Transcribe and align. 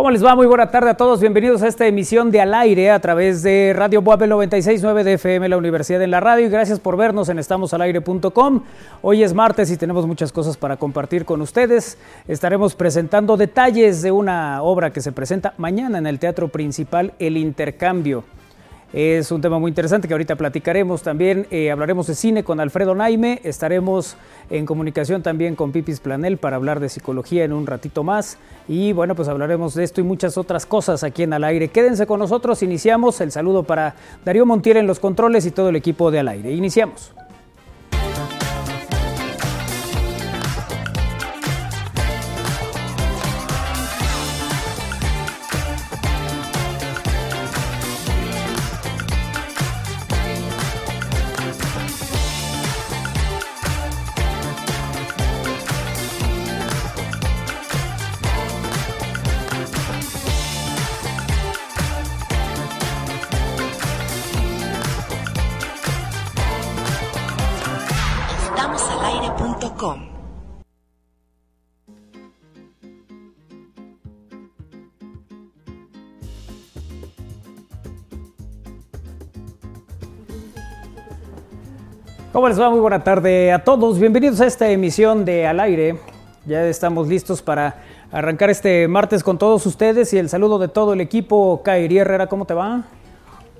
¿Cómo 0.00 0.10
les 0.10 0.24
va? 0.24 0.34
Muy 0.34 0.46
buena 0.46 0.70
tarde 0.70 0.88
a 0.88 0.94
todos. 0.94 1.20
Bienvenidos 1.20 1.60
a 1.60 1.68
esta 1.68 1.86
emisión 1.86 2.30
de 2.30 2.40
Al 2.40 2.54
Aire 2.54 2.90
a 2.90 2.98
través 3.00 3.42
de 3.42 3.74
Radio 3.76 4.00
Boabel 4.00 4.30
96.9 4.30 5.02
de 5.02 5.12
FM, 5.12 5.46
la 5.50 5.58
Universidad 5.58 6.00
en 6.00 6.10
la 6.10 6.20
Radio. 6.20 6.46
Y 6.46 6.48
gracias 6.48 6.80
por 6.80 6.96
vernos 6.96 7.28
en 7.28 7.38
estamosalaire.com. 7.38 8.62
Hoy 9.02 9.22
es 9.22 9.34
martes 9.34 9.70
y 9.70 9.76
tenemos 9.76 10.06
muchas 10.06 10.32
cosas 10.32 10.56
para 10.56 10.78
compartir 10.78 11.26
con 11.26 11.42
ustedes. 11.42 11.98
Estaremos 12.26 12.74
presentando 12.74 13.36
detalles 13.36 14.00
de 14.00 14.10
una 14.10 14.62
obra 14.62 14.90
que 14.90 15.02
se 15.02 15.12
presenta 15.12 15.52
mañana 15.58 15.98
en 15.98 16.06
el 16.06 16.18
Teatro 16.18 16.48
Principal, 16.48 17.12
El 17.18 17.36
Intercambio. 17.36 18.24
Es 18.92 19.30
un 19.30 19.40
tema 19.40 19.60
muy 19.60 19.68
interesante 19.68 20.08
que 20.08 20.14
ahorita 20.14 20.34
platicaremos. 20.34 21.02
También 21.02 21.46
eh, 21.52 21.70
hablaremos 21.70 22.08
de 22.08 22.16
cine 22.16 22.42
con 22.42 22.58
Alfredo 22.58 22.96
Naime. 22.96 23.40
Estaremos 23.44 24.16
en 24.50 24.66
comunicación 24.66 25.22
también 25.22 25.54
con 25.54 25.70
Pipis 25.70 26.00
Planel 26.00 26.38
para 26.38 26.56
hablar 26.56 26.80
de 26.80 26.88
psicología 26.88 27.44
en 27.44 27.52
un 27.52 27.68
ratito 27.68 28.02
más. 28.02 28.36
Y 28.66 28.92
bueno, 28.92 29.14
pues 29.14 29.28
hablaremos 29.28 29.74
de 29.74 29.84
esto 29.84 30.00
y 30.00 30.04
muchas 30.04 30.36
otras 30.36 30.66
cosas 30.66 31.04
aquí 31.04 31.22
en 31.22 31.32
Al 31.32 31.44
Aire. 31.44 31.68
Quédense 31.68 32.04
con 32.06 32.18
nosotros. 32.18 32.64
Iniciamos. 32.64 33.20
El 33.20 33.30
saludo 33.30 33.62
para 33.62 33.94
Darío 34.24 34.44
Montiel 34.44 34.78
en 34.78 34.88
los 34.88 34.98
controles 34.98 35.46
y 35.46 35.52
todo 35.52 35.68
el 35.68 35.76
equipo 35.76 36.10
de 36.10 36.18
Al 36.18 36.28
Aire. 36.28 36.50
Iniciamos. 36.50 37.12
Les 82.50 82.60
va? 82.60 82.68
Muy 82.68 82.80
buena 82.80 83.04
tarde 83.04 83.52
a 83.52 83.62
todos. 83.62 84.00
Bienvenidos 84.00 84.40
a 84.40 84.46
esta 84.46 84.68
emisión 84.68 85.24
de 85.24 85.46
Al 85.46 85.60
Aire. 85.60 86.00
Ya 86.46 86.64
estamos 86.64 87.06
listos 87.06 87.42
para 87.42 87.76
arrancar 88.10 88.50
este 88.50 88.88
martes 88.88 89.22
con 89.22 89.38
todos 89.38 89.64
ustedes 89.66 90.12
y 90.14 90.18
el 90.18 90.28
saludo 90.28 90.58
de 90.58 90.66
todo 90.66 90.94
el 90.94 91.00
equipo. 91.00 91.62
Kairi 91.62 91.98
Herrera, 91.98 92.26
¿cómo 92.26 92.46
te 92.46 92.54
va? 92.54 92.82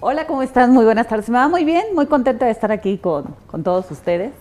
Hola, 0.01 0.27
¿cómo 0.27 0.43
están? 0.43 0.73
Muy 0.73 0.85
buenas 0.85 1.07
tardes. 1.07 1.31
Me 1.31 1.39
va 1.39 1.47
muy 1.47 1.65
bien, 1.65 1.85
muy 1.95 2.07
contenta 2.07 2.47
de 2.47 2.51
estar 2.51 2.73
aquí 2.73 2.99
con, 2.99 3.27
con 3.47 3.63
todos 3.63 3.89
ustedes. 3.93 4.33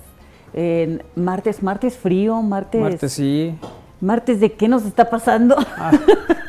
En 0.55 1.03
martes, 1.16 1.61
martes 1.61 1.95
frío, 1.95 2.42
martes. 2.42 2.81
Martes, 2.81 3.14
sí. 3.14 3.55
Martes 4.02 4.39
de 4.39 4.53
qué 4.53 4.67
nos 4.67 4.83
está 4.83 5.11
pasando. 5.11 5.58
Ah, 5.77 5.92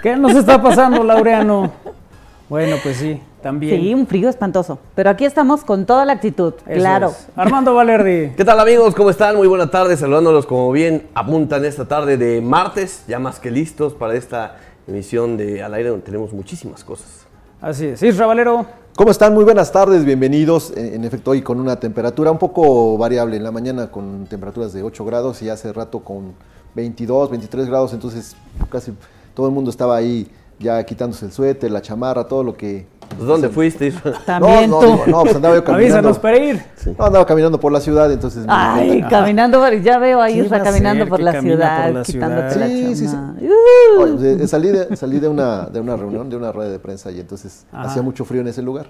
¿Qué 0.02 0.16
nos 0.16 0.34
está 0.34 0.62
pasando, 0.62 1.04
Laureano? 1.04 1.70
Bueno, 2.48 2.76
pues 2.82 2.96
sí, 2.96 3.20
también. 3.40 3.80
Sí, 3.80 3.95
un 3.95 4.06
frío 4.06 4.28
espantoso. 4.28 4.78
Pero 4.95 5.11
aquí 5.11 5.24
estamos 5.24 5.64
con 5.64 5.86
toda 5.86 6.05
la 6.05 6.12
actitud, 6.14 6.55
Eso 6.67 6.80
claro. 6.80 7.08
es. 7.08 7.28
Armando 7.36 7.74
Valerdi. 7.74 8.33
¿Qué 8.36 8.45
tal 8.45 8.61
amigos? 8.61 8.95
¿Cómo 8.95 9.11
están? 9.11 9.36
Muy 9.36 9.48
buena 9.48 9.70
tarde, 9.70 9.96
saludándolos 9.96 10.46
como 10.46 10.70
bien 10.73 11.08
apuntan 11.14 11.64
esta 11.64 11.86
tarde 11.86 12.17
de 12.17 12.40
martes, 12.40 13.05
ya 13.08 13.18
más 13.18 13.39
que 13.40 13.51
listos 13.51 13.95
para 13.95 14.14
esta 14.14 14.56
emisión 14.86 15.36
de 15.36 15.62
Al 15.62 15.74
Aire 15.74 15.90
donde 15.90 16.05
tenemos 16.05 16.33
muchísimas 16.33 16.84
cosas. 16.84 17.27
Así 17.61 17.86
es. 17.86 18.02
Isra 18.02 18.27
Valero. 18.27 18.67
¿Cómo 18.96 19.11
están? 19.11 19.33
Muy 19.33 19.45
buenas 19.45 19.72
tardes, 19.72 20.05
bienvenidos. 20.05 20.72
En 20.77 20.95
en 20.95 21.05
efecto, 21.05 21.30
hoy 21.30 21.42
con 21.42 21.61
una 21.61 21.77
temperatura 21.77 22.30
un 22.30 22.39
poco 22.39 22.98
variable. 22.98 23.36
En 23.36 23.45
la 23.45 23.51
mañana 23.51 23.90
con 23.90 24.27
temperaturas 24.27 24.72
de 24.72 24.83
8 24.83 25.05
grados 25.05 25.40
y 25.42 25.48
hace 25.48 25.72
rato 25.72 26.01
con 26.01 26.34
22, 26.74 27.30
23 27.30 27.67
grados. 27.67 27.92
Entonces, 27.92 28.36
casi 28.68 28.92
todo 29.34 29.46
el 29.46 29.52
mundo 29.52 29.70
estaba 29.70 29.96
ahí 29.96 30.30
ya 30.58 30.84
quitándose 30.84 31.24
el 31.24 31.33
suéter, 31.33 31.70
la 31.70 31.80
chamarra, 31.80 32.24
todo 32.24 32.45
lo 32.45 32.55
que. 32.55 32.86
Pues, 33.16 33.28
¿Dónde 33.28 33.48
fuiste? 33.50 33.86
Isra? 33.88 34.12
También 34.24 34.70
no, 34.70 34.78
tú. 34.80 34.86
no, 34.86 35.06
no, 35.06 35.22
pues 35.22 35.36
andaba 35.36 35.54
yo 35.56 35.64
caminando. 35.64 35.94
Avísanos 35.96 36.18
para 36.18 36.38
ir. 36.38 36.62
No, 36.98 37.04
andaba 37.04 37.26
caminando 37.26 37.60
por 37.60 37.70
la 37.72 37.80
ciudad, 37.80 38.10
entonces. 38.10 38.46
me- 38.46 38.52
Ay, 38.52 39.02
caminando, 39.10 39.58
por- 39.60 39.80
ya 39.82 39.98
veo 39.98 40.22
a 40.22 40.26
¿Quién 40.28 40.44
Isra 40.46 40.62
caminando 40.62 41.06
por 41.06 41.20
la 41.20 41.40
ciudad, 41.40 41.86
por 41.86 41.94
la 41.96 42.02
quitándote 42.02 42.50
ciudad? 42.50 42.66
la 42.66 42.72
Sí, 42.74 42.94
sí, 42.96 43.06
sí. 43.06 43.12
chamarra. 43.12 43.38
Uh. 43.40 44.02
Oye, 44.02 44.36
de- 44.36 44.48
salí 44.48 44.68
de, 44.68 44.96
salí 44.96 45.18
de, 45.20 45.28
una, 45.28 45.66
de 45.66 45.80
una 45.80 45.96
reunión, 45.96 46.30
de 46.30 46.36
una 46.36 46.50
rueda 46.52 46.70
de 46.70 46.78
prensa 46.78 47.10
y 47.10 47.20
entonces 47.20 47.66
Ajá. 47.72 47.88
hacía 47.88 48.02
mucho 48.02 48.24
frío 48.24 48.40
en 48.40 48.48
ese 48.48 48.62
lugar. 48.62 48.86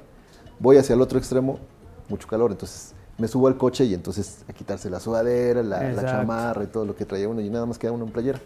Voy 0.59 0.77
hacia 0.77 0.95
el 0.95 1.01
otro 1.01 1.19
extremo, 1.19 1.59
mucho 2.09 2.29
calor, 2.29 2.51
entonces 2.53 2.95
me 3.19 3.27
subo 3.27 3.49
al 3.49 3.57
coche 3.57 3.85
y 3.85 3.95
entonces 3.95 4.45
a 4.49 4.53
quitarse 4.53 4.89
la 4.91 5.01
sudadera, 5.01 5.63
la, 5.63 5.83
la 5.93 6.05
chamarra 6.05 6.63
y 6.65 6.67
todo 6.67 6.85
lo 6.85 6.95
que 6.95 7.05
traía 7.05 7.29
uno 7.29 7.41
y 7.41 7.49
nada 7.51 7.67
más 7.67 7.79
queda 7.79 7.93
uno 7.93 8.05
en 8.05 8.13
playera. 8.13 8.39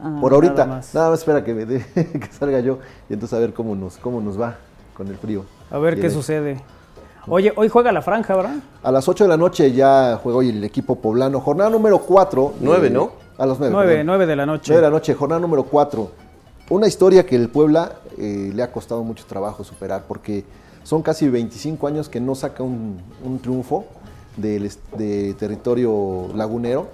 Ah, 0.00 0.18
Por 0.20 0.32
ahorita, 0.32 0.54
nada 0.54 0.66
nada 0.66 0.76
más. 0.78 0.94
más, 0.94 1.18
espera 1.20 1.42
que, 1.44 1.54
me 1.54 1.64
dé- 1.66 1.84
que 1.94 2.28
salga 2.32 2.60
yo 2.60 2.78
y 3.08 3.14
entonces 3.14 3.36
a 3.36 3.40
ver 3.40 3.52
cómo 3.54 3.74
nos, 3.76 3.96
cómo 3.96 4.20
nos 4.20 4.40
va 4.40 4.56
con 4.96 5.08
el 5.08 5.16
frío. 5.16 5.44
A 5.70 5.78
ver 5.78 6.00
qué 6.00 6.10
sucede. 6.10 6.60
Oye, 7.28 7.52
hoy 7.54 7.68
juega 7.68 7.92
la 7.92 8.02
franja, 8.02 8.34
¿verdad? 8.34 8.56
A 8.82 8.90
las 8.90 9.08
8 9.08 9.24
de 9.24 9.28
la 9.28 9.36
noche 9.36 9.72
ya 9.72 10.18
juega 10.22 10.38
hoy 10.38 10.48
el 10.48 10.64
equipo 10.64 10.96
poblano, 10.96 11.40
jornada 11.40 11.70
número 11.70 11.98
4. 11.98 12.54
Nueve, 12.60 12.90
¿no? 12.90 13.12
A 13.38 13.46
las 13.46 13.58
9. 13.58 13.72
Nueve, 13.72 14.04
nueve 14.04 14.26
de 14.26 14.36
la 14.36 14.44
noche. 14.44 14.72
9 14.72 14.82
de 14.82 14.90
la 14.90 14.90
noche, 14.90 15.14
jornada 15.14 15.40
número 15.40 15.62
4. 15.64 16.10
Una 16.70 16.88
historia 16.88 17.24
que 17.24 17.36
el 17.36 17.48
Puebla 17.48 17.92
eh, 18.18 18.50
le 18.52 18.62
ha 18.62 18.72
costado 18.72 19.04
mucho 19.04 19.24
trabajo 19.26 19.62
superar 19.62 20.04
porque 20.08 20.44
son 20.82 21.02
casi 21.02 21.28
25 21.28 21.86
años 21.86 22.08
que 22.08 22.20
no 22.20 22.34
saca 22.34 22.62
un, 22.62 23.00
un 23.24 23.38
triunfo 23.38 23.84
del 24.36 24.70
de 24.96 25.34
territorio 25.34 26.28
lagunero 26.34 26.88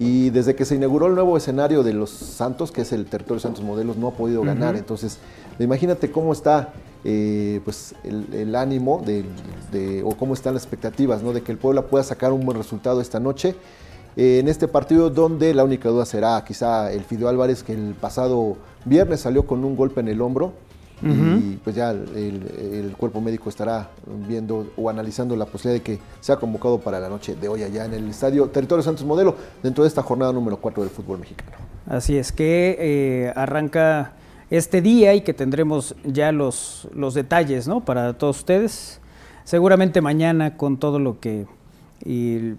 y 0.00 0.30
desde 0.30 0.54
que 0.54 0.64
se 0.64 0.74
inauguró 0.74 1.08
el 1.08 1.14
nuevo 1.14 1.36
escenario 1.36 1.82
de 1.82 1.92
los 1.92 2.08
Santos, 2.08 2.72
que 2.72 2.80
es 2.80 2.92
el 2.92 3.04
territorio 3.04 3.38
Santos 3.38 3.62
Modelos, 3.62 3.98
no 3.98 4.08
ha 4.08 4.12
podido 4.12 4.40
ganar. 4.42 4.74
Entonces, 4.74 5.18
imagínate 5.58 6.10
cómo 6.10 6.32
está 6.32 6.72
eh, 7.04 7.60
pues 7.64 7.94
el, 8.04 8.26
el 8.34 8.54
ánimo 8.54 9.02
de, 9.04 9.24
de- 9.72 10.02
o 10.02 10.10
cómo 10.16 10.34
están 10.34 10.54
las 10.54 10.62
expectativas 10.64 11.22
¿no? 11.22 11.32
de 11.32 11.42
que 11.42 11.52
el 11.52 11.58
Puebla 11.58 11.82
pueda 11.82 12.04
sacar 12.04 12.32
un 12.32 12.44
buen 12.44 12.58
resultado 12.58 13.00
esta 13.00 13.18
noche 13.20 13.54
eh, 14.16 14.38
en 14.40 14.48
este 14.48 14.68
partido 14.68 15.08
donde 15.08 15.54
la 15.54 15.64
única 15.64 15.88
duda 15.88 16.04
será 16.04 16.42
quizá 16.44 16.92
el 16.92 17.04
Fideo 17.04 17.28
Álvarez 17.28 17.62
que 17.62 17.72
el 17.72 17.94
pasado 17.94 18.56
viernes 18.84 19.20
salió 19.20 19.46
con 19.46 19.64
un 19.64 19.76
golpe 19.76 20.00
en 20.00 20.08
el 20.08 20.20
hombro 20.20 20.52
y 21.02 21.56
pues 21.64 21.74
ya 21.74 21.92
el, 21.92 22.10
el 22.14 22.94
cuerpo 22.94 23.22
médico 23.22 23.48
estará 23.48 23.88
viendo 24.28 24.66
o 24.76 24.90
analizando 24.90 25.34
la 25.34 25.46
posibilidad 25.46 25.82
de 25.82 25.96
que 25.96 25.98
sea 26.20 26.36
convocado 26.36 26.78
para 26.78 27.00
la 27.00 27.08
noche 27.08 27.34
de 27.40 27.48
hoy 27.48 27.62
allá 27.62 27.86
en 27.86 27.94
el 27.94 28.10
estadio 28.10 28.46
Territorio 28.48 28.82
Santos 28.82 29.06
Modelo 29.06 29.34
dentro 29.62 29.82
de 29.82 29.88
esta 29.88 30.02
jornada 30.02 30.30
número 30.34 30.58
4 30.58 30.82
del 30.82 30.90
fútbol 30.92 31.20
mexicano. 31.20 31.52
Así 31.86 32.18
es 32.18 32.32
que 32.32 32.76
eh, 32.78 33.32
arranca 33.34 34.12
este 34.50 34.82
día 34.82 35.14
y 35.14 35.20
que 35.22 35.32
tendremos 35.32 35.94
ya 36.04 36.32
los, 36.32 36.88
los 36.94 37.14
detalles 37.14 37.68
¿no? 37.68 37.84
para 37.84 38.12
todos 38.14 38.38
ustedes. 38.38 39.00
Seguramente 39.44 40.00
mañana 40.00 40.56
con 40.56 40.76
todo 40.78 40.98
lo 40.98 41.18
que 41.18 41.46
y, 42.04 42.54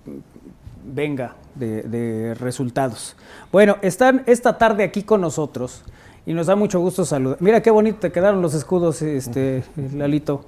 venga 0.83 1.35
de, 1.55 1.83
de 1.83 2.33
resultados. 2.33 3.15
Bueno, 3.51 3.77
están 3.81 4.23
esta 4.25 4.57
tarde 4.57 4.83
aquí 4.83 5.03
con 5.03 5.21
nosotros 5.21 5.83
y 6.25 6.33
nos 6.33 6.47
da 6.47 6.55
mucho 6.55 6.79
gusto 6.79 7.05
saludar. 7.05 7.37
Mira 7.39 7.61
qué 7.61 7.71
bonito 7.71 7.99
te 7.99 8.11
quedaron 8.11 8.41
los 8.41 8.53
escudos, 8.53 9.01
este 9.01 9.63
Lalito. 9.93 10.45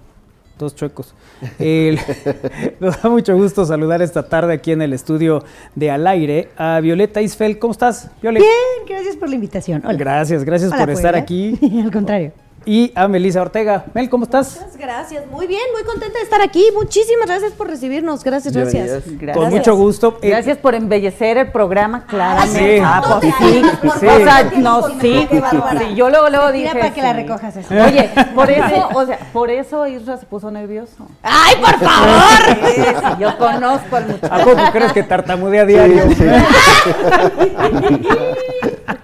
Dos 0.57 0.75
chuecos. 0.75 1.13
Nos 2.79 3.01
da 3.01 3.09
mucho 3.09 3.35
gusto 3.35 3.65
saludar 3.65 4.01
esta 4.01 4.23
tarde 4.29 4.53
aquí 4.53 4.71
en 4.71 4.81
el 4.81 4.93
estudio 4.93 5.43
de 5.75 5.89
Al 5.89 6.05
Aire 6.05 6.49
a 6.57 6.79
Violeta 6.79 7.21
Isfeld. 7.21 7.57
¿Cómo 7.57 7.71
estás, 7.71 8.09
Violeta? 8.21 8.45
Bien, 8.45 8.87
gracias 8.87 9.15
por 9.17 9.29
la 9.29 9.35
invitación. 9.35 9.81
Hola. 9.83 9.97
Gracias, 9.97 10.43
gracias 10.43 10.71
Hola, 10.71 10.81
por 10.81 10.89
estar 10.91 11.15
aquí. 11.15 11.57
Al 11.83 11.91
contrario. 11.91 12.31
Y 12.65 12.91
a 12.95 13.07
Melissa 13.07 13.41
Ortega. 13.41 13.85
Mel, 13.93 14.09
¿cómo 14.09 14.23
estás? 14.23 14.55
Muchas 14.59 14.77
gracias, 14.77 15.27
muy 15.27 15.47
bien, 15.47 15.61
muy 15.73 15.83
contenta 15.83 16.17
de 16.17 16.23
estar 16.23 16.41
aquí. 16.41 16.65
Muchísimas 16.73 17.27
gracias 17.27 17.51
por 17.51 17.67
recibirnos. 17.67 18.23
Gracias, 18.23 18.55
gracias. 18.55 19.03
Bienvenidas. 19.05 19.37
Con 19.37 19.49
mucho 19.49 19.75
gusto. 19.75 20.17
Eh, 20.21 20.29
Gracias 20.29 20.57
por 20.57 20.73
embellecer 20.75 21.37
el 21.37 21.51
programa, 21.51 22.05
claramente. 22.05 22.77
sí. 22.77 22.83
Ah, 22.85 23.19
pues 23.21 23.33
sí. 23.37 23.61
Sí. 23.99 24.07
O 24.07 24.17
sea, 24.17 24.51
no, 24.57 24.85
Qué 24.99 25.01
sí. 25.01 25.27
sí. 25.29 25.95
Yo 25.95 26.09
luego, 26.09 26.29
luego 26.29 26.45
Mira 26.51 26.69
dije. 26.71 26.79
para 26.79 26.93
que 26.93 27.01
la 27.01 27.13
recojas 27.13 27.55
eso. 27.57 27.73
Oye, 27.73 28.09
por 28.33 28.49
eso, 28.49 28.89
o 28.93 29.05
sea, 29.05 29.19
por 29.33 29.49
eso 29.49 29.85
Isra 29.87 30.17
se 30.17 30.25
puso 30.25 30.49
nervioso. 30.49 31.07
¡Ay, 31.21 31.55
por 31.57 31.79
favor! 31.79 33.19
Yo 33.19 33.37
conozco 33.37 33.95
al 33.95 34.07
muchacho. 34.07 34.33
¿A 34.33 34.37
poco 34.43 34.61
crees 34.71 34.93
que 34.93 35.03
tartamudea 35.03 35.65
diario? 35.65 36.03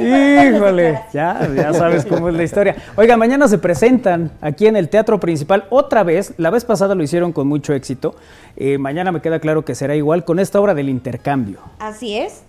Híjole, 0.00 1.00
ya, 1.12 1.48
ya 1.54 1.72
sabes 1.72 2.04
cómo 2.04 2.28
es 2.28 2.34
la 2.34 2.42
historia. 2.42 2.76
Oiga, 2.96 3.16
mañana 3.16 3.48
se 3.48 3.58
presentan 3.58 4.30
aquí 4.40 4.66
en 4.66 4.76
el 4.76 4.88
Teatro 4.88 5.20
Principal 5.20 5.64
otra 5.70 6.02
vez. 6.02 6.34
La 6.36 6.50
vez 6.50 6.64
pasada 6.64 6.94
lo 6.94 7.02
hicieron 7.02 7.32
con 7.32 7.46
mucho 7.46 7.72
éxito. 7.74 8.14
Eh, 8.56 8.78
mañana 8.78 9.12
me 9.12 9.20
queda 9.20 9.40
claro 9.40 9.64
que 9.64 9.74
será 9.74 9.94
igual 9.94 10.24
con 10.24 10.38
esta 10.38 10.60
obra 10.60 10.74
del 10.74 10.88
intercambio. 10.88 11.58
Así 11.78 12.16
es. 12.16 12.42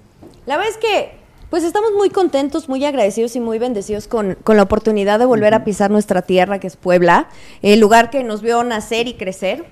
La 0.46 0.58
verdad 0.58 0.72
es 0.72 0.78
que, 0.78 1.26
Pues 1.50 1.64
estamos 1.64 1.92
muy 1.96 2.10
contentos, 2.10 2.68
muy 2.68 2.84
agradecidos 2.86 3.36
y 3.36 3.40
muy 3.40 3.60
bendecidos 3.60 4.08
con, 4.08 4.36
con 4.44 4.58
la 4.58 4.64
oportunidad 4.64 5.20
de 5.20 5.26
volver 5.26 5.54
a 5.54 5.64
pisar 5.64 5.92
nuestra 5.92 6.24
tierra, 6.24 6.60
que 6.60 6.68
es 6.68 6.76
Puebla, 6.76 7.28
el 7.62 7.80
lugar 7.80 8.10
que 8.10 8.24
nos 8.24 8.42
vio 8.42 8.64
nacer 8.64 9.08
y 9.08 9.14
crecer. 9.14 9.64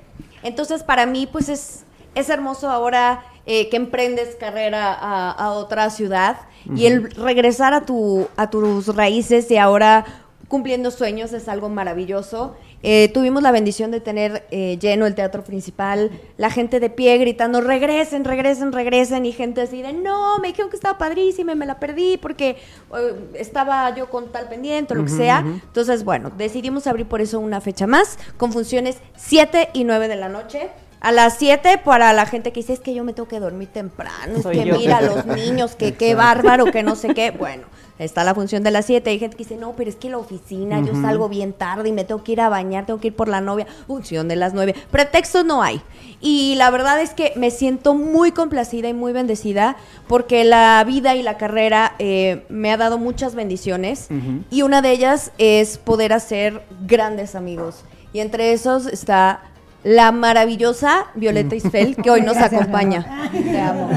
Entonces, 0.43 0.83
para 0.83 1.05
mí, 1.05 1.27
pues 1.29 1.49
es, 1.49 1.83
es 2.15 2.29
hermoso 2.29 2.69
ahora 2.69 3.23
eh, 3.45 3.69
que 3.69 3.77
emprendes 3.77 4.35
carrera 4.35 4.93
a, 4.93 5.31
a 5.31 5.51
otra 5.51 5.89
ciudad 5.89 6.37
y 6.75 6.85
el 6.85 7.11
regresar 7.11 7.73
a, 7.73 7.81
tu, 7.81 8.27
a 8.37 8.49
tus 8.49 8.95
raíces 8.95 9.49
y 9.51 9.57
ahora 9.57 10.05
cumpliendo 10.47 10.91
sueños 10.91 11.33
es 11.33 11.49
algo 11.49 11.67
maravilloso. 11.67 12.55
Eh, 12.83 13.09
tuvimos 13.13 13.41
la 13.41 13.51
bendición 13.51 13.91
de 13.91 14.01
tener 14.01 14.45
eh, 14.51 14.77
lleno 14.79 15.07
el 15.07 15.15
teatro 15.15 15.43
principal, 15.43 16.11
la 16.37 16.51
gente 16.51 16.79
de 16.81 16.89
pie 16.89 17.17
gritando, 17.17 17.61
regresen, 17.61 18.25
regresen, 18.25 18.71
regresen, 18.73 19.25
y 19.25 19.31
gente 19.31 19.61
así 19.61 19.81
de, 19.81 19.93
no, 19.93 20.37
me 20.39 20.49
dijeron 20.49 20.69
que 20.69 20.75
estaba 20.75 20.97
padrísima 20.97 21.53
y 21.53 21.55
me 21.55 21.65
la 21.65 21.79
perdí 21.79 22.17
porque 22.17 22.57
eh, 22.95 23.15
estaba 23.35 23.95
yo 23.95 24.09
con 24.09 24.31
tal 24.31 24.49
pendiente 24.49 24.93
o 24.93 24.97
lo 24.97 25.05
que 25.05 25.11
sea. 25.11 25.39
Entonces, 25.39 26.03
bueno, 26.03 26.29
decidimos 26.37 26.85
abrir 26.85 27.07
por 27.07 27.21
eso 27.21 27.39
una 27.39 27.59
fecha 27.61 27.87
más, 27.87 28.19
con 28.37 28.51
funciones 28.51 28.97
7 29.15 29.69
y 29.73 29.85
9 29.85 30.07
de 30.07 30.15
la 30.17 30.29
noche. 30.29 30.69
A 31.03 31.11
las 31.11 31.37
7 31.37 31.81
para 31.83 32.13
la 32.13 32.25
gente 32.25 32.53
que 32.53 32.61
dice, 32.61 32.71
es 32.71 32.79
que 32.79 32.93
yo 32.93 33.03
me 33.03 33.11
tengo 33.11 33.27
que 33.27 33.41
dormir 33.41 33.67
temprano, 33.67 34.37
es 34.37 34.43
Soy 34.43 34.57
que 34.57 34.65
yo. 34.65 34.77
mira 34.77 34.99
a 34.99 35.01
los 35.01 35.25
niños, 35.25 35.75
que 35.75 35.95
qué 35.95 36.15
bárbaro, 36.15 36.63
que 36.63 36.81
no 36.81 36.95
sé 36.95 37.13
qué. 37.13 37.31
Bueno, 37.31 37.63
está 37.99 38.23
la 38.23 38.33
función 38.33 38.63
de 38.63 38.71
las 38.71 38.85
7. 38.85 39.09
Hay 39.09 39.19
gente 39.19 39.35
que 39.35 39.43
dice, 39.43 39.57
no, 39.57 39.73
pero 39.73 39.89
es 39.89 39.97
que 39.97 40.09
la 40.09 40.17
oficina, 40.17 40.79
yo 40.79 40.93
salgo 41.01 41.27
bien 41.27 41.51
tarde 41.51 41.89
y 41.89 41.91
me 41.91 42.05
tengo 42.05 42.23
que 42.23 42.31
ir 42.31 42.39
a 42.39 42.47
bañar, 42.47 42.85
tengo 42.85 43.01
que 43.01 43.07
ir 43.07 43.15
por 43.17 43.27
la 43.27 43.41
novia. 43.41 43.67
Función 43.85 44.29
de 44.29 44.37
las 44.37 44.53
9. 44.53 44.75
Pretextos 44.91 45.43
no 45.43 45.61
hay. 45.61 45.81
Y 46.21 46.55
la 46.55 46.69
verdad 46.69 47.01
es 47.01 47.09
que 47.09 47.33
me 47.35 47.51
siento 47.51 47.95
muy 47.95 48.31
complacida 48.31 48.87
y 48.87 48.93
muy 48.93 49.11
bendecida 49.11 49.75
porque 50.07 50.45
la 50.45 50.81
vida 50.87 51.15
y 51.15 51.21
la 51.21 51.37
carrera 51.37 51.95
eh, 51.99 52.45
me 52.47 52.71
ha 52.71 52.77
dado 52.77 52.97
muchas 52.97 53.35
bendiciones. 53.35 54.07
Y 54.51 54.61
una 54.61 54.81
de 54.81 54.91
ellas 54.91 55.33
es 55.37 55.79
poder 55.79 56.13
hacer 56.13 56.63
grandes 56.87 57.35
amigos. 57.35 57.83
Y 58.13 58.21
entre 58.21 58.53
esos 58.53 58.85
está 58.85 59.41
la 59.83 60.11
maravillosa 60.11 61.05
Violeta 61.15 61.55
Isfel, 61.55 61.95
que 61.95 62.09
hoy 62.09 62.21
nos 62.21 62.35
Gracias, 62.37 62.61
acompaña. 62.61 63.29
Te 63.31 63.59
amo, 63.59 63.89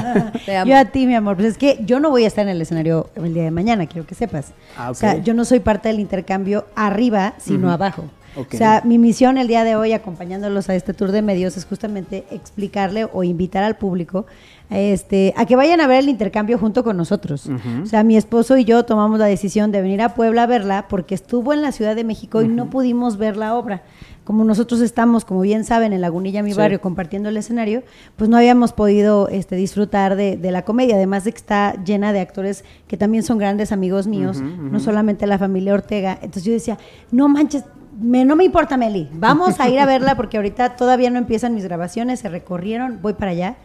te 0.45 0.55
amo. 0.57 0.69
Yo 0.69 0.77
a 0.77 0.85
ti, 0.85 1.05
mi 1.07 1.15
amor, 1.15 1.35
pues 1.35 1.47
es 1.49 1.57
que 1.57 1.79
yo 1.85 1.99
no 1.99 2.09
voy 2.09 2.23
a 2.25 2.27
estar 2.27 2.43
en 2.43 2.49
el 2.49 2.61
escenario 2.61 3.09
el 3.15 3.33
día 3.33 3.43
de 3.43 3.51
mañana, 3.51 3.85
quiero 3.87 4.05
que 4.05 4.15
sepas. 4.15 4.51
Ah, 4.77 4.89
O 4.91 4.93
sea, 4.93 5.13
ok. 5.13 5.21
yo 5.23 5.33
no 5.33 5.45
soy 5.45 5.59
parte 5.59 5.89
del 5.89 5.99
intercambio 5.99 6.65
arriba, 6.75 7.33
sino 7.37 7.71
abajo. 7.71 8.05
Ok. 8.35 8.53
O 8.53 8.57
sea, 8.57 8.81
mi 8.85 8.99
misión 8.99 9.39
el 9.39 9.47
día 9.47 9.63
de 9.63 9.75
hoy, 9.75 9.93
acompañándolos 9.93 10.69
a 10.69 10.75
este 10.75 10.93
tour 10.93 11.11
de 11.11 11.23
medios, 11.23 11.57
es 11.57 11.65
justamente 11.65 12.23
explicarle 12.29 13.07
o 13.11 13.23
invitar 13.23 13.63
al 13.63 13.77
público 13.77 14.27
a, 14.69 14.77
este, 14.77 15.33
a 15.37 15.45
que 15.47 15.55
vayan 15.55 15.81
a 15.81 15.87
ver 15.87 15.99
el 16.03 16.09
intercambio 16.09 16.59
junto 16.59 16.83
con 16.83 16.97
nosotros. 16.97 17.49
O 17.81 17.85
sea, 17.87 18.03
mi 18.03 18.15
esposo 18.15 18.55
y 18.57 18.63
yo 18.63 18.83
tomamos 18.85 19.17
la 19.17 19.25
decisión 19.25 19.71
de 19.71 19.81
venir 19.81 20.03
a 20.03 20.13
Puebla 20.13 20.43
a 20.43 20.45
verla 20.45 20.85
porque 20.87 21.15
estuvo 21.15 21.51
en 21.51 21.63
la 21.63 21.71
Ciudad 21.71 21.95
de 21.95 22.03
México 22.03 22.43
y 22.43 22.47
no 22.47 22.69
pudimos 22.69 23.17
ver 23.17 23.37
la 23.37 23.55
obra. 23.55 23.81
Como 24.27 24.43
nosotros 24.43 24.81
estamos, 24.81 25.23
como 25.23 25.39
bien 25.39 25.63
saben, 25.63 25.93
en 25.93 26.01
Lagunilla, 26.01 26.43
mi 26.43 26.51
Sí. 26.51 26.57
barrio, 26.57 26.81
compartiendo 26.81 27.29
el 27.29 27.37
escenario, 27.37 27.83
pues 28.17 28.29
no 28.29 28.35
habíamos 28.35 28.73
podido 28.73 29.29
este, 29.29 29.55
disfrutar 29.55 30.17
de, 30.17 30.35
de 30.35 30.51
la 30.51 30.65
comedia, 30.65 30.95
además 30.95 31.23
de 31.23 31.31
que 31.31 31.37
está 31.37 31.81
llena 31.85 32.11
de 32.11 32.19
actores 32.19 32.65
que 32.89 32.97
también 32.97 33.23
son 33.23 33.37
grandes 33.37 33.71
amigos 33.71 34.05
míos, 34.05 34.41
no 34.41 34.81
solamente 34.81 35.25
la 35.27 35.37
familia 35.37 35.73
Ortega. 35.75 36.15
Entonces 36.15 36.43
yo 36.43 36.51
decía, 36.51 36.77
no 37.09 37.29
manches, 37.29 37.63
me, 38.01 38.25
no 38.25 38.35
me 38.35 38.43
importa 38.43 38.75
Meli, 38.75 39.07
vamos 39.13 39.61
a 39.61 39.69
ir 39.69 39.79
a 39.79 39.85
verla 39.85 40.15
porque 40.17 40.35
ahorita 40.35 40.75
todavía 40.75 41.09
no 41.09 41.19
empiezan 41.19 41.55
mis 41.55 41.63
grabaciones, 41.63 42.19
se 42.19 42.27
recorrieron, 42.27 42.99
voy 43.01 43.13
para 43.13 43.31
allá. 43.31 43.55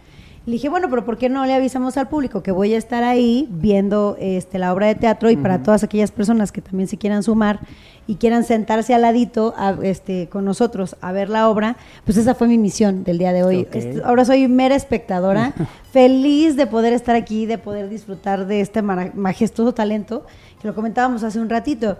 Le 0.44 0.54
dije, 0.54 0.68
bueno, 0.68 0.88
pero 0.90 1.04
¿por 1.04 1.18
qué 1.18 1.28
no 1.28 1.46
le 1.46 1.54
avisamos 1.54 1.96
al 1.96 2.08
público 2.08 2.42
que 2.42 2.50
voy 2.50 2.74
a 2.74 2.78
estar 2.78 3.04
ahí 3.04 3.48
viendo 3.50 4.16
este, 4.18 4.58
la 4.58 4.72
obra 4.72 4.88
de 4.88 4.96
teatro 4.96 5.30
y 5.30 5.36
para 5.36 5.62
todas 5.62 5.84
aquellas 5.84 6.10
personas 6.10 6.50
que 6.50 6.60
también 6.60 6.88
se 6.88 6.98
quieran 6.98 7.22
sumar 7.22 7.60
y 8.06 8.16
quieran 8.16 8.44
sentarse 8.44 8.94
al 8.94 9.02
ladito 9.02 9.54
a, 9.56 9.76
este, 9.82 10.28
con 10.28 10.44
nosotros 10.44 10.96
a 11.00 11.12
ver 11.12 11.28
la 11.28 11.48
obra? 11.48 11.76
Pues 12.04 12.16
esa 12.16 12.34
fue 12.34 12.48
mi 12.48 12.58
misión 12.58 13.04
del 13.04 13.18
día 13.18 13.32
de 13.32 13.44
hoy. 13.44 13.68
Este, 13.72 14.02
ahora 14.04 14.24
soy 14.24 14.48
mera 14.48 14.74
espectadora, 14.74 15.54
feliz 15.92 16.56
de 16.56 16.66
poder 16.66 16.92
estar 16.92 17.16
aquí, 17.16 17.46
de 17.46 17.58
poder 17.58 17.88
disfrutar 17.88 18.46
de 18.46 18.60
este 18.60 18.82
majestuoso 18.82 19.72
talento, 19.74 20.26
que 20.60 20.68
lo 20.68 20.74
comentábamos 20.74 21.22
hace 21.22 21.40
un 21.40 21.48
ratito. 21.48 21.98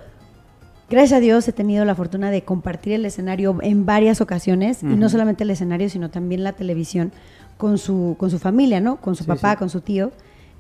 Gracias 0.91 1.17
a 1.17 1.21
Dios 1.21 1.49
he 1.49 1.53
tenido 1.53 1.87
la 1.87 1.95
fortuna 1.95 2.31
de 2.31 2.43
compartir 2.43 2.93
el 2.93 3.07
escenario 3.07 3.57
en 3.63 3.87
varias 3.87 4.21
ocasiones, 4.21 4.83
y 4.83 4.87
no 4.87 5.09
solamente 5.09 5.45
el 5.45 5.51
escenario, 5.51 5.89
sino 5.89 6.11
también 6.11 6.45
la 6.45 6.53
televisión 6.53 7.13
con 7.57 7.79
su, 7.79 8.17
con 8.19 8.31
su 8.31 8.39
familia, 8.39 8.81
¿no? 8.81 8.97
Con 8.97 9.17
su 9.17 9.25
papá, 9.25 9.57
con 9.57 9.71
su 9.71 9.81
tío. 9.81 10.13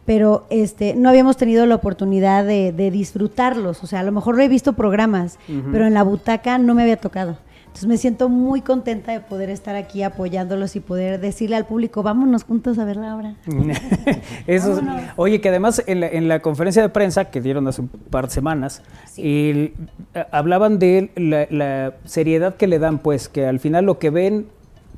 Pero 0.04 0.46
este, 0.50 0.94
no 0.94 1.08
habíamos 1.08 1.36
tenido 1.36 1.64
la 1.66 1.76
oportunidad 1.76 2.44
de, 2.44 2.72
de 2.72 2.90
disfrutarlos. 2.90 3.84
O 3.84 3.86
sea, 3.86 4.00
a 4.00 4.02
lo 4.02 4.10
mejor 4.12 4.40
he 4.40 4.48
visto 4.48 4.72
programas, 4.72 5.38
pero 5.70 5.86
en 5.86 5.94
la 5.94 6.02
butaca 6.02 6.58
no 6.58 6.74
me 6.74 6.82
había 6.82 6.96
tocado. 6.96 7.36
Entonces 7.66 7.88
me 7.88 7.96
siento 7.96 8.28
muy 8.28 8.60
contenta 8.60 9.12
de 9.12 9.20
poder 9.20 9.48
estar 9.48 9.76
aquí 9.76 10.02
apoyándolos 10.02 10.76
y 10.76 10.80
poder 10.80 11.20
decirle 11.20 11.56
al 11.56 11.64
público, 11.64 12.02
vámonos 12.02 12.44
juntos 12.44 12.78
a 12.78 12.84
ver 12.84 12.96
la 12.96 13.16
obra. 13.16 13.34
Eso 14.46 14.72
es- 14.78 14.82
oye, 15.16 15.40
que 15.40 15.48
además 15.48 15.82
en 15.86 16.00
la, 16.00 16.08
en 16.08 16.28
la 16.28 16.40
conferencia 16.40 16.82
de 16.82 16.88
prensa 16.90 17.26
que 17.26 17.40
dieron 17.40 17.66
hace 17.68 17.80
un 17.82 17.88
par 17.88 18.26
de 18.26 18.32
semanas, 18.34 18.82
el- 19.16 19.72
a- 20.14 20.26
hablaban 20.36 20.78
de 20.78 21.10
la, 21.16 21.46
la 21.50 21.94
seriedad 22.04 22.56
que 22.56 22.66
le 22.66 22.78
dan, 22.78 22.98
pues, 22.98 23.28
que 23.28 23.46
al 23.46 23.58
final 23.60 23.86
lo 23.86 23.98
que 23.98 24.10
ven 24.10 24.46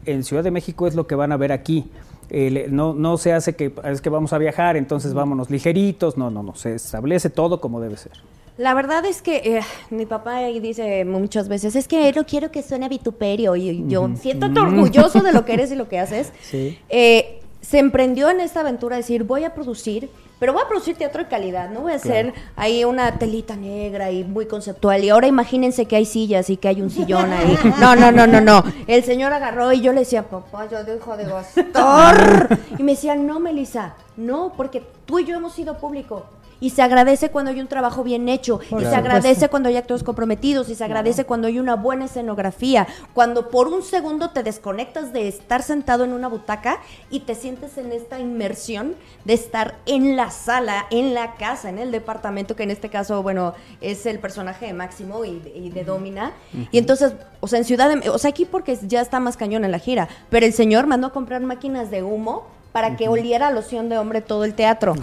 en 0.07 0.25
Ciudad 0.25 0.43
de 0.43 0.51
México 0.51 0.87
es 0.89 0.95
lo 0.97 1.07
que 1.07 1.15
van 1.15 1.31
a 1.31 1.37
ver 1.37 1.53
aquí. 1.53 1.91
El- 2.31 2.75
no, 2.75 2.95
no 2.95 3.17
se 3.19 3.33
hace 3.33 3.55
que 3.55 3.73
es 3.85 4.01
que 4.01 4.11
vamos 4.11 4.33
a 4.33 4.39
viajar, 4.39 4.77
entonces 4.77 5.15
vámonos 5.15 5.51
ligeritos, 5.51 6.17
no, 6.17 6.31
no, 6.31 6.43
no, 6.43 6.55
se 6.55 6.75
establece 6.75 7.31
todo 7.31 7.61
como 7.61 7.81
debe 7.81 7.97
ser. 7.97 8.13
La 8.57 8.73
verdad 8.73 9.05
es 9.05 9.21
que 9.21 9.37
eh, 9.39 9.61
mi 9.91 10.07
papá 10.07 10.37
ahí 10.37 10.61
dice 10.61 11.05
muchas 11.05 11.49
veces, 11.49 11.75
es 11.75 11.89
que 11.89 12.13
no 12.13 12.25
quiero 12.25 12.53
que 12.53 12.63
suene 12.63 12.89
vituperio 12.89 13.57
y 13.57 13.85
yo 13.89 14.09
siéntate 14.15 14.61
orgulloso 14.61 15.23
de 15.23 15.33
lo 15.33 15.45
que 15.45 15.53
eres 15.55 15.73
y 15.73 15.75
lo 15.75 15.89
que 15.89 15.99
haces. 15.99 16.33
Sí. 16.41 16.79
Eh, 16.89 17.41
se 17.61 17.79
emprendió 17.79 18.31
en 18.31 18.41
esta 18.41 18.61
aventura 18.61 18.95
de 18.97 19.03
decir, 19.03 19.25
voy 19.25 19.43
a 19.45 19.55
producir, 19.55 20.09
pero 20.45 20.53
voy 20.53 20.63
a 20.63 20.69
producir 20.69 20.95
teatro 20.95 21.23
de 21.23 21.29
calidad, 21.31 21.71
no 21.71 21.81
voy 21.81 21.95
a 21.95 21.97
hacer 21.97 22.35
ahí 22.55 22.85
una 22.85 23.19
telita 23.19 23.57
negra 23.57 24.11
y 24.11 24.25
muy 24.25 24.45
conceptual. 24.45 25.03
Y 25.03 25.09
ahora 25.09 25.27
imagínense 25.27 25.87
que 25.87 25.97
hay 25.97 26.05
sillas 26.05 26.51
y 26.51 26.59
que 26.59 26.69
hay 26.69 26.83
un 26.83 26.91
sillón 26.91 27.33
ahí. 27.33 27.57
No, 27.81 27.97
no, 27.97 28.13
no, 28.13 28.27
no, 28.27 28.43
no. 28.43 28.63
El 28.87 29.03
señor 29.05 29.33
agarró 29.33 29.73
y 29.73 29.81
yo 29.81 29.95
le 29.95 30.01
decía, 30.01 30.25
papá, 30.25 30.69
ya 30.71 30.83
deja 30.83 31.17
de 31.17 31.25
gastar. 31.25 32.59
Y 32.79 32.83
me 32.83 32.93
decía, 32.93 33.15
no, 33.15 33.41
Melissa, 33.41 33.95
no, 34.19 34.53
porque 34.55 34.83
tú 35.07 35.19
y 35.19 35.25
yo 35.25 35.35
hemos 35.35 35.55
sido 35.55 35.79
público. 35.79 36.27
Y 36.61 36.71
se 36.71 36.83
agradece 36.83 37.31
cuando 37.31 37.51
hay 37.51 37.61
un 37.61 37.69
trabajo 37.69 38.05
bien 38.05 38.29
hecho, 38.29 38.61
y 38.79 38.85
se 38.85 38.95
agradece 38.95 39.49
cuando 39.49 39.69
hay 39.69 39.77
actores 39.77 40.03
comprometidos, 40.03 40.69
y 40.69 40.75
se 40.75 40.85
agradece 40.85 41.25
cuando 41.25 41.49
hay 41.49 41.59
una 41.59 41.77
buena 41.77 42.07
escenografía, 42.07 42.87
cuando 43.13 43.51
por 43.51 43.69
un 43.69 43.83
segundo 43.83 44.31
te 44.31 44.43
desconectas 44.43 45.13
de 45.13 45.29
estar 45.29 45.63
sentado 45.63 46.05
en 46.05 46.13
una 46.13 46.29
butaca 46.29 46.81
y 47.11 47.21
te 47.21 47.35
sientes 47.35 47.79
en 47.79 47.93
esta 47.93 48.19
inmersión 48.19 48.95
de 49.25 49.35
estar 49.35 49.77
en 49.87 50.17
la 50.17 50.31
sala, 50.31 50.87
en 50.91 51.15
la 51.15 51.35
casa, 51.35 51.69
en 51.69 51.79
el 51.79 51.91
departamento, 51.91 52.57
que 52.57 52.63
en 52.63 52.71
este 52.71 52.89
caso, 52.89 53.23
bueno, 53.23 53.55
es 53.81 54.07
el 54.07 54.19
personaje 54.19 54.67
de 54.67 54.73
Máximo 54.73 55.25
y, 55.25 55.43
y 55.55 55.71
de 55.71 55.85
Domina. 55.85 56.33
Y 56.71 56.79
entonces, 56.79 57.15
o 57.41 57.49
sea, 57.49 57.59
en 57.59 57.65
Ciudad 57.65 57.89
de, 57.89 58.09
o 58.09 58.19
sea, 58.19 58.31
aquí 58.31 58.45
porque 58.45 58.79
ya 58.87 59.01
está 59.01 59.21
más 59.21 59.37
cañón 59.37 59.65
en 59.65 59.71
la 59.71 59.79
gira, 59.79 60.09
pero 60.31 60.47
el 60.47 60.53
señor 60.53 60.87
mandó 60.87 61.09
a 61.09 61.13
comprar 61.13 61.41
máquinas 61.43 61.91
de 61.91 62.03
humo 62.03 62.47
para 62.75 62.97
que 62.97 63.09
oliera 63.09 63.47
a 63.47 63.51
loción 63.53 63.89
de 63.89 63.99
hombre 63.99 64.21
todo 64.21 64.45
el 64.45 64.55
teatro. 64.55 64.97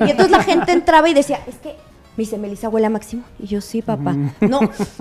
Y 0.00 0.10
entonces 0.10 0.30
la 0.30 0.42
gente 0.42 0.72
entraba 0.72 1.06
y 1.06 1.12
decía, 1.12 1.38
es 1.46 1.56
que, 1.56 1.76
me 2.16 2.24
dice, 2.24 2.38
Melissa, 2.38 2.70
huele 2.70 2.86
a 2.86 2.90
Máximo. 2.90 3.24
Y 3.38 3.46
yo, 3.46 3.60
sí, 3.60 3.82
papá. 3.82 4.16
No, 4.40 4.60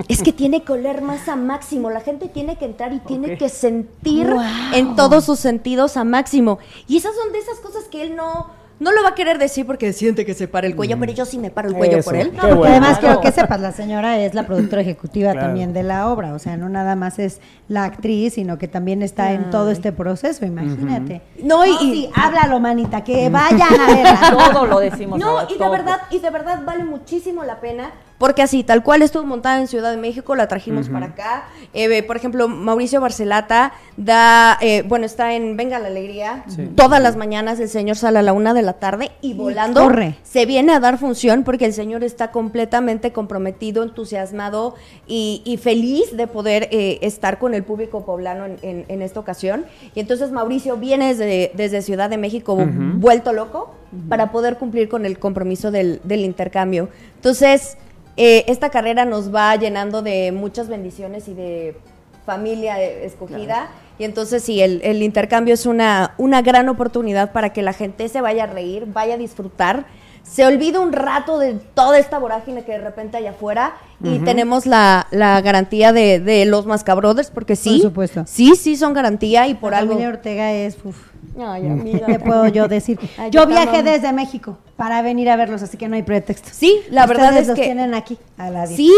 es 0.10 0.22
que 0.22 0.34
tiene 0.34 0.64
que 0.64 0.74
oler 0.74 1.02
más 1.02 1.30
a 1.30 1.38
Máximo. 1.38 1.90
La 1.90 2.02
gente 2.02 2.28
tiene 2.28 2.58
que 2.58 2.66
entrar 2.66 2.92
y 2.92 3.00
tiene 3.00 3.38
que 3.38 3.48
sentir 3.48 4.36
en 4.74 4.98
todos 4.98 5.24
sus 5.24 5.40
sentidos 5.40 5.96
a 5.96 6.04
Máximo. 6.04 6.60
Y 6.90 6.98
esas 6.98 7.16
son 7.16 7.32
de 7.32 7.40
esas 7.40 7.60
cosas 7.60 7.86
que 7.86 8.02
él 8.02 8.18
no, 8.18 8.48
no 8.82 8.92
lo 8.92 9.02
va 9.04 9.10
a 9.10 9.16
querer 9.16 9.38
decir 9.38 9.66
porque 9.66 9.94
siente 9.94 10.26
que 10.26 10.34
se 10.34 10.48
para 10.50 10.68
el 10.68 10.76
cuello, 10.76 10.98
pero 11.00 11.14
yo 11.14 11.24
sí 11.26 11.38
me 11.38 11.50
paro 11.52 11.70
el 11.70 11.76
cuello 11.76 12.00
Eso, 12.00 12.10
por 12.10 12.20
él. 12.20 12.32
bueno. 12.42 12.64
además 12.66 13.00
quiero 13.00 13.22
que 13.22 13.32
sepas, 13.32 13.62
la 13.62 13.72
señora 13.72 14.18
es 14.20 14.34
la 14.34 14.46
productora 14.46 14.82
ejecutiva 14.82 15.32
Claro. 15.32 15.48
también 15.48 15.72
de 15.72 15.84
la 15.84 16.08
obra, 16.10 16.34
o 16.34 16.40
sea, 16.40 16.58
no 16.58 16.68
nada 16.68 16.96
más 16.96 17.18
es 17.20 17.40
la 17.70 17.86
actriz, 17.86 18.34
sino 18.34 18.58
que 18.58 18.68
también 18.68 19.02
está 19.04 19.32
en 19.32 19.50
todo 19.52 19.72
este 19.72 19.92
proceso, 19.94 20.46
imagínate. 20.46 21.22
No, 21.42 21.66
y- 21.66 21.72
Oh, 21.72 21.80
sí, 21.80 22.10
háblalo, 22.16 22.60
manita, 22.60 23.04
que 23.04 23.30
vayan 23.30 23.80
a 23.80 23.88
verla. 23.96 24.20
Todo 24.52 24.66
lo 24.66 24.80
decimos. 24.80 25.20
No, 25.20 25.30
ahora, 25.30 25.46
y 25.50 25.54
de 25.54 25.60
todo. 25.60 25.72
verdad, 25.72 25.98
y 26.10 26.20
de 26.20 26.30
verdad 26.30 26.62
vale 26.66 26.84
muchísimo 26.84 27.44
la 27.44 27.60
pena. 27.62 27.92
Porque 28.22 28.44
así, 28.44 28.64
tal 28.64 28.84
cual 28.84 29.02
estuvo 29.02 29.26
montada 29.26 29.60
en 29.60 29.68
Ciudad 29.68 29.90
de 29.90 29.98
México, 29.98 30.36
la 30.36 30.48
trajimos 30.48 30.90
para 30.90 31.08
acá. 31.08 31.46
Eh, 31.74 32.04
por 32.04 32.18
ejemplo, 32.18 32.48
Mauricio 32.48 33.02
Barcelata 33.02 33.74
da, 33.98 34.60
eh, 34.62 34.84
bueno, 34.88 35.08
está 35.08 35.34
en 35.34 35.58
Venga 35.58 35.80
la 35.80 35.88
Alegría. 35.88 36.44
Todas 36.76 37.02
las 37.02 37.16
mañanas 37.16 37.60
el 37.60 37.68
señor 37.68 37.96
sale 37.96 38.20
a 38.20 38.22
la 38.22 38.34
una 38.34 38.54
de 38.54 38.62
la 38.62 38.74
tarde 38.74 39.10
y 39.22 39.34
volando 39.34 39.82
corre. 39.82 40.18
se 40.22 40.46
viene 40.46 40.72
a 40.72 40.80
dar 40.80 41.00
función 41.00 41.44
porque 41.44 41.66
el 41.66 41.74
señor 41.74 42.04
está 42.04 42.30
completamente 42.30 43.12
comprometido, 43.12 43.82
entusiasmado 43.82 44.76
y, 45.08 45.42
y 45.44 45.58
feliz 45.58 46.16
de 46.16 46.28
poder 46.28 46.68
eh, 46.72 47.00
estar 47.02 47.40
con 47.40 47.56
el 47.56 47.64
público 47.64 48.06
poblano 48.06 48.46
en, 48.46 48.58
en- 48.62 48.86
en 48.88 49.02
esta 49.02 49.20
ocasión. 49.20 49.66
Y 49.96 50.00
entonces 50.00 50.32
Mauricio 50.32 50.78
viene 50.78 51.08
desde, 51.16 51.52
desde 51.56 51.82
Ciudad 51.82 52.08
de 52.12 52.18
México 52.18 52.56
vuelto 52.56 53.34
loco 53.34 53.74
para 54.10 54.32
poder 54.32 54.58
cumplir 54.58 54.90
con 54.90 55.08
el 55.08 55.18
compromiso 55.18 55.72
del, 55.72 56.02
del 56.04 56.20
intercambio. 56.22 56.88
Entonces, 57.16 57.78
eh, 58.24 58.46
esta 58.48 58.70
carrera 58.70 59.04
nos 59.06 59.34
va 59.34 59.56
llenando 59.56 60.04
de 60.04 60.32
muchas 60.32 60.68
bendiciones 60.68 61.28
y 61.28 61.34
de 61.34 61.76
familia 62.24 62.80
eh, 62.80 63.04
escogida. 63.06 63.70
Y 63.98 64.04
entonces 64.04 64.44
sí, 64.44 64.62
el, 64.62 64.80
el 64.84 65.02
intercambio 65.02 65.56
es 65.56 65.66
una, 65.66 66.14
una 66.20 66.44
gran 66.44 66.70
oportunidad 66.70 67.32
para 67.32 67.52
que 67.52 67.64
la 67.64 67.74
gente 67.74 68.08
se 68.10 68.22
vaya 68.22 68.44
a 68.44 68.48
reír, 68.48 68.86
vaya 68.86 69.16
a 69.16 69.18
disfrutar, 69.18 69.86
se 70.24 70.46
olvide 70.46 70.78
un 70.78 70.94
rato 70.94 71.40
de 71.40 71.56
toda 71.74 71.98
esta 71.98 72.20
vorágine 72.20 72.64
que 72.64 72.74
de 72.74 72.78
repente 72.78 73.18
hay 73.18 73.26
afuera 73.26 73.74
y 74.04 74.20
tenemos 74.20 74.68
la, 74.68 75.08
la 75.10 75.42
garantía 75.42 75.92
de, 75.94 76.20
de 76.20 76.46
los 76.46 76.68
Mascabrothers, 76.68 77.32
porque 77.32 77.56
sí, 77.56 77.80
Por 77.80 77.90
supuesto. 77.90 78.24
sí, 78.28 78.56
sí 78.56 78.76
son 78.76 78.94
garantía 78.94 79.48
y 79.48 79.56
por 79.56 79.72
la 79.72 79.80
algo... 79.80 79.96
Ortega 79.96 80.54
es, 80.54 80.78
uf, 80.84 80.96
Ay, 81.40 81.66
amiga. 81.68 82.06
¿qué 82.06 82.20
puedo 82.20 82.48
yo 82.48 82.68
decir? 82.68 83.00
Ay, 83.18 83.32
yo 83.32 83.42
yo 83.42 83.48
viajé 83.48 83.84
desde 83.84 84.12
México 84.14 84.58
para 84.76 85.02
venir 85.02 85.30
a 85.30 85.36
verlos, 85.36 85.62
así 85.62 85.78
que 85.78 85.88
no 85.88 85.96
hay 85.96 86.04
pretexto. 86.04 86.50
Sí, 86.52 86.82
la 86.90 87.06
verdad 87.06 87.30
Ustedes 87.30 87.42
es 87.44 87.48
los 87.50 87.56
que... 87.56 87.64
tienen 87.64 87.94
aquí, 87.94 88.18
a 88.38 88.50
la 88.50 88.68
Sí, 88.68 88.92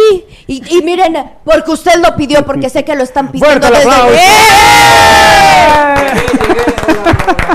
y, 0.48 0.78
y 0.78 0.82
miren, 0.82 1.16
porque 1.44 1.72
usted 1.72 1.96
lo 2.02 2.16
pidió, 2.16 2.46
porque 2.46 2.70
sé 2.70 2.84
que 2.84 2.96
lo 2.96 3.04
están 3.04 3.32
pidiendo 3.32 3.68
desde... 3.68 3.90
aplauso. 3.90 4.13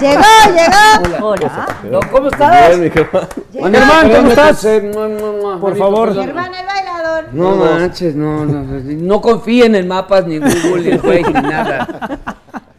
Llegó, 0.00 0.22
llegó. 0.54 1.26
Hola. 1.26 1.66
No, 1.90 2.00
¿Cómo 2.10 2.28
estás? 2.28 2.68
Bien, 2.68 2.82
mi 2.82 2.90
Germán, 2.90 4.10
¿cómo 4.14 4.28
estás? 4.28 4.66
Por 5.60 5.76
favor. 5.76 6.14
Mi 6.14 6.22
hermana, 6.22 6.60
el 6.60 6.66
bailador. 6.66 7.24
No 7.32 7.56
manches, 7.56 8.14
no, 8.14 8.44
no, 8.46 8.62
no 8.62 9.20
confíen 9.20 9.74
en 9.74 9.88
mapas, 9.88 10.26
ni 10.26 10.38
Google, 10.38 10.92
ni 10.92 10.98
güey, 10.98 11.22
ni 11.24 11.32
nada. 11.32 12.08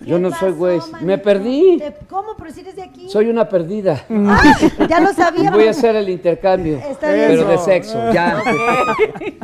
Yo 0.10 0.16
¿Qué 0.16 0.22
no 0.22 0.32
soy 0.32 0.52
güey, 0.52 0.80
me 1.02 1.18
perdí. 1.18 1.82
¿Cómo? 2.10 2.30
Pero 2.38 2.52
si 2.52 2.62
eres 2.62 2.76
de 2.76 2.84
aquí. 2.84 3.08
Soy 3.10 3.30
una 3.30 3.48
perdida. 3.48 4.06
Ah, 4.10 4.42
ya 4.90 5.00
lo 5.00 5.14
sabía. 5.14 5.52
voy 5.52 5.68
a 5.68 5.72
hacer 5.72 5.96
el 5.96 6.10
intercambio, 6.10 6.78
Está 6.78 7.12
bien. 7.12 7.28
pero 7.30 7.46
de 7.46 7.58
sexo, 7.60 8.12
ya. 8.12 8.44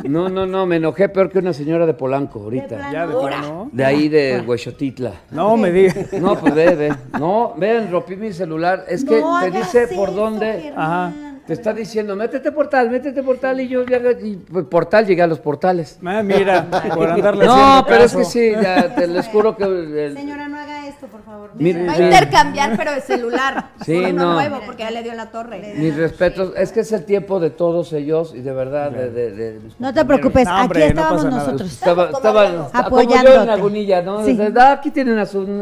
No, 0.04 0.28
no, 0.28 0.46
no, 0.46 0.66
me 0.66 0.76
enojé 0.76 1.08
peor 1.08 1.30
que 1.30 1.38
una 1.38 1.52
señora 1.52 1.86
de 1.86 1.94
Polanco 1.94 2.40
ahorita. 2.40 2.66
plano. 2.76 2.92
Ya 2.92 3.06
de 3.06 3.14
plano. 3.14 3.70
De 3.72 3.84
ahí 3.84 4.08
de 4.08 4.42
Huexotitla. 4.46 5.12
No 5.30 5.56
me 5.56 5.70
digas. 5.72 6.12
No, 6.14 6.38
pues 6.38 6.54
ve, 6.54 6.74
ve. 6.74 6.94
No, 7.18 7.54
ven, 7.56 7.90
rompí 7.90 8.16
mi 8.16 8.32
celular. 8.32 8.84
Es 8.88 9.04
que 9.04 9.20
No 9.20 9.40
te 9.40 9.50
dice 9.50 9.88
por 9.88 10.14
dónde. 10.14 10.60
Germán. 10.62 10.84
Ajá. 10.84 11.12
Te 11.46 11.52
está 11.52 11.72
diciendo, 11.72 12.16
métete 12.16 12.50
portal, 12.50 12.90
métete 12.90 13.22
portal. 13.22 13.60
Y 13.60 13.68
yo, 13.68 13.84
ya, 13.86 13.98
y, 14.20 14.36
pues, 14.36 14.64
portal, 14.66 15.06
llegué 15.06 15.22
a 15.22 15.26
los 15.28 15.38
portales. 15.38 15.98
Ah, 16.04 16.22
mira, 16.22 16.66
por 16.94 17.08
andarle 17.08 17.44
No, 17.46 17.84
pero 17.86 18.04
es 18.04 18.16
que 18.16 18.24
sí, 18.24 18.50
ya 18.50 18.94
te 18.94 19.06
les 19.06 19.26
juro 19.28 19.56
que. 19.56 19.64
el- 19.64 20.14
Señora, 20.16 20.48
no 20.48 20.58
haga 20.58 20.75
esto, 20.96 21.06
por 21.08 21.22
favor. 21.22 21.50
Mira, 21.54 21.84
Va 21.86 21.92
a 21.92 21.98
intercambiar, 22.02 22.76
pero 22.76 22.92
de 22.92 23.00
celular. 23.00 23.70
Sí, 23.84 23.94
por 24.00 24.10
uno 24.10 24.24
no. 24.24 24.32
nuevo, 24.34 24.60
porque 24.64 24.82
ya 24.82 24.90
le 24.90 25.02
dio 25.02 25.12
en 25.12 25.18
la 25.18 25.30
torre. 25.30 25.74
mis 25.76 25.94
respetos, 25.96 26.52
es 26.56 26.72
que 26.72 26.80
es 26.80 26.90
el 26.92 27.04
tiempo 27.04 27.38
de 27.38 27.50
todos 27.50 27.92
ellos 27.92 28.32
y 28.34 28.40
de 28.40 28.52
verdad 28.52 28.90
de, 28.90 29.10
de- 29.10 29.30
de 29.32 29.60
No 29.78 29.92
te 29.94 30.04
preocupes, 30.04 30.46
No, 30.48 30.62
hombre, 30.62 30.84
aquí 30.84 30.94
no 30.94 31.00
estábamos 31.02 31.24
nada. 31.24 31.36
nosotros. 31.44 31.72
Estaba, 31.72 32.10
estaba 32.10 32.48
como 32.48 32.56
yo 32.56 32.70
en 32.70 32.84
Apoyándote. 32.86 33.46
Lagunilla, 33.46 34.02
¿no? 34.02 34.24
Sí. 34.24 34.34
Desde, 34.34 34.60
"Ah, 34.60 34.72
aquí 34.72 34.90
tienen 34.90 35.18
a 35.18 35.26
su. 35.26 35.42
y 35.42 35.46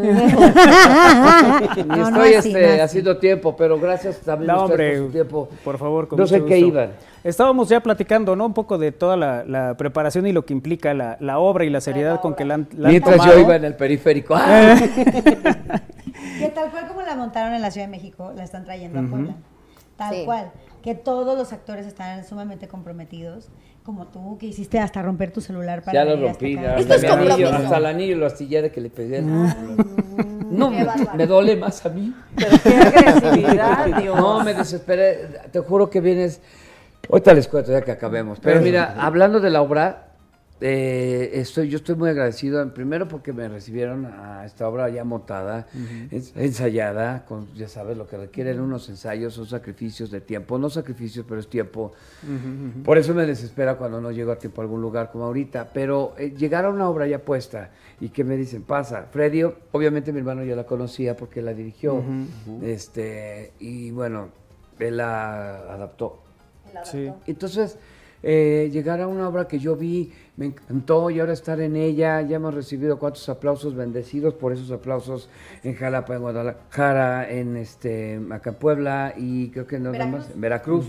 No, 1.84 1.96
no 1.96 2.06
estoy 2.24 2.34
así, 2.34 2.48
este, 2.50 2.76
no 2.78 2.82
haciendo 2.84 3.16
tiempo, 3.18 3.56
pero 3.56 3.78
gracias 3.78 4.18
también 4.20 4.50
a 4.50 4.54
No, 4.54 4.64
ustedes 4.66 4.98
por 4.98 5.06
su 5.06 5.12
tiempo. 5.12 5.48
por 5.64 5.78
favor, 5.78 6.08
con 6.08 6.18
No 6.18 6.26
sé 6.26 6.36
mucho 6.40 6.48
qué 6.48 6.54
gusto. 6.62 6.68
iban. 6.68 6.90
Estábamos 7.24 7.68
ya 7.70 7.80
platicando, 7.80 8.36
¿no? 8.36 8.44
Un 8.46 8.54
poco 8.54 8.76
de 8.78 8.92
toda 8.92 9.16
la, 9.16 9.44
la 9.44 9.76
preparación 9.76 10.26
y 10.26 10.32
lo 10.32 10.44
que 10.44 10.52
implica 10.52 10.92
la, 10.94 11.16
la 11.20 11.38
obra 11.38 11.64
y 11.64 11.70
la 11.70 11.80
seriedad 11.80 12.20
con 12.20 12.34
que 12.34 12.44
la 12.44 12.54
han, 12.54 12.68
la 12.76 12.88
han 12.88 12.92
Mientras 12.92 13.16
tomado. 13.16 13.34
yo 13.34 13.40
iba 13.40 13.56
en 13.56 13.64
el 13.64 13.74
periférico. 13.74 14.34
¡ah! 14.38 14.76
Que 16.38 16.48
tal 16.50 16.70
cual 16.70 16.86
como 16.86 17.02
la 17.02 17.16
montaron 17.16 17.54
en 17.54 17.62
la 17.62 17.70
Ciudad 17.70 17.86
de 17.86 17.90
México, 17.90 18.32
la 18.36 18.44
están 18.44 18.64
trayendo 18.64 19.00
a 19.00 19.02
Puebla. 19.04 19.34
Tal 19.96 20.14
Sí. 20.14 20.22
cual. 20.24 20.50
Que 20.82 20.94
todos 20.94 21.38
los 21.38 21.52
actores 21.54 21.86
están 21.86 22.24
sumamente 22.26 22.68
comprometidos, 22.68 23.48
como 23.84 24.06
tú, 24.08 24.36
que 24.38 24.46
hiciste 24.46 24.78
hasta 24.78 25.00
romper 25.00 25.32
tu 25.32 25.40
celular 25.40 25.82
para 25.82 25.94
Ya 25.94 26.04
lo 26.04 26.12
hasta 26.12 26.26
rompí, 26.26 26.54
ya, 26.56 26.76
Esto 26.76 26.94
es 26.94 27.04
hasta, 27.04 27.16
mi 27.16 27.30
anillo, 27.30 27.48
hasta 27.50 27.76
el 27.78 27.86
anillo 27.86 28.16
lo 28.18 28.26
astillé 28.26 28.60
de 28.62 28.70
que 28.70 28.80
le 28.82 28.90
pegué. 28.90 29.22
No, 29.22 30.70
Qué 30.70 30.76
me, 30.76 30.84
bárbaro. 30.84 31.16
me 31.16 31.26
duele 31.26 31.56
más 31.56 31.84
a 31.86 31.88
mí. 31.88 32.12
Pero 32.36 32.56
qué 32.62 32.76
agresividad, 32.76 33.86
Dios. 34.02 34.16
No, 34.16 34.44
me 34.44 34.52
desesperé. 34.52 35.28
Te 35.50 35.60
juro 35.60 35.88
que 35.88 36.00
vienes. 36.00 36.40
Ahorita 37.08 37.34
les 37.34 37.48
cuento 37.48 37.72
ya 37.72 37.82
que 37.82 37.92
acabemos. 37.92 38.38
Pero 38.40 38.56
mira, 38.64 38.94
hablando 39.06 39.40
de 39.40 39.50
la 39.50 39.62
obra, 39.62 40.00
eh, 40.60 41.32
estoy, 41.34 41.68
yo 41.68 41.76
estoy 41.76 41.94
muy 41.96 42.08
agradecido. 42.08 42.72
Primero 42.72 43.06
porque 43.08 43.32
me 43.32 43.48
recibieron 43.48 44.06
a 44.06 44.44
esta 44.46 44.66
obra 44.68 44.88
ya 44.88 45.04
montada, 45.04 45.66
ens- 46.10 46.32
ensayada, 46.36 47.24
con, 47.26 47.52
ya 47.54 47.68
sabes, 47.68 47.98
lo 47.98 48.06
que 48.06 48.16
requieren 48.16 48.60
unos 48.60 48.88
ensayos, 48.88 49.34
son 49.34 49.46
sacrificios 49.46 50.10
de 50.10 50.20
tiempo. 50.22 50.56
No 50.58 50.70
sacrificios, 50.70 51.26
pero 51.28 51.40
es 51.40 51.48
tiempo. 51.48 51.92
Por 52.84 52.96
eso 52.98 53.12
me 53.14 53.26
desespera 53.26 53.76
cuando 53.76 54.00
no 54.00 54.10
llego 54.10 54.32
a 54.32 54.38
tiempo 54.38 54.62
a 54.62 54.64
algún 54.64 54.80
lugar 54.80 55.10
como 55.10 55.24
ahorita. 55.24 55.70
Pero 55.74 56.14
eh, 56.18 56.30
llegar 56.36 56.64
a 56.64 56.70
una 56.70 56.88
obra 56.88 57.06
ya 57.06 57.18
puesta 57.18 57.70
y 58.00 58.08
que 58.08 58.24
me 58.24 58.36
dicen, 58.36 58.62
pasa. 58.62 59.08
Freddy, 59.10 59.42
obviamente 59.72 60.12
mi 60.12 60.20
hermano 60.20 60.44
ya 60.44 60.56
la 60.56 60.64
conocía 60.64 61.16
porque 61.16 61.42
la 61.42 61.52
dirigió. 61.52 62.02
este 62.62 63.52
Y 63.58 63.90
bueno, 63.90 64.28
él 64.78 64.96
la 64.96 65.56
adaptó. 65.74 66.20
Sí. 66.82 67.10
Entonces, 67.26 67.78
eh, 68.26 68.70
llegar 68.72 69.02
a 69.02 69.06
una 69.06 69.28
obra 69.28 69.46
que 69.46 69.58
yo 69.58 69.76
vi, 69.76 70.10
me 70.38 70.46
encantó 70.46 71.10
y 71.10 71.20
ahora 71.20 71.34
estar 71.34 71.60
en 71.60 71.76
ella, 71.76 72.22
ya 72.22 72.36
hemos 72.36 72.54
recibido 72.54 72.98
cuantos 72.98 73.28
aplausos 73.28 73.74
bendecidos 73.74 74.32
por 74.32 74.52
esos 74.52 74.70
aplausos 74.70 75.28
en 75.62 75.74
Jalapa, 75.74 76.14
en 76.14 76.22
Guadalajara, 76.22 77.30
en 77.30 77.58
este, 77.58 78.18
acá 78.30 78.50
en 78.50 78.56
Puebla 78.56 79.12
y 79.16 79.50
creo 79.50 79.66
que 79.66 79.76
en 79.76 79.84
dónde 79.84 80.06
más, 80.06 80.30
en 80.30 80.40
Veracruz. 80.40 80.86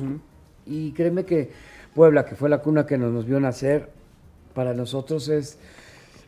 Y 0.65 0.94
créeme 0.94 1.25
que 1.25 1.51
Puebla, 1.94 2.25
que 2.25 2.36
fue 2.36 2.50
la 2.50 2.60
cuna 2.60 2.86
que 2.86 2.98
nos, 2.98 3.12
nos 3.12 3.25
vio 3.25 3.38
nacer, 3.42 3.89
para 4.54 4.74
nosotros 4.74 5.27
es, 5.27 5.60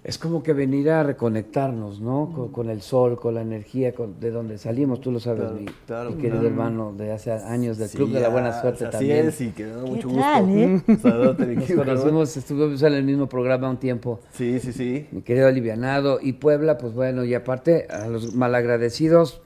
es 0.07 0.17
como 0.17 0.41
que 0.41 0.53
venir 0.53 0.89
a 0.89 1.03
reconectarnos, 1.03 1.99
¿no? 1.99 2.31
Con, 2.33 2.47
con 2.47 2.69
el 2.69 2.81
sol, 2.81 3.19
con 3.19 3.35
la 3.35 3.41
energía, 3.41 3.93
con- 3.93 4.17
de 4.21 4.31
donde 4.31 4.57
salimos, 4.57 5.01
tú 5.01 5.11
lo 5.11 5.19
sabes, 5.19 5.41
Claro, 5.41 5.55
mi, 5.59 5.65
claro, 5.85 6.09
mi 6.11 6.15
querido 6.15 6.39
claro. 6.39 6.47
hermano 6.47 6.93
de 6.97 7.11
hace 7.11 7.33
años 7.33 7.77
del 7.77 7.89
Sí, 7.89 7.97
Club 7.97 8.11
de 8.13 8.21
la 8.21 8.29
Buena 8.29 8.59
Suerte 8.61 8.85
así 8.85 8.91
también. 8.97 9.27
es, 9.27 9.41
y 9.41 9.49
que 9.51 9.65
da 9.65 9.83
mucho 9.83 10.07
tal, 10.07 10.45
gusto. 10.45 10.57
eh? 10.57 11.55
Nos 11.57 11.71
conocimos, 11.71 12.37
estuvimos 12.37 12.81
en 12.81 12.93
el 12.93 13.03
mismo 13.03 13.27
programa 13.27 13.69
un 13.69 13.75
tiempo, 13.77 14.21
Sí, 14.31 14.59
sí, 14.61 14.71
sí. 14.71 15.07
mi 15.11 15.21
querido 15.23 15.47
Alivianado, 15.47 16.19
y 16.21 16.31
Puebla, 16.33 16.77
pues 16.77 16.93
bueno, 16.93 17.25
y 17.25 17.33
aparte 17.33 17.87
a 17.89 18.07
los 18.07 18.33
malagradecidos, 18.33 19.41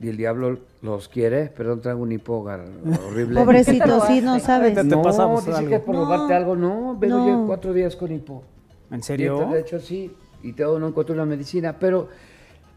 y 0.00 0.08
el 0.08 0.16
diablo 0.16 0.58
los 0.82 1.08
quiere, 1.08 1.46
perdón, 1.46 1.80
traigo 1.80 2.02
un 2.02 2.10
hipo 2.12 2.44
horrible. 3.08 3.40
Pobrecito, 3.40 4.00
sí, 4.08 4.20
no 4.20 4.38
sabes. 4.40 4.74
Te 4.74 4.84
no, 4.84 5.00
pasamos 5.00 5.46
dice 5.46 5.56
algo. 5.58 5.70
que 5.70 5.92
No, 5.92 6.12
algo, 6.34 6.56
no, 6.56 6.96
vengo 6.98 7.18
no. 7.18 7.26
yo 7.28 7.46
cuatro 7.46 7.72
días 7.72 7.94
con 7.96 8.10
hipo. 8.12 8.42
¿En 8.90 9.02
serio? 9.02 9.34
entonces, 9.34 9.54
de 9.54 9.60
hecho, 9.60 9.80
sí, 9.80 10.16
y 10.42 10.52
todo 10.52 10.78
no 10.78 10.88
encuentro 10.88 11.14
una 11.14 11.24
medicina, 11.24 11.78
pero 11.78 12.08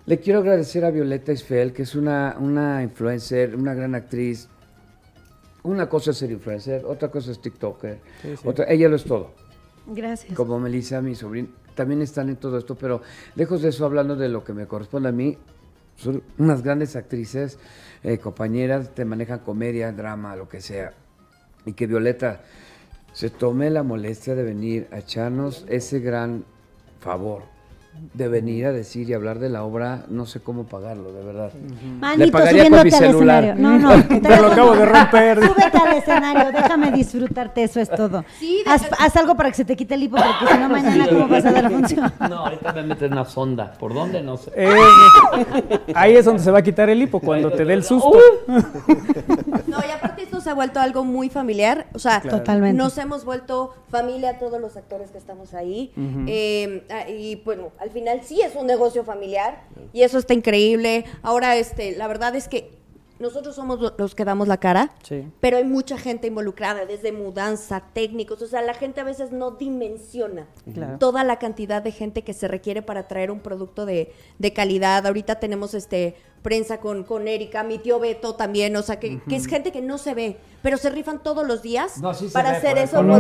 le 0.06 0.20
quiero 0.20 0.40
agradecer 0.40 0.86
a 0.86 0.92
Violeta 0.92 1.32
Isfel, 1.32 1.72
que 1.72 1.84
es 1.84 1.96
una, 1.96 2.36
una 2.40 2.82
influencer, 2.82 3.56
una 3.56 3.74
gran 3.74 3.96
actriz. 3.96 4.50
Una 5.62 5.90
cosa 5.90 6.12
es 6.12 6.18
ser 6.18 6.32
influencer, 6.32 6.84
otra 6.86 7.10
cosa 7.12 7.32
es 7.32 7.42
TikToker, 7.42 8.00
otra, 8.46 8.66
ella 8.70 8.88
lo 8.88 8.96
es 8.96 9.04
todo. 9.04 9.34
Gracias. 9.86 10.34
Como 10.34 10.58
Melissa, 10.60 11.02
mi 11.02 11.16
sobrina, 11.16 11.50
también 11.76 12.02
están 12.02 12.30
en 12.30 12.38
todo 12.38 12.58
esto, 12.58 12.76
pero 12.76 13.02
lejos 13.36 13.62
de 13.62 13.70
eso, 13.70 13.86
hablando 13.86 14.16
de 14.16 14.30
lo 14.30 14.44
que 14.44 14.54
me 14.54 14.68
corresponde 14.68 15.10
a 15.10 15.12
mí, 15.12 15.38
son 15.96 16.24
unas 16.38 16.64
grandes 16.64 16.96
actrices, 16.96 17.60
eh, 18.04 18.18
compañeras, 18.18 18.96
te 18.96 19.04
manejan 19.04 19.40
comedia, 19.40 19.92
drama, 19.92 20.36
lo 20.36 20.48
que 20.48 20.62
sea. 20.62 20.94
Y 21.66 21.74
que 21.74 21.88
Violeta 21.88 22.42
se 23.14 23.30
tome 23.30 23.70
la 23.70 23.84
molestia 23.84 24.36
de 24.36 24.44
venir 24.44 24.88
a 24.92 25.00
echarnos 25.00 25.66
ese 25.68 26.00
gran 26.00 26.46
favor 27.00 27.44
de 28.14 28.28
venir 28.28 28.66
a 28.66 28.72
decir 28.72 29.10
y 29.10 29.14
hablar 29.14 29.40
de 29.40 29.50
la 29.50 29.64
obra, 29.64 30.06
no 30.10 30.26
sé 30.26 30.40
cómo 30.40 30.64
pagarlo, 30.64 31.12
de 31.12 31.24
verdad. 31.24 31.52
Manito, 32.00 32.26
Le 32.26 32.32
pagaría 32.32 32.64
con 32.70 32.72
mi 32.72 32.92
subiéndote 32.92 32.96
al 33.06 33.12
celular. 33.12 33.44
escenario. 33.44 33.80
No, 33.80 33.98
no. 33.98 34.22
Te 34.22 34.42
lo 34.42 34.48
acabo 34.48 34.76
de 34.76 34.86
romper. 34.86 35.40
Súbete 35.44 35.78
al 35.78 35.98
escenario, 35.98 36.52
déjame 36.52 36.92
disfrutarte, 36.92 37.64
eso 37.64 37.80
es 37.80 37.90
todo. 37.90 38.24
Sí, 38.40 38.64
haz, 38.66 38.84
haz 38.98 39.16
algo 39.18 39.36
para 39.36 39.50
que 39.50 39.58
se 39.58 39.66
te 39.66 39.76
quite 39.76 39.96
el 39.96 40.04
hipo, 40.04 40.18
porque 40.18 40.54
si 40.54 40.60
no, 40.60 40.70
mañana, 40.70 41.08
¿cómo 41.10 41.28
vas 41.28 41.46
a 41.46 41.52
dar 41.52 41.64
la 41.64 41.70
función? 41.70 42.14
No, 42.30 42.46
ahorita 42.46 42.74
me 42.74 42.84
meten 42.84 43.12
una 43.14 43.26
sonda. 43.26 43.74
¿Por 43.74 43.94
dónde? 43.94 44.22
No 44.22 44.38
sé. 44.38 44.52
Eh, 44.56 44.70
ahí 45.96 46.16
es 46.16 46.26
donde 46.26 46.44
se 46.44 46.52
va 46.52 46.60
a 46.60 46.62
quitar 46.62 46.90
el 46.90 47.02
hipo, 47.02 47.20
cuando 47.20 47.52
te 47.52 47.66
dé 47.66 47.74
el 47.74 47.84
susto. 47.84 48.18
No, 49.68 49.78
y 49.88 49.92
aparte 49.92 50.09
esto 50.40 50.44
se 50.46 50.50
ha 50.50 50.54
vuelto 50.56 50.80
algo 50.80 51.04
muy 51.04 51.30
familiar. 51.30 51.88
O 51.94 52.00
sea, 52.00 52.22
Totalmente. 52.22 52.78
nos 52.78 52.98
hemos 52.98 53.26
vuelto 53.26 53.74
familia 53.90 54.40
todos 54.40 54.60
los 54.60 54.76
actores 54.78 55.12
que 55.12 55.18
estamos 55.18 55.54
ahí. 55.54 55.92
Eh, 56.28 56.86
ah, 56.90 57.10
y 57.10 57.36
bueno, 57.44 57.72
al 57.80 57.90
final 57.92 58.22
sí 58.24 58.42
es 58.42 58.56
un 58.56 58.66
negocio 58.68 59.04
familiar 59.04 59.64
y 59.94 60.02
eso 60.04 60.18
está 60.18 60.34
increíble. 60.34 61.06
Ahora, 61.22 61.56
este, 61.58 61.96
la 61.96 62.08
verdad 62.08 62.36
es 62.36 62.48
que 62.48 62.78
nosotros 63.20 63.54
somos 63.54 63.82
lo- 63.82 63.94
los 63.98 64.16
que 64.16 64.24
damos 64.24 64.48
la 64.48 64.56
cara, 64.62 64.92
Sí. 65.04 65.28
pero 65.42 65.58
hay 65.58 65.66
mucha 65.66 65.98
gente 65.98 66.28
involucrada, 66.28 66.86
desde 66.86 67.12
mudanza, 67.12 67.84
técnicos, 67.92 68.42
o 68.42 68.48
sea, 68.48 68.62
la 68.62 68.74
gente 68.74 69.02
a 69.02 69.04
veces 69.04 69.34
no 69.34 69.52
dimensiona 69.52 70.48
Claro. 70.74 70.98
toda 71.00 71.26
la 71.26 71.38
cantidad 71.38 71.82
de 71.82 71.92
gente 71.92 72.22
que 72.24 72.34
se 72.34 72.48
requiere 72.48 72.82
para 72.82 73.10
traer 73.10 73.30
un 73.30 73.42
producto 73.42 73.86
de, 73.86 74.14
de 74.38 74.54
calidad. 74.54 75.06
Ahorita 75.06 75.36
tenemos 75.36 75.74
este 75.74 76.16
prensa 76.42 76.78
con, 76.80 77.04
con 77.04 77.28
Erika, 77.28 77.64
mi 77.64 77.78
tío 77.80 78.00
Beto 78.00 78.36
también, 78.36 78.76
o 78.76 78.82
sea, 78.82 79.00
que, 79.00 79.20
que 79.28 79.36
es 79.36 79.46
gente 79.48 79.72
que 79.72 79.82
no 79.82 79.98
se 79.98 80.14
ve, 80.14 80.38
pero 80.62 80.78
se 80.78 80.90
rifan 80.90 81.22
todos 81.22 81.46
los 81.48 81.62
días 81.62 81.98
No, 82.00 82.14
sí 82.14 82.28
se 82.28 82.34
para 82.34 82.52
ve 82.52 82.58
hacer 82.58 82.78
eso. 82.78 83.02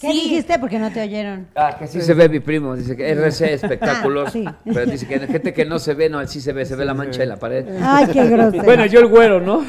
¿Qué 0.00 0.08
Sí. 0.10 0.12
dijiste? 0.14 0.58
Porque 0.58 0.80
no 0.80 0.90
te 0.92 1.00
oyeron. 1.00 1.46
Ah, 1.54 1.76
que 1.78 1.86
sí 1.86 2.00
se 2.00 2.12
ve 2.14 2.28
mi 2.28 2.40
primo, 2.40 2.74
dice 2.74 2.96
que 2.96 3.08
RC 3.14 3.52
espectáculos, 3.54 4.28
Ah, 4.28 4.32
sí. 4.32 4.44
pero 4.64 4.86
dice 4.90 5.06
que 5.06 5.20
gente 5.20 5.52
que 5.52 5.64
no 5.64 5.78
se 5.78 5.94
ve, 5.94 6.08
no, 6.10 6.26
sí 6.26 6.40
se 6.40 6.52
ve, 6.52 6.66
se 6.66 6.74
ve 6.74 6.84
la 6.84 6.94
mancha 6.94 7.22
en 7.22 7.28
la 7.28 7.36
pared. 7.36 7.64
Ay, 7.80 8.06
qué 8.12 8.24
grosero. 8.28 8.64
Bueno, 8.64 8.84
yo 8.86 8.98
el 8.98 9.06
güero, 9.06 9.40
¿no? 9.40 9.64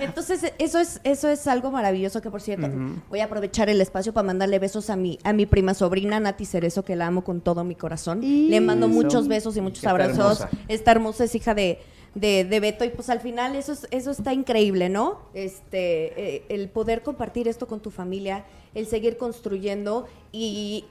Entonces, 0.00 0.52
eso 0.58 0.78
es, 0.78 1.00
eso 1.04 1.28
es 1.28 1.46
algo 1.46 1.70
maravilloso 1.70 2.20
que, 2.20 2.30
por 2.30 2.40
cierto, 2.40 2.68
voy 3.08 3.20
a 3.20 3.24
aprovechar 3.24 3.68
el 3.68 3.80
espacio 3.80 4.12
para 4.12 4.26
mandarle 4.26 4.58
besos 4.58 4.90
a 4.90 4.96
mi, 4.96 5.18
a 5.24 5.32
mi 5.32 5.46
prima 5.46 5.74
sobrina, 5.74 6.20
Nati 6.20 6.44
Cerezo, 6.44 6.84
que 6.84 6.96
la 6.96 7.06
amo 7.06 7.24
con 7.24 7.40
todo 7.40 7.64
mi 7.64 7.74
corazón. 7.74 8.22
Y- 8.22 8.48
Le 8.48 8.60
mando 8.60 8.86
Eso. 8.86 8.94
muchos 8.94 9.28
besos 9.28 9.56
y 9.56 9.60
muchos 9.60 9.78
Está 9.78 9.90
abrazos. 9.90 10.40
hermosa. 10.40 10.50
Esta 10.68 10.90
hermosa 10.92 11.24
es 11.24 11.34
hija 11.34 11.54
de, 11.54 11.78
de, 12.14 12.44
de 12.44 12.60
Beto 12.60 12.84
y 12.84 12.90
pues 12.90 13.10
al 13.10 13.20
final 13.20 13.56
eso, 13.56 13.72
es- 13.72 13.86
eso 13.90 14.10
está 14.10 14.32
increíble, 14.32 14.88
¿no? 14.88 15.20
Este, 15.34 16.36
eh, 16.36 16.44
el 16.48 16.68
poder 16.68 17.02
compartir 17.02 17.48
esto 17.48 17.66
con 17.66 17.80
tu 17.80 17.90
familia, 17.90 18.44
el 18.74 18.86
seguir 18.86 19.16
construyendo 19.16 20.06
y 20.32 20.84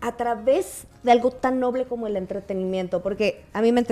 a 0.00 0.16
través 0.16 0.86
de 1.02 1.12
algo 1.12 1.30
tan 1.30 1.60
noble 1.60 1.86
como 1.86 2.06
el 2.06 2.16
entretenimiento, 2.16 3.02
porque 3.02 3.44
a 3.52 3.62
mí 3.62 3.72
me, 3.72 3.84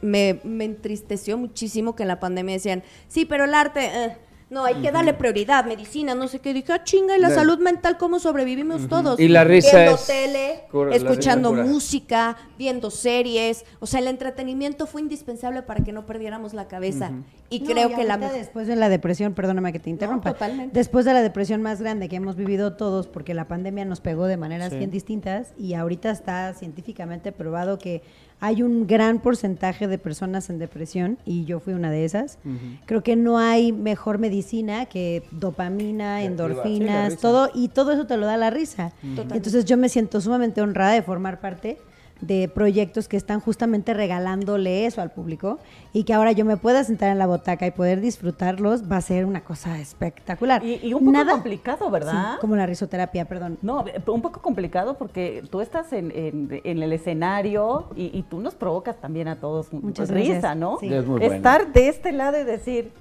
me, 0.00 0.40
me 0.42 0.64
entristeció 0.64 1.38
muchísimo 1.38 1.94
que 1.94 2.02
en 2.02 2.08
la 2.08 2.20
pandemia 2.20 2.54
decían, 2.54 2.82
sí, 3.08 3.24
pero 3.24 3.44
el 3.44 3.54
arte, 3.54 3.84
eh, 3.84 4.16
no, 4.52 4.64
hay 4.64 4.74
que 4.76 4.92
darle 4.92 5.14
prioridad, 5.14 5.64
medicina, 5.64 6.14
no 6.14 6.28
sé 6.28 6.38
qué, 6.38 6.52
dije, 6.54 6.72
ah, 6.72 6.84
chinga, 6.84 7.16
y 7.16 7.20
la 7.20 7.30
La- 7.30 7.34
salud 7.34 7.58
mental, 7.58 7.96
¿cómo 7.98 8.18
sobrevivimos 8.20 8.86
todos? 8.86 9.18
Y 9.18 9.28
la 9.28 9.44
risa 9.44 9.76
Viendo 9.78 9.94
es 9.96 10.06
tele, 10.06 10.60
cura- 10.70 10.90
la 10.90 10.96
risa 10.98 11.08
escuchando 11.10 11.52
música, 11.54 12.36
viendo 12.58 12.90
series, 12.90 13.64
o 13.80 13.86
sea, 13.86 14.00
el 14.00 14.06
entretenimiento 14.08 14.86
fue 14.86 15.00
indispensable 15.00 15.62
para 15.62 15.82
que 15.82 15.92
no 15.92 16.06
perdiéramos 16.06 16.54
la 16.54 16.68
cabeza, 16.68 17.10
y 17.50 17.60
No, 17.60 17.66
creo 17.70 17.88
que 17.96 18.04
la... 18.04 18.16
después 18.18 18.66
de 18.66 18.76
la 18.76 18.88
depresión, 18.88 19.34
perdóname 19.34 19.72
que 19.72 19.78
te 19.80 19.90
interrumpa. 19.90 20.32
totalmente. 20.32 20.78
Después 20.78 21.04
de 21.04 21.12
la 21.14 21.22
depresión 21.22 21.62
más 21.62 21.80
grande 21.80 22.08
que 22.08 22.16
hemos 22.16 22.36
vivido 22.36 22.74
todos, 22.74 23.08
porque 23.08 23.34
la 23.34 23.48
pandemia 23.48 23.84
nos 23.84 24.00
pegó 24.00 24.26
de 24.26 24.36
maneras 24.36 24.74
bien 24.74 24.90
distintas 24.90 25.54
y 25.58 25.74
ahorita 25.74 26.10
está 26.10 26.52
científicamente 26.54 27.32
probado 27.32 27.78
que 27.78 28.02
hay 28.42 28.64
un 28.64 28.88
gran 28.88 29.20
porcentaje 29.20 29.86
de 29.86 29.98
personas 29.98 30.50
en 30.50 30.58
depresión 30.58 31.16
y 31.24 31.44
yo 31.44 31.60
fui 31.60 31.74
una 31.74 31.92
de 31.92 32.04
esas. 32.04 32.38
Creo 32.86 33.00
que 33.04 33.14
no 33.14 33.38
hay 33.38 33.70
mejor 33.70 34.18
medicina 34.18 34.86
que 34.86 35.22
dopamina, 35.30 36.24
endorfinas, 36.24 37.18
todo 37.18 37.50
y 37.54 37.68
todo 37.68 37.92
eso 37.92 38.08
te 38.08 38.16
lo 38.16 38.26
da 38.26 38.36
la 38.36 38.50
risa. 38.50 38.92
Entonces 39.02 39.64
yo 39.64 39.76
me 39.76 39.88
siento 39.88 40.20
sumamente 40.20 40.60
honrada 40.60 40.92
de 40.92 41.02
formar 41.02 41.40
parte 41.40 41.78
de 42.22 42.48
proyectos 42.48 43.06
que 43.08 43.16
están 43.18 43.40
justamente 43.40 43.92
regalándole 43.92 44.86
eso 44.86 45.02
al 45.02 45.10
público 45.10 45.58
y 45.92 46.04
que 46.04 46.14
ahora 46.14 46.32
yo 46.32 46.44
me 46.46 46.56
pueda 46.56 46.82
sentar 46.84 47.10
en 47.10 47.18
la 47.18 47.26
botaca 47.26 47.66
y 47.66 47.72
poder 47.72 48.00
disfrutarlos 48.00 48.90
va 48.90 48.96
a 48.96 49.00
ser 49.02 49.26
una 49.26 49.42
cosa 49.44 49.78
espectacular. 49.80 50.64
Y, 50.64 50.80
y 50.82 50.94
un 50.94 51.04
poco 51.12 51.26
complicado, 51.30 51.90
¿verdad? 51.90 52.34
Sí, 52.34 52.38
como 52.40 52.56
la 52.56 52.64
risoterapia, 52.64 53.26
perdón. 53.26 53.58
No, 53.60 53.84
un 54.06 54.22
poco 54.22 54.40
complicado 54.40 54.94
porque 54.96 55.42
tú 55.50 55.60
estás 55.60 55.92
en, 55.92 56.10
en- 56.12 56.60
en 56.64 56.82
el 56.82 56.92
escenario 56.92 57.86
y, 57.96 58.16
y 58.16 58.22
tú 58.22 58.40
nos 58.40 58.54
provocas 58.54 58.96
también 59.00 59.28
a 59.28 59.36
todos 59.36 59.72
Muchas 59.72 60.08
risa, 60.08 60.32
gracias. 60.34 60.56
¿no? 60.56 60.78
Sí. 60.78 60.86
Es 60.92 61.04
muy 61.04 61.18
bueno. 61.18 61.34
Estar 61.34 61.72
de 61.72 61.88
este 61.88 62.12
lado 62.12 62.40
y 62.40 62.44
decir, 62.44 62.92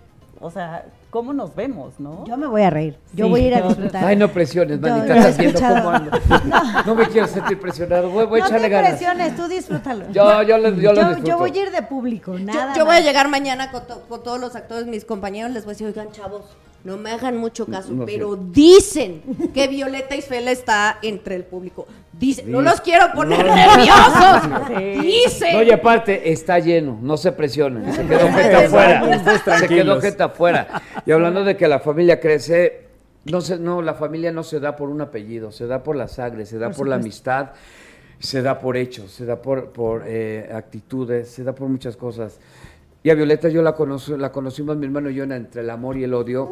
o 0.42 0.50
sea, 0.52 0.86
¿cómo 1.10 1.34
nos 1.34 1.56
vemos, 1.56 2.00
no? 2.00 2.26
Yo 2.26 2.36
me 2.38 2.48
voy 2.48 2.62
a 2.64 2.70
reír. 2.70 2.98
Yo 3.14 3.26
Sí, 3.26 3.32
voy 3.32 3.42
a 3.42 3.48
ir 3.48 3.56
a 3.56 3.60
no, 3.62 3.68
disfrutar. 3.70 4.06
Ay, 4.06 4.16
no 4.16 4.28
presiones, 4.30 4.80
Yo- 4.82 4.88
manita, 4.88 5.08
yo 5.08 5.14
estás 5.22 5.38
viendo 5.38 5.60
cómo 5.60 5.90
ando. 5.90 6.12
No 6.86 6.96
me 6.96 7.08
quiero 7.08 7.28
sentir 7.28 7.60
presionado, 7.60 8.10
voy, 8.10 8.26
voy 8.26 8.40
a 8.40 8.44
no 8.44 8.48
echarle 8.48 8.68
te 8.68 8.74
ganas. 8.74 8.90
presiones, 8.92 9.36
tú 9.36 9.48
disfrútalo. 9.48 10.06
Yo, 10.12 10.44
yo, 10.44 10.58
lo- 10.58 10.70
yo 10.76 10.94
lo 10.94 11.02
yo, 11.02 11.08
disfruto. 11.10 11.28
yo 11.30 11.38
voy 11.38 11.52
a 11.58 11.62
ir 11.64 11.72
de 11.72 11.82
público, 11.84 12.38
Yo, 12.38 12.46
nada 12.46 12.74
yo 12.76 12.86
voy 12.86 12.96
a 12.96 13.00
llegar 13.02 13.30
mañana 13.30 13.72
con, 13.72 13.86
to- 13.88 14.02
con 14.10 14.24
todos 14.24 14.40
los 14.40 14.56
actores, 14.56 14.86
mis 14.88 15.06
compañeros, 15.06 15.52
les 15.52 15.64
voy 15.66 15.72
a 15.72 15.74
decir, 15.74 15.88
oigan, 15.88 16.12
chavos, 16.12 16.42
no 16.84 16.98
me 16.98 17.12
hagan 17.12 17.38
mucho 17.38 17.68
caso, 17.68 17.92
No, 17.94 18.06
pero 18.06 18.36
dicen 18.36 19.22
que 19.54 19.68
Violeta 19.68 20.16
Isfel 20.16 20.48
está 20.48 20.98
entre 21.04 21.36
el 21.36 21.44
público. 21.44 21.86
Dicen, 22.12 22.52
no 22.52 22.62
los 22.62 22.82
quiero 22.82 23.12
poner 23.14 23.46
No, 23.46 23.56
nerviosos. 23.56 24.68
Sí. 24.68 25.00
Dicen. 25.02 25.54
No, 25.54 25.64
y 25.64 25.72
aparte, 25.72 26.32
está 26.32 26.60
lleno, 26.60 26.98
no 27.02 27.18
se 27.18 27.32
presionen. 27.32 27.94
Se 27.94 28.06
quedó 28.06 28.32
gente 28.32 28.56
afuera. 28.56 29.40
Se 29.60 29.68
quedó 29.68 30.02
gente 30.02 30.24
afuera. 30.24 30.82
Y 31.06 31.12
hablando 31.12 31.44
de 31.44 31.58
que 31.58 31.68
la 31.68 31.80
familia 31.80 32.20
crece, 32.20 32.88
no, 33.26 33.42
se, 33.42 33.58
no, 33.58 33.82
la 33.82 33.94
familia 33.94 34.32
no 34.32 34.44
se 34.44 34.60
da 34.60 34.76
por 34.76 34.90
un 34.90 35.02
apellido, 35.02 35.52
se 35.52 35.68
da 35.68 35.84
por 35.84 35.96
la 35.96 36.08
sangre, 36.08 36.46
se 36.46 36.58
da 36.58 36.70
por, 36.70 36.88
la 36.88 36.96
amistad, 36.96 37.52
se 38.20 38.42
da 38.42 38.60
por 38.60 38.78
hechos, 38.78 39.12
se 39.12 39.26
da 39.26 39.42
por, 39.42 39.72
por 39.72 40.04
eh, 40.06 40.50
actitudes, 40.54 41.30
se 41.30 41.44
da 41.44 41.54
por 41.54 41.70
muchas 41.70 41.98
cosas. 41.98 42.40
Y 43.04 43.10
a 43.10 43.16
Violeta 43.16 43.50
yo 43.50 43.64
la, 43.64 43.74
conocí, 43.74 44.16
la 44.16 44.32
conocimos, 44.32 44.78
mi 44.78 44.86
hermano 44.86 45.10
y 45.10 45.16
yo, 45.16 45.24
en 45.24 45.32
entre 45.32 45.62
el 45.62 45.70
amor 45.72 45.98
y 45.98 46.04
el 46.04 46.14
odio, 46.14 46.48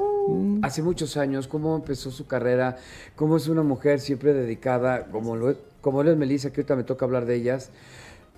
hace 0.62 0.82
muchos 0.82 1.18
años, 1.18 1.48
cómo 1.48 1.76
empezó 1.76 2.12
su 2.12 2.28
carrera, 2.28 2.78
cómo 3.16 3.38
es 3.38 3.48
una 3.48 3.64
mujer 3.64 4.00
siempre 4.00 4.34
dedicada, 4.34 5.06
como 5.06 5.36
lo 5.36 5.52
es, 5.52 5.58
como 5.82 6.04
lo 6.04 6.12
es 6.12 6.18
Melissa, 6.18 6.52
que 6.52 6.62
ahorita 6.62 6.76
me 6.76 6.84
toca 6.84 7.06
hablar 7.06 7.26
de 7.26 7.36
ellas, 7.36 7.72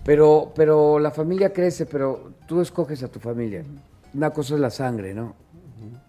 pero, 0.03 0.51
pero 0.55 0.99
la 0.99 1.11
familia 1.11 1.53
crece, 1.53 1.85
pero 1.85 2.31
tú 2.47 2.61
escoges 2.61 3.03
a 3.03 3.07
tu 3.07 3.19
familia. 3.19 3.63
Una 4.13 4.31
cosa 4.31 4.55
es 4.55 4.59
la 4.59 4.69
sangre, 4.69 5.13
¿no? 5.13 5.35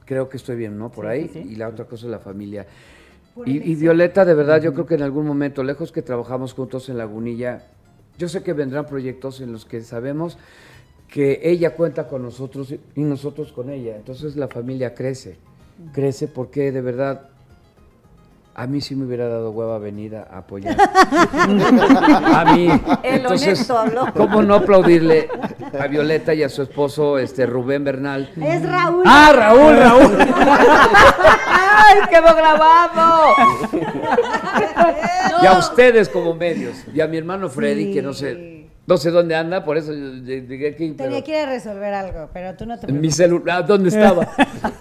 Creo 0.04 0.28
que 0.28 0.36
estoy 0.36 0.56
bien, 0.56 0.78
¿no? 0.78 0.90
Por 0.90 1.06
ahí. 1.06 1.30
Y 1.34 1.56
la 1.56 1.68
otra 1.68 1.84
cosa 1.84 2.06
es 2.06 2.10
la 2.10 2.18
familia. 2.18 2.66
Y, 3.46 3.70
y 3.70 3.74
Violeta, 3.76 4.24
de 4.24 4.34
verdad, 4.34 4.60
yo 4.60 4.72
creo 4.72 4.86
que 4.86 4.94
en 4.94 5.02
algún 5.02 5.26
momento, 5.26 5.62
lejos 5.62 5.92
que 5.92 6.02
trabajamos 6.02 6.52
juntos 6.52 6.88
en 6.88 6.98
Lagunilla, 6.98 7.66
yo 8.18 8.28
sé 8.28 8.42
que 8.42 8.52
vendrán 8.52 8.86
proyectos 8.86 9.40
en 9.40 9.52
los 9.52 9.64
que 9.64 9.80
sabemos 9.80 10.38
que 11.08 11.40
ella 11.42 11.74
cuenta 11.74 12.08
con 12.08 12.22
nosotros 12.22 12.74
y 12.94 13.00
nosotros 13.02 13.52
con 13.52 13.68
ella. 13.68 13.96
Entonces 13.96 14.36
la 14.36 14.48
familia 14.48 14.94
crece. 14.94 15.36
Crece 15.92 16.28
porque 16.28 16.72
de 16.72 16.80
verdad 16.80 17.28
a 18.54 18.66
mí 18.66 18.82
sí 18.82 18.94
me 18.94 19.06
hubiera 19.06 19.28
dado 19.28 19.50
hueva 19.50 19.78
venir 19.78 20.14
a 20.16 20.24
apoyar. 20.38 20.76
a 20.78 22.52
mí. 22.54 22.68
El 23.02 23.14
Entonces, 23.16 23.48
honesto 23.48 23.78
habló. 23.78 24.12
¿cómo 24.14 24.42
no 24.42 24.56
aplaudirle 24.56 25.28
a 25.78 25.86
Violeta 25.86 26.34
y 26.34 26.42
a 26.42 26.48
su 26.48 26.62
esposo, 26.62 27.18
este 27.18 27.46
Rubén 27.46 27.82
Bernal? 27.82 28.30
Es 28.40 28.62
Raúl. 28.62 29.04
¡Ah, 29.06 29.32
Raúl, 29.34 29.76
Raúl! 29.78 30.18
¡Ay, 31.46 32.00
quedó 32.10 32.34
grabado! 32.36 33.34
Y 35.42 35.46
a 35.46 35.58
ustedes 35.58 36.08
como 36.08 36.34
medios. 36.34 36.84
Y 36.94 37.00
a 37.00 37.08
mi 37.08 37.16
hermano 37.16 37.48
Freddy, 37.48 37.92
que 37.92 38.00
no 38.00 38.12
sé, 38.12 38.61
no 38.86 38.96
sé 38.96 39.10
dónde 39.10 39.34
anda, 39.36 39.64
por 39.64 39.76
eso 39.76 39.92
yo 39.92 40.14
llegué 40.24 40.68
aquí. 40.70 40.92
pero- 40.96 41.08
Tenía 41.10 41.22
que 41.24 41.30
ir 41.30 41.36
a 41.38 41.46
resolver 41.46 41.94
algo, 41.94 42.28
pero 42.32 42.54
tú 42.56 42.66
no 42.66 42.78
te 42.78 42.90
mi 42.92 43.10
celular, 43.10 43.66
¿dónde 43.66 43.88
estaba? 43.90 44.28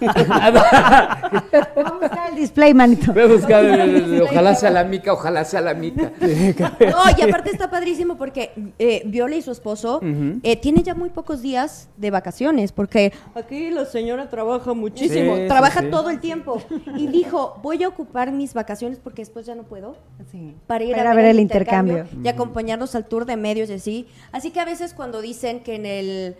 Vamos 1.76 1.92
a 1.92 1.98
buscar 2.00 2.30
el 2.30 2.36
display, 2.36 2.74
manito. 2.74 3.12
Voy 3.12 3.22
a 3.22 3.26
buscar, 3.26 3.64
el- 3.64 3.80
el- 4.14 4.22
ojalá 4.22 4.54
sea 4.54 4.70
la 4.70 4.84
mica, 4.84 5.12
ojalá 5.12 5.44
sea 5.44 5.60
la 5.60 5.74
mica. 5.74 6.12
No, 6.20 6.98
y 7.16 7.22
aparte 7.22 7.50
está 7.50 7.70
padrísimo 7.70 8.16
porque 8.16 8.50
eh, 8.78 9.02
Viola 9.06 9.36
y 9.36 9.42
su 9.42 9.50
esposo 9.52 10.00
eh, 10.42 10.56
tienen 10.56 10.82
ya 10.84 10.94
muy 10.94 11.10
pocos 11.10 11.42
días 11.42 11.88
de 11.96 12.10
vacaciones, 12.10 12.72
porque 12.72 13.12
aquí 13.34 13.70
la 13.70 13.84
señora 13.84 14.28
trabaja 14.28 14.72
muchísimo, 14.74 15.36
Sí, 15.36 15.46
trabaja 15.48 15.80
sí. 15.80 15.86
todo 15.90 16.10
el 16.10 16.20
tiempo. 16.20 16.60
Y 16.96 17.06
dijo, 17.06 17.58
voy 17.62 17.82
a 17.82 17.88
ocupar 17.88 18.32
mis 18.32 18.54
vacaciones 18.54 18.98
porque 19.02 19.22
después 19.22 19.46
ya 19.46 19.54
no 19.54 19.62
puedo. 19.64 19.96
Sí. 20.30 20.54
Para 20.66 20.84
ir 20.84 20.96
Para 20.96 21.12
a 21.12 21.14
ver 21.14 21.26
el 21.26 21.40
intercambio. 21.40 22.06
y 22.22 22.28
acompañarnos 22.28 22.94
al 22.94 23.06
tour 23.06 23.24
de 23.26 23.36
medios 23.36 23.70
y 23.70 23.74
así. 23.74 23.91
Así. 24.32 24.50
Que 24.50 24.60
a 24.60 24.64
veces 24.64 24.94
cuando 24.94 25.20
dicen 25.20 25.62
que 25.62 25.74
en 25.76 25.86
el 25.86 26.36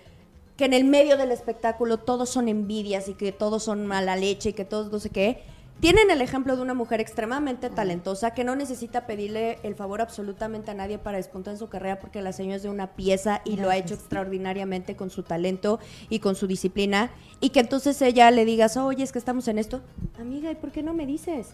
que 0.56 0.66
en 0.66 0.74
el 0.74 0.84
medio 0.84 1.16
del 1.16 1.32
espectáculo 1.32 1.98
todos 1.98 2.28
son 2.28 2.48
envidias 2.48 3.08
y 3.08 3.14
que 3.14 3.32
todos 3.32 3.62
son 3.62 3.86
mala 3.86 4.16
leche 4.16 4.50
y 4.50 4.52
que 4.52 4.66
todos 4.66 4.92
no 4.92 5.00
sé 5.00 5.08
qué, 5.10 5.42
tienen 5.82 6.12
el 6.12 6.22
ejemplo 6.22 6.54
de 6.54 6.62
una 6.62 6.74
mujer 6.74 7.00
extremadamente 7.00 7.68
talentosa 7.68 8.30
que 8.30 8.44
no 8.44 8.54
necesita 8.54 9.04
pedirle 9.04 9.58
el 9.64 9.74
favor 9.74 10.00
absolutamente 10.00 10.70
a 10.70 10.74
nadie 10.74 10.96
para 10.96 11.16
despuntar 11.16 11.54
en 11.54 11.58
su 11.58 11.68
carrera 11.68 11.98
porque 11.98 12.22
la 12.22 12.32
señora 12.32 12.54
es 12.54 12.62
de 12.62 12.70
una 12.70 12.92
pieza 12.92 13.42
y 13.44 13.56
lo 13.56 13.68
ha 13.68 13.76
hecho 13.76 13.94
extraordinariamente 13.94 14.94
con 14.94 15.10
su 15.10 15.24
talento 15.24 15.80
y 16.08 16.20
con 16.20 16.36
su 16.36 16.46
disciplina 16.46 17.10
y 17.40 17.50
que 17.50 17.58
entonces 17.58 18.00
ella 18.00 18.30
le 18.30 18.44
digas, 18.44 18.76
oye, 18.76 19.02
es 19.02 19.10
que 19.10 19.18
estamos 19.18 19.48
en 19.48 19.58
esto. 19.58 19.80
Amiga, 20.20 20.52
¿y 20.52 20.54
por 20.54 20.70
qué 20.70 20.84
no 20.84 20.94
me 20.94 21.04
dices? 21.04 21.48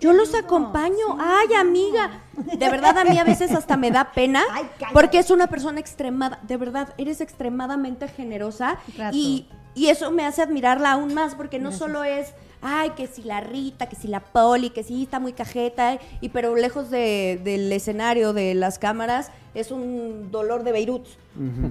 Yo 0.00 0.12
los 0.12 0.34
acompaño. 0.34 1.16
Ay, 1.20 1.54
amiga. 1.54 2.24
De 2.34 2.68
verdad, 2.68 2.98
a 2.98 3.04
mí 3.04 3.16
a 3.16 3.22
veces 3.22 3.52
hasta 3.52 3.76
me 3.76 3.92
da 3.92 4.10
pena. 4.10 4.42
Ay, 4.50 4.68
porque 4.92 5.20
es 5.20 5.30
una 5.30 5.46
persona 5.46 5.78
extremada. 5.78 6.40
De 6.42 6.56
verdad, 6.56 6.94
eres 6.98 7.20
extremadamente 7.20 8.08
generosa. 8.08 8.80
Y, 9.12 9.46
y 9.76 9.86
eso 9.86 10.10
me 10.10 10.26
hace 10.26 10.42
admirarla 10.42 10.90
aún 10.90 11.14
más. 11.14 11.36
Porque 11.36 11.60
no 11.60 11.70
solo 11.70 12.02
es. 12.02 12.34
Ay, 12.60 12.90
que 12.90 13.06
si 13.06 13.22
la 13.22 13.40
Rita, 13.40 13.88
que 13.88 13.94
si 13.96 14.08
la 14.08 14.20
Poli, 14.20 14.70
que 14.70 14.82
sí 14.82 15.04
está 15.04 15.20
muy 15.20 15.32
cajeta, 15.32 15.98
y 16.20 16.28
pero 16.30 16.56
lejos 16.56 16.90
de- 16.90 17.40
del 17.44 17.70
escenario, 17.72 18.32
de 18.32 18.54
las 18.54 18.78
cámaras, 18.78 19.30
es 19.54 19.70
un 19.70 20.30
dolor 20.30 20.64
de 20.64 20.72
Beirut. 20.72 21.06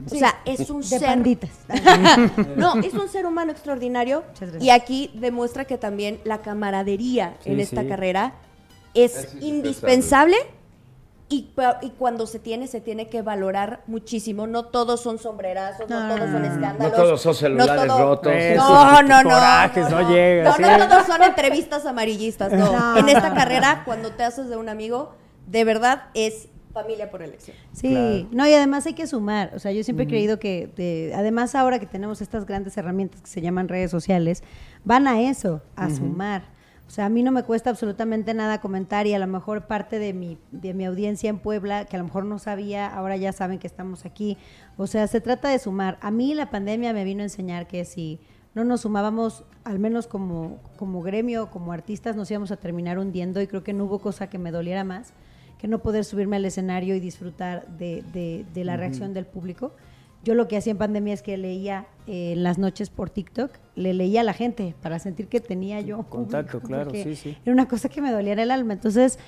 O 0.05 0.09
sea, 0.09 0.33
es 0.45 0.69
un 0.69 0.79
De 0.81 0.87
ser 0.87 1.01
panditas. 1.01 1.49
no, 2.55 2.75
es 2.79 2.93
un 2.93 3.09
ser 3.09 3.25
humano 3.25 3.51
extraordinario 3.51 4.23
y 4.61 4.69
aquí 4.69 5.11
demuestra 5.15 5.65
que 5.65 5.77
también 5.77 6.19
la 6.23 6.37
camaradería 6.39 7.35
Sí, 7.43 7.51
en 7.51 7.59
esta 7.59 7.81
sí. 7.81 7.87
carrera 7.87 8.33
es, 8.93 9.15
Es 9.15 9.37
indispensable 9.41 10.37
Y, 11.29 11.49
y 11.81 11.89
cuando 11.91 12.25
se 12.25 12.39
tiene, 12.39 12.67
se 12.67 12.79
tiene 12.79 13.09
que 13.09 13.21
valorar 13.21 13.81
muchísimo. 13.87 14.47
No 14.47 14.65
todos 14.65 15.01
son 15.01 15.19
sombrerazos, 15.19 15.89
no, 15.89 15.99
No, 16.07 16.15
todos 16.15 16.29
no, 16.29 16.33
son 16.33 16.41
no. 16.41 16.47
escándalos. 16.53 16.97
No 16.97 17.03
todos 17.03 17.21
son 17.21 17.35
celulares 17.35 17.87
rotos. 17.97 18.31
Eso, 18.33 18.63
No, 18.63 19.01
no, 19.01 19.23
no. 19.23 19.29
corajes, 19.29 19.89
no 19.89 20.01
No, 20.01 20.07
sí. 20.55 20.61
no 20.79 20.87
todos 20.87 21.05
son 21.05 21.21
entrevistas 21.23 21.85
amarillistas, 21.85 22.51
no. 22.53 22.71
No, 22.71 22.97
en 22.99 23.09
esta 23.09 23.29
no. 23.29 23.35
carrera, 23.35 23.81
cuando 23.83 24.11
te 24.11 24.23
haces 24.23 24.47
de 24.47 24.55
un 24.55 24.69
amigo, 24.69 25.15
de 25.47 25.65
verdad 25.65 26.03
es 26.13 26.47
familia 26.73 27.09
por 27.11 27.21
elección. 27.21 27.57
Sí, 27.73 28.27
no, 28.31 28.47
y 28.47 28.53
además 28.53 28.85
hay 28.85 28.93
que 28.93 29.07
sumar. 29.07 29.51
O 29.55 29.59
sea, 29.59 29.71
yo 29.73 29.83
siempre 29.83 30.05
he 30.05 30.07
creído 30.07 30.39
que, 30.39 30.71
de- 30.77 31.11
además 31.15 31.55
ahora 31.55 31.79
que 31.79 31.87
tenemos 31.87 32.21
estas 32.21 32.45
grandes 32.45 32.77
herramientas 32.77 33.19
que 33.19 33.27
se 33.27 33.41
llaman 33.41 33.67
redes 33.67 33.91
sociales, 33.91 34.43
van 34.85 35.07
a 35.07 35.19
eso, 35.21 35.61
a 35.75 35.89
sumar. 35.89 36.55
O 36.87 36.89
sea, 36.89 37.05
a 37.05 37.09
mí 37.09 37.21
no 37.21 37.31
me 37.33 37.43
cuesta 37.43 37.69
absolutamente 37.69 38.33
nada 38.33 38.61
comentar 38.61 39.07
y 39.07 39.13
a 39.13 39.19
lo 39.19 39.27
mejor 39.27 39.67
parte 39.67 39.99
de 39.99 40.13
mi, 40.13 40.37
de 40.51 40.73
mi 40.73 40.85
audiencia 40.85 41.29
en 41.29 41.37
Puebla, 41.39 41.83
que 41.85 41.97
a 41.97 41.99
lo 41.99 42.05
mejor 42.05 42.23
no 42.23 42.39
sabía, 42.39 42.87
ahora 42.87 43.17
ya 43.17 43.33
saben 43.33 43.59
que 43.59 43.67
estamos 43.67 44.05
aquí. 44.05 44.37
O 44.77 44.87
sea, 44.87 45.05
se 45.07 45.19
trata 45.19 45.49
de 45.49 45.59
sumar. 45.59 45.97
A 46.01 46.11
mí 46.11 46.33
la 46.33 46.49
pandemia 46.49 46.93
me 46.93 47.03
vino 47.03 47.21
a 47.21 47.25
enseñar 47.25 47.67
que 47.67 47.83
si 47.83 48.19
no 48.55 48.63
nos 48.63 48.81
sumábamos, 48.81 49.43
al 49.65 49.79
menos 49.79 50.07
como, 50.07 50.59
como 50.77 51.01
gremio, 51.01 51.51
como 51.51 51.73
artistas, 51.73 52.15
nos 52.15 52.31
íbamos 52.31 52.51
a 52.51 52.57
terminar 52.57 52.97
hundiendo 52.99 53.41
y 53.41 53.47
creo 53.47 53.63
que 53.63 53.73
no 53.73 53.83
hubo 53.83 53.99
cosa 53.99 54.29
que 54.29 54.37
me 54.37 54.51
doliera 54.51 54.83
más 54.83 55.13
que 55.59 55.67
no 55.67 55.79
poder 55.79 56.05
subirme 56.05 56.35
al 56.35 56.45
escenario 56.45 56.95
y 56.95 56.99
disfrutar 56.99 57.65
de, 57.79 58.03
de- 58.13 58.45
de 58.53 58.63
la 58.63 58.77
reacción 58.77 59.15
del 59.15 59.25
público. 59.25 59.73
Yo 60.27 60.35
lo 60.35 60.49
que 60.49 60.57
hacía 60.57 60.71
en 60.71 60.77
pandemia 60.77 61.13
es 61.13 61.21
que 61.21 61.37
leía 61.37 61.85
eh, 62.05 62.33
en 62.33 62.43
las 62.43 62.57
noches 62.57 62.89
por 62.89 63.09
TikTok, 63.09 63.49
le 63.75 63.93
leía 63.93 64.19
a 64.19 64.23
la 64.25 64.33
gente 64.33 64.75
para 64.81 64.99
sentir 64.99 65.29
que 65.29 65.39
tenía 65.39 65.79
yo 65.79 66.03
Contacto, 66.03 66.59
claro, 66.59 66.91
sí, 66.91 67.15
sí. 67.15 67.37
Era 67.45 67.53
una 67.53 67.69
cosa 67.69 67.87
que 67.87 68.01
me 68.01 68.11
dolía 68.11 68.33
en 68.33 68.39
el 68.39 68.51
alma. 68.51 68.73
Entonces, 68.73 69.19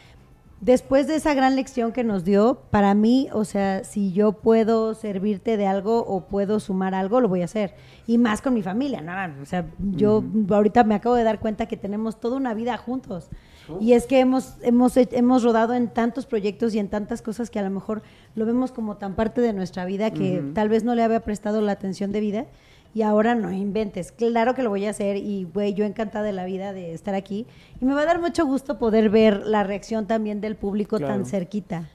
después 0.61 1.07
de 1.07 1.15
esa 1.15 1.33
gran 1.33 1.55
lección 1.55 1.91
que 1.91 2.03
nos 2.03 2.23
dio, 2.25 2.61
para 2.71 2.93
mí, 2.93 3.27
o 3.31 3.45
sea, 3.45 3.83
si 3.83 4.11
yo 4.11 4.33
puedo 4.33 4.93
servirte 4.93 5.57
de 5.57 5.67
algo 5.67 5.99
o 6.05 6.21
puedo 6.27 6.59
sumar 6.59 6.93
algo, 6.93 7.21
lo 7.21 7.29
voy 7.29 7.41
a 7.41 7.45
hacer. 7.45 7.75
Y 8.07 8.17
más 8.17 8.41
con 8.41 8.53
mi 8.53 8.61
familia, 8.61 9.01
¿no? 9.01 9.41
O 9.41 9.45
sea, 9.45 9.65
yo 9.77 10.23
ahorita 10.49 10.83
me 10.83 10.95
acabo 10.95 11.15
de 11.15 11.23
dar 11.23 11.39
cuenta 11.39 11.65
que 11.67 11.77
tenemos 11.77 12.19
toda 12.19 12.37
una 12.37 12.53
vida 12.53 12.77
juntos. 12.77 13.29
Y 13.79 13.93
es 13.93 14.07
que 14.07 14.19
hemos, 14.19 14.55
hemos, 14.63 14.97
he- 14.97 15.07
hemos 15.11 15.43
rodado 15.43 15.75
en 15.75 15.89
tantos 15.89 16.25
proyectos 16.25 16.73
y 16.73 16.79
en 16.79 16.87
tantas 16.89 17.21
cosas 17.21 17.49
que 17.51 17.59
a 17.59 17.61
lo 17.61 17.69
mejor 17.69 18.01
lo 18.35 18.45
vemos 18.45 18.71
como 18.71 18.97
tan 18.97 19.13
parte 19.15 19.41
de 19.41 19.53
nuestra 19.53 19.85
vida 19.85 20.11
que 20.11 20.39
tal 20.53 20.69
vez 20.69 20.83
no 20.83 20.95
le 20.95 21.03
había 21.03 21.19
prestado 21.19 21.61
la 21.61 21.73
atención 21.73 22.11
de 22.11 22.19
vida. 22.19 22.45
Y 22.93 23.03
ahora 23.03 23.35
no 23.35 23.51
inventes. 23.51 24.11
Claro 24.11 24.55
que 24.55 24.63
lo 24.63 24.69
voy 24.69 24.85
a 24.85 24.89
hacer 24.89 25.17
y, 25.17 25.45
güey, 25.53 25.73
yo 25.75 25.85
encantada 25.85 26.25
de 26.25 26.31
la 26.33 26.45
vida 26.45 26.73
de 26.73 26.93
estar 26.93 27.13
aquí. 27.13 27.45
Y 27.79 27.85
me 27.85 27.93
va 27.93 28.01
a 28.01 28.05
dar 28.05 28.19
mucho 28.19 28.45
gusto 28.45 28.79
poder 28.79 29.09
ver 29.09 29.45
la 29.45 29.63
reacción 29.63 30.07
también 30.07 30.41
del 30.41 30.55
público 30.55 30.97
Claro. 30.97 31.13
tan 31.13 31.25
cerquita. 31.25 31.89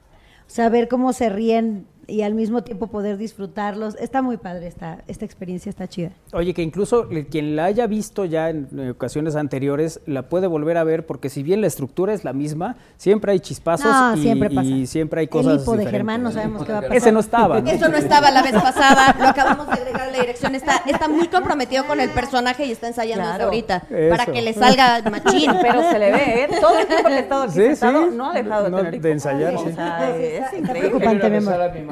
O 0.46 0.50
sea, 0.50 0.68
ver 0.68 0.88
cómo 0.88 1.12
se 1.12 1.30
ríen 1.30 1.86
y 2.06 2.22
al 2.22 2.34
mismo 2.34 2.62
tiempo 2.62 2.86
poder 2.88 3.16
disfrutarlos. 3.16 3.96
Está 3.96 4.22
muy 4.22 4.36
padre 4.36 4.66
esta, 4.66 4.98
esta 5.06 5.24
experiencia, 5.24 5.70
está 5.70 5.88
chida. 5.88 6.10
Oye, 6.32 6.54
que 6.54 6.62
incluso 6.62 7.08
quien 7.30 7.56
la 7.56 7.64
haya 7.66 7.86
visto 7.86 8.24
ya 8.24 8.50
en 8.50 8.90
ocasiones 8.90 9.36
anteriores 9.36 10.00
la 10.06 10.22
puede 10.28 10.46
volver 10.46 10.76
a 10.76 10.84
ver 10.84 11.06
porque 11.06 11.28
si 11.30 11.42
bien 11.42 11.60
la 11.60 11.66
estructura 11.66 12.12
es 12.14 12.24
la 12.24 12.32
misma, 12.32 12.76
siempre 12.96 13.32
hay 13.32 13.40
chispazos 13.40 13.86
No, 13.90 14.16
y, 14.16 14.22
siempre 14.22 14.50
pasa. 14.50 14.64
y 14.68 14.86
siempre 14.86 15.20
hay 15.20 15.28
cosas 15.28 15.54
El 15.56 15.60
hipo 15.62 15.76
de. 15.76 15.86
Germán 15.86 16.22
no 16.22 16.30
sabemos 16.32 16.64
qué 16.64 16.72
va 16.72 16.78
a 16.78 16.82
pasar. 16.82 16.96
Ese 16.96 17.12
no 17.12 17.20
estaba, 17.20 17.60
¿no? 17.60 17.70
Eso 17.70 17.88
no 17.88 17.96
estaba 17.96 18.30
la 18.30 18.42
vez 18.42 18.52
pasada, 18.52 19.14
lo 19.18 19.26
acabamos 19.26 19.66
de 19.66 19.72
agregar 19.72 20.02
a 20.08 20.10
la 20.10 20.18
dirección. 20.18 20.54
Está, 20.54 20.82
está 20.86 21.08
muy 21.08 21.28
comprometido 21.28 21.86
con 21.86 22.00
el 22.00 22.10
personaje 22.10 22.66
y 22.66 22.72
está 22.72 22.88
ensayando 22.88 23.24
Claro. 23.24 23.44
ahorita 23.44 23.84
Eso. 23.90 24.10
para 24.10 24.26
que 24.26 24.42
le 24.42 24.52
salga 24.52 25.02
machín. 25.10 25.50
Pero 25.62 25.82
se 25.90 25.98
le 25.98 26.12
ve, 26.12 26.44
¿eh? 26.44 26.48
Todo 26.60 26.78
el 26.78 26.86
tiempo 26.86 27.08
que 27.08 27.14
he 27.14 27.18
estado 27.20 27.42
aquí 27.44 27.52
Sí, 27.52 27.60
sentado, 27.76 28.10
sí. 28.10 28.16
no 28.16 28.30
ha 28.30 28.34
dejado 28.34 28.64
de 28.64 28.70
No, 28.70 28.76
tener 28.78 29.00
de 29.00 29.10
ensayar, 29.12 29.54
O 29.54 29.64
sí. 29.64 29.72
sea, 29.72 30.16
es 30.16 30.52
increíble. 30.58 30.80
preocupante, 30.90 31.30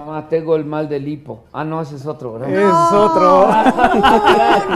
Mamá, 0.05 0.29
tengo 0.29 0.57
el 0.57 0.65
mal 0.65 0.89
del 0.89 1.07
hipo. 1.07 1.45
Ah, 1.53 1.63
no, 1.65 1.81
ese 1.81 1.95
es 1.97 2.07
otro, 2.07 2.33
¿verdad? 2.33 2.51
Es 2.51 2.93
otro. 2.93 3.47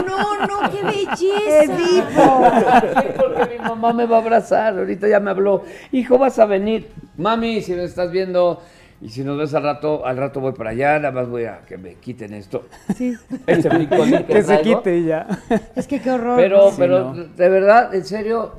No, 0.07 0.47
no, 0.47 0.47
no, 0.47 0.71
qué 0.71 0.83
belleza. 0.83 1.77
Sí, 1.77 3.07
porque 3.17 3.57
mi 3.57 3.67
mamá 3.67 3.91
me 3.93 4.05
va 4.05 4.17
a 4.17 4.21
abrazar. 4.21 4.77
Ahorita 4.77 5.07
ya 5.07 5.19
me 5.19 5.31
habló. 5.31 5.63
Hijo, 5.91 6.17
vas 6.17 6.39
a 6.39 6.45
venir. 6.45 6.87
Mami, 7.17 7.61
si 7.61 7.73
me 7.73 7.83
estás 7.83 8.09
viendo 8.09 8.61
y 9.01 9.09
si 9.09 9.23
nos 9.23 9.37
ves 9.37 9.53
al 9.53 9.63
rato, 9.63 10.05
al 10.05 10.15
rato 10.15 10.39
voy 10.39 10.53
para 10.53 10.69
allá. 10.69 10.97
Nada 10.99 11.11
más 11.11 11.27
voy 11.29 11.43
a 11.43 11.59
que 11.67 11.77
me 11.77 11.95
quiten 11.95 12.33
esto. 12.33 12.65
Sí. 12.95 13.13
Este 13.47 13.69
que, 13.69 14.25
Que 14.25 14.43
se 14.43 14.61
quite 14.61 14.97
y 14.97 15.05
ya. 15.07 15.27
Es 15.75 15.87
que 15.87 15.99
qué 15.99 16.11
horror. 16.11 16.37
Pero, 16.37 16.69
Sí, 16.71 16.75
pero 16.79 17.13
no. 17.13 17.23
de 17.25 17.49
verdad, 17.49 17.93
en 17.93 18.05
serio, 18.05 18.53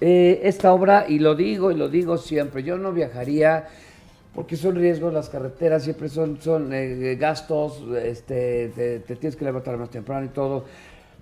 eh, 0.00 0.40
esta 0.44 0.72
obra, 0.72 1.04
y 1.06 1.18
lo 1.18 1.34
digo 1.34 1.70
y 1.70 1.74
lo 1.74 1.88
digo 1.90 2.16
siempre, 2.16 2.62
yo 2.62 2.78
no 2.78 2.92
viajaría 2.92 3.66
porque 4.36 4.54
son 4.56 4.76
riesgos 4.76 5.12
las 5.12 5.28
carreteras, 5.30 5.82
siempre 5.82 6.08
son, 6.10 6.38
son 6.40 6.70
eh, 6.72 7.16
gastos, 7.18 7.82
este, 8.04 8.68
te, 8.76 9.00
te 9.00 9.16
tienes 9.16 9.34
que 9.34 9.44
levantar 9.44 9.76
más 9.78 9.90
temprano 9.90 10.26
y 10.26 10.28
todo. 10.28 10.64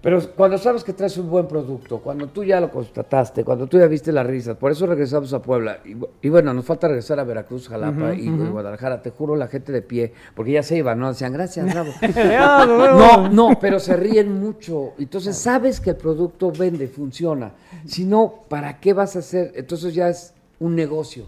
Pero 0.02 0.20
cuando 0.36 0.58
sabes 0.58 0.84
que 0.84 0.92
traes 0.92 1.16
un 1.16 1.30
buen 1.30 1.46
producto, 1.48 1.98
cuando 2.00 2.26
tú 2.26 2.44
ya 2.44 2.60
lo 2.60 2.70
constataste, 2.70 3.42
cuando 3.42 3.66
tú 3.66 3.78
ya 3.78 3.86
viste 3.86 4.12
la 4.12 4.22
risa, 4.22 4.54
por 4.58 4.70
eso 4.70 4.84
regresamos 4.86 5.32
a 5.32 5.40
Puebla. 5.40 5.78
Y, 5.82 5.94
bu- 5.94 6.08
y 6.20 6.28
bueno, 6.28 6.52
nos 6.52 6.66
falta 6.66 6.88
regresar 6.88 7.18
a 7.20 7.24
Veracruz, 7.24 7.68
Jalapa 7.70 8.12
y, 8.14 8.26
y 8.26 8.30
Guadalajara. 8.50 9.00
Te 9.00 9.08
juro, 9.12 9.34
la 9.34 9.46
gente 9.46 9.72
de 9.72 9.80
pie, 9.80 10.12
porque 10.34 10.52
ya 10.52 10.62
se 10.62 10.76
iban, 10.76 10.98
¿no? 10.98 11.08
Decían, 11.08 11.32
gracias, 11.32 11.72
bravo. 11.72 11.90
No, 12.98 13.28
no, 13.30 13.58
pero 13.58 13.78
se 13.80 13.96
ríen 13.96 14.30
mucho. 14.40 14.92
Entonces 14.98 15.38
sabes 15.38 15.80
que 15.80 15.90
el 15.90 15.96
producto 15.96 16.52
vende, 16.52 16.86
funciona. 16.88 17.52
Si 17.86 18.04
no, 18.04 18.44
¿para 18.50 18.80
qué 18.80 18.92
vas 18.92 19.16
a 19.16 19.20
hacer? 19.20 19.52
Entonces 19.54 19.94
ya 19.94 20.10
es 20.10 20.34
un 20.60 20.74
negocio 20.76 21.24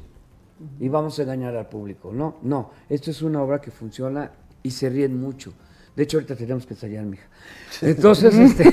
y 0.79 0.89
vamos 0.89 1.19
a 1.19 1.23
engañar 1.23 1.57
al 1.57 1.69
público. 1.69 2.13
No, 2.13 2.37
no. 2.43 2.71
Esto 2.89 3.11
es 3.11 3.23
una 3.23 3.43
obra 3.43 3.61
que 3.61 3.71
funciona 3.71 4.31
y 4.63 4.71
se 4.71 4.89
ríen 4.89 5.21
mucho. 5.21 5.53
De 5.97 6.03
hecho, 6.03 6.19
ahorita 6.19 6.37
tenemos 6.37 6.67
que 6.67 6.75
ensayar, 6.75 7.05
mija. 7.05 7.25
Entonces, 7.81 8.35
este. 8.39 8.71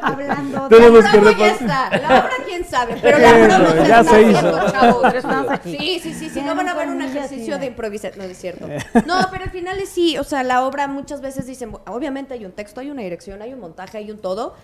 Hablando 0.00 0.68
de... 0.68 0.76
Tenemos 0.76 1.04
La 1.04 1.10
que 1.10 1.36
ya 1.36 1.48
está, 1.48 1.98
la 1.98 2.08
obra 2.20 2.30
quién 2.46 2.64
sabe, 2.64 2.96
pero 3.02 3.18
la 3.18 3.58
promo 3.58 3.70
se 3.70 3.88
ya 3.88 4.00
está 4.00 4.14
se 4.14 4.22
hizo. 4.22 5.78
Sí, 5.78 6.00
sí, 6.00 6.14
sí, 6.14 6.30
sí, 6.30 6.42
no 6.42 6.54
van 6.54 6.68
a 6.68 6.74
no 6.74 6.78
ver 6.78 6.88
un 6.90 7.02
ejercicio 7.02 7.58
de 7.58 7.66
improvisación, 7.66 8.24
no 8.24 8.30
es 8.30 8.38
cierto. 8.38 8.68
No, 9.04 9.16
pero 9.32 9.44
al 9.44 9.50
final 9.50 9.80
es 9.80 9.88
sí, 9.88 10.16
o 10.16 10.22
sea, 10.22 10.44
la 10.44 10.64
obra 10.64 10.86
muchas 10.86 11.20
veces 11.20 11.46
dicen, 11.46 11.72
obviamente 11.86 12.34
hay 12.34 12.44
un 12.44 12.52
texto, 12.52 12.80
hay 12.80 12.90
una 12.90 13.02
dirección, 13.02 13.42
hay 13.42 13.52
un 13.52 13.58
montaje, 13.58 13.98
hay 13.98 14.12
un 14.12 14.18
todo, 14.18 14.54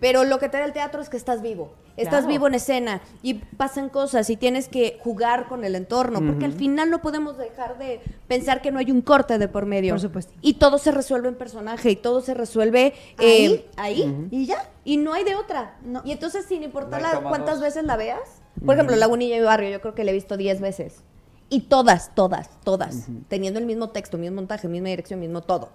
pero 0.00 0.24
lo 0.24 0.38
que 0.38 0.48
te 0.48 0.58
da 0.58 0.64
el 0.64 0.72
teatro 0.72 1.00
es 1.02 1.08
que 1.08 1.16
estás 1.16 1.42
vivo, 1.42 1.72
estás 1.96 2.20
Claro. 2.20 2.26
vivo 2.28 2.46
en 2.46 2.54
escena 2.54 3.00
y 3.22 3.34
pasan 3.34 3.88
cosas 3.88 4.30
y 4.30 4.36
tienes 4.36 4.68
que 4.68 4.98
jugar 5.02 5.48
con 5.48 5.64
el 5.64 5.74
entorno, 5.74 6.20
porque 6.24 6.44
al 6.44 6.52
final 6.52 6.90
no 6.90 7.00
podemos 7.02 7.36
dejar 7.38 7.78
de 7.78 8.00
pensar 8.28 8.62
que 8.62 8.70
no 8.70 8.78
hay 8.78 8.90
un 8.90 9.00
corte 9.02 9.38
de 9.38 9.48
por 9.48 9.66
medio. 9.66 9.94
Por 9.94 10.00
supuesto. 10.00 10.32
Y 10.40 10.54
todo 10.54 10.78
se 10.78 10.92
resuelve 10.92 11.28
en 11.28 11.34
personaje 11.36 11.90
y 11.90 11.96
todo 11.96 12.20
se 12.20 12.34
resuelve 12.34 12.94
eh, 13.18 13.66
Ahí. 13.76 14.04
ahí. 14.04 14.28
¿Y 14.30 14.46
ya? 14.46 14.68
Y 14.84 14.96
no 14.98 15.12
hay 15.12 15.24
de 15.24 15.34
otra. 15.34 15.76
No. 15.82 16.02
Y 16.04 16.12
entonces, 16.12 16.44
sin 16.46 16.62
importar 16.62 17.02
la- 17.02 17.20
cuántas 17.20 17.56
dos. 17.56 17.62
veces 17.64 17.84
la 17.84 17.96
veas, 17.96 18.42
por 18.64 18.74
ejemplo, 18.74 18.96
Lagunilla 18.96 19.36
y 19.36 19.40
Barrio, 19.40 19.70
yo 19.70 19.80
creo 19.80 19.94
que 19.94 20.04
la 20.04 20.10
he 20.10 20.14
visto 20.14 20.36
10 20.36 20.60
veces. 20.60 21.02
Y 21.50 21.62
todas, 21.62 22.14
todas, 22.14 22.50
todas, 22.62 23.06
teniendo 23.28 23.58
el 23.58 23.64
mismo 23.66 23.88
texto, 23.90 24.18
mismo 24.18 24.36
montaje, 24.36 24.68
misma 24.68 24.88
dirección, 24.90 25.18
mismo 25.18 25.40
todo. 25.40 25.70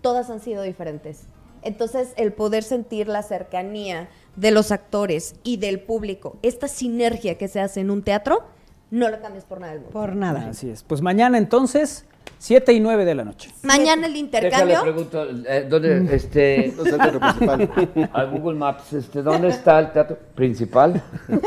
Todas 0.00 0.30
han 0.30 0.40
sido 0.40 0.62
diferentes. 0.62 1.26
Entonces, 1.64 2.12
el 2.16 2.32
poder 2.32 2.62
sentir 2.62 3.08
la 3.08 3.22
cercanía 3.22 4.08
de 4.36 4.50
los 4.50 4.70
actores 4.72 5.34
y 5.42 5.56
del 5.56 5.80
público, 5.80 6.36
esta 6.42 6.68
sinergia 6.68 7.36
que 7.38 7.48
se 7.48 7.60
hace 7.60 7.80
en 7.80 7.90
un 7.90 8.02
teatro, 8.02 8.42
no 8.90 9.08
lo 9.08 9.20
cambias 9.20 9.44
por 9.44 9.60
nada 9.60 9.72
del 9.72 9.80
mundo. 9.82 9.92
Por 9.98 10.14
nada. 10.14 10.48
Así 10.50 10.70
es. 10.70 10.82
Pues 10.82 11.00
mañana 11.00 11.38
entonces, 11.38 12.04
7 12.38 12.72
y 12.74 12.80
9 12.80 13.04
de 13.04 13.14
la 13.14 13.24
noche. 13.24 13.50
Mañana 13.62 14.06
el 14.06 14.12
Déjale 14.12 14.18
intercambio. 14.18 14.82
pregunto, 14.82 15.26
eh, 15.48 15.66
¿dónde, 15.68 16.14
este, 16.14 16.72
No 16.76 16.84
es 16.84 16.92
el 16.92 16.98
teatro 16.98 17.20
principal. 17.20 18.10
a 18.12 18.24
Google 18.24 18.58
Maps, 18.58 18.92
este, 18.92 19.22
¿dónde 19.22 19.48
está 19.48 19.78
el 19.80 19.92
teatro 19.92 20.18
principal? 20.34 21.02
Es 21.28 21.38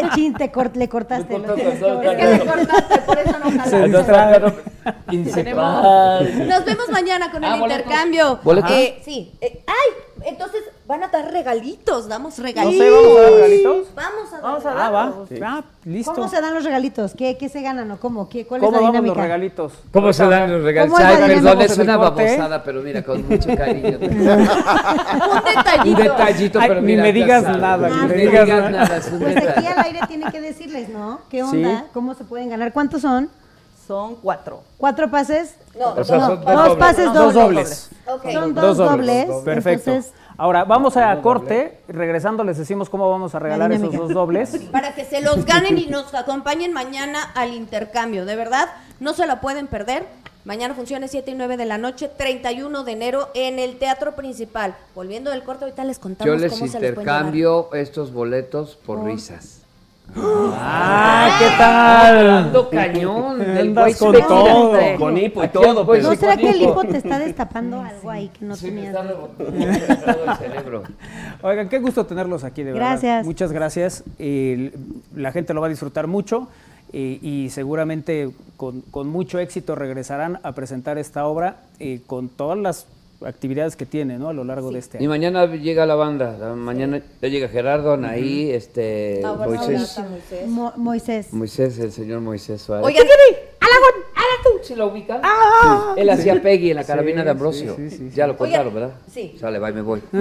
que 0.00 0.08
chin, 0.14 0.34
te 0.34 0.52
cort- 0.52 0.74
le 0.74 0.88
cortaste. 0.88 1.38
Me 1.38 1.46
lo 1.46 1.54
tienes 1.54 1.74
que 1.74 1.80
cortó, 1.80 1.96
volver. 1.96 2.20
Es 2.20 2.40
que 2.40 2.44
le 2.44 2.50
cortaste, 2.50 2.98
por 3.00 3.18
eso 3.18 3.38
no 3.38 4.04
jala. 4.04 4.54
Nos 5.12 6.64
vemos 6.64 6.88
mañana 6.90 7.30
con 7.30 7.42
el 7.44 7.50
Ah, 7.52 7.56
boletos. 7.56 7.82
intercambio. 7.84 8.38
¿Boletos? 8.42 8.70
Eh, 8.72 9.00
sí. 9.04 9.32
Eh, 9.40 9.62
¡Ay! 9.66 10.02
Entonces 10.24 10.62
van 10.88 11.04
a 11.04 11.08
dar 11.08 11.30
regalitos. 11.30 12.08
Damos 12.08 12.38
No 12.38 12.44
regalitos. 12.44 12.78
sé, 12.84 12.90
vamos 12.90 13.16
a 13.16 13.20
dar 13.22 13.32
regalitos. 13.32 13.86
Vamos 13.94 14.32
a 14.32 14.34
dar 14.36 14.42
Vamos 14.42 14.66
a 14.66 14.86
Ah, 14.86 14.90
va. 14.90 15.12
Sí. 15.28 15.34
Ah, 15.44 15.64
listo. 15.84 16.14
¿Cómo 16.14 16.28
se 16.28 16.40
dan 16.40 16.54
los 16.54 16.64
regalitos? 16.64 17.14
¿Qué, 17.14 17.36
qué 17.36 17.48
se 17.48 17.60
ganan 17.62 17.90
o 17.90 17.98
cómo? 17.98 18.28
¿Qué, 18.28 18.46
¿Cuál 18.46 18.60
¿Cómo 18.60 18.72
es 18.76 18.82
la 18.82 18.86
vamos 18.88 18.94
los 18.94 19.02
dinámica? 19.04 19.22
regalitos? 19.22 19.72
¿Cómo 19.92 20.12
se 20.12 20.26
dan 20.26 20.50
los 20.52 20.62
la 20.62 20.68
Ay, 20.82 20.88
dinámica? 20.88 21.26
perdón, 21.26 21.60
es 21.62 21.78
una 21.78 21.96
babosada, 21.96 22.62
pero 22.64 22.82
mira, 22.82 23.02
con 23.02 23.26
mucho 23.28 23.48
cariño. 23.56 23.98
Un 24.00 24.08
detallito. 25.44 25.88
Un 25.90 25.94
detallito, 25.96 26.60
Ay, 26.60 26.68
pero 26.68 26.80
ni 26.80 26.86
mira, 26.86 27.02
me 27.02 27.08
ya 27.08 27.14
digas 27.14 27.42
nada, 27.58 27.88
ni 27.88 27.94
Ni 27.94 28.00
me 28.02 28.08
me 28.08 28.14
digas 28.16 28.44
digas 28.46 28.70
nada. 28.70 29.00
Pues 29.20 29.36
aquí 29.36 29.66
al 29.66 29.78
aire 29.84 30.00
tiene 30.08 30.32
que 30.32 30.40
decirles, 30.40 30.88
¿no? 30.88 31.20
¿Qué 31.30 31.42
onda? 31.42 31.84
¿Cómo 31.92 32.14
se 32.14 32.24
pueden 32.24 32.48
ganar? 32.48 32.72
¿Cuántos 32.72 33.02
son? 33.02 33.28
Son 33.86 34.16
cuatro. 34.16 34.62
¿Cuatro 34.78 35.10
pases? 35.10 35.54
No, 35.78 35.92
O 35.94 36.04
sea, 36.04 36.18
No, 36.18 36.26
son 36.26 36.44
dos, 36.44 36.54
dobles. 36.54 36.76
pases 36.78 37.12
Dos 37.12 37.34
dobles. 37.34 37.90
Son 38.04 38.54
Dos 38.54 38.64
dos, 38.64 38.76
dobles. 38.76 39.28
dobles. 39.28 39.44
Perfecto. 39.44 39.90
Entonces, 39.90 40.12
Ahora, 40.38 40.64
vamos 40.64 40.96
a 40.96 41.20
corte. 41.22 41.80
Regresando, 41.88 42.44
les 42.44 42.58
decimos 42.58 42.90
cómo 42.90 43.10
vamos 43.10 43.34
a 43.34 43.38
regalar 43.38 43.72
esos 43.72 43.92
dos 43.92 44.12
dobles. 44.12 44.50
Para 44.72 44.94
que 44.94 45.04
se 45.04 45.22
los 45.22 45.44
ganen 45.46 45.78
y 45.78 45.86
nos 45.86 46.14
acompañen 46.14 46.72
mañana 46.72 47.22
al 47.34 47.54
intercambio. 47.54 48.26
De 48.26 48.36
verdad, 48.36 48.68
no 49.00 49.14
se 49.14 49.26
la 49.26 49.40
pueden 49.40 49.66
perder. 49.66 50.06
Mañana 50.44 50.74
funciona 50.74 51.08
7 51.08 51.32
y 51.32 51.34
9 51.34 51.56
de 51.56 51.64
la 51.64 51.76
noche, 51.76 52.08
31 52.08 52.84
de 52.84 52.92
enero, 52.92 53.30
en 53.34 53.58
el 53.58 53.78
Teatro 53.78 54.14
Principal. 54.14 54.76
Volviendo 54.94 55.30
del 55.32 55.42
corte, 55.42 55.64
ahorita 55.64 55.82
les 55.84 55.98
contamos 55.98 56.32
Yo 56.34 56.38
les 56.40 56.52
cómo 56.52 56.68
se 56.68 56.78
les 56.78 56.90
intercambio 56.90 57.72
estos 57.74 58.12
boletos 58.12 58.76
por 58.76 59.02
risas. 59.04 59.62
¡Ah, 60.18 61.36
qué 61.38 61.46
tal! 61.58 62.30
Ando 62.30 62.70
cañón. 62.70 63.38
del 63.38 63.68
Andas 63.68 63.96
con 63.96 64.12
todo, 64.14 64.72
con 64.98 65.18
hipo 65.18 65.44
y 65.44 65.48
todo, 65.48 65.86
pero- 65.86 66.02
¿no 66.04 66.10
se 66.10 66.16
será 66.16 66.36
que 66.36 66.50
el 66.50 66.62
hipo. 66.62 66.82
te 66.84 66.96
está 66.98 67.18
destapando 67.26 67.80
algo 67.82 68.10
ahí 68.10 68.28
que 68.28 68.44
no 68.44 68.56
Sí, 68.56 68.70
me 68.70 68.82
tenías? 68.82 68.94
está 68.94 69.02
rebotando 69.02 69.56
el 70.32 70.36
cerebro. 70.38 70.82
Oigan, 71.42 71.68
qué 71.68 71.78
gusto 71.80 72.06
tenerlos 72.06 72.44
aquí, 72.44 72.62
de 72.62 72.72
verdad. 72.72 72.88
Gracias. 72.90 73.26
Muchas 73.26 73.52
gracias. 73.52 74.04
Y 74.18 74.70
la 75.14 75.32
gente 75.32 75.52
lo 75.54 75.60
va 75.60 75.66
a 75.66 75.70
disfrutar 75.70 76.06
mucho 76.06 76.48
y, 76.92 77.18
y 77.22 77.50
seguramente 77.50 78.30
con, 78.56 78.80
con 78.82 79.08
mucho 79.08 79.38
éxito 79.38 79.74
regresarán 79.74 80.38
a 80.42 80.52
presentar 80.52 80.98
esta 80.98 81.26
obra 81.26 81.56
eh, 81.78 82.00
con 82.06 82.28
todas 82.28 82.58
las 82.58 82.86
actividades 83.24 83.76
que 83.76 83.86
tiene 83.86 84.18
¿no? 84.18 84.28
a 84.28 84.32
lo 84.32 84.44
largo 84.44 84.70
de 84.70 84.78
este 84.78 85.02
Y 85.02 85.08
mañana 85.08 85.46
llega 85.46 85.86
la 85.86 85.94
banda. 85.94 86.36
la- 86.38 86.54
Mañana 86.54 87.00
ya 87.22 87.28
llega 87.28 87.48
Gerardo, 87.48 87.92
Anaí, 87.94 88.50
este, 88.50 89.22
Moisés. 89.24 89.98
Moisés. 90.10 90.48
Mo- 90.48 90.72
Moisés. 90.76 91.32
Moisés, 91.32 91.78
el 91.78 91.92
señor 91.92 92.20
Moisés 92.20 92.60
Suárez. 92.62 92.86
Oigan, 92.86 93.06
¿Sí 94.66 94.74
la 94.74 94.86
ubican? 94.86 95.20
Sí. 95.22 96.00
Él 96.00 96.10
hacía 96.10 96.40
Peggy 96.42 96.70
en 96.70 96.76
la 96.76 96.84
carabina 96.84 97.22
de 97.24 97.30
Ambrosio. 97.30 97.74
sí, 97.76 97.90
sí, 97.90 97.96
sí, 97.98 98.10
Ya 98.14 98.26
lo 98.26 98.36
contaron, 98.36 98.72
¿verdad? 98.74 98.90
sí. 99.12 99.36
Sale, 99.40 99.58
va 99.58 99.70
y 99.70 99.72
me 99.74 99.82
voy. 99.82 100.02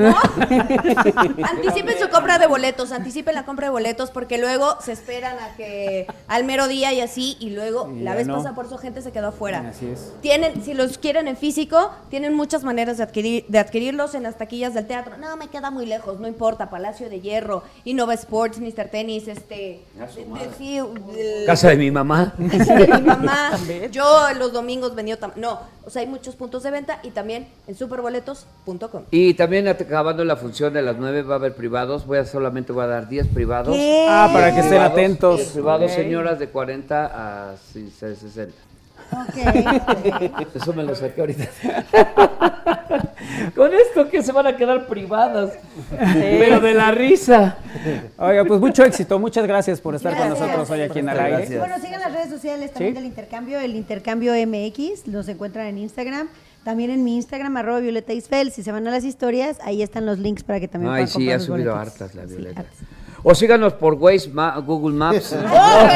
Anticipen 1.44 1.96
su 2.00 2.10
compra 2.10 2.38
de 2.40 2.48
boletos, 2.48 2.92
anticipen 2.92 3.36
la 3.36 3.46
compra 3.46 3.68
de 3.68 3.72
boletos 3.72 4.12
porque 4.12 4.38
luego 4.38 4.78
se 4.82 4.92
esperan 4.92 5.38
a 5.40 5.56
que 5.56 6.08
al 6.28 6.44
mero 6.44 6.68
día 6.68 6.94
y 6.94 7.02
así 7.02 7.38
y 7.40 7.52
luego 7.52 7.92
Y 7.96 8.02
la 8.02 8.16
vez 8.16 8.28
no. 8.28 8.36
pasada 8.36 8.56
por 8.56 8.70
su 8.70 8.78
gente 8.78 9.02
se 9.02 9.12
quedó 9.12 9.28
afuera. 9.30 9.66
Así 9.70 9.88
es. 9.88 10.14
Tienen, 10.22 10.64
si 10.64 10.74
los 10.74 10.98
quieren 10.98 11.28
en 11.28 11.38
físico, 11.38 11.92
tienen 12.10 12.34
muchas 12.34 12.64
maneras 12.64 12.98
de 12.98 13.04
adquirir, 13.04 13.46
de 13.48 13.60
adquirirlos 13.60 14.16
en 14.16 14.24
las 14.24 14.38
taquillas 14.38 14.74
del 14.74 14.88
teatro. 14.88 15.18
No, 15.18 15.36
me 15.38 15.48
queda 15.48 15.72
muy 15.72 15.86
lejos, 15.86 16.20
no 16.20 16.28
importa. 16.28 16.70
Palacio 16.70 17.10
de 17.10 17.22
Hierro, 17.22 17.64
Innova 17.84 18.14
Sports, 18.14 18.60
Mr. 18.60 18.90
Tenis, 18.90 19.28
este, 19.28 19.56
de- 19.56 20.26
de- 20.26 20.50
sí, 20.58 20.78
el- 20.78 21.46
Casa 21.46 21.70
de 21.70 21.76
mi 21.78 21.92
mamá. 21.92 22.34
casa 22.52 22.76
de 22.76 22.88
mi 22.88 23.02
mamá. 23.02 23.52
Yo 23.92 24.04
los 24.36 24.54
domingos 24.54 24.96
venía 24.96 25.20
tam- 25.20 25.34
no, 25.36 25.60
o 25.86 25.90
sea, 25.90 26.02
hay 26.02 26.08
muchos 26.08 26.36
puntos 26.36 26.64
de 26.64 26.72
venta 26.72 27.00
y 27.04 27.12
también 27.12 27.48
en 27.68 27.76
superboletos.com. 27.76 29.04
Y 29.12 29.34
también 29.36 29.68
acabando 29.68 30.24
la 30.24 30.36
función 30.36 30.74
de 30.74 30.82
las 30.82 30.98
9 30.98 31.24
va 31.24 31.36
a 31.36 31.38
haber 31.38 31.56
privados. 31.56 32.06
Voy 32.06 32.18
a 32.18 32.26
solamente 32.26 32.72
voy 32.74 32.84
a 32.84 32.88
dar 32.88 33.08
10 33.08 33.28
privados. 33.28 33.76
¿Qué? 33.76 34.06
Ah, 34.10 34.30
para 34.34 34.48
que 34.54 34.60
estén 34.60 34.70
Privados, 34.72 34.92
atentos. 34.94 35.38
10 35.38 35.50
privados, 35.52 35.92
Ok. 35.92 35.96
señoras 35.98 36.40
de 36.40 36.50
40 36.50 37.52
a 37.52 37.56
60. 37.58 38.54
Ok. 39.16 40.56
Eso 40.56 40.74
me 40.74 40.84
lo 40.84 40.94
saqué 40.96 41.22
ahorita. 41.22 41.48
Con 43.56 43.74
esto 43.74 44.10
que 44.10 44.22
se 44.24 44.32
van 44.32 44.48
a 44.48 44.56
quedar 44.58 44.88
privadas. 44.88 45.52
Pero 46.14 46.60
de 46.60 46.74
la 46.74 46.92
risa. 46.92 47.58
Oiga, 48.18 48.44
pues 48.46 48.60
mucho 48.60 48.84
éxito. 48.84 49.18
Muchas 49.20 49.46
gracias 49.48 49.80
por 49.82 49.96
estar 49.96 50.16
con 50.18 50.30
nosotros 50.30 50.70
hoy 50.70 50.82
aquí 50.82 51.00
en 51.00 51.06
Muchas 51.06 51.20
Aire. 51.22 51.38
gracias. 51.38 51.60
Bueno, 51.60 51.76
sigan 51.80 52.00
las 52.02 52.14
redes 52.14 52.30
sociales 52.30 52.72
también 52.74 52.94
Sí. 52.94 53.00
del 53.00 53.06
intercambio, 53.06 53.60
el 53.60 53.76
intercambio 53.76 54.34
MX, 54.34 55.08
los 55.08 55.28
encuentran 55.28 55.68
en 55.68 55.78
Instagram. 55.80 56.28
También 56.64 56.90
en 56.90 57.04
mi 57.04 57.16
Instagram, 57.18 57.56
arroba 57.58 57.80
Violeta 57.80 58.12
Isfel. 58.14 58.52
Si 58.52 58.64
se 58.64 58.72
van 58.72 58.88
a 58.88 58.92
las 58.92 59.04
historias, 59.04 59.58
ahí 59.64 59.84
están 59.84 60.06
los 60.06 60.18
links 60.20 60.44
para 60.44 60.60
que 60.60 60.68
también 60.68 60.92
Ay, 60.94 61.04
puedan 61.04 61.08
sí, 61.10 61.14
comprar 61.14 61.34
ha 61.34 61.38
los 61.38 61.46
subido 61.46 61.72
boletos. 61.74 61.92
hartas 61.94 62.16
la 62.16 62.28
Sí, 62.28 62.34
Violeta. 62.36 62.60
hartas. 62.62 62.76
O 63.28 63.36
síganos 63.36 63.74
por 63.74 63.94
Waze, 63.96 64.30
Ma- 64.30 64.58
Google 64.60 64.96
Maps. 64.96 65.36
¡Oh! 65.52 65.88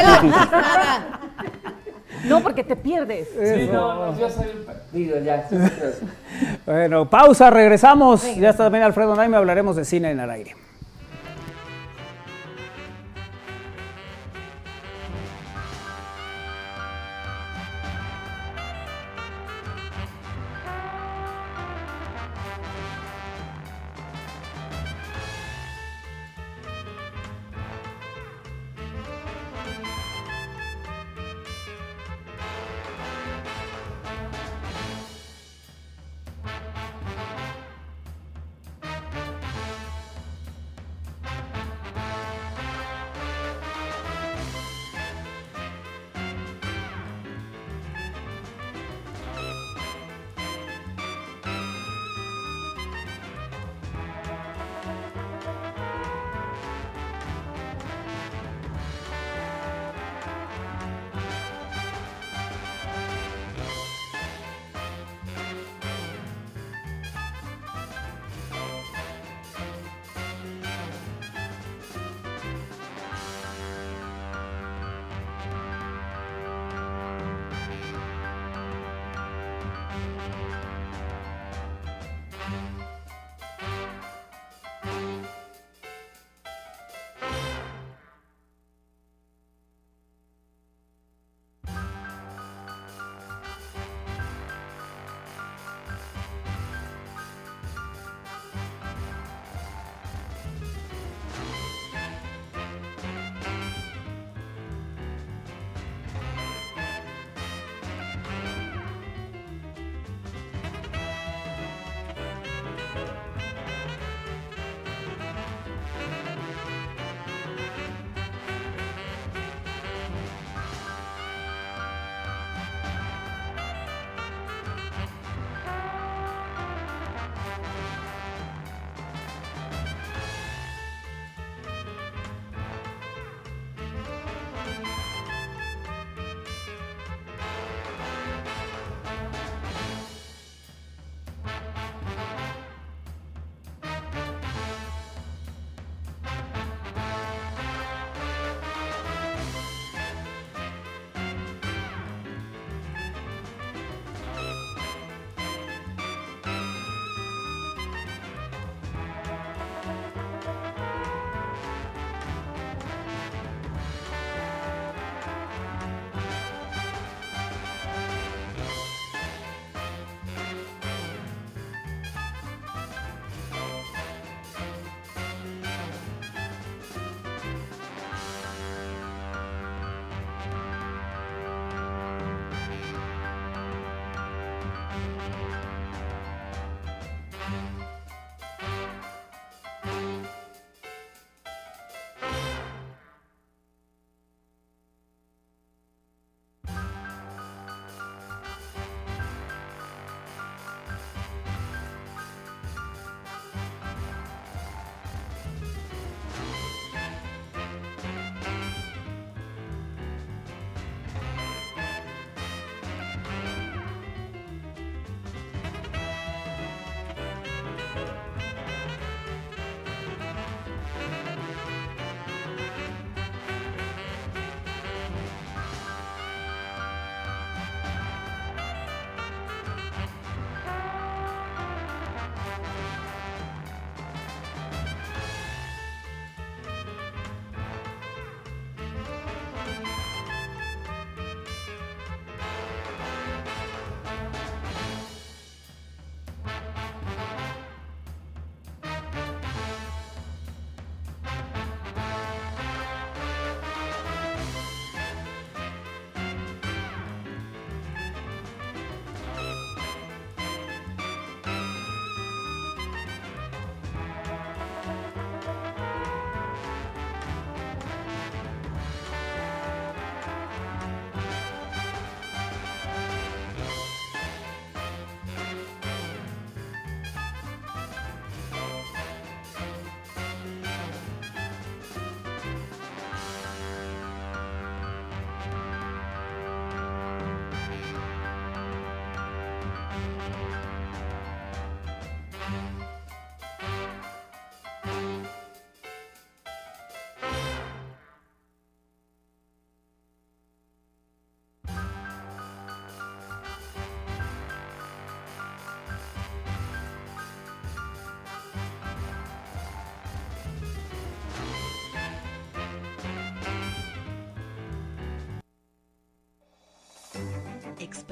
No, 2.24 2.40
porque 2.40 2.64
te 2.64 2.76
pierdes. 2.76 3.28
Sí, 3.32 3.68
no, 3.72 4.18
yo 4.18 4.28
soy 4.30 4.46
un 4.58 4.64
partido 4.64 5.20
ya. 5.20 5.48
Bueno, 6.66 7.08
pausa, 7.08 7.50
regresamos. 7.50 8.22
Ya 8.36 8.50
está 8.50 8.64
también 8.64 8.84
Alfredo 8.84 9.14
Naime, 9.16 9.36
hablaremos 9.36 9.76
de 9.76 9.84
cine 9.84 10.10
en 10.10 10.20
Al 10.20 10.30
Aire. 10.30 10.54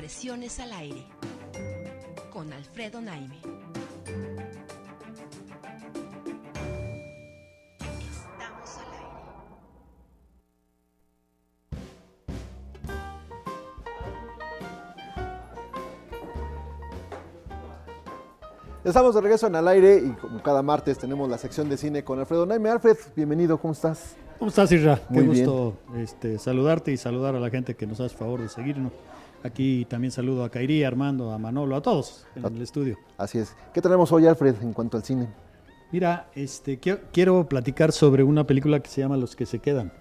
Expresiones 0.08 0.58
al 0.58 0.72
aire 0.72 1.04
con 2.32 2.50
Alfredo 2.50 2.98
Naime. 2.98 3.36
Estamos 7.78 8.78
al 8.78 8.86
aire. 8.94 9.06
Estamos 18.82 19.14
de 19.14 19.20
regreso 19.20 19.46
en 19.48 19.56
al 19.56 19.68
aire 19.68 20.02
y 20.06 20.12
como 20.12 20.42
cada 20.42 20.62
martes 20.62 20.96
tenemos 20.96 21.28
la 21.28 21.36
sección 21.36 21.68
de 21.68 21.76
cine 21.76 22.02
con 22.02 22.18
Alfredo 22.18 22.46
Naime. 22.46 22.70
Alfred, 22.70 22.96
bienvenido, 23.14 23.60
¿cómo 23.60 23.74
estás? 23.74 24.16
¿Cómo 24.38 24.48
estás, 24.48 24.72
Isra? 24.72 25.02
Muy 25.10 25.24
Qué 25.24 25.28
bien. 25.28 25.44
gusto 25.44 25.76
este, 25.98 26.38
saludarte 26.38 26.92
y 26.92 26.96
saludar 26.96 27.36
a 27.36 27.40
la 27.40 27.50
gente 27.50 27.76
que 27.76 27.86
nos 27.86 28.00
hace 28.00 28.16
favor 28.16 28.40
de 28.40 28.48
seguirnos. 28.48 28.92
Aquí 29.42 29.86
también 29.88 30.10
saludo 30.10 30.44
a 30.44 30.50
Kairi, 30.50 30.82
a 30.84 30.88
Armando, 30.88 31.30
a 31.32 31.38
Manolo, 31.38 31.76
a 31.76 31.82
todos 31.82 32.26
en 32.34 32.44
el 32.44 32.62
estudio. 32.62 32.96
Así 33.16 33.38
es. 33.38 33.54
¿Qué 33.72 33.80
tenemos 33.80 34.10
hoy, 34.12 34.26
Alfred, 34.26 34.56
en 34.62 34.72
cuanto 34.72 34.96
al 34.96 35.04
cine? 35.04 35.28
Mira, 35.92 36.28
este, 36.34 36.78
quiero, 36.78 37.48
platicar 37.48 37.92
sobre 37.92 38.22
una 38.22 38.44
película 38.46 38.80
que 38.80 38.90
se 38.90 39.00
llama 39.00 39.16
Los 39.16 39.36
que 39.36 39.46
se 39.46 39.60
quedan, 39.60 39.92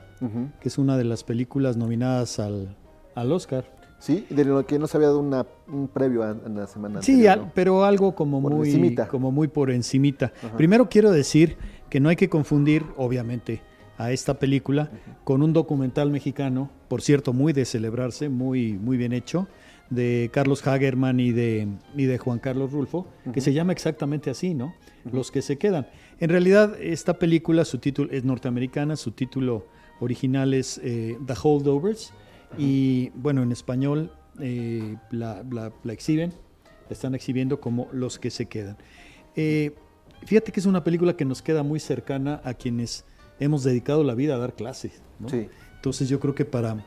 que 0.60 0.68
es 0.68 0.78
una 0.78 0.98
de 0.98 1.04
las 1.06 1.24
películas 1.24 1.78
nominadas 1.78 2.40
al, 2.40 2.76
al 3.16 3.32
Oscar. 3.32 3.76
Sí, 4.00 4.28
de 4.30 4.46
lo 4.46 4.66
que 4.66 4.78
no 4.78 4.86
se 4.88 4.98
había 4.98 5.08
dado 5.08 5.20
una- 5.20 5.46
un 5.68 5.88
previo 5.88 6.22
a- 6.24 6.30
en 6.46 6.56
la 6.56 6.68
semana 6.68 7.02
Sí, 7.02 7.14
anterior, 7.14 7.32
al- 7.34 7.40
¿no? 7.48 7.52
pero 7.56 7.84
algo 7.84 8.14
como 8.16 8.42
Por 8.42 8.52
muy, 8.54 8.68
encimita. 8.70 9.08
como 9.08 9.32
muy 9.32 9.48
por 9.48 9.72
encimita. 9.72 10.32
Primero 10.56 10.88
quiero 10.90 11.10
decir 11.12 11.58
que 11.90 12.00
no 12.00 12.10
hay 12.10 12.16
que 12.16 12.30
confundir, 12.30 12.84
obviamente, 12.98 13.62
a 13.98 14.12
esta 14.12 14.38
película 14.40 14.92
con 15.24 15.42
un 15.42 15.54
documental 15.54 16.10
mexicano, 16.12 16.70
por 16.88 17.02
cierto, 17.02 17.34
muy 17.34 17.54
de 17.54 17.66
celebrarse, 17.66 18.30
muy, 18.30 18.74
muy 18.74 18.98
bien 18.98 19.14
hecho, 19.14 19.48
de 19.90 20.30
Carlos 20.34 20.66
Hagerman 20.68 21.20
y 21.20 21.32
de, 21.32 21.68
y 21.96 22.06
de 22.06 22.18
Juan 22.18 22.40
Carlos 22.40 22.72
Rulfo, 22.74 23.08
que 23.34 23.42
se 23.42 23.54
llama 23.54 23.72
exactamente 23.72 24.30
así, 24.30 24.54
¿no? 24.54 24.74
Los 25.12 25.32
que 25.32 25.42
se 25.42 25.58
quedan. 25.58 25.88
En 26.20 26.30
realidad, 26.30 26.76
esta 26.82 27.18
película, 27.18 27.64
su 27.66 27.78
título 27.78 28.12
es 28.12 28.24
norteamericana, 28.26 28.98
su 28.98 29.12
título 29.12 29.66
original 30.00 30.54
es 30.54 30.80
eh, 30.84 31.18
The 31.26 31.34
Holdovers, 31.42 32.14
y 32.58 33.10
bueno, 33.16 33.42
en 33.44 33.52
español 33.52 34.12
eh, 34.40 34.96
la, 35.12 35.44
la- 35.52 35.72
la 35.84 35.94
exhiben, 35.94 36.32
la 36.88 36.92
están 36.94 37.16
exhibiendo 37.16 37.60
como 37.60 37.88
Los 37.92 38.20
que 38.20 38.30
se 38.30 38.46
quedan. 38.46 38.78
Eh, 39.36 39.74
fíjate 40.26 40.52
que 40.52 40.60
es 40.60 40.66
una 40.66 40.84
película 40.84 41.16
que 41.16 41.26
nos 41.26 41.42
queda 41.42 41.64
muy 41.64 41.80
cercana 41.80 42.42
a 42.44 42.54
quienes 42.54 43.06
hemos 43.40 43.64
dedicado 43.64 44.04
la 44.04 44.14
vida 44.16 44.36
a 44.36 44.38
dar 44.38 44.54
clases. 44.56 45.02
¿no? 45.20 45.30
Sí. 45.30 45.48
Entonces 45.76 46.10
yo 46.10 46.20
creo 46.20 46.36
que 46.36 46.46
para, 46.46 46.86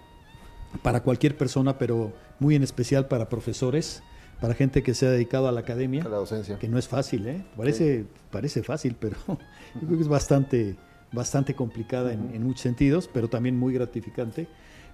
para 0.83 1.03
cualquier 1.03 1.37
persona, 1.37 1.79
pero 1.79 2.13
muy 2.39 2.55
en 2.55 2.63
especial 2.63 3.09
para 3.09 3.29
profesores, 3.29 4.03
para 4.41 4.55
gente 4.55 4.83
que 4.83 4.95
se 4.95 5.07
ha 5.07 5.11
dedicado 5.11 5.49
a 5.49 5.53
la 5.53 5.61
academia, 5.61 6.03
A 6.03 6.09
la 6.09 6.17
docencia. 6.17 6.59
que 6.59 6.69
no 6.69 6.79
es 6.79 6.89
fácil, 6.89 7.27
¿eh? 7.27 7.45
Parece, 7.57 8.07
parece 8.31 8.63
fácil, 8.63 8.97
pero 8.99 9.17
yo 9.27 9.87
creo 9.87 9.97
que 9.97 10.03
es 10.03 10.09
bastante, 10.09 10.77
bastante 11.13 11.55
complicada 11.55 12.13
en, 12.13 12.35
en 12.35 12.43
muchos 12.45 12.63
sentidos, 12.63 13.09
pero 13.13 13.29
también 13.29 13.59
muy 13.59 13.75
gratificante. 13.75 14.49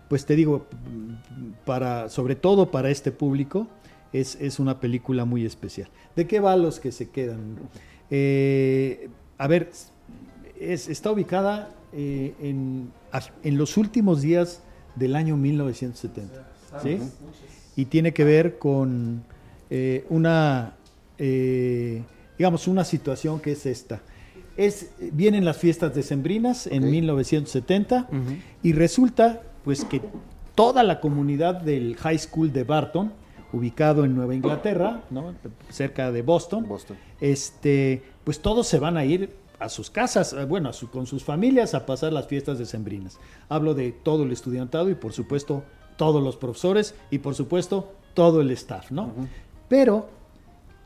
Pues 0.09 0.25
te 0.27 0.37
digo, 0.37 0.67
para, 1.65 2.09
sobre 2.09 2.37
todo 2.37 2.71
para 2.71 2.91
este 2.91 3.13
público, 3.13 3.69
es, 4.13 4.37
es 4.41 4.59
una 4.59 4.81
película 4.81 5.25
muy 5.25 5.45
especial. 5.45 5.89
¿De 6.15 6.27
qué 6.27 6.41
va 6.41 6.57
los 6.57 6.81
que 6.81 6.93
se 6.93 7.11
quedan? 7.11 7.57
Eh, 8.11 9.09
a 9.39 9.47
ver, 9.49 9.71
es- 10.61 10.89
está 10.89 11.11
ubicada 11.11 11.71
eh, 11.93 12.35
en, 12.41 12.91
en 13.43 13.59
los 13.59 13.77
últimos 13.77 14.21
días 14.23 14.63
del 14.95 15.15
año 15.17 15.37
1970. 15.37 16.47
¿sí? 16.83 16.99
Y 17.77 17.87
tiene 17.87 18.13
que 18.13 18.25
ver 18.25 18.59
con 18.59 19.23
eh, 19.71 20.05
una, 20.09 20.75
eh, 21.19 22.03
digamos, 22.39 22.69
una 22.69 22.85
situación 22.85 23.41
que 23.41 23.53
es 23.53 23.67
esta. 23.67 24.01
Es, 24.57 24.91
vienen 25.13 25.45
las 25.45 25.59
fiestas 25.59 25.95
decembrinas 25.95 26.67
en 26.67 26.85
Ok. 26.85 26.91
1970 26.91 28.09
y 28.63 28.73
resulta 28.73 29.43
pues 29.65 29.85
que 29.85 30.01
toda 30.55 30.83
la 30.83 31.01
comunidad 31.01 31.61
del 31.61 31.97
High 31.97 32.19
School 32.19 32.53
de 32.53 32.65
Barton, 32.65 33.13
ubicado 33.53 34.05
en 34.05 34.15
Nueva 34.15 34.35
Inglaterra, 34.35 35.03
¿no? 35.11 35.35
cerca 35.71 36.11
de 36.11 36.23
Boston, 36.23 36.67
Boston. 36.67 36.97
este, 37.21 38.03
pues 38.25 38.41
todos 38.41 38.67
se 38.67 38.79
van 38.79 38.97
a 38.97 39.05
ir 39.05 39.31
a 39.59 39.69
sus 39.69 39.91
casas, 39.91 40.33
eh, 40.33 40.45
bueno, 40.45 40.69
a 40.69 40.73
su- 40.73 40.91
con 40.91 41.07
sus 41.07 41.25
familias 41.25 41.75
a 41.75 41.87
pasar 41.87 42.13
las 42.13 42.27
fiestas 42.27 42.59
decembrinas. 42.59 43.19
Hablo 43.49 43.75
de 43.75 43.93
todo 43.93 44.25
el 44.25 44.33
estudiantado 44.33 44.91
y 44.91 44.95
por 44.95 45.13
supuesto 45.13 45.63
todos 45.97 46.23
los 46.23 46.37
profesores 46.37 46.95
y 47.11 47.19
por 47.19 47.35
supuesto 47.35 47.93
todo 48.15 48.41
el 48.41 48.51
staff, 48.51 48.91
¿no? 48.91 49.13
Pero 49.69 50.09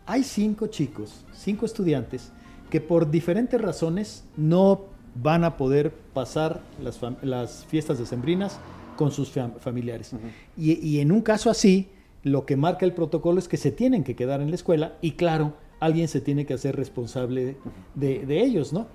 hay 0.06 0.22
cinco 0.24 0.68
chicos, 0.68 1.24
cinco 1.32 1.66
estudiantes, 1.66 2.32
que 2.70 2.80
por 2.80 3.10
diferentes 3.10 3.60
razones 3.60 4.24
no 4.36 4.82
van 5.16 5.42
a 5.44 5.56
poder 5.56 5.92
pasar 6.14 6.60
las, 6.82 7.00
las 7.22 7.64
fiestas 7.66 7.98
decembrinas 7.98 8.58
con 8.96 9.10
sus 9.10 9.34
fam- 9.34 9.58
familiares. 9.58 10.12
y, 10.56 10.72
y 10.86 11.00
en 11.00 11.10
un 11.10 11.22
caso 11.22 11.50
así, 11.50 11.88
lo 12.22 12.44
que 12.46 12.56
marca 12.56 12.84
el 12.84 12.92
protocolo 12.92 13.38
es 13.38 13.48
que 13.48 13.56
se 13.56 13.72
tienen 13.72 14.04
que 14.04 14.14
quedar 14.14 14.40
en 14.40 14.50
la 14.50 14.54
escuela 14.54 14.94
y 15.00 15.12
claro, 15.12 15.54
alguien 15.80 16.08
se 16.08 16.20
tiene 16.20 16.46
que 16.46 16.54
hacer 16.54 16.76
responsable 16.76 17.56
de, 17.94 18.24
de 18.26 18.40
ellos, 18.42 18.72
¿no? 18.72 18.86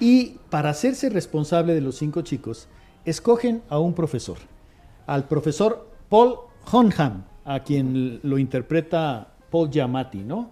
Y 0.00 0.36
para 0.50 0.70
hacerse 0.70 1.08
responsable 1.08 1.74
de 1.74 1.80
los 1.80 1.96
cinco 1.96 2.22
chicos, 2.22 2.68
escogen 3.04 3.62
a 3.68 3.78
un 3.78 3.94
profesor, 3.94 4.38
al 5.06 5.28
profesor 5.28 5.88
Paul 6.08 6.34
Honham, 6.70 7.24
a 7.44 7.60
quien 7.60 8.20
lo 8.22 8.38
interpreta 8.38 9.34
Paul 9.50 9.70
Giamatti, 9.70 10.18
¿no? 10.18 10.50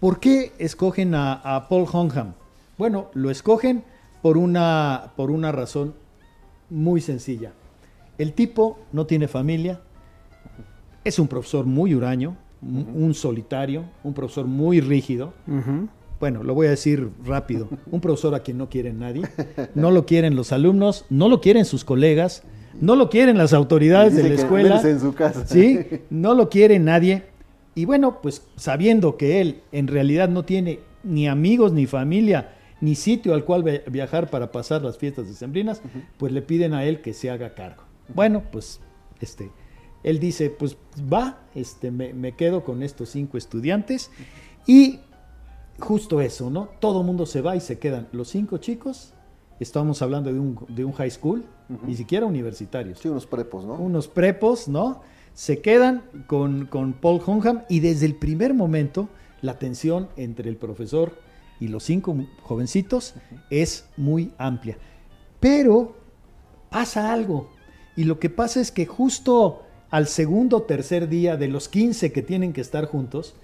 ¿Por 0.00 0.20
qué 0.20 0.52
escogen 0.58 1.14
a, 1.14 1.34
a 1.34 1.68
Paul 1.68 1.86
Honham? 1.92 2.34
Bueno, 2.78 3.10
lo 3.14 3.30
escogen 3.30 3.84
por 4.22 4.36
una, 4.36 5.12
por 5.16 5.30
una 5.30 5.52
razón 5.52 5.94
muy 6.68 7.00
sencilla. 7.00 7.52
El 8.18 8.32
tipo 8.32 8.78
no 8.92 9.06
tiene 9.06 9.28
familia, 9.28 9.80
es 11.04 11.18
un 11.18 11.28
profesor 11.28 11.64
muy 11.64 11.94
huraño, 11.94 12.36
un- 12.66 13.02
un 13.04 13.14
solitario, 13.14 13.84
un 14.04 14.12
profesor 14.14 14.46
muy 14.46 14.80
rígido. 14.80 15.32
Bueno, 16.18 16.42
lo 16.42 16.54
voy 16.54 16.66
a 16.66 16.70
decir 16.70 17.10
rápido. 17.24 17.68
Un 17.90 18.00
profesor 18.00 18.34
a 18.34 18.40
quien 18.40 18.56
no 18.58 18.68
quiere 18.68 18.92
nadie, 18.92 19.22
no 19.74 19.90
lo 19.90 20.06
quieren 20.06 20.34
los 20.34 20.52
alumnos, 20.52 21.04
no 21.10 21.28
lo 21.28 21.40
quieren 21.40 21.64
sus 21.64 21.84
colegas, 21.84 22.42
no 22.80 22.96
lo 22.96 23.10
quieren 23.10 23.36
las 23.38 23.52
autoridades 23.52 24.14
de 24.16 24.22
la 24.28 24.34
escuela. 24.34 24.80
en 24.80 25.00
su 25.00 25.14
casa. 25.14 25.46
Sí, 25.46 25.78
no 26.10 26.34
lo 26.34 26.48
quiere 26.48 26.78
nadie. 26.78 27.24
Y 27.74 27.84
bueno, 27.84 28.20
pues 28.22 28.42
sabiendo 28.56 29.16
que 29.18 29.40
él 29.42 29.60
en 29.72 29.86
realidad 29.88 30.28
no 30.30 30.44
tiene 30.44 30.80
ni 31.04 31.28
amigos, 31.28 31.72
ni 31.72 31.84
familia, 31.86 32.54
ni 32.80 32.94
sitio 32.94 33.34
al 33.34 33.44
cual 33.44 33.62
vi- 33.62 33.80
viajar 33.90 34.30
para 34.30 34.50
pasar 34.52 34.82
las 34.82 34.96
fiestas 34.96 35.26
decembrinas, 35.28 35.82
pues 36.16 36.32
le 36.32 36.40
piden 36.42 36.72
a 36.72 36.84
él 36.84 37.02
que 37.02 37.12
se 37.12 37.28
haga 37.30 37.54
cargo. 37.54 37.82
Bueno, 38.14 38.42
pues 38.50 38.80
este, 39.20 39.50
él 40.02 40.18
dice, 40.18 40.50
pues 40.50 40.76
va, 41.12 41.40
este, 41.54 41.90
me, 41.90 42.12
me 42.12 42.32
quedo 42.32 42.64
con 42.64 42.82
estos 42.82 43.10
cinco 43.10 43.38
estudiantes 43.38 44.10
y 44.66 45.00
justo 45.78 46.20
eso, 46.20 46.50
¿no? 46.50 46.68
Todo 46.80 47.00
el 47.00 47.06
mundo 47.06 47.26
se 47.26 47.40
va 47.40 47.56
y 47.56 47.60
se 47.60 47.78
quedan 47.78 48.08
los 48.12 48.28
cinco 48.28 48.58
chicos. 48.58 49.12
Estamos 49.58 50.02
hablando 50.02 50.32
de 50.32 50.38
un, 50.38 50.58
de 50.68 50.84
un 50.84 50.92
high 50.92 51.10
school, 51.10 51.44
ni 51.86 51.96
siquiera 51.96 52.26
universitarios 52.26 52.98
Sí, 52.98 53.08
unos 53.08 53.26
prepos, 53.26 53.64
¿no? 53.64 53.74
unos 53.74 54.06
prepos, 54.06 54.68
¿no? 54.68 55.00
Se 55.34 55.60
quedan 55.60 56.04
con, 56.26 56.66
con 56.66 56.92
Paul 56.92 57.20
Honham 57.26 57.62
y 57.68 57.80
desde 57.80 58.06
el 58.06 58.14
primer 58.14 58.54
momento 58.54 59.08
la 59.42 59.58
tensión 59.58 60.08
entre 60.16 60.48
el 60.48 60.56
profesor 60.56 61.18
y 61.58 61.68
los 61.68 61.84
cinco 61.84 62.16
jovencitos 62.42 63.14
es 63.50 63.88
muy 63.96 64.32
amplia. 64.38 64.78
Pero 65.40 65.96
pasa 66.70 67.12
algo 67.12 67.50
y 67.96 68.04
lo 68.04 68.18
que 68.18 68.30
pasa 68.30 68.60
es 68.60 68.70
que 68.70 68.86
justo 68.86 69.65
al 69.90 70.06
segundo 70.06 70.58
o 70.58 70.62
tercer 70.62 71.08
día 71.08 71.36
de 71.36 71.48
los 71.48 71.68
15 71.68 72.12
que 72.12 72.22
tienen 72.22 72.52
que 72.52 72.60
estar 72.60 72.86
juntos, 72.86 73.34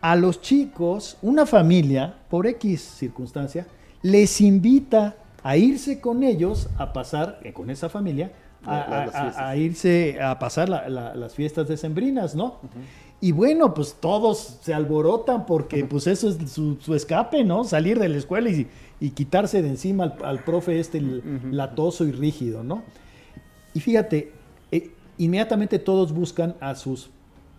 a 0.00 0.14
los 0.16 0.40
chicos, 0.40 1.16
una 1.22 1.46
familia, 1.46 2.14
por 2.28 2.46
X 2.46 2.80
circunstancia, 2.80 3.66
les 4.02 4.40
invita 4.40 5.16
a 5.42 5.56
irse 5.56 6.00
con 6.00 6.22
ellos 6.22 6.68
a 6.76 6.92
pasar, 6.92 7.40
eh, 7.42 7.52
con 7.52 7.70
esa 7.70 7.88
familia, 7.88 8.30
a, 8.64 9.56
irse 9.56 10.20
a 10.20 10.38
pasar 10.38 10.68
la- 10.68 10.88
la- 10.88 11.14
las 11.14 11.34
fiestas 11.34 11.68
decembrinas, 11.68 12.34
¿no? 12.34 12.56
Y 13.20 13.32
bueno, 13.32 13.72
pues 13.72 13.96
todos 13.98 14.58
se 14.60 14.74
alborotan 14.74 15.46
porque 15.46 15.84
pues 15.86 16.06
eso 16.06 16.28
es 16.28 16.50
su, 16.50 16.76
su 16.80 16.94
escape, 16.94 17.44
¿no? 17.44 17.64
Salir 17.64 17.98
de 17.98 18.08
la 18.08 18.18
escuela 18.18 18.50
y, 18.50 18.66
y 19.00 19.10
quitarse 19.10 19.62
de 19.62 19.68
encima 19.68 20.04
al, 20.04 20.16
al 20.24 20.44
profe 20.44 20.78
este 20.80 20.98
el- 20.98 21.22
latoso 21.52 22.04
y 22.04 22.12
rígido, 22.12 22.62
¿no? 22.62 22.82
Y 23.72 23.80
fíjate, 23.80 24.32
inmediatamente 25.18 25.78
todos 25.78 26.12
buscan 26.12 26.56
a 26.60 26.74
sus 26.74 27.10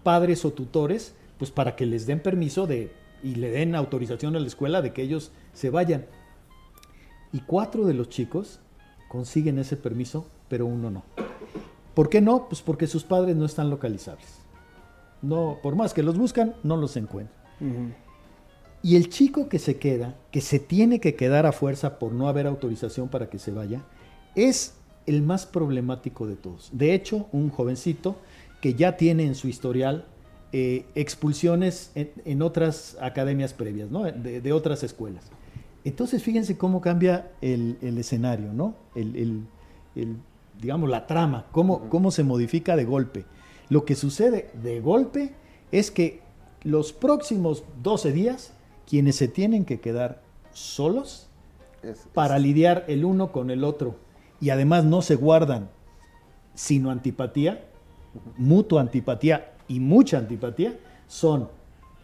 padres 0.03 0.45
o 0.45 0.51
tutores, 0.51 1.15
pues 1.37 1.51
para 1.51 1.75
que 1.75 1.85
les 1.85 2.05
den 2.05 2.21
permiso 2.21 2.67
de 2.67 2.91
y 3.23 3.35
le 3.35 3.49
den 3.49 3.75
autorización 3.75 4.35
a 4.35 4.39
la 4.39 4.47
escuela 4.47 4.81
de 4.81 4.93
que 4.93 5.01
ellos 5.01 5.31
se 5.53 5.69
vayan. 5.69 6.05
Y 7.33 7.41
cuatro 7.41 7.85
de 7.85 7.93
los 7.93 8.09
chicos 8.09 8.59
consiguen 9.09 9.59
ese 9.59 9.75
permiso, 9.75 10.27
pero 10.49 10.65
uno 10.65 10.91
no. 10.91 11.03
¿Por 11.93 12.09
qué 12.09 12.21
no? 12.21 12.47
Pues 12.47 12.61
porque 12.61 12.87
sus 12.87 13.03
padres 13.03 13.35
no 13.35 13.45
están 13.45 13.69
localizables. 13.69 14.39
No, 15.21 15.57
por 15.63 15.75
más 15.75 15.93
que 15.93 16.03
los 16.03 16.17
buscan, 16.17 16.55
no 16.63 16.77
los 16.77 16.95
encuentran. 16.95 17.35
Y 18.83 18.95
el 18.95 19.09
chico 19.09 19.49
que 19.49 19.57
se 19.57 19.77
queda, 19.77 20.15
que 20.31 20.41
se 20.41 20.59
tiene 20.59 20.99
que 20.99 21.15
quedar 21.15 21.45
a 21.47 21.51
fuerza 21.51 21.97
por 21.97 22.11
no 22.13 22.27
haber 22.27 22.45
autorización 22.45 23.09
para 23.09 23.29
que 23.29 23.39
se 23.39 23.51
vaya, 23.51 23.81
es 24.35 24.75
el 25.07 25.21
más 25.23 25.45
problemático 25.45 26.27
de 26.27 26.35
todos. 26.35 26.69
De 26.71 26.93
hecho, 26.93 27.27
un 27.31 27.49
jovencito 27.49 28.17
que 28.61 28.73
ya 28.75 28.97
tiene 28.97 29.23
en 29.25 29.35
su 29.35 29.47
historial 29.47 30.05
eh, 30.53 30.85
expulsiones 30.95 31.91
en, 31.95 32.11
en 32.25 32.41
otras 32.41 32.97
academias 33.01 33.53
previas, 33.53 33.89
¿no? 33.89 34.03
de, 34.03 34.41
de 34.41 34.53
otras 34.53 34.83
escuelas. 34.83 35.25
Entonces, 35.83 36.21
fíjense 36.23 36.57
cómo 36.57 36.81
cambia 36.81 37.31
el, 37.41 37.77
el 37.81 37.97
escenario, 37.97 38.51
¿no? 38.53 38.75
El, 38.95 39.15
el- 39.15 39.43
el, 39.95 40.17
digamos, 40.61 40.89
la 40.89 41.07
trama, 41.07 41.45
cómo, 41.51 41.89
cómo 41.89 42.11
se 42.11 42.23
modifica 42.23 42.75
de 42.75 42.85
golpe. 42.85 43.25
Lo 43.69 43.83
que 43.85 43.95
sucede 43.95 44.49
de 44.61 44.79
golpe 44.81 45.33
es 45.71 45.89
que 45.91 46.21
los 46.63 46.93
próximos 46.93 47.63
12 47.83 48.11
días, 48.11 48.53
quienes 48.87 49.15
se 49.15 49.27
tienen 49.27 49.65
que 49.65 49.79
quedar 49.79 50.21
solos 50.53 51.27
Es- 51.83 52.05
para 52.13 52.37
lidiar 52.39 52.83
el 52.87 53.05
uno 53.05 53.31
con 53.31 53.49
el 53.51 53.63
otro 53.63 53.95
y 54.39 54.49
además 54.49 54.83
no 54.83 55.01
se 55.01 55.15
guardan 55.15 55.69
sino 56.57 56.89
antipatía, 56.89 57.63
mutua 58.35 58.81
antipatía 58.81 59.53
y 59.67 59.79
mucha 59.79 60.17
antipatía, 60.17 60.75
son 61.07 61.49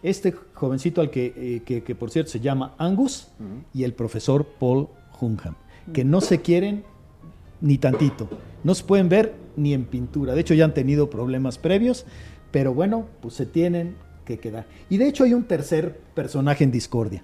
este 0.03 0.31
jovencito 0.53 1.01
al 1.01 1.09
que, 1.09 1.33
eh, 1.35 1.63
que, 1.65 1.83
que, 1.83 1.95
por 1.95 2.11
cierto 2.11 2.31
se 2.31 2.39
llama 2.39 2.75
Angus 2.77 3.29
y 3.73 3.83
el 3.83 3.93
profesor 3.93 4.45
Paul 4.59 4.87
Hunham, 5.19 5.55
que 5.91 6.05
no 6.05 6.21
se 6.21 6.41
quieren 6.41 6.83
ni 7.61 7.79
tantito, 7.79 8.29
no 8.63 8.75
se 8.75 8.83
pueden 8.83 9.09
ver 9.09 9.33
ni 9.55 9.73
en 9.73 9.85
pintura, 9.85 10.35
de 10.35 10.41
hecho 10.41 10.53
ya 10.53 10.65
han 10.65 10.73
tenido 10.75 11.09
problemas 11.09 11.57
previos, 11.57 12.05
pero 12.51 12.75
bueno, 12.75 13.07
pues 13.21 13.33
se 13.33 13.47
tienen 13.47 13.95
que 14.23 14.37
quedar. 14.37 14.67
Y 14.89 14.97
de 14.97 15.07
hecho 15.07 15.23
hay 15.23 15.33
un 15.33 15.45
tercer 15.45 15.99
personaje 16.13 16.63
en 16.63 16.71
discordia. 16.71 17.23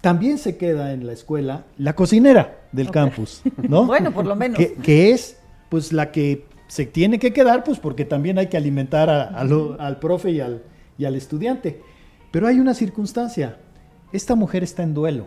También 0.00 0.38
se 0.38 0.56
queda 0.56 0.92
en 0.92 1.06
la 1.06 1.12
escuela 1.12 1.64
la 1.78 1.94
cocinera 1.94 2.63
del 2.74 2.90
campus, 2.90 3.42
¿no? 3.68 3.84
Bueno, 3.86 4.12
por 4.12 4.26
lo 4.26 4.34
menos. 4.36 4.58
Que, 4.58 4.74
que 4.74 5.10
es 5.12 5.38
pues 5.68 5.92
la 5.92 6.10
que 6.12 6.46
se 6.68 6.86
tiene 6.86 7.18
que 7.18 7.32
quedar, 7.32 7.64
pues 7.64 7.78
porque 7.78 8.04
también 8.04 8.38
hay 8.38 8.48
que 8.48 8.56
alimentar 8.56 9.08
a- 9.10 9.24
a 9.24 9.44
lo- 9.44 9.80
al 9.80 9.98
profe 9.98 10.30
y 10.30 10.40
al, 10.40 10.62
y 10.98 11.04
al 11.04 11.14
estudiante. 11.14 11.80
Pero 12.30 12.46
hay 12.46 12.58
una 12.58 12.74
circunstancia. 12.74 13.58
Esta 14.12 14.34
mujer 14.34 14.62
está 14.64 14.82
en 14.82 14.94
duelo. 14.94 15.26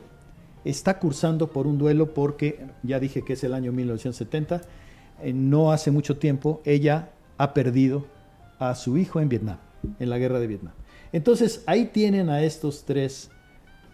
Está 0.66 1.00
cursando 1.00 1.52
por 1.52 1.68
un 1.68 1.78
duelo 1.78 2.14
porque, 2.14 2.66
ya 2.84 3.00
dije 3.00 3.22
que 3.24 3.34
es 3.34 3.44
el 3.44 3.54
año 3.54 3.72
1970, 3.72 4.62
eh, 5.22 5.34
no 5.34 5.72
hace 5.72 5.92
mucho 5.92 6.18
tiempo 6.18 6.62
ella 6.66 7.12
ha 7.38 7.54
perdido 7.54 8.06
a 8.60 8.76
su 8.76 8.98
hijo 8.98 9.20
en 9.22 9.30
Vietnam, 9.30 9.58
en 10.00 10.10
la 10.10 10.18
guerra 10.18 10.40
de 10.40 10.48
Vietnam. 10.48 10.74
Entonces 11.14 11.64
ahí 11.68 11.86
tienen 11.86 12.30
a 12.30 12.44
estos 12.44 12.84
tres 12.86 13.30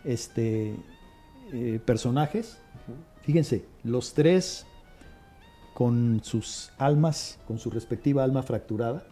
este, 0.03 0.75
eh, 1.53 1.79
personajes. 1.85 2.57
Fíjense, 3.23 3.65
los 3.83 4.13
tres 4.13 4.65
con 5.73 6.21
sus 6.23 6.71
almas, 6.77 7.39
con 7.47 7.57
su 7.57 7.69
respectiva 7.69 8.23
alma 8.23 8.43
fracturada. 8.43 9.05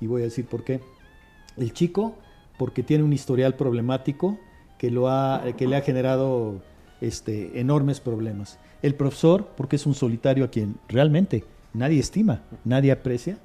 Y 0.00 0.06
voy 0.06 0.22
a 0.22 0.24
decir 0.24 0.46
por 0.46 0.64
qué. 0.64 0.80
El 1.56 1.72
chico, 1.72 2.16
porque 2.58 2.82
tiene 2.82 3.04
un 3.04 3.12
historial 3.12 3.54
problemático 3.54 4.38
que, 4.78 4.90
lo 4.90 5.08
ha, 5.08 5.44
que 5.56 5.66
le 5.66 5.76
ha 5.76 5.82
generado 5.82 6.62
este, 7.00 7.60
enormes 7.60 8.00
problemas. 8.00 8.58
El 8.82 8.94
profesor, 8.94 9.46
porque 9.56 9.76
es 9.76 9.86
un 9.86 9.94
solitario 9.94 10.44
a 10.44 10.48
quien 10.48 10.76
realmente 10.88 11.44
nadie 11.72 12.00
estima, 12.00 12.42
nadie 12.64 12.92
aprecia. 12.92 13.38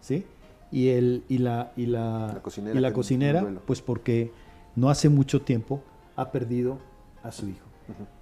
¿sí? 0.00 0.24
Y, 0.70 0.88
el, 0.88 1.24
y, 1.28 1.38
la, 1.38 1.72
y, 1.76 1.86
la, 1.86 2.32
La 2.34 2.42
cocinera 2.42 2.78
y 2.78 2.80
la 2.80 2.92
cocinera, 2.92 3.46
pues 3.66 3.82
porque 3.82 4.32
no 4.74 4.90
hace 4.90 5.08
mucho 5.08 5.42
tiempo 5.42 5.82
ha 6.14 6.30
perdido 6.30 6.78
a 7.22 7.32
su 7.32 7.48
hijo. 7.48 7.65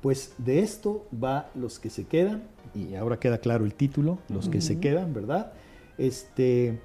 Pues 0.02 0.34
de 0.38 0.60
esto 0.60 1.06
va 1.12 1.50
los 1.54 1.78
que 1.78 1.90
se 1.90 2.04
quedan, 2.04 2.44
y 2.74 2.94
ahora 2.94 3.18
queda 3.18 3.38
claro 3.38 3.64
el 3.64 3.74
título, 3.74 4.18
los 4.28 4.48
que 4.48 4.60
se 4.60 4.78
quedan, 4.78 5.14
¿verdad? 5.14 5.52
Este, 5.96 6.80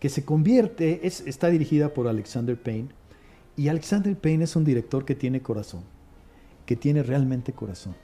que 0.00 0.08
se 0.08 0.24
convierte, 0.24 1.06
es, 1.06 1.20
está 1.20 1.48
dirigida 1.48 1.94
por 1.94 2.08
Alexander 2.08 2.60
Payne, 2.60 2.88
y 3.56 3.68
Alexander 3.68 4.16
Payne 4.16 4.44
es 4.44 4.56
un 4.56 4.64
director 4.64 5.04
que 5.04 5.14
tiene 5.14 5.40
corazón, 5.40 5.82
que 6.66 6.76
tiene 6.76 7.02
realmente 7.02 7.52
corazón. 7.52 7.94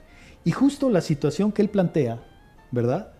Y 0.45 0.51
justo 0.51 0.89
la 0.89 1.01
situación 1.01 1.51
que 1.51 1.61
él 1.61 1.69
plantea, 1.69 2.23
¿verdad? 2.71 3.13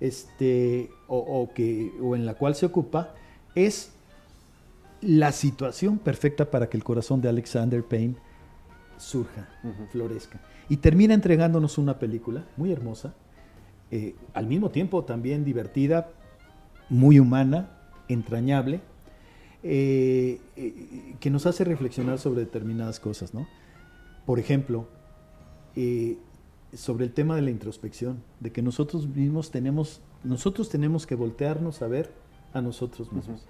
Este, 0.00 0.90
o, 1.06 1.18
o 1.18 1.52
que, 1.54 1.92
o 2.02 2.14
en 2.14 2.26
la 2.26 2.34
cual 2.34 2.54
se 2.54 2.66
ocupa, 2.66 3.14
es 3.54 3.92
la 5.00 5.32
situación 5.32 5.98
perfecta 5.98 6.50
para 6.50 6.68
que 6.68 6.76
el 6.76 6.84
corazón 6.84 7.20
de 7.20 7.28
Alexander 7.28 7.84
Payne 7.84 8.16
surja, 8.98 9.48
florezca. 9.90 10.40
Y 10.68 10.78
termina 10.78 11.14
entregándonos 11.14 11.78
una 11.78 11.98
película 11.98 12.44
muy 12.56 12.72
hermosa, 12.72 13.14
eh, 13.90 14.14
al 14.34 14.46
mismo 14.46 14.70
tiempo 14.70 15.04
también 15.04 15.44
divertida, 15.44 16.10
muy 16.88 17.18
humana, 17.18 17.70
entrañable, 18.08 18.80
eh, 19.62 20.40
eh, 20.56 21.14
que 21.20 21.30
nos 21.30 21.46
hace 21.46 21.64
reflexionar 21.64 22.18
sobre 22.18 22.40
determinadas 22.40 23.00
cosas, 23.00 23.34
¿no? 23.34 23.46
Por 24.26 24.38
ejemplo, 24.38 24.86
sobre 26.74 27.04
el 27.04 27.12
tema 27.12 27.36
de 27.36 27.42
la 27.42 27.50
introspección, 27.50 28.22
de 28.40 28.50
que 28.50 28.62
nosotros 28.62 29.06
mismos 29.08 29.50
tenemos, 29.50 30.02
nosotros 30.24 30.68
tenemos 30.68 31.06
que 31.06 31.14
voltearnos 31.14 31.82
a 31.82 31.86
ver 31.86 32.12
a 32.52 32.60
nosotros 32.60 33.12
mismos 33.12 33.46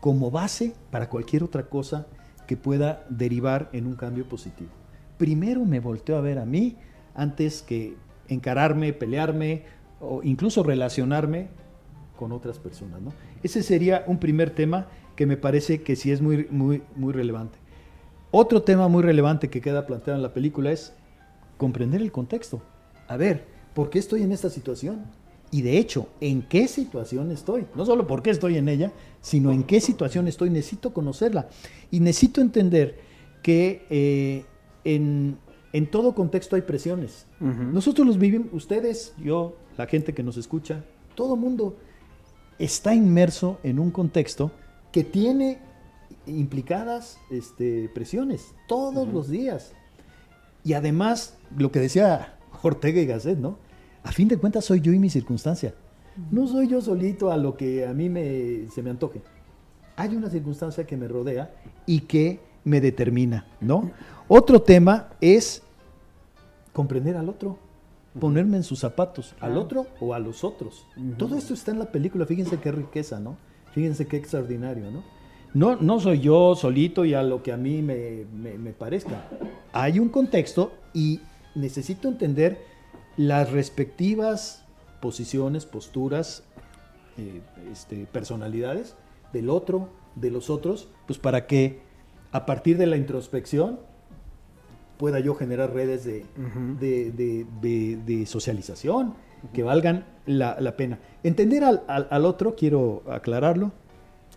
como 0.00 0.30
base 0.30 0.74
para 0.90 1.08
cualquier 1.08 1.44
otra 1.44 1.68
cosa 1.68 2.06
que 2.50 2.56
pueda 2.56 3.06
derivar 3.08 3.70
en 3.72 3.86
un 3.86 3.94
cambio 3.94 4.28
positivo. 4.28 4.70
Primero 5.18 5.64
me 5.64 5.78
volteo 5.78 6.16
a 6.16 6.20
ver 6.20 6.40
a 6.40 6.44
mí 6.44 6.74
antes 7.14 7.62
que 7.62 7.94
encararme, 8.26 8.92
pelearme 8.92 9.62
o 10.00 10.20
incluso 10.24 10.64
relacionarme 10.64 11.46
con 12.18 12.32
otras 12.32 12.58
personas. 12.58 13.00
¿no? 13.02 13.12
Ese 13.44 13.62
sería 13.62 14.02
un 14.08 14.18
primer 14.18 14.50
tema 14.50 14.88
que 15.14 15.26
me 15.26 15.36
parece 15.36 15.82
que 15.82 15.94
sí 15.94 16.10
es 16.10 16.20
muy, 16.20 16.48
muy, 16.50 16.82
muy 16.96 17.12
relevante. 17.12 17.56
Otro 18.32 18.62
tema 18.62 18.88
muy 18.88 19.04
relevante 19.04 19.48
que 19.48 19.60
queda 19.60 19.86
planteado 19.86 20.16
en 20.16 20.24
la 20.24 20.34
película 20.34 20.72
es 20.72 20.92
comprender 21.56 22.02
el 22.02 22.10
contexto. 22.10 22.60
A 23.06 23.16
ver, 23.16 23.44
¿por 23.74 23.90
qué 23.90 24.00
estoy 24.00 24.24
en 24.24 24.32
esta 24.32 24.50
situación? 24.50 25.04
Y 25.50 25.62
de 25.62 25.78
hecho, 25.78 26.08
¿en 26.20 26.42
qué 26.42 26.68
situación 26.68 27.30
estoy? 27.32 27.66
No 27.74 27.84
solo 27.84 28.06
por 28.06 28.22
qué 28.22 28.30
estoy 28.30 28.56
en 28.56 28.68
ella, 28.68 28.92
sino 29.20 29.52
en 29.52 29.64
qué 29.64 29.80
situación 29.80 30.28
estoy. 30.28 30.50
Necesito 30.50 30.94
conocerla. 30.94 31.48
Y 31.90 32.00
necesito 32.00 32.40
entender 32.40 33.00
que 33.42 33.84
eh, 33.90 34.44
en, 34.84 35.38
en 35.72 35.90
todo 35.90 36.14
contexto 36.14 36.56
hay 36.56 36.62
presiones. 36.62 37.26
Nosotros 37.40 38.06
los 38.06 38.18
vivimos, 38.18 38.48
ustedes, 38.52 39.14
yo, 39.22 39.56
la 39.76 39.86
gente 39.86 40.12
que 40.12 40.22
nos 40.22 40.36
escucha, 40.36 40.84
todo 41.14 41.36
mundo 41.36 41.76
está 42.58 42.94
inmerso 42.94 43.58
en 43.62 43.78
un 43.78 43.90
contexto 43.90 44.52
que 44.92 45.04
tiene 45.04 45.58
implicadas 46.26 47.18
este, 47.30 47.88
presiones 47.94 48.54
todos 48.68 49.08
los 49.08 49.28
días. 49.28 49.72
Y 50.64 50.74
además, 50.74 51.38
lo 51.56 51.72
que 51.72 51.80
decía 51.80 52.36
Ortega 52.62 53.00
y 53.00 53.06
Gasset, 53.06 53.38
¿no? 53.38 53.58
A 54.02 54.12
fin 54.12 54.28
de 54.28 54.36
cuentas 54.38 54.64
soy 54.64 54.80
yo 54.80 54.92
y 54.92 54.98
mi 54.98 55.10
circunstancia. 55.10 55.74
No 56.30 56.46
soy 56.46 56.68
yo 56.68 56.80
solito 56.80 57.30
a 57.30 57.36
lo 57.36 57.56
que 57.56 57.86
a 57.86 57.92
mí 57.92 58.08
me, 58.08 58.66
se 58.74 58.82
me 58.82 58.90
antoje. 58.90 59.22
Hay 59.96 60.16
una 60.16 60.30
circunstancia 60.30 60.84
que 60.86 60.96
me 60.96 61.08
rodea 61.08 61.50
y 61.86 62.00
que 62.00 62.40
me 62.64 62.80
determina, 62.80 63.46
¿no? 63.60 63.90
Otro 64.28 64.60
tema 64.62 65.10
es 65.20 65.62
comprender 66.72 67.16
al 67.16 67.28
otro, 67.28 67.58
ponerme 68.18 68.56
en 68.56 68.62
sus 68.62 68.78
zapatos, 68.80 69.34
al 69.40 69.56
otro 69.56 69.86
o 70.00 70.14
a 70.14 70.18
los 70.18 70.44
otros. 70.44 70.86
Todo 71.18 71.36
esto 71.36 71.54
está 71.54 71.70
en 71.70 71.78
la 71.78 71.90
película, 71.92 72.26
fíjense 72.26 72.58
qué 72.58 72.72
riqueza, 72.72 73.20
¿no? 73.20 73.36
Fíjense 73.72 74.06
qué 74.06 74.16
extraordinario, 74.16 74.90
¿no? 74.90 75.02
No, 75.52 75.76
no 75.76 75.98
soy 76.00 76.20
yo 76.20 76.54
solito 76.54 77.04
y 77.04 77.14
a 77.14 77.22
lo 77.22 77.42
que 77.42 77.52
a 77.52 77.56
mí 77.56 77.82
me, 77.82 78.24
me- 78.32 78.56
me 78.56 78.72
parezca. 78.72 79.28
Hay 79.72 79.98
un 79.98 80.08
contexto 80.08 80.72
y 80.94 81.20
necesito 81.56 82.08
entender 82.08 82.69
las 83.20 83.50
respectivas 83.52 84.64
posiciones, 85.02 85.66
posturas, 85.66 86.42
eh, 87.18 87.42
este, 87.70 88.06
personalidades 88.06 88.96
del 89.34 89.50
otro, 89.50 89.90
de 90.14 90.30
los 90.30 90.48
otros, 90.48 90.88
pues 91.06 91.18
para 91.18 91.46
que 91.46 91.80
a 92.32 92.46
partir 92.46 92.78
de 92.78 92.86
la 92.86 92.96
introspección 92.96 93.78
pueda 94.96 95.20
yo 95.20 95.34
generar 95.34 95.72
redes 95.74 96.04
de, 96.04 96.24
de- 96.80 97.10
de- 97.12 97.46
de- 97.60 97.96
de 98.06 98.26
socialización 98.26 99.14
que 99.52 99.62
valgan 99.62 100.04
la, 100.26 100.58
la 100.60 100.76
pena. 100.76 100.98
Entender 101.22 101.64
al, 101.64 101.82
al- 101.88 102.08
al 102.10 102.24
otro, 102.24 102.54
quiero 102.54 103.02
aclararlo, 103.10 103.72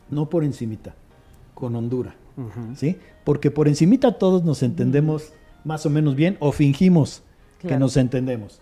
no 0.09 0.29
por 0.29 0.43
encimita, 0.43 0.93
con 1.53 1.75
hondura, 1.75 2.15
¿sí? 2.75 2.97
Porque 3.23 3.49
por 3.49 3.67
encimita 3.69 4.17
todos 4.17 4.43
nos 4.43 4.61
entendemos 4.63 5.31
más 5.63 5.85
o 5.85 5.89
menos 5.89 6.15
bien 6.15 6.35
o 6.41 6.51
fingimos 6.51 7.23
que 7.59 7.77
nos 7.77 7.95
entendemos. 7.97 8.59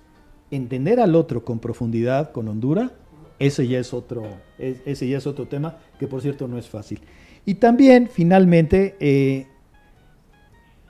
Entender 0.51 0.99
al 0.99 1.15
otro 1.15 1.43
con 1.45 1.59
profundidad, 1.59 2.31
con 2.31 2.47
hondura, 2.47 2.91
ese 3.39 3.67
ya 3.67 3.79
es 3.79 3.93
otro, 3.93 4.23
es- 4.59 4.81
ese 4.85 5.07
ya 5.07 5.17
es 5.17 5.25
otro 5.25 5.47
tema 5.47 5.77
que 5.99 6.07
por 6.07 6.21
cierto 6.21 6.47
no 6.47 6.57
es 6.57 6.67
fácil. 6.69 6.99
Y 7.45 7.55
también, 7.55 8.07
finalmente, 8.07 8.95
eh, 8.99 9.47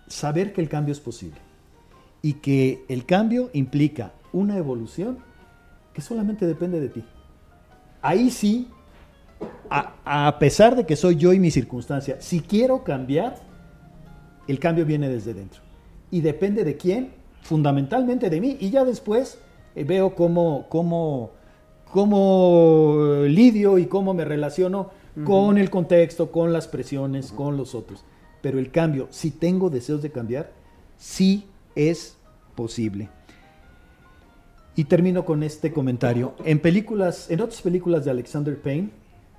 saber 0.07 0.51
que 0.53 0.61
el 0.61 0.67
cambio 0.69 0.91
es 0.91 0.99
posible 0.99 1.37
y 2.21 2.33
que 2.33 2.83
el 2.89 3.05
cambio 3.05 3.49
implica 3.53 4.11
una 4.33 4.57
evolución 4.57 5.19
que 5.93 6.01
solamente 6.01 6.45
depende 6.45 6.79
de 6.79 6.89
ti. 6.89 7.03
Ahí 8.01 8.31
sí, 8.31 8.67
a, 9.69 10.27
a 10.27 10.39
pesar 10.39 10.75
de 10.75 10.85
que 10.85 10.95
soy 10.95 11.15
yo 11.15 11.33
y 11.33 11.39
mi 11.39 11.51
circunstancia, 11.51 12.19
si 12.19 12.41
quiero 12.41 12.83
cambiar, 12.83 13.37
el 14.47 14.59
cambio 14.59 14.85
viene 14.85 15.07
desde 15.07 15.33
dentro. 15.33 15.61
Y 16.09 16.21
depende 16.21 16.63
de 16.63 16.75
quién, 16.75 17.11
fundamentalmente 17.43 18.29
de 18.29 18.41
mí. 18.41 18.57
Y 18.59 18.69
ya 18.71 18.83
después 18.83 19.39
veo 19.75 20.15
cómo, 20.15 20.67
cómo, 20.69 21.31
cómo 21.91 23.23
lidio 23.25 23.77
y 23.77 23.85
cómo 23.85 24.13
me 24.13 24.25
relaciono 24.25 24.91
con 25.25 25.57
el 25.57 25.69
contexto, 25.69 26.31
con 26.31 26.53
las 26.53 26.67
presiones, 26.67 27.31
con 27.31 27.57
los 27.57 27.75
otros. 27.75 28.05
Pero 28.41 28.59
el 28.59 28.71
cambio, 28.71 29.07
si 29.09 29.31
tengo 29.31 29.69
deseos 29.69 30.01
de 30.01 30.11
cambiar, 30.11 30.51
sí 30.97 31.45
es 31.75 32.17
posible. 32.55 33.09
Y 34.75 34.85
termino 34.85 35.25
con 35.25 35.43
este 35.43 35.71
comentario. 35.71 36.33
En 36.45 36.59
películas, 36.59 37.29
en 37.29 37.41
otras 37.41 37.61
películas 37.61 38.05
de 38.05 38.11
Alexander 38.11 38.59
Payne, 38.59 38.89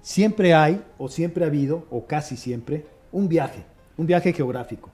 siempre 0.03 0.55
hay, 0.55 0.83
o 0.99 1.09
siempre 1.09 1.45
ha 1.45 1.49
habido, 1.49 1.87
o 1.91 2.07
casi 2.07 2.37
siempre, 2.37 2.87
un 3.11 3.29
viaje, 3.29 3.65
un 3.97 4.07
viaje 4.07 4.33
geográfico. 4.33 4.91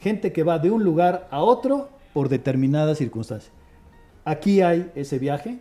Gente 0.00 0.32
que 0.32 0.42
va 0.42 0.58
de 0.58 0.70
un 0.70 0.84
lugar 0.84 1.28
a 1.30 1.42
otro 1.42 1.88
por 2.12 2.28
determinadas 2.28 2.98
circunstancias. 2.98 3.52
Aquí 4.24 4.62
hay 4.62 4.90
ese 4.94 5.18
viaje, 5.18 5.58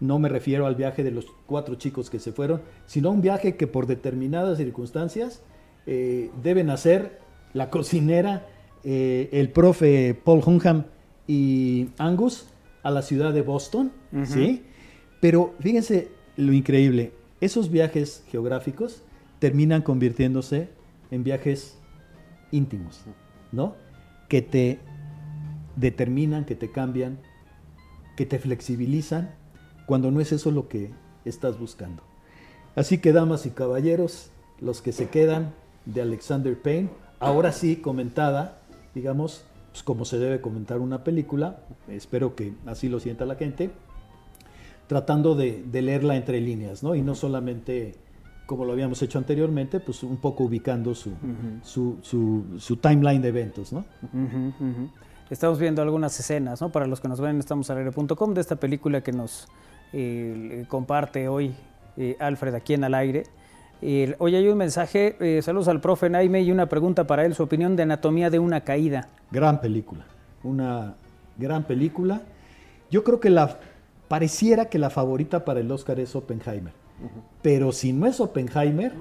no 0.00 0.18
me 0.18 0.28
refiero 0.28 0.66
al 0.66 0.74
viaje 0.74 1.02
de 1.04 1.10
los 1.10 1.26
cuatro 1.46 1.76
chicos 1.76 2.10
que 2.10 2.18
se 2.18 2.32
fueron, 2.32 2.60
sino 2.86 3.10
un 3.10 3.22
viaje 3.22 3.56
que 3.56 3.66
por 3.66 3.86
determinadas 3.86 4.58
circunstancias 4.58 5.42
eh, 5.86 6.30
deben 6.42 6.70
hacer 6.70 7.20
la 7.54 7.70
cocinera, 7.70 8.46
eh, 8.84 9.28
el 9.32 9.50
profe 9.50 10.14
Paul 10.24 10.42
Hunham 10.44 10.84
y 11.26 11.88
Angus 11.98 12.48
a 12.82 12.90
la 12.90 13.02
ciudad 13.02 13.32
de 13.32 13.42
Boston, 13.42 13.92
¿sí? 14.24 14.64
Pero 15.20 15.54
fíjense 15.60 16.08
lo 16.36 16.52
increíble, 16.52 17.12
esos 17.40 17.70
viajes 17.70 18.24
geográficos 18.30 19.02
terminan 19.38 19.82
convirtiéndose 19.82 20.68
en 21.10 21.24
viajes 21.24 21.78
íntimos, 22.50 23.04
¿no? 23.52 23.76
Que 24.28 24.42
te 24.42 24.78
determinan, 25.76 26.44
que 26.44 26.54
te 26.54 26.70
cambian, 26.70 27.18
que 28.16 28.26
te 28.26 28.38
flexibilizan, 28.38 29.30
cuando 29.86 30.10
no 30.10 30.20
es 30.20 30.32
eso 30.32 30.50
lo 30.50 30.68
que 30.68 30.90
estás 31.24 31.58
buscando. 31.58 32.02
Así 32.76 32.98
que, 32.98 33.12
damas 33.12 33.46
y 33.46 33.50
caballeros, 33.50 34.30
los 34.60 34.80
que 34.82 34.92
se 34.92 35.08
quedan 35.08 35.52
de 35.86 36.02
Alexander 36.02 36.60
Payne, 36.60 36.88
ahora 37.20 37.52
sí 37.52 37.76
comentada, 37.76 38.58
digamos, 38.94 39.44
pues 39.72 39.82
como 39.82 40.04
se 40.04 40.18
debe 40.18 40.40
comentar 40.40 40.78
una 40.80 41.02
película, 41.04 41.58
espero 41.88 42.34
que 42.36 42.52
así 42.66 42.88
lo 42.88 43.00
sienta 43.00 43.24
la 43.24 43.34
gente, 43.36 43.70
tratando 44.86 45.34
de, 45.34 45.62
de 45.70 45.82
leerla 45.82 46.16
entre 46.16 46.40
líneas, 46.40 46.82
¿no? 46.82 46.94
Y 46.94 47.02
no 47.02 47.14
solamente 47.14 47.94
como 48.46 48.64
lo 48.66 48.72
habíamos 48.72 49.00
hecho 49.02 49.18
anteriormente, 49.18 49.80
pues 49.80 50.02
un 50.02 50.16
poco 50.18 50.44
ubicando 50.44 50.94
su, 50.94 51.12
su, 51.62 51.96
su- 52.02 52.44
su 52.58 52.76
timeline 52.76 53.22
de 53.22 53.28
eventos, 53.28 53.72
¿no? 53.72 53.84
Ujú. 54.60 54.90
Estamos 55.32 55.58
viendo 55.58 55.80
algunas 55.80 56.20
escenas, 56.20 56.60
¿no? 56.60 56.68
Para 56.68 56.86
los 56.86 57.00
que 57.00 57.08
nos 57.08 57.18
ven 57.18 57.30
en 57.30 57.38
estamosalaire.com 57.38 58.34
de 58.34 58.40
esta 58.42 58.56
película 58.56 59.00
que 59.00 59.12
nos 59.12 59.48
eh, 59.94 60.66
comparte 60.68 61.26
hoy 61.26 61.54
eh, 61.96 62.18
Alfred 62.20 62.54
aquí 62.54 62.74
en 62.74 62.84
Al 62.84 62.92
Aire. 62.92 63.22
Eh, 63.80 64.14
hoy 64.18 64.34
hay 64.36 64.46
un 64.48 64.58
mensaje, 64.58 65.16
eh, 65.20 65.40
saludos 65.40 65.68
al 65.68 65.80
profe 65.80 66.10
Naime 66.10 66.42
y 66.42 66.52
una 66.52 66.66
pregunta 66.66 67.06
para 67.06 67.24
él, 67.24 67.34
su 67.34 67.44
opinión 67.44 67.76
de 67.76 67.84
anatomía 67.84 68.28
de 68.28 68.40
una 68.40 68.60
caída. 68.60 69.08
Gran 69.30 69.62
película, 69.62 70.04
una 70.42 70.96
gran 71.38 71.64
película. 71.64 72.20
Yo 72.90 73.02
creo 73.02 73.18
que 73.18 73.30
la 73.30 73.58
pareciera 74.08 74.66
que 74.66 74.78
la 74.78 74.90
favorita 74.90 75.46
para 75.46 75.60
el 75.60 75.72
Oscar 75.72 75.98
es 75.98 76.14
Oppenheimer. 76.14 76.74
Pero 77.40 77.72
si 77.72 77.94
no 77.94 78.06
es 78.06 78.20
Oppenheimer, 78.20 78.92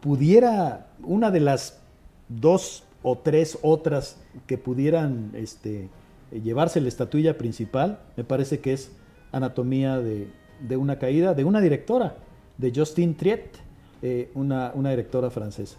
pudiera 0.00 0.86
una 1.02 1.32
de 1.32 1.40
las 1.40 1.80
dos 2.28 2.84
o 3.02 3.18
tres 3.18 3.58
otras 3.62 4.18
que 4.46 4.58
pudieran 4.58 5.30
este, 5.34 5.88
llevarse 6.32 6.80
la 6.80 6.88
estatuilla 6.88 7.38
principal, 7.38 8.00
me 8.16 8.24
parece 8.24 8.60
que 8.60 8.72
es 8.72 8.92
Anatomía 9.32 9.98
de, 9.98 10.28
de 10.66 10.76
una 10.76 10.98
caída, 10.98 11.34
de 11.34 11.44
una 11.44 11.60
directora, 11.60 12.16
de 12.58 12.72
Justine 12.74 13.14
Triet, 13.14 13.56
eh, 14.02 14.30
una, 14.34 14.72
una 14.74 14.90
directora 14.90 15.30
francesa. 15.30 15.76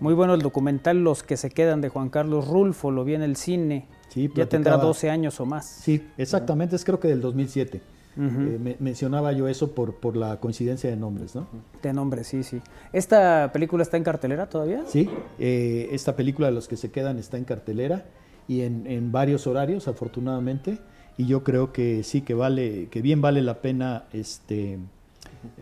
Muy 0.00 0.14
bueno 0.14 0.34
el 0.34 0.40
documental 0.42 1.02
Los 1.04 1.22
que 1.22 1.36
se 1.36 1.50
quedan 1.50 1.80
de 1.80 1.88
Juan 1.88 2.08
Carlos 2.08 2.48
Rulfo, 2.48 2.90
lo 2.90 3.04
vi 3.04 3.14
en 3.14 3.22
el 3.22 3.36
cine. 3.36 3.86
Sí, 4.08 4.28
ya 4.34 4.46
tendrá 4.46 4.72
platicaba- 4.74 4.84
12 4.84 5.10
años 5.10 5.40
o 5.40 5.46
más. 5.46 5.66
Sí, 5.66 6.06
exactamente, 6.18 6.76
es 6.76 6.84
creo 6.84 6.98
que 7.00 7.08
del 7.08 7.20
2007. 7.20 7.80
Eh, 8.16 8.58
me- 8.60 8.76
mencionaba 8.78 9.32
yo 9.32 9.48
eso 9.48 9.72
por, 9.74 9.94
por 9.96 10.16
la 10.16 10.38
coincidencia 10.38 10.90
de 10.90 10.96
nombres, 10.96 11.34
¿no? 11.34 11.46
De 11.82 11.92
nombre, 11.94 12.24
sí, 12.24 12.42
sí. 12.42 12.60
¿Esta 12.92 13.50
película 13.52 13.82
está 13.82 13.96
en 13.96 14.04
cartelera 14.04 14.48
todavía? 14.48 14.82
Sí, 14.86 15.08
eh, 15.38 15.88
esta 15.92 16.14
película 16.14 16.48
de 16.48 16.52
los 16.54 16.68
que 16.68 16.76
se 16.76 16.90
quedan 16.90 17.18
está 17.18 17.38
en 17.38 17.44
cartelera 17.44 18.04
y 18.48 18.62
en, 18.62 18.86
en 18.86 19.12
varios 19.12 19.46
horarios, 19.46 19.88
afortunadamente, 19.88 20.78
y 21.16 21.26
yo 21.26 21.42
creo 21.42 21.72
que 21.72 22.02
sí 22.02 22.20
que 22.20 22.34
vale, 22.34 22.88
que 22.90 23.00
bien 23.00 23.20
vale 23.22 23.40
la 23.40 23.62
pena 23.62 24.04
este 24.12 24.78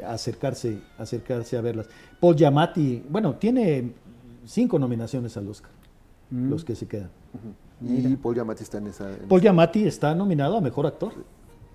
acercarse, 0.07 0.79
acercarse 0.99 1.57
a 1.57 1.61
verlas. 1.61 1.89
Paul 2.21 2.37
Giamatti, 2.37 3.03
bueno, 3.09 3.35
tiene 3.35 3.93
cinco 4.45 4.79
nominaciones 4.79 5.37
al 5.37 5.49
Oscar, 5.49 5.71
Mm. 6.31 6.49
los 6.51 6.65
que 6.65 6.75
se 6.77 6.87
quedan. 6.87 7.11
Y 7.83 8.15
Paul 8.17 8.35
Giamatti 8.35 8.63
está 8.63 8.79
en 8.79 8.87
esa... 8.89 9.09
en- 9.11 9.29
Paul 9.29 9.41
Giamatti 9.41 9.85
está 9.85 10.15
nominado 10.15 10.57
a 10.57 10.61
mejor 10.61 10.87
actor, 10.87 11.13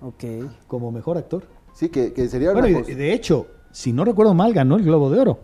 Ok. 0.02 0.24
como 0.68 0.92
mejor 0.92 1.18
actor. 1.18 1.44
Sí, 1.74 1.90
que, 1.90 2.14
que 2.14 2.28
sería 2.28 2.52
Bueno, 2.54 2.68
una 2.68 2.78
cosa- 2.80 2.90
de, 2.92 2.96
de 2.96 3.14
hecho, 3.14 3.48
si 3.72 3.92
no 3.94 4.06
recuerdo 4.06 4.34
mal, 4.34 4.54
ganó 4.54 4.76
el 4.78 4.84
Globo 4.84 5.10
de 5.10 5.20
Oro 5.20 5.40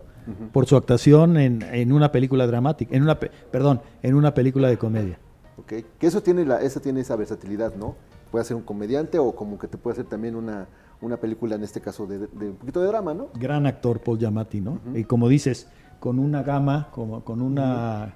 por 0.52 0.66
su 0.66 0.76
actuación 0.76 1.36
en, 1.36 1.62
en 1.62 1.92
una 1.92 2.12
película 2.12 2.46
dramática, 2.46 2.94
en 2.96 3.02
una, 3.02 3.18
pe- 3.18 3.30
perdón, 3.50 3.80
en 4.02 4.14
una 4.14 4.32
película 4.34 4.68
de 4.68 4.78
comedia. 4.78 5.18
Ok, 5.58 5.72
Que 5.98 6.06
eso 6.06 6.22
tiene, 6.22 6.44
la, 6.44 6.60
esa 6.62 6.80
tiene 6.80 7.00
esa 7.00 7.16
versatilidad, 7.16 7.74
¿no? 7.74 7.96
Puede 8.30 8.44
ser 8.44 8.56
un 8.56 8.62
comediante 8.62 9.18
o 9.18 9.34
como 9.34 9.58
que 9.58 9.66
te 9.68 9.76
puede 9.78 9.92
hacer 9.94 10.06
también 10.06 10.36
una, 10.36 10.68
una 11.02 11.16
película, 11.18 11.56
en 11.56 11.64
este 11.64 11.80
caso, 11.80 12.06
de, 12.06 12.18
de 12.20 12.50
un 12.50 12.56
poquito 12.56 12.80
de 12.80 12.86
drama, 12.86 13.12
¿no? 13.12 13.28
Gran 13.34 13.66
actor 13.66 14.00
Paul 14.00 14.18
Giamatti, 14.18 14.60
¿no? 14.60 14.78
Y 14.94 15.04
como 15.04 15.28
dices, 15.28 15.68
con 16.00 16.18
una 16.18 16.42
gama, 16.42 16.88
como, 16.92 17.22
con 17.24 17.42
una, 17.42 18.14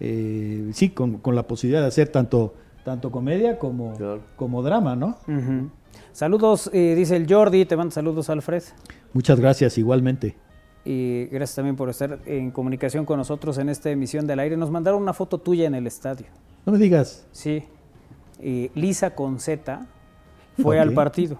eh, 0.00 0.70
sí, 0.72 0.90
con, 0.90 1.18
con 1.18 1.34
la 1.34 1.46
posibilidad 1.46 1.82
de 1.82 1.88
hacer 1.88 2.08
tanto, 2.08 2.54
tanto 2.84 3.10
comedia 3.10 3.58
como, 3.58 3.94
Claro. 3.94 4.20
como 4.36 4.62
drama, 4.62 4.96
¿no? 4.96 5.18
Saludos, 6.12 6.70
eh, 6.72 6.94
dice 6.96 7.16
el 7.16 7.32
Jordi, 7.32 7.64
te 7.64 7.76
mando 7.76 7.92
saludos 7.92 8.28
Alfred. 8.30 8.62
Muchas 9.12 9.38
gracias, 9.40 9.78
igualmente. 9.78 10.36
Y 10.84 11.26
gracias 11.26 11.56
también 11.56 11.76
por 11.76 11.88
estar 11.90 12.18
en 12.26 12.50
comunicación 12.50 13.04
con 13.04 13.18
nosotros 13.18 13.58
en 13.58 13.68
esta 13.68 13.90
emisión 13.90 14.26
del 14.26 14.38
aire. 14.40 14.56
Nos 14.56 14.70
mandaron 14.70 15.02
una 15.02 15.12
foto 15.12 15.38
tuya 15.38 15.66
en 15.66 15.74
el 15.74 15.86
estadio. 15.86 16.26
No 16.66 16.72
me 16.72 16.78
digas, 16.78 17.26
Sí. 17.32 17.62
Lisa 18.74 19.14
con 19.14 19.40
Z 19.40 19.86
fue 20.62 20.78
al 20.78 20.92
partido. 20.92 21.36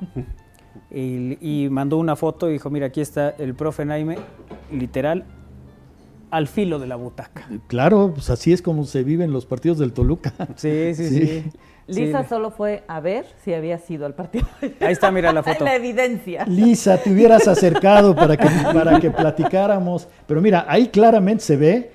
Y, 0.90 1.38
y 1.64 1.68
mandó 1.70 1.96
una 1.96 2.14
foto 2.16 2.48
y 2.48 2.52
dijo, 2.54 2.70
mira, 2.70 2.86
aquí 2.86 3.00
está 3.00 3.30
el 3.30 3.54
profe 3.54 3.84
Naime, 3.84 4.16
literal, 4.72 5.24
al 6.30 6.46
filo 6.46 6.78
de 6.78 6.86
la 6.86 6.96
butaca. 6.96 7.48
claro, 7.68 8.12
pues 8.14 8.30
así 8.30 8.52
es 8.52 8.62
como 8.62 8.84
se 8.84 9.02
viven 9.02 9.32
los 9.32 9.44
partidos 9.46 9.78
del 9.78 9.92
Toluca. 9.92 10.32
Sí, 10.56 10.94
sí, 10.94 11.08
Sí. 11.08 11.26
sí. 11.26 11.44
Lisa 11.88 12.22
Sí. 12.22 12.28
solo 12.28 12.50
fue 12.50 12.84
a 12.86 13.00
ver 13.00 13.24
si 13.44 13.52
había 13.54 13.78
sido 13.78 14.06
al 14.06 14.14
partido. 14.14 14.46
Ahí 14.80 14.92
está, 14.92 15.10
mira 15.10 15.32
la 15.32 15.42
foto. 15.42 15.64
La 15.64 15.74
evidencia. 15.74 16.44
Lisa, 16.46 16.98
te 17.02 17.10
hubieras 17.10 17.48
acercado 17.48 18.14
para 18.14 18.36
que, 18.36 18.46
para 18.72 19.00
que 19.00 19.10
platicáramos. 19.10 20.06
Pero 20.26 20.40
mira, 20.40 20.66
ahí 20.68 20.88
claramente 20.88 21.42
se 21.42 21.56
ve 21.56 21.90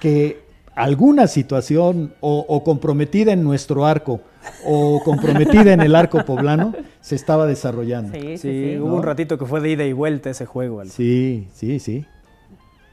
que 0.00 0.40
alguna 0.74 1.26
situación 1.26 2.14
o, 2.20 2.44
o 2.46 2.62
comprometida 2.62 3.32
en 3.32 3.42
nuestro 3.42 3.84
arco 3.86 4.20
o 4.64 5.02
comprometida 5.04 5.72
en 5.72 5.80
el 5.80 5.94
arco 5.96 6.24
poblano 6.24 6.72
se 7.00 7.16
estaba 7.16 7.46
desarrollando. 7.46 8.12
Sí, 8.12 8.20
sí, 8.20 8.38
Sí, 8.38 8.70
sí. 8.74 8.78
hubo 8.78 8.94
un 8.94 9.02
ratito 9.02 9.38
que 9.38 9.44
fue 9.46 9.60
de 9.60 9.70
ida 9.70 9.84
y 9.84 9.92
vuelta 9.92 10.30
ese 10.30 10.46
juego. 10.46 10.84
Sí, 10.84 11.48
sí, 11.54 11.80
sí, 11.80 12.04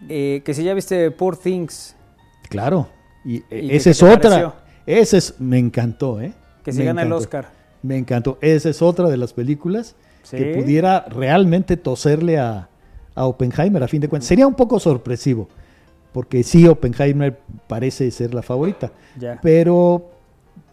Eh, 0.10 0.42
que 0.44 0.54
si 0.54 0.64
ya 0.64 0.74
viste 0.74 1.12
Poor 1.12 1.38
Things, 1.38 1.96
claro. 2.50 2.88
Y, 3.24 3.38
eh, 3.38 3.44
¿Y 3.64 3.68
qué- 3.70 3.76
esa 3.76 3.90
es 3.92 4.02
otra. 4.04 4.30
pareció? 4.30 4.54
Esa 4.86 5.18
es, 5.18 5.40
me 5.40 5.58
encantó, 5.60 6.20
¿eh? 6.22 6.34
Que 6.66 6.74
Me 6.74 6.84
gana 6.84 7.04
el. 7.04 7.12
Oscar. 7.14 7.50
Me 7.84 7.98
encantó. 7.98 8.38
Esa 8.42 8.70
es 8.70 8.82
otra 8.82 9.10
de 9.10 9.16
las 9.18 9.32
películas 9.32 9.96
Sí. 10.24 10.38
que 10.38 10.56
pudiera 10.56 11.06
realmente 11.08 11.78
toserle 11.78 12.40
a, 12.40 12.68
a 13.14 13.26
Oppenheimer 13.28 13.84
a 13.84 13.88
fin 13.88 14.02
de 14.02 14.10
cuentas. 14.10 14.28
Sería 14.28 14.48
un 14.48 14.56
poco 14.56 14.80
sorpresivo, 14.80 15.48
porque 16.12 16.42
sí, 16.44 16.68
Oppenheimer 16.68 17.38
parece 17.68 18.10
ser 18.10 18.34
la 18.34 18.42
favorita. 18.42 18.92
Ya. 19.20 19.40
Pero 19.44 20.10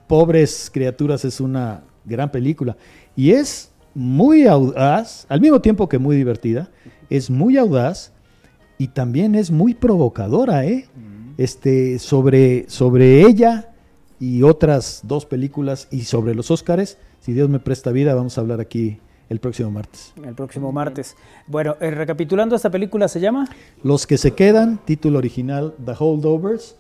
Pobres 0.07 0.71
Criaturas 0.73 1.25
es 1.27 1.39
una 1.39 1.83
gran 2.07 2.33
película. 2.33 2.79
Y 3.15 3.33
es 3.33 3.71
muy 3.95 4.47
audaz, 4.47 5.27
al 5.29 5.43
mismo 5.43 5.61
tiempo 5.61 5.87
que 5.87 5.99
muy 5.99 6.17
divertida, 6.17 6.71
es 7.11 7.29
muy 7.29 7.59
audaz 7.59 8.11
y 8.79 8.89
también 8.89 9.35
es 9.35 9.51
muy 9.51 9.75
provocadora, 9.75 10.65
¿eh? 10.65 10.87
Este, 11.37 11.99
sobre, 11.99 12.65
sobre 12.69 13.21
ella 13.21 13.72
y 14.23 14.45
otras 14.45 15.01
dos 15.03 15.27
películas 15.27 15.89
y 15.91 16.03
sobre 16.03 16.37
los 16.37 16.53
Óscares, 16.53 16.97
si 17.19 17.33
Dios 17.33 17.49
me 17.49 17.59
presta 17.59 17.91
vida, 17.91 18.15
vamos 18.15 18.39
a 18.39 18.41
hablar 18.41 18.61
aquí 18.61 18.99
el 19.29 19.41
próximo 19.41 19.73
martes. 19.73 20.13
El 20.25 20.35
próximo 20.37 20.71
martes. 20.71 21.17
Bueno, 21.49 21.75
eh, 21.81 21.91
recapitulando, 21.91 22.55
esta 22.55 22.71
película 22.71 23.09
se 23.09 23.19
llama 23.19 23.49
Los 23.83 24.07
que 24.07 24.19
se 24.19 24.31
quedan, 24.31 24.79
título 24.85 25.19
original 25.19 25.75
The 25.85 25.95
Holdovers, 25.99 26.77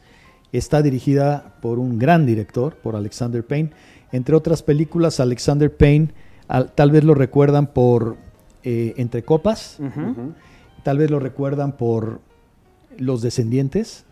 está 0.52 0.82
dirigida 0.82 1.56
por 1.60 1.80
un 1.80 1.98
gran 1.98 2.26
director, 2.26 2.76
por 2.76 2.94
Alexander 2.94 3.44
Payne. 3.44 3.70
Entre 4.12 4.36
otras 4.36 4.62
películas, 4.62 5.18
Alexander 5.18 5.74
Payne, 5.76 6.10
al- 6.46 6.70
tal 6.72 6.92
vez 6.92 7.02
lo 7.02 7.14
recuerdan 7.14 7.66
por 7.66 8.18
eh, 8.62 8.94
Entre 8.98 9.24
Copas, 9.24 9.78
tal 10.84 10.98
vez 10.98 11.10
lo 11.10 11.18
recuerdan 11.18 11.72
por 11.72 12.20
Los 12.98 13.20
Descendientes. 13.20 14.04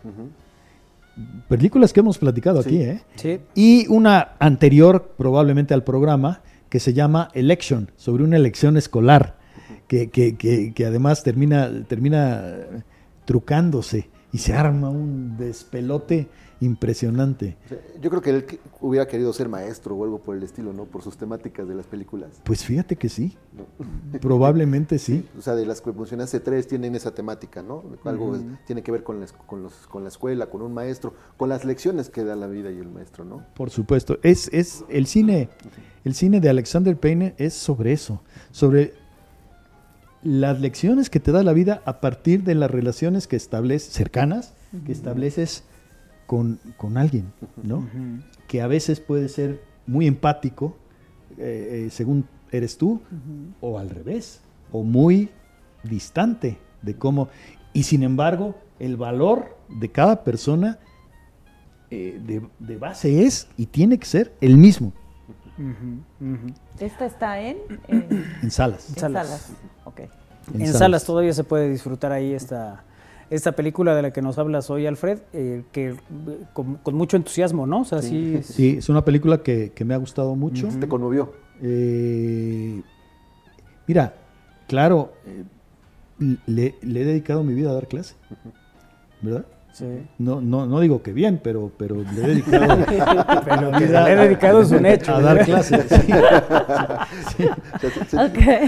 Películas 1.48 1.92
que 1.92 2.00
hemos 2.00 2.18
platicado 2.18 2.60
aquí, 2.60 2.80
¿eh? 2.82 3.02
Sí. 3.16 3.40
Y 3.54 3.86
una 3.88 4.32
anterior, 4.38 5.14
probablemente 5.16 5.74
al 5.74 5.82
programa, 5.84 6.42
que 6.68 6.78
se 6.80 6.92
llama 6.94 7.28
Election, 7.34 7.90
sobre 7.96 8.22
una 8.24 8.36
elección 8.36 8.76
escolar, 8.76 9.36
que, 9.88 10.10
que- 10.10 10.36
que- 10.36 10.72
que 10.72 10.86
además 10.86 11.22
termina, 11.24 11.68
termina 11.88 12.44
trucándose 13.24 14.08
y 14.32 14.38
se 14.38 14.52
arma 14.54 14.90
un 14.90 15.36
despelote 15.36 16.28
impresionante. 16.61 17.56
Yo 18.00 18.11
creo 18.11 18.22
que 18.22 18.30
él 18.30 18.46
hubiera 18.80 19.06
querido 19.08 19.32
ser 19.32 19.48
maestro 19.48 19.96
o 19.96 20.04
algo 20.04 20.18
por 20.20 20.36
el 20.36 20.42
estilo, 20.42 20.72
¿no? 20.72 20.84
Por 20.84 21.02
sus 21.02 21.16
temáticas 21.16 21.66
de 21.66 21.74
las 21.74 21.86
películas. 21.86 22.30
Pues 22.44 22.64
fíjate 22.64 22.96
que 22.96 23.08
sí, 23.08 23.36
probablemente 24.20 24.98
sí. 24.98 25.26
O 25.38 25.42
sea, 25.42 25.54
de 25.54 25.64
las 25.66 25.80
que 25.80 25.92
mencionaste, 25.92 26.40
tres 26.40 26.66
tienen 26.66 26.94
esa 26.94 27.12
temática, 27.14 27.62
¿no? 27.62 27.82
Algo 28.04 28.34
es- 28.36 28.42
tiene 28.66 28.82
que 28.82 28.92
ver 28.92 29.02
con 29.02 29.18
la, 29.20 29.24
es- 29.24 29.32
con, 29.32 29.62
los, 29.62 29.74
con 29.86 30.02
la 30.02 30.08
escuela, 30.08 30.46
con 30.50 30.62
un 30.62 30.74
maestro, 30.74 31.14
con 31.36 31.48
las 31.48 31.64
lecciones 31.64 32.11
que 32.11 32.24
da 32.24 32.36
la 32.36 32.46
vida 32.46 32.70
y 32.70 32.78
el 32.78 32.88
maestro, 32.88 33.24
¿no? 33.24 33.44
Por 33.54 33.70
supuesto. 33.70 34.18
Es, 34.22 34.48
es 34.52 34.84
el 34.88 35.06
cine, 35.06 35.48
el 36.04 36.14
cine 36.14 36.40
de 36.40 36.50
Alexander 36.50 36.96
Payne 36.98 37.34
es 37.38 37.54
sobre 37.54 37.92
eso, 37.92 38.22
sobre 38.50 38.94
las 40.22 40.61
lecciones 40.61 41.08
que 41.08 41.20
te 41.20 41.32
da 41.32 41.42
la 41.42 41.54
vida 41.54 41.82
a 41.86 42.00
partir 42.00 42.44
de 42.44 42.54
las 42.54 42.70
relaciones 42.70 43.26
que 43.26 43.36
estableces, 43.36 43.92
cercanas, 43.92 44.52
que 44.84 44.92
estableces 44.92 45.64
con, 46.30 46.60
con 46.76 46.96
alguien, 46.96 47.32
¿no? 47.60 47.88
Que 48.46 48.62
a 48.62 48.68
veces 48.68 49.00
puede 49.00 49.28
ser 49.28 49.64
muy 49.84 50.06
empático, 50.06 50.76
eh, 51.36 51.86
eh, 51.86 51.90
según 51.90 52.24
eres 52.52 52.78
tú, 52.78 53.00
o 53.60 53.80
al 53.80 53.90
revés, 53.90 54.40
o 54.70 54.84
muy 54.84 55.30
distante 55.82 56.56
de 56.82 56.94
cómo. 56.94 57.30
Y 57.72 57.82
sin 57.82 58.04
embargo, 58.04 58.54
el 58.78 58.96
valor 58.96 59.58
de 59.68 59.90
cada 59.90 60.22
persona 60.22 60.78
eh, 61.90 62.20
de, 62.24 62.46
de 62.60 62.76
base 62.76 63.24
es 63.24 63.48
y 63.56 63.66
tiene 63.66 63.98
que 63.98 64.06
ser 64.06 64.32
el 64.40 64.56
mismo 64.56 64.92
Esta 66.78 67.06
está 67.06 67.40
en, 67.40 67.56
en, 67.88 68.24
en 68.40 68.50
salas. 68.52 68.88
en 68.88 68.94
Salas. 68.94 69.26
salas. 69.26 69.52
Ok. 69.84 70.02
En, 70.54 70.72
salas. 70.72 71.04
todavía 71.04 71.32
se 71.32 71.42
puede 71.42 71.68
disfrutar 71.68 72.12
ahí 72.12 72.32
esta, 72.34 72.84
esta 73.30 73.52
película 73.52 73.94
de 73.94 74.02
la 74.02 74.12
que 74.12 74.20
nos 74.22 74.38
hablas 74.38 74.68
hoy, 74.70 74.86
Alfred, 74.86 75.20
eh, 75.32 75.62
que 75.72 75.90
eh, 75.90 75.96
con, 76.52 76.74
con 76.76 76.94
mucho 76.94 77.16
entusiasmo, 77.16 77.66
¿no? 77.66 77.80
O 77.80 77.84
sea, 77.84 78.02
sí. 78.02 78.34
es- 78.36 78.46
Sí, 78.46 78.76
es 78.78 78.88
una 78.88 79.04
película 79.04 79.42
que, 79.42 79.70
que 79.72 79.84
me 79.84 79.94
ha 79.94 79.98
gustado 79.98 80.34
mucho. 80.34 80.68
¿Te 80.80 80.88
conmovió? 80.88 81.32
Eh, 81.62 82.82
mira, 83.86 84.14
claro, 84.66 85.12
eh, 85.26 85.44
le, 86.46 86.74
le 86.82 87.00
he 87.02 87.04
dedicado 87.04 87.42
mi 87.44 87.54
vida 87.54 87.70
a 87.70 87.74
dar 87.74 87.86
clase, 87.88 88.14
¿verdad? 89.22 89.46
Sí. 89.72 90.06
No, 90.18 90.40
no, 90.40 90.66
no 90.66 90.80
digo 90.80 91.02
que 91.02 91.12
bien, 91.12 91.40
pero, 91.42 91.70
pero 91.76 91.96
le 91.96 92.24
he 92.24 92.26
dedicado 92.28 92.78
Pero 93.44 93.72
que 93.72 93.86
le 93.86 94.12
he 94.12 94.16
dedicado 94.16 94.60
es 94.62 94.70
un 94.70 94.86
hecho. 94.86 95.14
a 95.14 95.20
dar 95.20 95.44
clases. 95.44 95.86
sí. 97.36 97.48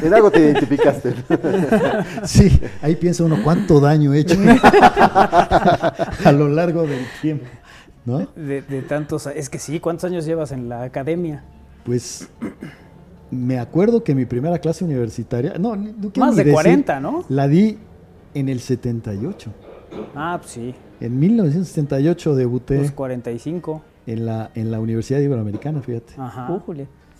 En 0.02 0.14
algo 0.14 0.30
te 0.30 0.40
identificaste. 0.40 1.14
Sí, 2.24 2.60
ahí 2.80 2.96
piensa 2.96 3.24
uno 3.24 3.38
cuánto 3.42 3.80
daño 3.80 4.12
he 4.14 4.20
hecho 4.20 4.38
a 6.24 6.32
lo 6.32 6.48
largo 6.48 6.82
del 6.82 7.04
tiempo, 7.20 7.46
¿no? 8.04 8.26
De, 8.36 8.62
de 8.62 8.82
tantos. 8.82 9.26
Es 9.26 9.48
que 9.48 9.58
sí, 9.58 9.80
¿cuántos 9.80 10.04
años 10.04 10.24
llevas 10.24 10.52
en 10.52 10.68
la 10.68 10.82
academia? 10.82 11.44
Pues 11.84 12.28
me 13.32 13.58
acuerdo 13.58 14.04
que 14.04 14.14
mi 14.14 14.26
primera 14.26 14.58
clase 14.58 14.84
universitaria, 14.84 15.54
no, 15.58 15.74
Más 16.16 16.36
de 16.36 16.44
decir, 16.44 16.52
40, 16.52 17.00
¿no? 17.00 17.24
La 17.28 17.48
di 17.48 17.78
en 18.34 18.48
el 18.48 18.60
78. 18.60 19.50
Ah, 20.14 20.36
pues 20.40 20.52
sí. 20.52 20.74
En 21.02 21.18
1978 21.18 22.34
debuté 22.36 22.78
Los 22.78 22.92
45. 22.92 23.82
en 24.06 24.24
la, 24.26 24.50
en 24.54 24.70
la 24.70 24.78
Universidad 24.80 25.18
Iberoamericana, 25.20 25.82
fíjate. 25.82 26.14
Ajá. 26.16 26.62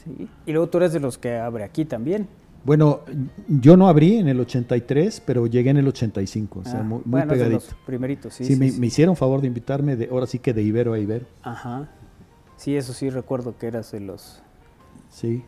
Sí. 0.05 0.29
Y 0.47 0.53
luego 0.53 0.69
tú 0.69 0.79
eres 0.79 0.93
de 0.93 1.01
los 1.01 1.19
que 1.19 1.37
abre 1.37 1.65
aquí 1.65 1.85
también. 1.85 2.29
Bueno, 2.65 3.01
yo 3.49 3.77
no 3.77 3.89
abrí 3.89 4.19
en 4.19 4.29
el 4.29 4.39
83, 4.39 5.21
pero 5.27 5.49
llegué 5.49 5.71
en 5.71 5.79
el 5.79 5.89
85, 5.89 6.61
o 6.61 6.65
sea, 6.65 6.79
Ah, 6.79 6.83
muy, 6.85 6.99
muy 6.99 7.03
bueno, 7.07 7.33
pegadito. 7.33 7.55
los 7.57 7.75
primeritos, 7.85 8.35
sí. 8.35 8.45
Sí, 8.45 8.55
sí, 8.55 8.59
me, 8.61 8.71
sí. 8.71 8.79
me 8.81 8.87
hicieron 8.87 9.17
favor 9.17 9.41
de 9.41 9.49
invitarme, 9.49 9.97
de, 9.97 10.09
ahora 10.13 10.27
sí 10.27 10.39
que 10.39 10.53
de 10.53 10.63
Ibero 10.63 10.93
a 10.93 10.99
Ibero. 11.01 11.27
Ajá. 11.43 11.89
Sí, 12.57 12.77
eso 12.77 12.93
sí 12.93 13.11
recuerdo 13.11 13.59
que 13.59 13.67
eras 13.67 13.91
de 13.91 13.99
los 13.99 14.41
Sí, 15.11 15.43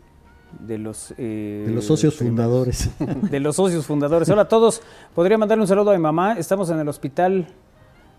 de 0.66 0.78
los 0.78 1.14
eh, 1.16 1.64
de 1.68 1.72
los 1.72 1.85
socios 1.85 2.16
primeros. 2.16 2.35
fundadores. 2.37 2.91
de 3.30 3.39
los 3.41 3.55
socios 3.57 3.87
fundadores. 3.87 4.28
Hola 4.28 4.43
a 4.43 4.49
todos. 4.49 4.82
Podría 5.14 5.39
mandarle 5.39 5.62
un 5.62 5.68
saludo 5.68 5.91
a 5.93 5.95
mi 5.95 6.01
mamá. 6.03 6.37
Estamos 6.37 6.68
en 6.70 6.80
el 6.80 6.89
hospital. 6.89 7.47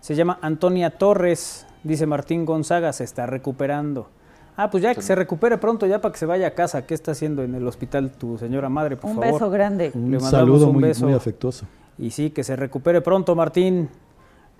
Se 0.06 0.14
llama 0.14 0.38
Antonia 0.40 0.90
Torres. 0.90 1.66
Dice 1.82 2.06
Martín 2.06 2.44
Gonzaga, 2.44 2.92
se 2.92 3.02
está 3.02 3.26
recuperando. 3.26 4.08
Ah, 4.56 4.70
pues 4.70 4.80
ya 4.84 4.94
que 4.94 5.02
se 5.02 5.16
recupere 5.16 5.58
pronto, 5.58 5.84
ya 5.84 6.00
para 6.00 6.12
que 6.12 6.18
se 6.20 6.26
vaya 6.26 6.46
a 6.46 6.50
casa. 6.52 6.86
¿Qué 6.86 6.94
está 6.94 7.10
haciendo 7.10 7.42
en 7.42 7.56
el 7.56 7.66
hospital 7.66 8.12
tu 8.12 8.38
señora 8.38 8.68
madre, 8.68 8.96
por 8.96 9.10
Un 9.10 9.16
favor? 9.16 9.32
beso 9.32 9.50
grande. 9.50 9.90
Un 9.94 10.02
Le 10.12 10.18
mandamos 10.20 10.30
saludo 10.30 10.66
un 10.68 10.74
muy, 10.74 10.84
beso. 10.84 11.06
muy 11.06 11.12
afectuoso. 11.12 11.66
Y 11.98 12.10
sí, 12.12 12.30
que 12.30 12.44
se 12.44 12.54
recupere 12.54 13.00
pronto, 13.00 13.34
Martín. 13.34 13.88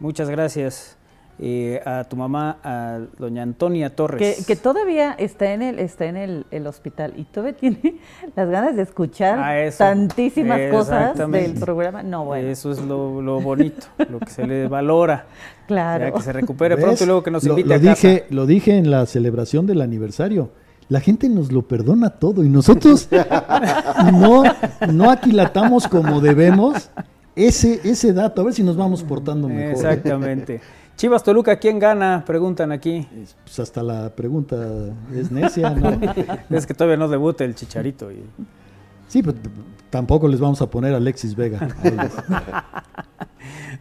Muchas 0.00 0.28
gracias. 0.28 0.96
Eh, 1.38 1.82
a 1.84 2.04
tu 2.04 2.16
mamá, 2.16 2.56
a 2.64 2.98
doña 3.18 3.42
Antonia 3.42 3.94
Torres. 3.94 4.38
Que, 4.38 4.44
que 4.46 4.56
todavía 4.56 5.12
está 5.18 5.52
en 5.52 5.60
el 5.60 5.78
está 5.78 6.06
en 6.06 6.16
el, 6.16 6.46
el 6.50 6.66
hospital 6.66 7.12
y 7.14 7.24
todavía 7.24 7.54
tiene 7.60 7.96
las 8.34 8.48
ganas 8.48 8.74
de 8.74 8.80
escuchar 8.82 9.38
Ah, 9.38 9.60
eso. 9.60 9.78
tantísimas 9.78 10.58
cosas 10.70 11.14
del 11.30 11.52
programa. 11.54 12.02
No, 12.02 12.24
bueno, 12.24 12.48
Eso 12.48 12.70
es 12.70 12.80
lo, 12.80 13.20
lo 13.20 13.40
bonito, 13.42 13.86
lo 14.08 14.18
que 14.18 14.30
se 14.30 14.46
le 14.46 14.66
valora. 14.66 15.26
claro. 15.66 16.06
Ya 16.06 16.12
que 16.12 16.22
se 16.22 16.32
recupere 16.32 16.74
¿Ves? 16.76 16.84
pronto 16.84 17.04
y 17.04 17.06
luego 17.06 17.22
que 17.22 17.30
nos 17.30 17.44
Lo- 17.44 17.50
invite 17.58 17.68
lo, 17.68 17.74
a 17.74 17.78
casa. 17.80 18.08
dije, 18.08 18.24
Lo 18.30 18.46
dije 18.46 18.78
en 18.78 18.90
la 18.90 19.04
celebración 19.04 19.66
del 19.66 19.82
aniversario. 19.82 20.50
La 20.88 21.00
gente 21.00 21.28
nos 21.28 21.52
lo 21.52 21.62
perdona 21.68 22.10
todo 22.10 22.44
y 22.44 22.48
nosotros 22.48 23.08
no, 24.12 24.44
no 24.92 25.10
aquilatamos 25.10 25.88
como 25.88 26.20
debemos 26.20 26.90
ese, 27.34 27.80
ese 27.84 28.12
dato. 28.12 28.40
A 28.40 28.44
ver 28.44 28.54
si 28.54 28.62
nos 28.62 28.76
vamos 28.76 29.02
portando 29.02 29.48
mejor. 29.48 29.72
Exactamente. 29.72 30.60
Chivas 30.96 31.22
Toluca, 31.22 31.56
¿quién 31.56 31.78
gana? 31.78 32.24
Preguntan 32.26 32.72
aquí. 32.72 33.06
Es- 33.22 33.36
Pues 33.44 33.58
hasta 33.60 33.82
la 33.82 34.10
pregunta 34.14 34.56
es 35.14 35.30
necia, 35.30 35.70
¿no? 35.70 35.90
Es 36.50 36.66
que 36.66 36.72
todavía 36.74 36.96
no 36.96 37.08
debuta 37.08 37.44
el 37.44 37.54
Chicharito. 37.54 38.10
Y... 38.10 38.24
Sí, 39.08 39.22
pero 39.22 39.36
tampoco 39.90 40.26
les 40.26 40.40
vamos 40.40 40.62
a 40.62 40.70
poner 40.70 40.94
a 40.94 40.96
Alexis 40.96 41.36
Vega. 41.36 41.68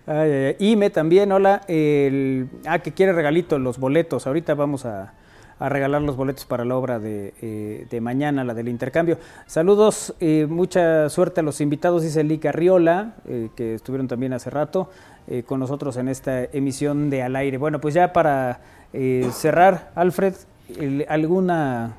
Ay, 0.08 0.32
ay, 0.32 0.56
ay. 0.60 0.72
Ime 0.72 0.90
también, 0.92 1.32
hola. 1.32 1.62
El... 1.68 2.50
Ah, 2.68 2.80
que 2.80 2.92
quiere 2.94 3.12
regalito, 3.14 3.58
los 3.58 3.80
boletos. 3.80 4.28
Ahorita 4.28 4.54
vamos 4.54 4.86
a, 4.86 5.14
a 5.58 5.70
regalar 5.70 6.04
los 6.04 6.16
boletos 6.16 6.46
para 6.46 6.64
la 6.64 6.76
obra 6.76 7.00
de, 7.00 7.34
eh, 7.42 7.88
de 7.90 8.02
mañana, 8.02 8.44
la 8.44 8.54
del 8.54 8.68
intercambio. 8.68 9.18
Saludos, 9.48 10.14
eh, 10.20 10.46
mucha 10.48 11.10
suerte 11.10 11.40
a 11.40 11.44
los 11.44 11.60
invitados, 11.60 12.04
dice 12.04 12.24
Lica 12.24 12.52
Riola, 12.52 13.16
eh, 13.26 13.50
que 13.56 13.74
estuvieron 13.74 14.08
también 14.08 14.34
hace 14.34 14.52
rato 14.52 14.92
eh, 15.28 15.44
con 15.44 15.60
nosotros 15.60 15.98
en 15.98 16.08
esta 16.08 16.44
emisión 16.44 17.10
de 17.10 17.24
Al 17.24 17.36
Aire. 17.36 17.58
Bueno, 17.58 17.80
pues 17.82 17.94
ya 17.94 18.14
para 18.14 18.60
eh, 18.94 19.28
cerrar, 19.32 19.92
Alfred, 19.96 20.34
el- 20.80 21.06
¿alguna 21.10 21.96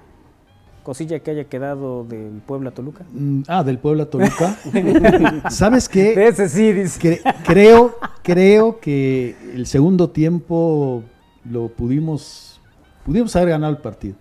cosilla 0.83 1.19
que 1.19 1.33
haya 1.33 1.45
quedado 1.45 2.05
del 2.05 2.41
Puebla 2.47 2.71
Toluca? 2.71 3.05
Mm, 3.13 3.43
ah, 3.49 3.65
del 3.65 3.79
Puebla 3.79 4.07
Toluca. 4.07 4.57
¿Sabes 5.51 5.89
qué? 5.89 6.15
De 6.15 6.29
ese 6.29 6.49
sí, 6.49 6.73
dice. 6.73 7.01
Cre- 7.23 7.35
creo, 7.45 7.97
creo 8.23 8.79
que 8.81 9.35
el 9.55 9.67
segundo 9.67 10.11
tiempo 10.11 11.03
lo 11.45 11.69
pudimos, 11.69 12.61
pudimos 13.05 13.35
haber 13.37 13.51
ganado 13.51 13.73
el 13.73 13.79
partido. 13.81 14.15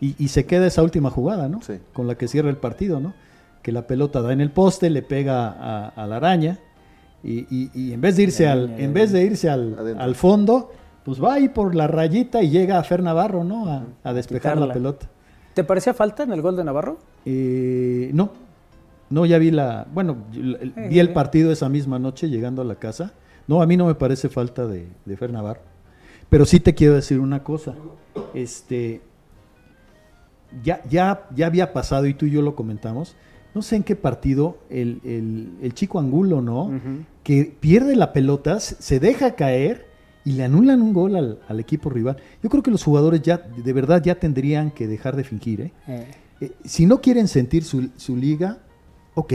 Y, 0.00 0.14
y 0.18 0.28
se 0.28 0.46
queda 0.46 0.66
esa 0.66 0.82
última 0.82 1.10
jugada, 1.10 1.48
¿no? 1.48 1.60
Sí. 1.62 1.74
Con 1.92 2.06
la 2.06 2.14
que 2.16 2.26
cierra 2.28 2.48
el 2.50 2.56
partido, 2.56 3.00
¿no? 3.00 3.12
Que 3.62 3.72
la 3.72 3.86
pelota 3.86 4.22
da 4.22 4.32
en 4.32 4.40
el 4.40 4.50
poste, 4.50 4.88
le 4.88 5.02
pega 5.02 5.48
a, 5.48 5.88
a 5.88 6.06
la 6.06 6.16
araña 6.16 6.58
y, 7.22 7.46
y- 7.54 7.70
y 7.74 7.92
en 7.92 8.00
vez 8.00 8.16
de 8.16 8.22
irse 8.24 8.46
al, 8.48 8.78
en 8.80 8.92
vez 8.92 9.12
de 9.12 9.22
irse 9.22 9.48
al, 9.50 9.96
al 9.98 10.14
fondo, 10.14 10.70
pues 11.04 11.22
va 11.22 11.34
ahí 11.34 11.48
por 11.48 11.74
la 11.74 11.86
rayita 11.86 12.42
y 12.42 12.50
llega 12.50 12.78
a 12.78 12.84
Fer 12.84 13.02
Navarro, 13.02 13.44
¿no? 13.44 13.66
A, 13.70 13.82
a 14.04 14.12
despejar 14.12 14.52
quitarla. 14.52 14.66
la 14.66 14.72
pelota. 14.74 15.08
¿Te 15.54 15.64
parecía 15.64 15.92
falta 15.94 16.22
en 16.22 16.32
el 16.32 16.40
gol 16.42 16.56
de 16.56 16.64
Navarro? 16.64 16.98
Eh, 17.26 18.10
no, 18.14 18.30
no, 19.10 19.26
ya 19.26 19.38
vi 19.38 19.50
la, 19.50 19.86
bueno, 19.92 20.18
el- 20.32 20.72
vi 20.88 20.98
el 20.98 21.12
partido 21.12 21.50
esa 21.52 21.68
misma 21.68 21.98
noche 21.98 22.28
llegando 22.28 22.62
a 22.62 22.64
la 22.64 22.76
casa. 22.76 23.12
No, 23.48 23.60
a 23.62 23.66
mí 23.66 23.76
no 23.76 23.86
me 23.86 23.94
parece 23.96 24.28
falta 24.28 24.66
de, 24.66 24.86
de 25.04 25.16
Fer 25.16 25.32
Navarro. 25.32 25.62
Pero 26.28 26.44
sí 26.44 26.60
te 26.60 26.74
quiero 26.74 26.94
decir 26.94 27.18
una 27.18 27.42
cosa. 27.42 27.74
Este, 28.34 29.00
ya, 30.62 30.82
ya, 30.88 31.26
ya 31.34 31.46
había 31.46 31.72
pasado 31.72 32.06
y 32.06 32.14
tú 32.14 32.26
y 32.26 32.30
yo 32.30 32.42
lo 32.42 32.54
comentamos. 32.54 33.16
No 33.54 33.62
sé 33.62 33.76
en 33.76 33.82
qué 33.82 33.96
partido 33.96 34.58
el, 34.70 35.00
el- 35.04 35.52
el 35.62 35.74
chico 35.74 35.98
Angulo, 35.98 36.40
¿no? 36.40 36.70
Que 37.22 37.52
pierde 37.58 37.96
la 37.96 38.12
pelota, 38.12 38.60
se 38.60 38.76
se 38.80 39.00
deja 39.00 39.34
caer 39.34 39.86
y 40.24 40.32
le 40.32 40.44
anulan 40.44 40.82
un 40.82 40.92
gol 40.92 41.16
al, 41.16 41.40
al 41.48 41.60
equipo 41.60 41.90
rival. 41.90 42.16
Yo 42.42 42.50
creo 42.50 42.62
que 42.62 42.70
los 42.70 42.84
jugadores 42.84 43.22
ya, 43.22 43.38
de 43.38 43.72
verdad, 43.72 44.02
ya 44.02 44.14
tendrían 44.16 44.70
que 44.70 44.86
dejar 44.86 45.16
de 45.16 45.24
fingir, 45.24 45.60
¿eh? 45.62 45.72
Eh, 45.88 46.06
Eh, 46.42 46.52
si 46.64 46.86
no 46.86 47.00
quieren 47.02 47.28
sentir 47.28 47.64
su, 47.64 47.90
su 47.96 48.16
liga, 48.16 48.58
ok, 49.14 49.34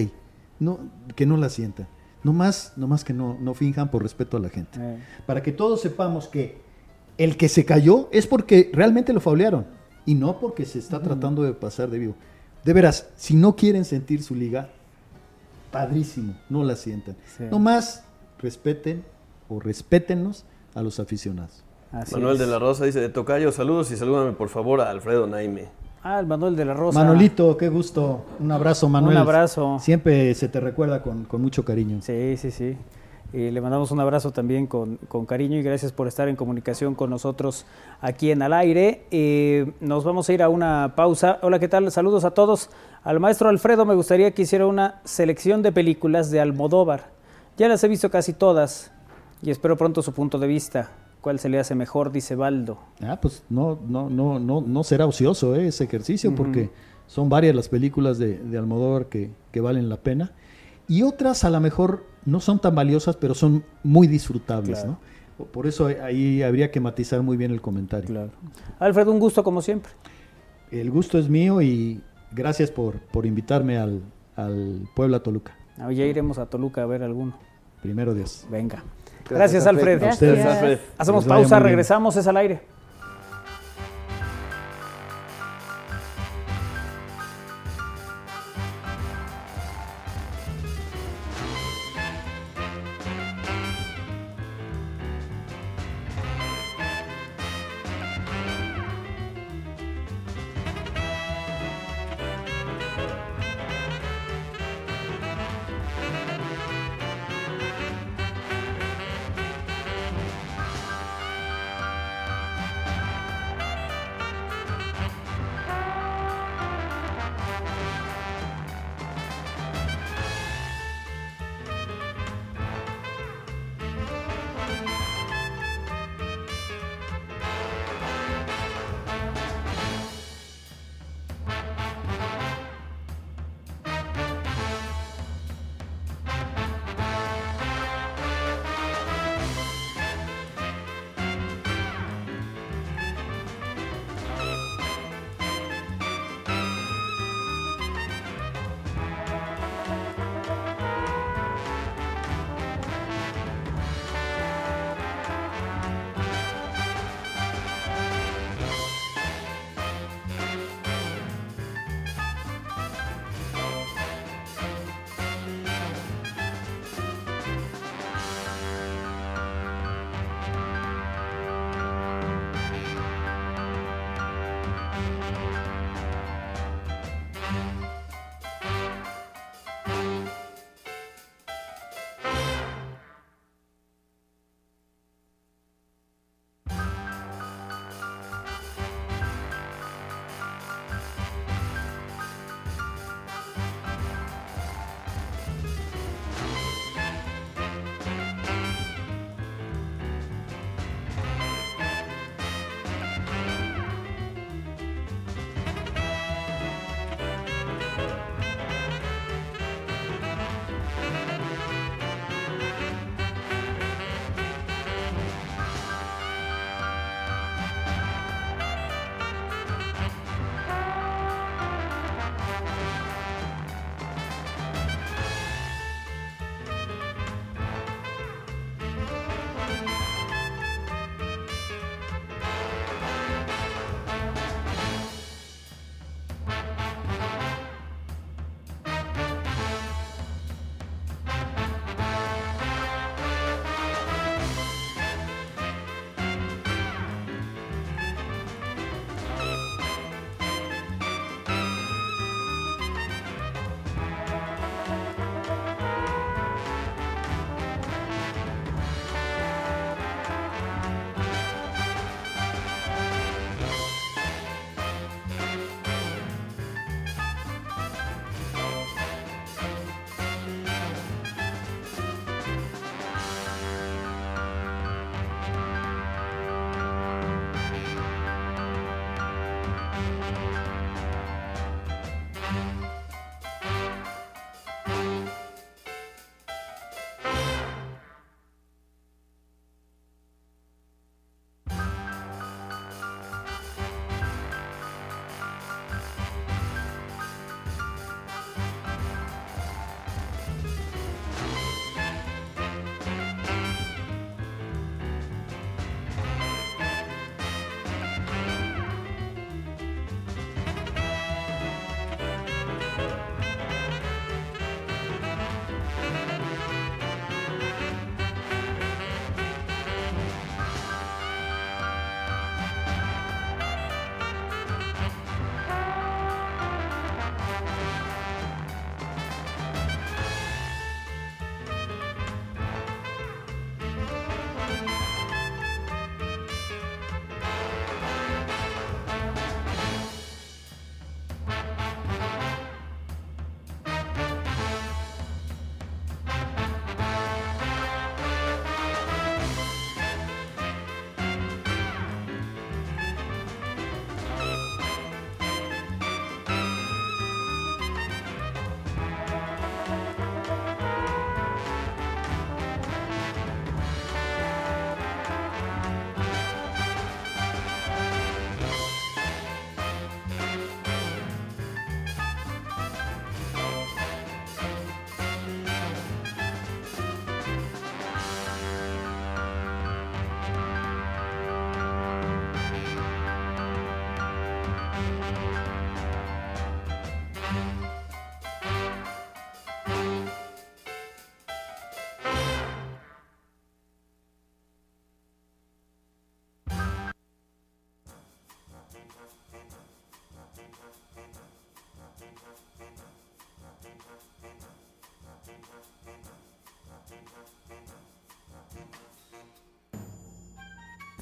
no, 0.59 0.79
que 1.15 1.25
no 1.27 1.37
la 1.37 1.49
sientan. 1.49 1.87
No 2.23 2.33
más, 2.33 2.73
no 2.77 2.87
más 2.87 3.03
que 3.03 3.13
no, 3.13 3.37
no 3.39 3.53
finjan 3.53 3.91
por 3.91 4.01
respeto 4.01 4.37
a 4.37 4.39
la 4.39 4.49
gente. 4.49 4.79
eh. 4.81 4.97
Para 5.27 5.43
que 5.43 5.51
todos 5.51 5.81
sepamos 5.81 6.27
que 6.27 6.57
el 7.19 7.37
que 7.37 7.47
se 7.47 7.63
cayó 7.63 8.09
es 8.11 8.25
porque 8.25 8.71
realmente 8.73 9.13
lo 9.13 9.19
faulearon 9.19 9.67
y 10.05 10.15
no 10.15 10.39
porque 10.39 10.65
se 10.65 10.79
está 10.79 10.99
tratando 11.01 11.43
de 11.43 11.53
pasar 11.53 11.89
de 11.91 11.99
vivo. 11.99 12.15
De 12.65 12.73
veras, 12.73 13.07
si 13.15 13.35
no 13.35 13.55
quieren 13.55 13.85
sentir 13.85 14.23
su 14.23 14.33
liga, 14.33 14.69
padrísimo, 15.71 16.33
no 16.49 16.63
la 16.63 16.75
sientan. 16.75 17.15
Sí. 17.37 17.43
No 17.51 17.59
más 17.59 18.03
respeten 18.39 19.03
o 19.47 19.59
respétennos 19.59 20.45
a 20.73 20.81
los 20.81 20.99
aficionados. 20.99 21.63
Así 21.91 22.15
Manuel 22.15 22.33
es. 22.33 22.39
de 22.39 22.47
la 22.47 22.57
Rosa 22.57 22.85
dice, 22.85 22.99
de 22.99 23.09
Tocayo, 23.09 23.51
saludos 23.51 23.91
y 23.91 23.97
salúdame 23.97 24.31
por 24.31 24.49
favor 24.49 24.81
a 24.81 24.89
Alfredo 24.89 25.27
Naime. 25.27 25.67
Ah, 26.01 26.19
el 26.19 26.25
Manuel 26.25 26.55
de 26.55 26.65
la 26.65 26.73
Rosa. 26.73 26.97
Manolito, 26.97 27.55
qué 27.55 27.69
gusto. 27.69 28.25
Un 28.39 28.51
abrazo, 28.51 28.89
Manuel. 28.89 29.15
Un 29.15 29.21
abrazo. 29.21 29.77
Siempre 29.79 30.33
se 30.33 30.47
te 30.49 30.59
recuerda 30.59 31.03
con, 31.03 31.25
con 31.25 31.43
mucho 31.43 31.63
cariño. 31.63 31.99
Sí, 32.01 32.35
sí, 32.37 32.49
sí. 32.49 32.75
Y 33.35 33.51
le 33.51 33.59
mandamos 33.59 33.91
un 33.91 33.99
abrazo 33.99 34.31
también 34.31 34.65
con, 34.65 34.95
con 35.09 35.25
cariño 35.25 35.57
y 35.57 35.61
gracias 35.61 35.91
por 35.91 36.07
estar 36.07 36.29
en 36.29 36.37
comunicación 36.37 36.95
con 36.95 37.09
nosotros 37.09 37.65
aquí 37.99 38.31
en 38.31 38.41
Al 38.41 38.53
Aire. 38.53 39.07
Eh, 39.11 39.73
nos 39.81 40.05
vamos 40.05 40.29
a 40.29 40.33
ir 40.33 40.41
a 40.41 40.47
una 40.47 40.93
pausa. 40.95 41.39
Hola, 41.41 41.59
¿qué 41.59 41.67
tal? 41.67 41.91
Saludos 41.91 42.23
a 42.23 42.31
todos. 42.31 42.69
Al 43.03 43.19
maestro 43.19 43.49
Alfredo 43.49 43.85
me 43.85 43.93
gustaría 43.93 44.31
que 44.31 44.43
hiciera 44.43 44.67
una 44.67 45.01
selección 45.03 45.63
de 45.63 45.73
películas 45.73 46.31
de 46.31 46.39
Almodóvar. 46.39 47.09
Ya 47.57 47.67
las 47.67 47.83
he 47.83 47.89
visto 47.89 48.09
casi 48.09 48.31
todas 48.31 48.93
y 49.41 49.49
espero 49.51 49.75
pronto 49.75 50.01
su 50.01 50.13
punto 50.13 50.39
de 50.39 50.47
vista. 50.47 50.91
¿Cuál 51.19 51.37
se 51.37 51.49
le 51.49 51.59
hace 51.59 51.75
mejor? 51.75 52.13
Dice 52.13 52.35
Baldo. 52.35 52.77
Ah, 53.01 53.19
pues 53.21 53.43
no, 53.49 53.77
no, 53.85 54.09
no, 54.09 54.39
no, 54.39 54.61
no 54.61 54.83
será 54.85 55.07
ocioso 55.07 55.57
eh, 55.57 55.67
ese 55.67 55.83
ejercicio 55.83 56.33
porque 56.33 56.69
son 57.05 57.27
varias 57.27 57.53
las 57.53 57.67
películas 57.67 58.17
de, 58.17 58.37
de 58.37 58.57
Almodóvar 58.57 59.07
que, 59.07 59.31
que 59.51 59.59
valen 59.59 59.89
la 59.89 59.97
pena. 59.97 60.31
Y 60.87 61.01
otras 61.01 61.43
a 61.43 61.49
lo 61.49 61.59
mejor 61.59 62.14
no 62.25 62.39
son 62.39 62.59
tan 62.59 62.73
valiosas, 62.75 63.15
pero 63.15 63.33
son 63.35 63.63
muy 63.83 64.07
disfrutables, 64.07 64.79
Claro. 64.79 64.97
¿no? 65.37 65.45
Por- 65.45 65.67
eso 65.67 65.87
ahí 65.87 66.41
habría 66.43 66.71
que 66.71 66.79
matizar 66.79 67.21
muy 67.21 67.35
bien 67.37 67.51
el 67.51 67.61
comentario. 67.61 68.07
Claro. 68.07 68.31
Alfredo, 68.79 69.11
un 69.11 69.19
gusto 69.19 69.43
como 69.43 69.61
siempre. 69.61 69.91
El 70.71 70.89
gusto 70.91 71.17
es 71.19 71.29
mío 71.29 71.61
y 71.61 72.01
gracias 72.31 72.71
por, 72.71 72.99
por 72.99 73.25
invitarme 73.25 73.77
al, 73.77 74.01
al 74.35 74.87
Puebla 74.95 75.19
Toluca. 75.21 75.53
Ah, 75.77 75.91
Ya 75.91 76.05
iremos 76.05 76.37
a 76.37 76.45
Toluca 76.45 76.83
a 76.83 76.85
ver 76.85 77.03
alguno. 77.03 77.37
Primero 77.81 78.13
Dios. 78.13 78.47
Venga. 78.49 78.83
Gracias, 79.29 79.65
Gracias, 79.65 79.67
Alfred. 79.67 79.93
Alfred. 79.93 80.09
A 80.09 80.13
ustedes. 80.13 80.35
Gracias. 80.39 80.53
Alfred. 80.63 80.79
Hacemos 80.97 81.25
pausa, 81.25 81.59
regresamos, 81.59 82.15
es 82.15 82.27
al 82.27 82.37
aire. 82.37 82.61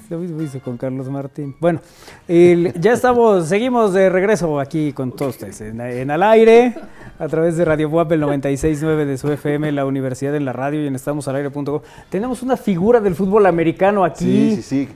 Lo 0.09 0.19
mismo 0.19 0.41
hice 0.41 0.59
con 0.59 0.77
Carlos 0.77 1.09
Martín. 1.09 1.55
Bueno, 1.59 1.79
el- 2.27 2.73
ya 2.79 2.93
estamos, 2.93 3.47
seguimos 3.47 3.93
de 3.93 4.09
regreso 4.09 4.59
aquí 4.59 4.93
con 4.93 5.11
todos 5.11 5.35
ustedes 5.35 5.61
en, 5.61 5.79
en 5.81 6.11
al 6.11 6.21
aire, 6.23 6.75
a 7.17 7.27
través 7.27 7.57
de 7.57 7.65
Radio 7.65 7.89
Buap, 7.89 8.11
el 8.11 8.21
96.9 8.23 9.05
de 9.05 9.17
su 9.17 9.31
FM, 9.31 9.71
la 9.71 9.85
Universidad 9.85 10.35
en 10.35 10.45
la 10.45 10.53
Radio 10.53 10.83
y 10.83 10.87
en 10.87 10.95
estamosalaire.com. 10.95 11.79
Tenemos 12.09 12.43
una 12.43 12.57
figura 12.57 12.99
del 12.99 13.15
fútbol 13.15 13.45
americano 13.45 14.03
aquí, 14.03 14.55
Sí, 14.55 14.61
sí, 14.61 14.61
sí. 14.61 14.89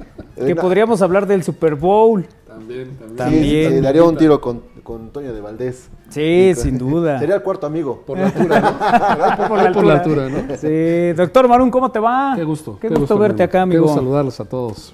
que 0.45 0.53
Una- 0.53 0.62
podríamos 0.62 1.01
hablar 1.01 1.26
del 1.26 1.43
Super 1.43 1.76
Bowl. 1.76 2.26
También, 2.47 2.89
también. 2.97 3.10
sí, 3.10 3.16
también. 3.18 3.82
sí, 3.82 3.86
haría 3.88 4.03
un 4.03 4.18
tiro 4.18 4.41
con, 4.41 4.62
con 4.88 5.10
Toño 5.10 5.34
de 5.34 5.42
Valdés. 5.42 5.90
Sí, 6.08 6.54
con- 6.56 6.64
sin 6.64 6.78
duda. 6.80 7.20
Sería 7.20 7.36
el 7.36 7.42
cuarto 7.44 7.68
amigo. 7.68 8.04
Por 8.08 8.18
la 8.18 8.28
altura, 8.28 8.60
¿no? 8.62 8.78
Por 9.50 9.58
la 9.62 9.72
Por 9.74 9.84
la 9.86 9.94
altura. 9.96 10.30
¿no? 10.30 10.56
Sí, 10.56 11.12
doctor 11.14 11.50
Marún, 11.50 11.70
¿cómo 11.70 11.92
te 11.92 12.00
va? 12.00 12.34
Qué 12.38 12.46
gusto. 12.46 12.78
Qué, 12.80 12.88
gusto, 12.88 13.18
verte 13.18 13.44
amigo. 13.44 13.50
acá, 13.52 13.62
amigo. 13.64 13.82
Qué 13.84 13.88
gusto 13.88 14.00
saludarlos 14.00 14.40
a 14.40 14.46
todos. 14.46 14.94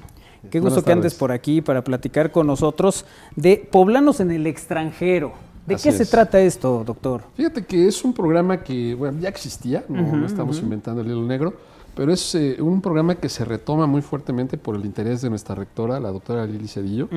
Qué 0.50 0.60
gusto 0.60 0.84
que 0.84 0.92
andes 0.92 1.14
por 1.14 1.32
aquí 1.32 1.62
para 1.62 1.84
platicar 1.84 2.32
con 2.32 2.48
nosotros 2.48 3.06
de 3.36 3.68
poblanos 3.72 4.20
en 4.20 4.32
el 4.32 4.48
extranjero. 4.48 5.32
¿De 5.68 5.76
Así 5.76 5.90
qué 5.90 5.96
se 5.96 6.06
trata 6.08 6.42
esto, 6.42 6.84
doctor? 6.84 7.22
Fíjate 7.36 7.64
que 7.64 7.88
es 7.88 8.04
un 8.04 8.14
programa 8.14 8.62
que, 8.64 8.96
bueno, 8.96 9.20
ya 9.22 9.30
existía, 9.30 9.86
no, 9.88 10.02
no 10.18 10.26
estamos 10.26 10.60
inventando 10.60 11.02
el 11.02 11.08
hilo 11.08 11.22
negro, 11.22 11.54
pero 11.96 12.12
es 12.12 12.36
eh, 12.36 12.58
un 12.60 12.82
programa 12.82 13.16
que 13.16 13.30
se 13.30 13.46
retoma 13.46 13.86
muy 13.88 14.02
fuertemente 14.02 14.58
por 14.58 14.76
el 14.76 14.84
interés 14.84 15.22
de 15.22 15.30
nuestra 15.30 15.56
rectora, 15.56 16.00
la 16.02 16.12
doctora 16.12 16.46
Lili 16.46 16.68
Cedillo, 16.68 17.08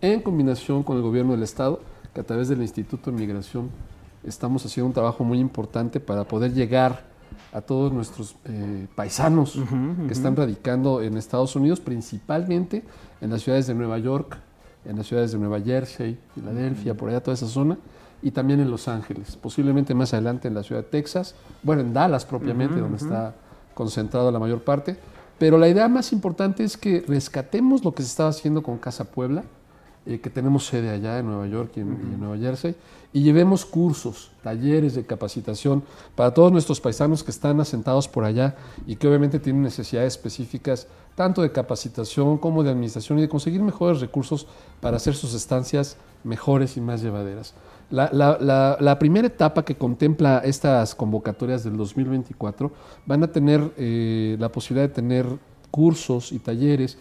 en 0.00 0.20
combinación 0.22 0.82
con 0.84 0.96
el 0.96 1.02
gobierno 1.02 1.32
del 1.32 1.42
Estado, 1.42 1.80
que 2.14 2.20
a 2.20 2.24
través 2.24 2.48
del 2.48 2.62
Instituto 2.62 3.10
de 3.10 3.16
Migración 3.16 3.70
estamos 4.24 4.64
haciendo 4.64 4.88
un 4.88 4.92
trabajo 4.92 5.24
muy 5.24 5.38
importante 5.38 6.00
para 6.00 6.24
poder 6.24 6.52
llegar 6.52 7.10
a 7.52 7.60
todos 7.60 7.92
nuestros 7.92 8.36
eh, 8.44 8.86
paisanos 8.94 9.58
que 10.06 10.12
están 10.12 10.36
radicando 10.36 11.02
en 11.02 11.16
Estados 11.16 11.56
Unidos, 11.56 11.80
principalmente 11.80 12.82
en 13.20 13.30
las 13.30 13.42
ciudades 13.42 13.66
de 13.66 13.74
Nueva 13.74 13.98
York, 13.98 14.38
en 14.84 14.96
las 14.96 15.06
ciudades 15.06 15.32
de 15.32 15.38
Nueva 15.38 15.60
Jersey, 15.60 16.18
Filadelfia, 16.34 16.94
por 16.94 17.08
allá 17.08 17.22
toda 17.22 17.34
esa 17.34 17.46
zona, 17.46 17.78
y 18.22 18.30
también 18.30 18.60
en 18.60 18.70
Los 18.70 18.88
Ángeles, 18.88 19.36
posiblemente 19.36 19.94
más 19.94 20.14
adelante 20.14 20.48
en 20.48 20.54
la 20.54 20.62
ciudad 20.62 20.82
de 20.82 20.88
Texas, 20.88 21.34
bueno, 21.62 21.82
en 21.82 21.92
Dallas 21.92 22.24
propiamente, 22.24 22.78
donde 22.78 22.98
está 22.98 23.34
concentrada 23.74 24.30
la 24.30 24.38
mayor 24.38 24.62
parte. 24.62 24.96
Pero 25.38 25.58
la 25.58 25.68
idea 25.68 25.88
más 25.88 26.12
importante 26.12 26.62
es 26.62 26.76
que 26.76 27.04
rescatemos 27.06 27.84
lo 27.84 27.92
que 27.92 28.02
se 28.02 28.08
estaba 28.08 28.28
haciendo 28.28 28.62
con 28.62 28.78
Casa 28.78 29.04
Puebla, 29.04 29.44
eh, 30.06 30.20
que 30.20 30.30
tenemos 30.30 30.66
sede 30.66 30.90
allá 30.90 31.18
en 31.18 31.26
Nueva 31.26 31.46
York 31.46 31.72
y 31.76 31.80
en, 31.80 31.88
y 32.10 32.14
en 32.14 32.20
Nueva 32.20 32.36
Jersey, 32.38 32.74
y 33.12 33.22
llevemos 33.22 33.64
cursos, 33.66 34.30
talleres 34.42 34.94
de 34.94 35.04
capacitación 35.04 35.82
para 36.14 36.32
todos 36.32 36.50
nuestros 36.50 36.80
paisanos 36.80 37.22
que 37.22 37.30
están 37.30 37.60
asentados 37.60 38.08
por 38.08 38.24
allá 38.24 38.56
y 38.86 38.96
que 38.96 39.06
obviamente 39.06 39.38
tienen 39.38 39.62
necesidades 39.62 40.14
específicas 40.14 40.86
tanto 41.14 41.42
de 41.42 41.52
capacitación 41.52 42.38
como 42.38 42.62
de 42.62 42.70
administración 42.70 43.18
y 43.18 43.22
de 43.22 43.28
conseguir 43.28 43.60
mejores 43.62 44.00
recursos 44.00 44.46
para 44.80 44.96
hacer 44.96 45.14
sus 45.14 45.34
estancias 45.34 45.98
mejores 46.24 46.76
y 46.78 46.80
más 46.80 47.02
llevaderas. 47.02 47.52
La, 47.90 48.08
la- 48.12 48.38
la- 48.40 48.78
la 48.80 48.98
primera 48.98 49.26
etapa 49.26 49.62
que 49.62 49.76
contempla 49.76 50.38
estas 50.42 50.94
convocatorias 50.94 51.64
del 51.64 51.76
2024 51.76 52.72
van 53.04 53.22
a 53.24 53.28
tener 53.30 53.72
eh, 53.76 54.36
la 54.40 54.50
posibilidad 54.50 54.88
de 54.88 54.94
tener 54.94 55.26
cursos 55.70 56.32
y 56.32 56.38
talleres 56.38 56.96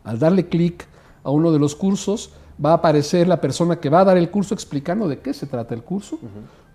Al 0.03 0.19
darle 0.19 0.47
clic 0.47 0.87
a 1.23 1.31
uno 1.31 1.51
de 1.51 1.59
los 1.59 1.75
cursos, 1.75 2.31
va 2.63 2.71
a 2.71 2.75
aparecer 2.75 3.27
la 3.27 3.41
persona 3.41 3.79
que 3.79 3.89
va 3.89 4.01
a 4.01 4.05
dar 4.05 4.17
el 4.17 4.29
curso 4.29 4.53
explicando 4.53 5.07
de 5.07 5.19
qué 5.19 5.33
se 5.33 5.47
trata 5.47 5.73
el 5.73 5.83
curso, 5.83 6.19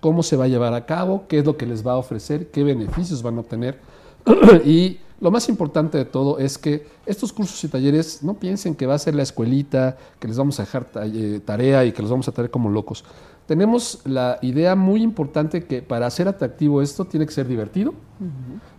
cómo 0.00 0.22
se 0.22 0.36
va 0.36 0.44
a 0.44 0.48
llevar 0.48 0.74
a 0.74 0.86
cabo, 0.86 1.24
qué 1.28 1.38
es 1.38 1.44
lo 1.44 1.56
que 1.56 1.66
les 1.66 1.86
va 1.86 1.92
a 1.92 1.96
ofrecer, 1.96 2.50
qué 2.50 2.62
beneficios 2.64 3.22
van 3.22 3.36
a 3.36 3.40
obtener. 3.40 3.78
y 4.64 4.98
lo 5.20 5.30
más 5.30 5.48
importante 5.48 5.96
de 5.96 6.04
todo 6.04 6.38
es 6.38 6.58
que 6.58 6.86
estos 7.06 7.32
cursos 7.32 7.62
y 7.64 7.68
talleres 7.68 8.22
no 8.22 8.34
piensen 8.34 8.74
que 8.74 8.86
va 8.86 8.94
a 8.94 8.98
ser 8.98 9.14
la 9.14 9.22
escuelita, 9.22 9.96
que 10.18 10.28
les 10.28 10.36
vamos 10.36 10.60
a 10.60 10.64
dejar 10.64 10.86
eh, 11.04 11.40
tarea 11.44 11.84
y 11.84 11.92
que 11.92 12.02
los 12.02 12.10
vamos 12.10 12.28
a 12.28 12.32
traer 12.32 12.50
como 12.50 12.68
locos. 12.68 13.04
Tenemos 13.46 14.00
la 14.04 14.38
idea 14.42 14.74
muy 14.74 15.02
importante 15.02 15.64
que 15.64 15.80
para 15.80 16.06
hacer 16.06 16.28
atractivo 16.28 16.82
esto 16.82 17.04
tiene 17.04 17.26
que 17.26 17.32
ser 17.32 17.46
divertido. 17.46 17.94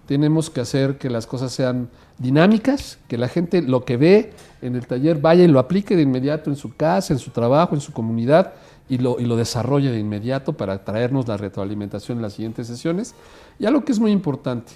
Tenemos 0.06 0.50
que 0.50 0.62
hacer 0.62 0.98
que 0.98 1.10
las 1.10 1.26
cosas 1.26 1.54
sean 1.54 1.90
dinámicas, 2.18 3.00
que 3.08 3.18
la 3.18 3.30
gente 3.30 3.62
lo 3.62 3.86
que 3.86 3.98
ve 3.98 4.34
en 4.62 4.76
el 4.76 4.86
taller 4.86 5.20
vaya 5.20 5.44
y 5.44 5.48
lo 5.48 5.60
aplique 5.60 5.96
de 5.96 6.02
inmediato 6.02 6.50
en 6.50 6.56
su 6.56 6.76
casa, 6.76 7.14
en 7.14 7.20
su 7.20 7.32
trabajo, 7.32 7.76
en 7.76 7.82
su 7.82 7.94
comunidad 7.94 8.54
y 8.90 8.98
lo, 8.98 9.20
y 9.20 9.26
lo 9.26 9.38
desarrolle 9.38 9.90
de 9.90 10.00
inmediato 10.00 10.54
para 10.54 10.84
traernos 10.84 11.28
la 11.28 11.38
retroalimentación 11.38 12.18
en 12.18 12.22
las 12.22 12.34
siguientes 12.34 12.68
sesiones. 12.68 13.16
Y 13.60 13.66
algo 13.66 13.86
que 13.86 13.94
es 13.94 14.00
muy 14.00 14.12
importante, 14.12 14.74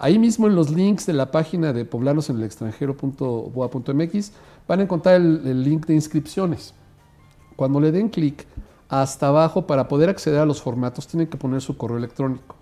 ahí 0.00 0.18
mismo 0.18 0.48
en 0.48 0.56
los 0.56 0.70
links 0.70 1.06
de 1.06 1.12
la 1.12 1.30
página 1.30 1.72
de 1.72 1.84
poblanosenelextranjero.boa.mx 1.84 4.32
van 4.66 4.80
a 4.80 4.82
encontrar 4.82 5.14
el, 5.16 5.46
el 5.46 5.62
link 5.62 5.86
de 5.86 5.94
inscripciones. 5.94 6.74
Cuando 7.54 7.78
le 7.78 7.92
den 7.92 8.08
clic 8.08 8.46
hasta 8.88 9.28
abajo 9.28 9.66
para 9.66 9.86
poder 9.86 10.08
acceder 10.08 10.40
a 10.40 10.46
los 10.46 10.60
formatos, 10.60 11.06
tienen 11.06 11.28
que 11.28 11.36
poner 11.36 11.60
su 11.60 11.76
correo 11.76 11.98
electrónico. 11.98 12.56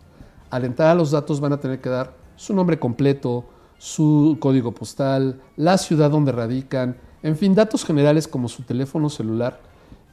Al 0.50 0.64
entrar 0.64 0.90
a 0.90 0.94
los 0.94 1.10
datos 1.10 1.40
van 1.40 1.54
a 1.54 1.60
tener 1.60 1.80
que 1.80 1.88
dar 1.88 2.12
su 2.36 2.54
nombre 2.54 2.78
completo, 2.78 3.44
su 3.78 4.36
código 4.40 4.72
postal, 4.72 5.40
la 5.56 5.78
ciudad 5.78 6.10
donde 6.10 6.32
radican, 6.32 6.96
en 7.22 7.36
fin, 7.36 7.54
datos 7.54 7.84
generales 7.84 8.28
como 8.28 8.48
su 8.48 8.62
teléfono 8.62 9.08
celular. 9.08 9.60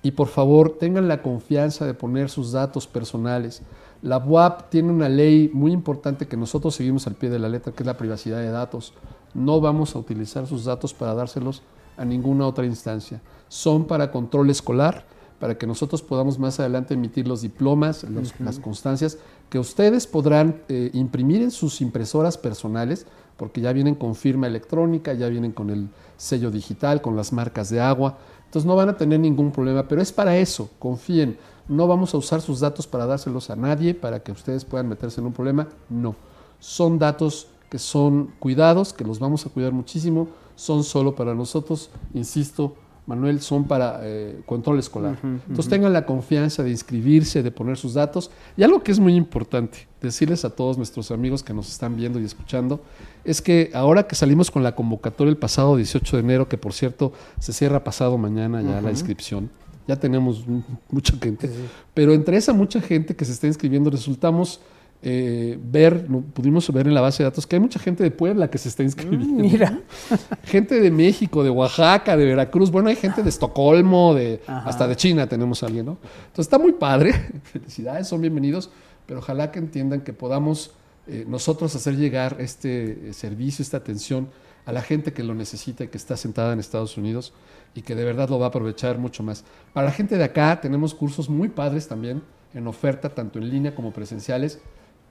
Y 0.02 0.12
por 0.12 0.28
favor, 0.28 0.78
tengan 0.80 1.08
la 1.08 1.22
confianza 1.22 1.86
de 1.86 1.94
poner 1.94 2.30
sus 2.30 2.52
datos 2.52 2.88
personales. 2.88 3.62
La 4.02 4.18
UAP 4.20 4.70
tiene 4.70 4.92
una 4.92 5.10
ley 5.10 5.50
muy 5.54 5.72
importante 5.72 6.28
que 6.28 6.38
nosotros 6.38 6.76
seguimos 6.76 7.08
al 7.08 7.16
pie 7.16 7.30
de 7.30 7.40
la 7.40 7.50
letra, 7.50 7.74
que 7.74 7.84
es 7.84 7.88
la 7.88 7.98
privacidad 7.98 8.40
de 8.40 8.50
datos. 8.52 8.94
No 9.34 9.60
vamos 9.62 9.96
a 9.96 10.00
utilizar 10.00 10.46
sus 10.48 10.66
datos 10.66 10.94
para 10.94 11.14
dárselos 11.14 11.62
a 11.98 12.06
ninguna 12.06 12.46
otra 12.48 12.66
instancia. 12.66 13.22
Son 13.48 13.86
para 13.86 14.12
control 14.12 14.50
escolar, 14.50 15.06
para 15.40 15.58
que 15.58 15.68
nosotros 15.68 16.02
podamos 16.02 16.40
más 16.40 16.60
adelante 16.60 16.94
emitir 16.94 17.28
los 17.28 17.42
diplomas, 17.42 18.04
los- 18.04 18.34
las 18.40 18.60
constancias, 18.60 19.18
que 19.50 19.60
ustedes 19.60 20.08
podrán 20.08 20.62
eh, 20.70 20.90
imprimir 20.94 21.42
en 21.42 21.52
sus 21.52 21.82
impresoras 21.82 22.38
personales, 22.38 23.06
porque 23.38 23.60
ya 23.60 23.74
vienen 23.74 23.96
con 23.96 24.16
firma 24.16 24.48
electrónica, 24.48 25.14
ya 25.14 25.28
vienen 25.28 25.52
con 25.52 25.70
el 25.70 25.90
sello 26.16 26.52
digital, 26.52 27.02
con 27.02 27.16
las 27.18 27.34
marcas 27.34 27.70
de 27.70 27.82
agua. 27.82 28.18
Entonces 28.46 28.66
no 28.66 28.76
van 28.78 28.88
a 28.90 28.98
tener 28.98 29.20
ningún 29.20 29.52
problema, 29.52 29.88
pero 29.88 30.02
es 30.02 30.12
para 30.14 30.38
eso, 30.38 30.70
confíen. 30.80 31.38
No 31.68 31.88
vamos 31.88 32.14
a 32.14 32.18
usar 32.18 32.42
sus 32.42 32.60
datos 32.60 32.88
para 32.88 33.06
dárselos 33.06 33.50
a 33.50 33.56
nadie, 33.56 33.94
para 33.94 34.22
que 34.22 34.32
ustedes 34.32 34.66
puedan 34.66 34.88
meterse 34.88 35.22
en 35.22 35.28
un 35.28 35.34
problema. 35.34 35.68
No. 35.90 36.16
Son 36.60 37.00
datos 37.00 37.48
que 37.70 37.80
son 37.80 38.32
cuidados, 38.40 38.94
que 38.94 39.04
los 39.04 39.20
vamos 39.20 39.46
a 39.46 39.50
cuidar 39.50 39.72
muchísimo, 39.72 40.28
son 40.56 40.84
solo 40.84 41.16
para 41.16 41.34
nosotros, 41.34 41.90
insisto, 42.14 42.76
Manuel, 43.08 43.40
son 43.40 43.66
para 43.66 44.00
eh, 44.02 44.42
control 44.48 44.80
escolar. 44.80 45.20
Entonces 45.24 45.70
tengan 45.70 45.94
la 45.94 46.08
confianza 46.08 46.64
de 46.64 46.72
inscribirse, 46.72 47.44
de 47.44 47.52
poner 47.52 47.78
sus 47.78 47.94
datos. 47.94 48.32
Y 48.58 48.64
algo 48.64 48.82
que 48.82 48.92
es 48.92 49.00
muy 49.00 49.16
importante, 49.16 49.88
decirles 50.02 50.44
a 50.44 50.50
todos 50.50 50.78
nuestros 50.78 51.12
amigos 51.12 51.44
que 51.44 51.54
nos 51.54 51.70
están 51.70 51.96
viendo 51.96 52.20
y 52.20 52.26
escuchando, 52.26 52.80
es 53.24 53.44
que 53.44 53.70
ahora 53.76 54.08
que 54.08 54.16
salimos 54.16 54.50
con 54.50 54.64
la 54.64 54.76
convocatoria 54.76 55.30
el 55.30 55.38
pasado 55.38 55.76
18 55.76 56.18
de 56.18 56.24
enero, 56.24 56.50
que 56.50 56.58
por 56.58 56.74
cierto 56.74 57.14
se 57.40 57.54
cierra 57.54 57.84
pasado 57.84 58.18
mañana 58.18 58.62
ya 58.64 58.82
la 58.82 58.90
inscripción, 58.90 59.52
ya 59.88 59.96
tenemos 59.96 60.46
mucha 60.90 61.16
gente, 61.18 61.50
pero 61.94 62.14
entre 62.14 62.38
esa 62.38 62.54
mucha 62.54 62.82
gente 62.82 63.16
que 63.16 63.26
se 63.26 63.32
está 63.32 63.48
inscribiendo 63.48 63.90
resultamos 63.90 64.60
eh, 65.08 65.60
ver, 65.62 66.08
pudimos 66.34 66.72
ver 66.74 66.88
en 66.88 66.96
la 66.96 67.02
base 67.02 67.22
de 67.22 67.30
datos 67.30 67.46
que 67.46 67.56
hay 67.56 67.60
mucha 67.60 67.78
gente 67.80 68.04
de 68.04 68.10
Puebla 68.10 68.50
que 68.50 68.58
se 68.58 68.70
está 68.70 68.82
inscribiendo. 68.82 69.44
Mira. 69.44 69.80
Gente 70.46 70.80
de 70.82 70.90
México, 70.90 71.44
de 71.44 71.52
Oaxaca, 71.52 72.18
de 72.18 72.26
Veracruz, 72.26 72.72
bueno, 72.72 72.90
hay 72.90 72.96
gente 72.96 73.22
de 73.22 73.30
Estocolmo, 73.30 74.16
de, 74.16 74.42
Ajá. 74.48 74.68
hasta 74.68 74.88
de 74.88 74.96
China 74.96 75.28
tenemos 75.28 75.62
a 75.62 75.68
alguien, 75.68 75.86
¿no? 75.86 75.98
Entonces 76.28 76.46
está 76.46 76.58
muy 76.58 76.72
padre, 76.72 77.14
felicidades, 77.44 78.08
son 78.08 78.22
bienvenidos, 78.22 78.72
pero 79.06 79.20
ojalá 79.20 79.52
que 79.52 79.60
entiendan 79.60 80.02
que 80.02 80.14
podamos 80.14 80.72
eh, 81.08 81.24
nosotros 81.28 81.76
hacer 81.76 81.98
llegar 81.98 82.38
este 82.40 83.10
eh, 83.10 83.14
servicio, 83.14 83.62
esta 83.62 83.78
atención 83.78 84.30
a 84.66 84.72
la 84.72 84.82
gente 84.82 85.14
que 85.14 85.24
lo 85.24 85.36
necesita 85.36 85.84
y 85.84 85.90
que 85.90 85.98
está 85.98 86.18
sentada 86.18 86.52
en 86.54 86.60
Estados 86.60 86.98
Unidos 86.98 87.32
y 87.76 87.84
que 87.84 87.94
de 87.94 88.04
verdad 88.04 88.30
lo 88.30 88.40
va 88.40 88.48
a 88.48 88.50
aprovechar 88.50 88.98
mucho 88.98 89.22
más. 89.22 89.44
Para 89.74 89.88
la 89.88 89.94
gente 89.94 90.18
de 90.18 90.24
acá 90.24 90.60
tenemos 90.62 90.96
cursos 90.96 91.30
muy 91.30 91.50
padres 91.50 91.88
también 91.88 92.24
en 92.54 92.68
oferta, 92.68 93.10
tanto 93.10 93.38
en 93.38 93.50
línea 93.50 93.76
como 93.76 93.92
presenciales, 93.92 94.62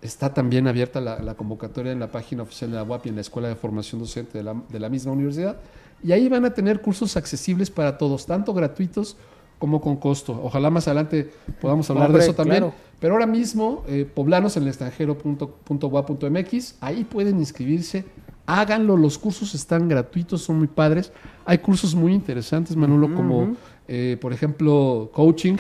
Está 0.05 0.33
también 0.35 0.69
abierta 0.69 1.01
la, 1.01 1.19
la 1.21 1.35
convocatoria 1.35 1.91
en 1.91 1.99
la 1.99 2.12
página 2.12 2.43
oficial 2.43 2.71
de 2.71 2.77
la 2.77 2.83
UAP 2.83 3.07
y 3.07 3.09
en 3.09 3.15
la 3.15 3.23
Escuela 3.23 3.49
de 3.49 3.55
Formación 3.55 4.03
Docente 4.03 4.37
de 4.37 4.45
la, 4.45 4.55
de 4.69 4.79
la 4.79 4.91
misma 4.91 5.12
universidad. 5.12 5.57
Y 6.03 6.12
ahí 6.12 6.29
van 6.29 6.45
a 6.45 6.53
tener 6.53 6.83
cursos 6.83 7.17
accesibles 7.17 7.71
para 7.71 7.97
todos, 7.97 8.27
tanto 8.27 8.53
gratuitos 8.53 9.17
como 9.59 9.81
con 9.81 9.97
costo. 9.97 10.39
Ojalá 10.45 10.69
más 10.69 10.87
adelante 10.89 11.33
podamos 11.59 11.89
hablar 11.89 12.09
Hombre, 12.09 12.23
de 12.23 12.29
eso 12.29 12.37
también. 12.37 12.65
claro. 12.65 12.75
Pero 13.01 13.15
ahora 13.15 13.27
mismo, 13.27 13.83
eh, 13.89 14.05
poblanos 14.05 14.59
en 14.59 14.65
el 14.65 14.69
extranjero.gua.mx, 14.69 16.75
ahí 16.83 17.05
pueden 17.05 17.39
inscribirse. 17.39 18.05
Háganlo, 18.47 18.97
los 18.97 19.18
cursos 19.18 19.55
están 19.55 19.88
gratuitos, 19.88 20.42
son 20.42 20.59
muy 20.59 20.66
padres. 20.68 21.12
Hay 21.47 21.59
cursos 21.59 21.95
muy 21.95 22.12
interesantes, 22.12 22.76
Manolo, 22.76 23.14
como 23.14 23.57
eh, 23.88 24.18
por 24.20 24.32
ejemplo 24.32 25.11
coaching. 25.12 25.57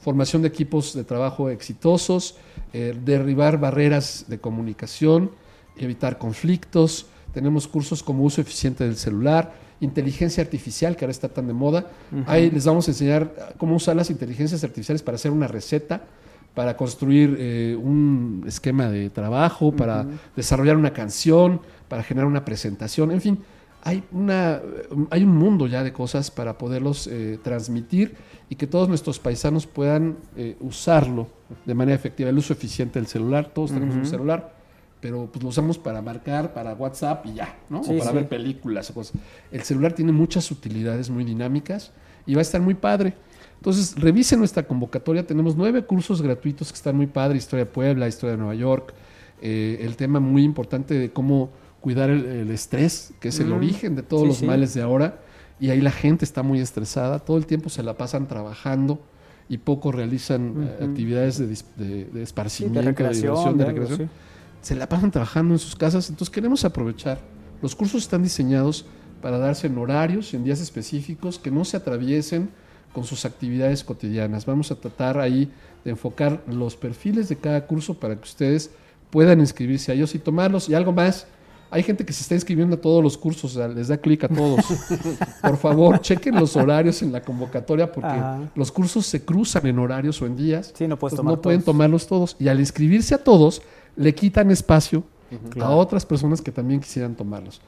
Formación 0.00 0.42
de 0.42 0.48
equipos 0.48 0.94
de 0.94 1.04
trabajo 1.04 1.50
exitosos, 1.50 2.36
eh, 2.72 2.98
derribar 3.04 3.60
barreras 3.60 4.24
de 4.28 4.38
comunicación, 4.38 5.30
evitar 5.76 6.18
conflictos. 6.18 7.06
Tenemos 7.34 7.68
cursos 7.68 8.02
como 8.02 8.24
uso 8.24 8.40
eficiente 8.40 8.84
del 8.84 8.96
celular, 8.96 9.52
inteligencia 9.80 10.42
artificial, 10.42 10.96
que 10.96 11.04
ahora 11.04 11.12
está 11.12 11.28
tan 11.28 11.46
de 11.46 11.52
moda. 11.52 11.86
Ahí 12.26 12.50
les 12.50 12.64
vamos 12.64 12.88
a 12.88 12.90
enseñar 12.90 13.34
ah, 13.38 13.52
cómo 13.58 13.76
usar 13.76 13.94
las 13.94 14.10
inteligencias 14.10 14.64
artificiales 14.64 15.02
para 15.02 15.16
hacer 15.16 15.30
una 15.30 15.46
receta, 15.46 16.02
para 16.54 16.76
construir 16.76 17.36
eh, 17.38 17.76
un 17.80 18.44
esquema 18.46 18.88
de 18.88 19.10
trabajo, 19.10 19.72
para 19.72 20.06
desarrollar 20.34 20.76
una 20.76 20.92
canción, 20.92 21.60
para 21.88 22.02
generar 22.02 22.26
una 22.26 22.44
presentación, 22.44 23.10
en 23.10 23.20
fin. 23.20 23.38
Hay, 23.82 24.04
una, 24.12 24.60
hay 25.08 25.24
un 25.24 25.34
mundo 25.34 25.66
ya 25.66 25.82
de 25.82 25.90
cosas 25.90 26.30
para 26.30 26.58
poderlos 26.58 27.06
eh, 27.06 27.38
transmitir 27.42 28.14
y 28.50 28.56
que 28.56 28.66
todos 28.66 28.90
nuestros 28.90 29.18
paisanos 29.18 29.66
puedan 29.66 30.18
eh, 30.36 30.56
usarlo 30.60 31.28
de 31.64 31.74
manera 31.74 31.96
efectiva. 31.96 32.28
El 32.28 32.36
uso 32.36 32.52
eficiente 32.52 32.98
del 32.98 33.06
celular, 33.06 33.52
todos 33.54 33.72
tenemos 33.72 33.94
un 33.94 34.04
celular, 34.04 34.52
pero 35.00 35.30
pues 35.32 35.42
lo 35.42 35.48
usamos 35.48 35.78
para 35.78 36.02
marcar, 36.02 36.52
para 36.52 36.74
WhatsApp 36.74 37.24
y 37.26 37.34
ya, 37.34 37.56
¿no? 37.70 37.82
Sí, 37.82 37.94
o 37.94 37.98
para 37.98 38.10
sí. 38.10 38.16
ver 38.16 38.28
películas 38.28 38.90
o 38.90 38.94
cosas. 38.94 39.18
El 39.50 39.62
celular 39.62 39.94
tiene 39.94 40.12
muchas 40.12 40.50
utilidades 40.50 41.08
muy 41.08 41.24
dinámicas 41.24 41.90
y 42.26 42.34
va 42.34 42.40
a 42.40 42.42
estar 42.42 42.60
muy 42.60 42.74
padre. 42.74 43.14
Entonces, 43.60 43.94
revisen 43.98 44.38
nuestra 44.38 44.62
convocatoria. 44.66 45.26
Tenemos 45.26 45.54
nueve 45.54 45.84
cursos 45.84 46.22
gratuitos 46.22 46.72
que 46.72 46.76
están 46.76 46.96
muy 46.96 47.06
padres. 47.06 47.42
Historia 47.44 47.66
de 47.66 47.70
Puebla, 47.70 48.08
Historia 48.08 48.32
de 48.32 48.38
Nueva 48.38 48.54
York. 48.54 48.94
eh, 49.42 49.78
el 49.86 49.96
tema 49.96 50.20
muy 50.20 50.42
importante 50.44 50.92
de 50.92 51.12
cómo 51.12 51.48
cuidar 51.80 52.10
el, 52.10 52.26
el 52.26 52.50
estrés, 52.50 53.14
que 53.20 53.28
es 53.28 53.40
el 53.40 53.46
Mm. 53.46 53.52
origen 53.54 53.96
de 53.96 54.02
todos 54.02 54.22
Sí, 54.24 54.28
los 54.28 54.36
sí. 54.38 54.44
males 54.46 54.74
de 54.74 54.82
ahora. 54.82 55.20
Y 55.58 55.70
ahí 55.70 55.80
la 55.80 55.90
gente 55.90 56.26
está 56.26 56.42
muy 56.42 56.60
estresada. 56.60 57.20
Todo 57.20 57.38
el 57.38 57.46
tiempo 57.46 57.70
se 57.70 57.82
la 57.82 57.96
pasan 57.96 58.28
trabajando 58.28 59.00
y 59.48 59.56
poco 59.56 59.92
realizan 59.92 60.68
eh, 60.78 60.84
actividades 60.84 61.38
de, 61.38 61.46
de- 61.46 62.04
de 62.04 62.10
Sí, 62.12 62.20
esparcimiento, 62.20 62.80
de 62.80 62.86
recreación, 62.86 63.22
diversión, 63.34 63.56
de 63.58 63.64
de 63.64 63.70
algo, 63.70 63.80
recreación 63.80 64.10
se 64.60 64.74
la 64.74 64.86
pasan 64.90 65.10
trabajando 65.10 65.54
en 65.54 65.58
sus 65.58 65.74
casas, 65.74 66.10
entonces 66.10 66.30
queremos 66.34 66.66
aprovechar. 66.66 67.18
Los 67.62 67.74
cursos 67.74 68.02
están 68.02 68.22
diseñados 68.22 68.84
para 69.22 69.38
darse 69.38 69.68
en 69.68 69.78
horarios, 69.78 70.34
en 70.34 70.44
días 70.44 70.60
específicos, 70.60 71.38
que 71.38 71.50
no 71.50 71.64
se 71.64 71.78
atraviesen 71.78 72.50
con 72.92 73.04
sus 73.04 73.24
actividades 73.24 73.84
cotidianas. 73.84 74.46
Vamos 74.46 74.70
a 74.70 74.74
tratar 74.74 75.18
ahí 75.18 75.50
de 75.84 75.90
enfocar 75.90 76.42
los 76.46 76.76
perfiles 76.76 77.28
de 77.28 77.36
cada 77.36 77.66
curso 77.66 77.94
para 77.94 78.16
que 78.16 78.24
ustedes 78.24 78.70
puedan 79.10 79.40
inscribirse 79.40 79.92
a 79.92 79.94
ellos 79.94 80.14
y 80.14 80.18
tomarlos. 80.18 80.68
Y 80.68 80.74
algo 80.74 80.92
más, 80.92 81.26
hay 81.70 81.82
gente 81.82 82.04
que 82.04 82.12
se 82.12 82.22
está 82.22 82.34
inscribiendo 82.34 82.76
a 82.76 82.80
todos 82.80 83.02
los 83.02 83.16
cursos, 83.16 83.56
o 83.56 83.58
sea, 83.58 83.68
les 83.68 83.88
da 83.88 83.96
clic 83.96 84.24
a 84.24 84.28
todos. 84.28 84.64
Por 85.42 85.56
favor, 85.56 86.00
chequen 86.00 86.34
los 86.34 86.56
horarios 86.56 87.00
en 87.02 87.12
la 87.12 87.22
convocatoria 87.22 87.90
porque 87.90 88.08
Ajá. 88.08 88.50
los 88.54 88.72
cursos 88.72 89.06
se 89.06 89.24
cruzan 89.24 89.66
en 89.66 89.78
horarios 89.78 90.20
o 90.20 90.26
en 90.26 90.36
días. 90.36 90.72
Sí, 90.76 90.88
no 90.88 90.98
puedes 90.98 91.16
tomar 91.16 91.34
no 91.34 91.40
pueden 91.42 91.62
tomarlos 91.62 92.06
todos. 92.06 92.36
Y 92.40 92.48
al 92.48 92.58
inscribirse 92.58 93.14
a 93.14 93.22
todos, 93.22 93.62
le 93.96 94.14
quitan 94.14 94.50
espacio 94.50 95.04
a 95.60 95.70
otras 95.70 96.04
personas 96.04 96.40
que 96.40 96.50
también 96.50 96.80
quisieran 96.80 97.14
tomarlos. 97.14 97.60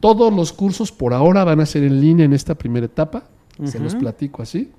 Todos 0.00 0.32
los 0.32 0.52
cursos 0.54 0.90
por 0.90 1.12
ahora 1.12 1.44
van 1.44 1.60
a 1.60 1.66
ser 1.66 1.84
en 1.84 2.00
línea 2.00 2.24
en 2.24 2.32
esta 2.32 2.54
primera 2.54 2.86
etapa. 2.86 3.24
Se 3.64 3.78
los 3.78 3.94
platico 3.94 4.42
así. 4.42 4.72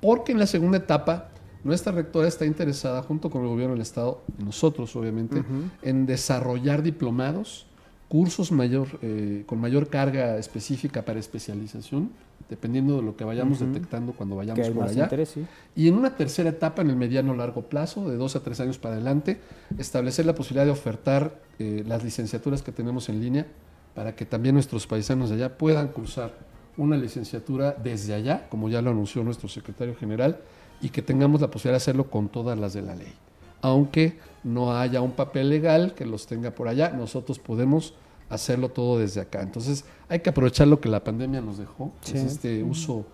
Porque 0.00 0.32
en 0.32 0.38
la 0.38 0.46
segunda 0.46 0.78
etapa, 0.78 1.28
nuestra 1.64 1.92
rectora 1.92 2.26
está 2.26 2.44
interesada, 2.44 3.02
junto 3.02 3.30
con 3.30 3.42
el 3.42 3.48
gobierno 3.48 3.74
del 3.74 3.82
Estado, 3.82 4.20
nosotros 4.38 4.94
obviamente, 4.96 5.44
en 5.82 6.06
desarrollar 6.06 6.82
diplomados, 6.82 7.66
cursos 8.08 8.50
mayor, 8.50 8.88
eh, 9.00 9.44
con 9.46 9.60
mayor 9.60 9.88
carga 9.88 10.38
específica 10.38 11.04
para 11.04 11.20
especialización, 11.20 12.10
dependiendo 12.50 12.96
de 12.96 13.02
lo 13.02 13.16
que 13.16 13.24
vayamos 13.24 13.60
detectando 13.60 14.12
cuando 14.12 14.36
vayamos 14.36 14.68
por 14.70 14.84
allá. 14.84 15.04
interés, 15.04 15.30
sí. 15.30 15.46
Y 15.76 15.88
en 15.88 15.94
una 15.94 16.16
tercera 16.16 16.50
etapa, 16.50 16.82
en 16.82 16.90
el 16.90 16.96
mediano 16.96 17.34
largo 17.34 17.62
plazo, 17.62 18.10
de 18.10 18.16
dos 18.16 18.34
a 18.34 18.40
tres 18.40 18.58
años 18.60 18.78
para 18.78 18.96
adelante, 18.96 19.40
establecer 19.78 20.26
la 20.26 20.34
posibilidad 20.34 20.64
de 20.64 20.72
ofertar 20.72 21.40
eh, 21.60 21.84
las 21.86 22.02
licenciaturas 22.02 22.62
que 22.62 22.72
tenemos 22.72 23.08
en 23.08 23.20
línea 23.20 23.46
para 23.94 24.16
que 24.16 24.26
también 24.26 24.54
nuestros 24.54 24.86
paisanos 24.86 25.30
de 25.30 25.36
allá 25.36 25.56
puedan 25.56 25.88
cursar 25.88 26.34
una 26.76 26.96
licenciatura 26.96 27.72
desde 27.72 28.14
allá, 28.14 28.48
como 28.48 28.68
ya 28.68 28.82
lo 28.82 28.90
anunció 28.90 29.22
nuestro 29.22 29.48
secretario 29.48 29.94
general, 29.94 30.38
y 30.80 30.88
que 30.88 31.02
tengamos 31.02 31.40
la 31.40 31.48
posibilidad 31.48 31.74
de 31.74 31.82
hacerlo 31.82 32.10
con 32.10 32.28
todas 32.28 32.58
las 32.58 32.72
de 32.72 32.82
la 32.82 32.94
ley. 32.94 33.12
Aunque 33.60 34.18
no 34.42 34.76
haya 34.76 35.00
un 35.00 35.12
papel 35.12 35.48
legal 35.48 35.94
que 35.94 36.04
los 36.04 36.26
tenga 36.26 36.50
por 36.50 36.68
allá, 36.68 36.90
nosotros 36.90 37.38
podemos 37.38 37.94
hacerlo 38.28 38.70
todo 38.70 38.98
desde 38.98 39.20
acá. 39.20 39.42
Entonces 39.42 39.84
hay 40.08 40.20
que 40.20 40.30
aprovechar 40.30 40.66
lo 40.66 40.80
que 40.80 40.88
la 40.88 41.04
pandemia 41.04 41.40
nos 41.40 41.58
dejó, 41.58 41.92
es 42.06 42.14
este 42.14 42.62
uso 42.62 43.04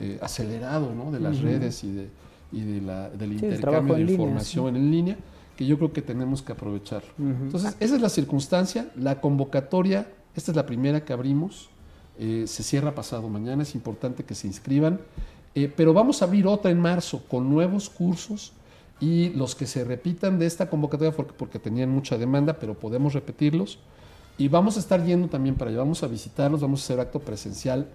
eh, 0.00 0.18
acelerado 0.22 0.94
¿no? 0.94 1.10
de 1.10 1.20
las 1.20 1.40
redes 1.40 1.82
y, 1.84 1.90
de, 1.92 2.08
y 2.52 2.60
de 2.62 2.80
la, 2.80 3.10
del 3.10 3.38
Sí, 3.38 3.46
intercambio 3.46 3.94
de 3.94 4.00
línea, 4.00 4.14
información 4.14 4.76
en 4.76 4.90
línea, 4.90 5.16
que 5.56 5.66
yo 5.66 5.76
creo 5.76 5.92
que 5.92 6.00
tenemos 6.00 6.40
que 6.40 6.52
aprovechar. 6.52 7.02
Entonces, 7.18 7.76
esa 7.80 7.96
es 7.96 8.00
la 8.00 8.08
circunstancia, 8.08 8.88
la 8.96 9.20
convocatoria, 9.20 10.08
esta 10.36 10.52
es 10.52 10.56
la 10.56 10.64
primera 10.64 11.04
que 11.04 11.12
abrimos, 11.12 11.68
eh, 12.18 12.44
se 12.46 12.62
cierra 12.62 12.94
pasado 12.94 13.28
mañana, 13.28 13.62
es 13.62 13.74
importante 13.74 14.24
que 14.24 14.34
se 14.34 14.46
inscriban, 14.46 15.00
eh, 15.54 15.72
pero 15.74 15.92
vamos 15.92 16.20
a 16.20 16.24
abrir 16.24 16.46
otra 16.46 16.70
en 16.70 16.80
marzo 16.80 17.22
con 17.28 17.48
nuevos 17.48 17.88
cursos 17.88 18.52
y 19.00 19.30
los 19.30 19.54
que 19.54 19.66
se 19.66 19.84
repitan 19.84 20.38
de 20.38 20.46
esta 20.46 20.68
convocatoria 20.68 21.14
porque, 21.14 21.32
porque 21.36 21.58
tenían 21.58 21.90
mucha 21.90 22.18
demanda, 22.18 22.54
pero 22.54 22.74
podemos 22.74 23.12
repetirlos. 23.12 23.78
Y 24.36 24.48
vamos 24.48 24.76
a 24.76 24.80
estar 24.80 25.04
yendo 25.04 25.28
también 25.28 25.56
para 25.56 25.70
allá, 25.70 25.80
vamos 25.80 26.02
a 26.04 26.06
visitarlos, 26.06 26.60
vamos 26.60 26.80
a 26.80 26.84
hacer 26.84 27.00
acto 27.00 27.18
presencial, 27.18 27.88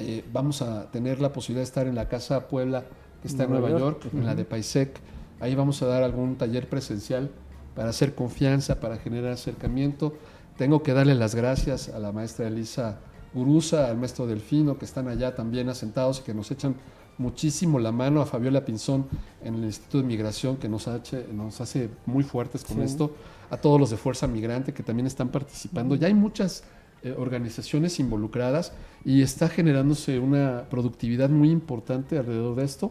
eh, 0.00 0.24
vamos 0.32 0.60
a 0.60 0.90
tener 0.90 1.20
la 1.20 1.32
posibilidad 1.32 1.60
de 1.60 1.68
estar 1.68 1.86
en 1.86 1.94
la 1.94 2.08
Casa 2.08 2.48
Puebla, 2.48 2.84
que 3.22 3.28
está 3.28 3.44
en 3.44 3.50
Nueva 3.50 3.68
Nueva 3.70 3.84
York. 3.84 4.02
York, 4.02 4.14
en 4.14 4.26
la 4.26 4.34
de 4.34 4.44
Paisec. 4.44 4.98
Ahí 5.38 5.54
vamos 5.54 5.82
a 5.82 5.86
dar 5.86 6.02
algún 6.02 6.36
taller 6.36 6.68
presencial 6.68 7.30
para 7.76 7.90
hacer 7.90 8.14
confianza, 8.14 8.80
para 8.80 8.96
generar 8.98 9.32
acercamiento. 9.32 10.14
Tengo 10.56 10.82
que 10.82 10.94
darle 10.94 11.14
las 11.14 11.36
gracias 11.36 11.88
a 11.88 12.00
la 12.00 12.10
maestra 12.10 12.48
Elisa 12.48 12.98
Guruza, 13.34 13.88
al 13.88 13.98
maestro 13.98 14.26
Delfino, 14.26 14.78
que 14.78 14.84
están 14.84 15.08
allá 15.08 15.34
también 15.34 15.68
asentados 15.68 16.20
y 16.20 16.22
que 16.22 16.34
nos 16.34 16.50
echan 16.50 16.74
muchísimo 17.18 17.78
la 17.78 17.92
mano, 17.92 18.20
a 18.20 18.26
Fabiola 18.26 18.64
Pinzón 18.64 19.06
en 19.42 19.54
el 19.54 19.64
Instituto 19.64 19.98
de 19.98 20.04
Migración, 20.04 20.56
que 20.56 20.68
nos, 20.68 20.88
hace, 20.88 21.26
nos 21.32 21.60
hace 21.60 21.88
muy 22.06 22.24
fuertes 22.24 22.64
con 22.64 22.78
Sí. 22.78 22.82
esto, 22.82 23.12
a 23.50 23.56
todos 23.56 23.78
los 23.78 23.90
de 23.90 23.96
Fuerza 23.96 24.26
Migrante 24.26 24.72
que 24.72 24.82
también 24.82 25.06
están 25.06 25.28
participando. 25.28 25.94
Ya 25.94 26.08
hay 26.08 26.14
muchas 26.14 26.64
eh, 27.02 27.14
organizaciones 27.16 28.00
involucradas 28.00 28.72
y 29.04 29.22
está 29.22 29.48
generándose 29.48 30.18
una 30.18 30.64
productividad 30.70 31.28
muy 31.28 31.50
importante 31.50 32.18
alrededor 32.18 32.56
de 32.56 32.64
esto. 32.64 32.90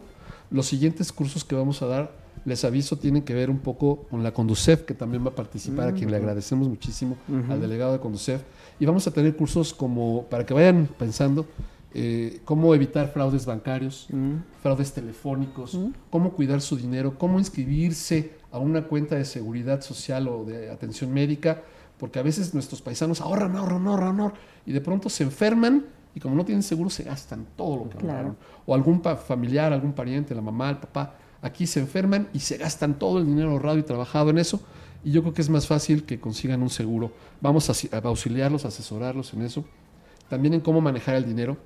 Los 0.50 0.66
siguientes 0.66 1.12
cursos 1.12 1.44
que 1.44 1.54
vamos 1.54 1.82
a 1.82 1.86
dar, 1.86 2.12
les 2.44 2.64
aviso, 2.64 2.96
tienen 2.96 3.22
que 3.22 3.34
ver 3.34 3.50
un 3.50 3.58
poco 3.58 4.04
con 4.10 4.22
la 4.22 4.32
Conducef, 4.32 4.82
que 4.82 4.94
también 4.94 5.24
va 5.24 5.30
a 5.30 5.34
participar, 5.34 5.88
a 5.88 5.92
quien 5.92 6.10
le 6.10 6.16
agradecemos 6.16 6.68
muchísimo 6.68 7.16
al 7.50 7.60
delegado 7.60 7.92
de 7.92 7.98
Conducef. 8.00 8.42
Y 8.80 8.86
vamos 8.86 9.06
a 9.06 9.10
tener 9.12 9.36
cursos 9.36 9.72
como, 9.72 10.24
para 10.24 10.44
que 10.44 10.52
vayan 10.54 10.88
pensando, 10.98 11.46
eh, 11.94 12.40
cómo 12.44 12.74
evitar 12.74 13.08
fraudes 13.12 13.46
bancarios, 13.46 14.08
fraudes 14.62 14.92
telefónicos, 14.92 15.78
cómo 16.10 16.32
cuidar 16.32 16.60
su 16.60 16.76
dinero, 16.76 17.16
cómo 17.18 17.38
inscribirse 17.38 18.32
a 18.50 18.58
una 18.58 18.82
cuenta 18.84 19.14
de 19.16 19.24
seguridad 19.24 19.80
social 19.80 20.26
o 20.28 20.44
de 20.44 20.70
atención 20.70 21.12
médica, 21.12 21.62
porque 21.98 22.18
a 22.18 22.22
veces 22.22 22.52
nuestros 22.52 22.82
paisanos 22.82 23.20
ahorran, 23.20 23.54
ahorran, 23.56 23.86
ahorran, 23.86 24.20
ahorran, 24.20 24.38
y 24.66 24.72
de 24.72 24.80
pronto 24.80 25.08
se 25.08 25.22
enferman 25.22 25.86
y 26.16 26.20
como 26.20 26.34
no 26.34 26.44
tienen 26.44 26.62
seguro 26.62 26.90
se 26.90 27.04
gastan 27.04 27.46
todo 27.56 27.76
lo 27.76 27.88
que 27.88 27.98
Claro. 27.98 28.12
ahorraron. 28.12 28.36
O 28.66 28.74
algún 28.74 29.00
pa- 29.00 29.16
familiar, 29.16 29.72
algún 29.72 29.92
pariente, 29.92 30.34
la 30.34 30.40
mamá, 30.42 30.70
el 30.70 30.78
papá, 30.78 31.14
aquí 31.42 31.66
se 31.66 31.78
enferman 31.80 32.28
y 32.32 32.40
se 32.40 32.56
gastan 32.56 32.98
todo 32.98 33.18
el 33.18 33.26
dinero 33.26 33.50
ahorrado 33.50 33.78
y 33.78 33.82
trabajado 33.84 34.30
en 34.30 34.38
eso. 34.38 34.60
Y 35.04 35.10
yo 35.12 35.22
creo 35.22 35.34
que 35.34 35.42
es 35.42 35.50
más 35.50 35.66
fácil 35.66 36.04
que 36.04 36.18
consigan 36.18 36.62
un 36.62 36.70
seguro. 36.70 37.12
Vamos 37.40 37.68
a, 37.70 37.96
a 37.96 38.00
auxiliarlos, 38.08 38.64
a 38.64 38.68
asesorarlos 38.68 39.34
en 39.34 39.42
eso. 39.42 39.64
También 40.28 40.54
en 40.54 40.60
cómo 40.60 40.80
manejar 40.80 41.14
el 41.16 41.26
dinero. 41.26 41.56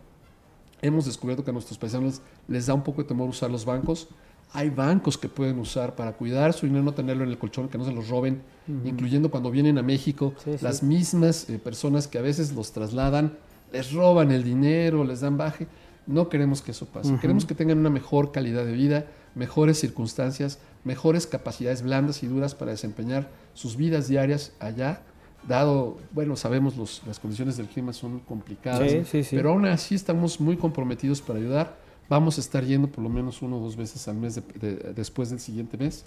Hemos 0.83 1.07
descubierto 1.07 1.45
que 1.45 1.51
a 1.51 1.53
nuestros 1.53 1.79
paisanos 1.79 2.21
les 2.47 2.67
da 2.67 2.75
un 2.75 2.83
poco 2.83 3.03
de 3.03 3.09
temor 3.09 3.29
usar 3.29 3.51
los 3.51 3.65
bancos. 3.65 4.09
Hay 4.53 4.71
bancos 4.71 5.19
que 5.19 5.29
pueden 5.29 5.59
usar 5.59 5.95
para 5.95 6.13
cuidar 6.13 6.53
su 6.53 6.67
dinero, 6.67 6.85
no 6.85 6.95
tenerlo 6.95 7.23
en 7.25 7.31
el 7.31 7.39
colchón, 7.39 7.69
que 7.69 7.77
no 7.79 7.85
se 7.85 7.93
los 7.93 8.09
roben, 8.09 8.41
incluyendo 8.85 9.31
cuando 9.31 9.51
vienen 9.51 9.77
a 9.77 9.83
México, 9.83 10.33
Sí, 10.43 10.53
sí. 10.57 10.65
las 10.65 10.83
mismas 10.83 11.51
eh, 11.51 11.59
personas 11.59 12.09
que 12.09 12.17
a 12.19 12.23
veces 12.23 12.53
los 12.55 12.73
trasladan, 12.73 13.37
les 13.73 13.93
roban 13.93 14.31
el 14.33 14.43
dinero, 14.45 15.05
les 15.05 15.21
dan 15.21 15.37
baje. 15.37 15.67
No 16.07 16.31
queremos 16.31 16.63
que 16.63 16.71
eso 16.71 16.87
pase. 16.87 17.15
Queremos 17.21 17.45
que 17.45 17.55
tengan 17.55 17.77
una 17.79 17.91
mejor 17.91 18.33
calidad 18.33 18.65
de 18.65 18.73
vida, 18.73 19.05
mejores 19.35 19.79
circunstancias, 19.79 20.59
mejores 20.89 21.27
capacidades 21.27 21.83
blandas 21.83 22.23
y 22.23 22.27
duras 22.27 22.55
para 22.55 22.71
desempeñar 22.73 23.29
sus 23.55 23.77
vidas 23.77 24.09
diarias 24.09 24.53
allá, 24.59 25.03
dado, 25.47 25.97
bueno, 26.13 26.35
sabemos 26.37 26.77
los, 26.77 27.03
las 27.07 27.19
condiciones 27.21 27.57
del 27.57 27.67
clima 27.69 27.93
son 27.93 28.21
complicadas, 28.21 28.91
Sí, 28.91 29.03
sí, 29.05 29.23
sí. 29.25 29.37
pero 29.37 29.51
aún 29.51 29.67
así 29.67 29.95
estamos 29.95 30.41
muy 30.41 30.57
comprometidos 30.57 31.21
para 31.21 31.39
ayudar. 31.39 31.77
Vamos 32.09 32.39
a 32.39 32.41
estar 32.41 32.65
yendo 32.65 32.89
por 32.89 33.05
lo 33.05 33.11
menos 33.11 33.43
uno 33.43 33.59
o 33.59 33.61
dos 33.61 33.77
veces 33.77 34.09
al 34.09 34.17
mes 34.17 34.35
de- 34.37 34.43
de- 34.67 34.93
después 34.95 35.29
del 35.31 35.41
siguiente 35.41 35.77
mes 35.77 36.05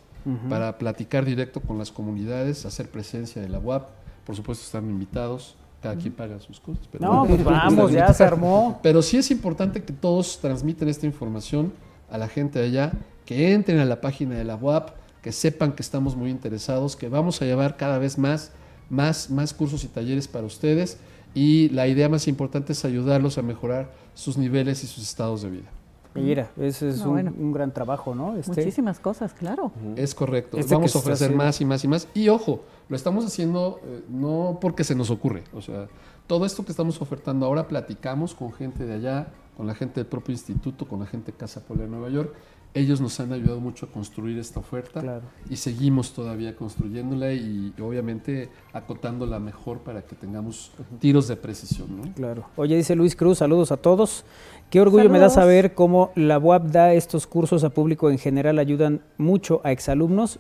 para 0.49 0.78
platicar 0.78 1.26
directo 1.26 1.62
con 1.62 1.78
las 1.78 1.91
comunidades, 1.91 2.66
hacer 2.66 2.90
presencia 2.90 3.41
de 3.41 3.49
la 3.49 3.60
UAP. 3.60 3.88
Por 4.26 4.36
supuesto 4.36 4.64
están 4.66 4.90
invitados, 4.90 5.56
cada 5.82 5.95
quien 5.95 6.14
paga 6.14 6.40
sus 6.40 6.60
cosas. 6.60 6.88
Pero 6.91 7.06
No, 7.06 7.26
pues 7.26 7.44
vamos, 7.44 7.91
ya 7.91 8.12
se 8.14 8.24
armó. 8.24 8.80
pero 8.84 9.02
sí 9.02 9.18
es 9.18 9.30
importante 9.32 9.84
que 9.84 9.94
todos 9.94 10.40
transmiten 10.40 10.90
esta 10.90 11.06
información 11.06 11.72
a 12.10 12.18
la 12.18 12.28
gente 12.28 12.60
allá, 12.60 12.91
que 13.26 13.53
entren 13.53 13.80
a 13.80 13.85
la 13.85 14.02
página 14.02 14.35
de 14.35 14.43
la 14.43 14.56
UAP, 14.56 14.89
que 15.22 15.31
sepan 15.31 15.73
que 15.73 15.81
estamos 15.84 16.15
muy 16.15 16.30
interesados, 16.31 16.95
que 16.95 17.07
vamos 17.10 17.41
a 17.41 17.45
llevar 17.45 17.77
cada 17.77 17.98
vez 17.99 18.18
más, 18.18 18.52
más, 18.89 19.30
más 19.30 19.53
cursos 19.53 19.84
y 19.84 19.88
talleres 19.88 20.27
para 20.27 20.45
ustedes 20.45 20.98
y 21.34 21.69
la 21.69 21.88
idea 21.88 22.10
más 22.10 22.27
importante 22.27 22.73
es 22.73 22.84
ayudarlos 22.84 23.38
a 23.38 23.41
mejorar 23.41 23.91
sus 24.15 24.38
niveles 24.38 24.84
y 24.84 24.88
sus 24.88 25.03
estados 25.03 25.41
de 25.43 25.49
vida. 25.52 25.69
Mira, 26.14 26.52
ese 26.60 26.89
es 26.89 26.98
No, 26.98 27.06
un, 27.06 27.11
bueno. 27.11 27.34
un 27.38 27.53
gran 27.53 27.73
trabajo, 27.73 28.14
¿no? 28.14 28.35
Este, 28.35 28.52
Muchísimas 28.52 28.99
cosas, 28.99 29.34
claro. 29.34 29.72
Es 29.95 30.14
correcto. 30.14 30.57
Este 30.57 30.73
Vamos 30.73 30.93
a 30.93 30.99
ofrecer 30.99 31.27
haciendo- 31.27 31.45
más 31.45 31.61
y 31.61 31.65
más 31.65 31.84
y 31.85 31.88
más. 31.88 32.07
Y 32.14 32.27
ojo, 32.27 32.65
lo 32.89 32.98
estamos 32.98 33.26
haciendo 33.26 33.80
eh, 33.85 34.03
no 34.10 34.57
porque 34.60 34.84
se 34.84 34.93
nos 34.93 35.10
ocurre. 35.10 35.45
O 35.53 35.61
sea, 35.61 35.88
todo 36.27 36.45
esto 36.45 36.65
que 36.65 36.72
estamos 36.73 37.02
ofertando 37.02 37.45
ahora 37.45 37.65
platicamos 37.69 38.34
con 38.35 38.52
gente 38.52 38.85
de 38.85 38.95
allá, 38.95 39.27
con 39.56 39.68
la 39.68 39.73
gente 39.73 40.02
del 40.02 40.07
propio 40.07 40.34
instituto, 40.34 40.85
con 40.85 40.99
la 40.99 41.06
gente 41.06 41.31
de 41.31 41.38
Casa 41.38 41.61
Polar 41.65 41.85
de 41.85 41.91
Nueva 41.91 42.10
York. 42.10 42.34
Ellos 42.73 43.02
nos 43.02 43.19
han 43.19 43.34
ayudado 43.34 43.60
mucho 43.60 43.85
a 43.85 43.89
construir 43.89 44.38
esta 44.39 44.61
oferta 44.61 45.02
Claro. 45.02 45.23
y 45.49 45.57
seguimos 45.57 46.14
todavía 46.14 46.56
construyéndola 46.56 47.34
y 47.34 47.73
obviamente 47.81 48.49
acotándola 48.72 49.39
mejor 49.39 49.80
para 49.80 50.03
que 50.03 50.15
tengamos 50.15 50.72
tiros 50.99 51.27
de 51.27 51.35
precisión. 51.35 51.89
¿no? 51.98 52.14
Claro. 52.14 52.45
Oye, 52.56 52.77
dice 52.77 52.95
Luis 52.95 53.18
Cruz, 53.18 53.39
saludos 53.39 53.73
a 53.73 53.77
todos. 53.77 54.23
Qué 54.69 54.80
orgullo 54.80 55.10
me 55.10 55.19
da 55.19 55.30
saber 55.30 55.73
cómo 55.73 56.11
la 56.15 56.39
UAP 56.39 56.68
da 56.72 56.93
estos 56.93 57.27
cursos 57.27 57.65
a 57.65 57.72
público 57.72 58.10
en 58.10 58.18
general, 58.18 58.57
ayudan 58.57 59.02
mucho 59.18 59.60
a 59.65 59.73
exalumnos 59.73 60.39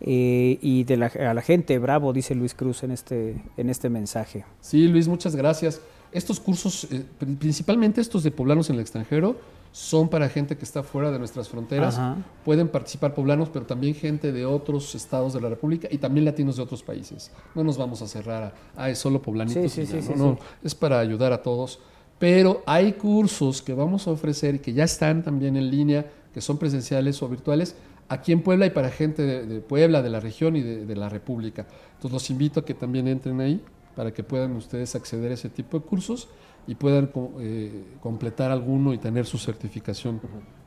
eh, 0.00 0.58
y 0.62 0.84
de 0.84 0.96
la, 0.96 1.06
a 1.06 1.34
la 1.34 1.42
gente. 1.42 1.78
Bravo, 1.78 2.14
dice 2.14 2.34
Luis 2.34 2.54
Cruz 2.54 2.82
en 2.84 2.90
este, 2.90 3.42
en 3.58 3.68
este 3.68 3.90
mensaje. 3.90 4.46
Sí, 4.62 4.88
Luis, 4.88 5.08
muchas 5.08 5.36
gracias. 5.36 5.82
Estos 6.10 6.40
cursos, 6.40 6.84
eh, 6.90 7.04
pri- 7.18 7.34
principalmente 7.36 8.00
estos 8.00 8.22
de 8.22 8.30
poblanos 8.30 8.70
en 8.70 8.76
el 8.76 8.80
extranjero, 8.80 9.36
son 9.72 10.08
para 10.08 10.28
gente 10.28 10.56
que 10.56 10.64
está 10.64 10.82
fuera 10.82 11.10
de 11.10 11.18
nuestras 11.18 11.48
fronteras. 11.48 11.96
Ajá. 11.96 12.16
Pueden 12.44 12.68
participar 12.68 13.14
poblanos, 13.14 13.48
pero 13.50 13.66
también 13.66 13.94
gente 13.94 14.32
de 14.32 14.44
otros 14.44 14.94
estados 14.94 15.32
de 15.32 15.40
la 15.40 15.48
República 15.48 15.88
y 15.90 15.98
también 15.98 16.24
latinos 16.24 16.56
de 16.56 16.62
otros 16.62 16.82
países. 16.82 17.30
No 17.54 17.62
nos 17.62 17.78
vamos 17.78 18.02
a 18.02 18.08
cerrar 18.08 18.42
a, 18.42 18.52
ah, 18.76 18.90
es 18.90 18.98
solo 18.98 19.22
poblanitos. 19.22 19.70
Sí, 19.70 19.86
sí, 19.86 19.92
ya", 19.92 20.02
sí, 20.02 20.12
no, 20.16 20.38
es 20.62 20.74
para 20.74 20.98
ayudar 20.98 21.32
a 21.32 21.42
todos. 21.42 21.78
Pero 22.18 22.62
hay 22.66 22.92
cursos 22.92 23.62
que 23.62 23.72
vamos 23.72 24.06
a 24.06 24.10
ofrecer 24.10 24.56
y 24.56 24.58
que 24.58 24.72
ya 24.72 24.84
están 24.84 25.22
también 25.22 25.56
en 25.56 25.70
línea, 25.70 26.10
que 26.34 26.40
son 26.40 26.58
presenciales 26.58 27.22
o 27.22 27.28
virtuales, 27.28 27.76
aquí 28.08 28.32
en 28.32 28.42
Puebla 28.42 28.66
y 28.66 28.70
para 28.70 28.90
gente 28.90 29.22
de, 29.22 29.46
de 29.46 29.60
Puebla, 29.60 30.02
de 30.02 30.10
la 30.10 30.20
región 30.20 30.56
y 30.56 30.62
de, 30.62 30.84
de 30.84 30.96
la 30.96 31.08
República. 31.08 31.66
Entonces 31.94 32.12
los 32.12 32.28
invito 32.30 32.60
a 32.60 32.64
que 32.64 32.74
también 32.74 33.06
entren 33.08 33.40
ahí 33.40 33.62
para 33.94 34.12
que 34.12 34.22
puedan 34.22 34.56
ustedes 34.56 34.94
acceder 34.94 35.30
a 35.30 35.34
ese 35.34 35.48
tipo 35.48 35.78
de 35.78 35.84
cursos 35.84 36.28
y 36.66 36.74
puedan 36.74 37.10
eh, 37.40 37.84
completar 38.00 38.50
alguno 38.50 38.92
y 38.92 38.98
tener 38.98 39.26
su 39.26 39.38
certificación 39.38 40.20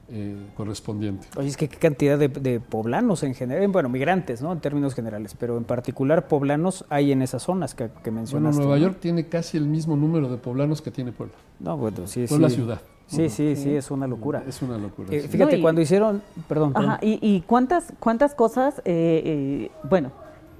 eh, 0.09 0.35
correspondiente. 0.55 1.27
Oye, 1.37 1.47
es 1.47 1.57
que 1.57 1.67
qué 1.69 1.77
cantidad 1.77 2.19
de, 2.19 2.27
de 2.27 2.59
poblanos 2.59 3.23
en 3.23 3.33
general, 3.33 3.67
bueno, 3.69 3.89
migrantes, 3.89 4.41
¿no? 4.41 4.51
En 4.51 4.59
términos 4.59 4.93
generales, 4.93 5.35
pero 5.39 5.57
en 5.57 5.63
particular 5.63 6.27
poblanos 6.27 6.85
hay 6.89 7.11
en 7.11 7.21
esas 7.21 7.41
zonas 7.43 7.73
que, 7.73 7.85
que 7.85 7.91
Bueno, 8.11 8.19
mencionaste. 8.19 8.59
Nueva 8.61 8.75
¿no? 8.75 8.81
York 8.81 8.97
tiene 8.99 9.27
casi 9.27 9.57
el 9.57 9.65
mismo 9.65 9.95
número 9.95 10.29
de 10.29 10.37
poblanos 10.37 10.81
que 10.81 10.91
tiene 10.91 11.11
Puebla. 11.13 11.35
No, 11.59 11.77
bueno, 11.77 12.05
sí, 12.05 12.25
Puebla 12.27 12.49
sí. 12.49 12.55
ciudad. 12.55 12.81
Sí, 13.07 13.29
sí, 13.29 13.55
sí, 13.55 13.75
es 13.75 13.91
una 13.91 14.07
locura. 14.07 14.43
Es 14.47 14.61
una 14.61 14.77
locura. 14.77 15.09
Eh, 15.13 15.21
sí. 15.21 15.27
fíjate, 15.27 15.53
No, 15.53 15.57
y- 15.59 15.61
cuando 15.61 15.81
hicieron, 15.81 16.21
perdón, 16.47 16.73
perdón. 16.73 16.89
Ajá, 16.91 16.99
y, 17.01 17.19
y 17.21 17.41
cuántas, 17.41 17.93
cuántas 17.99 18.33
cosas, 18.33 18.79
eh, 18.85 19.21
eh, 19.25 19.71
bueno, 19.89 20.11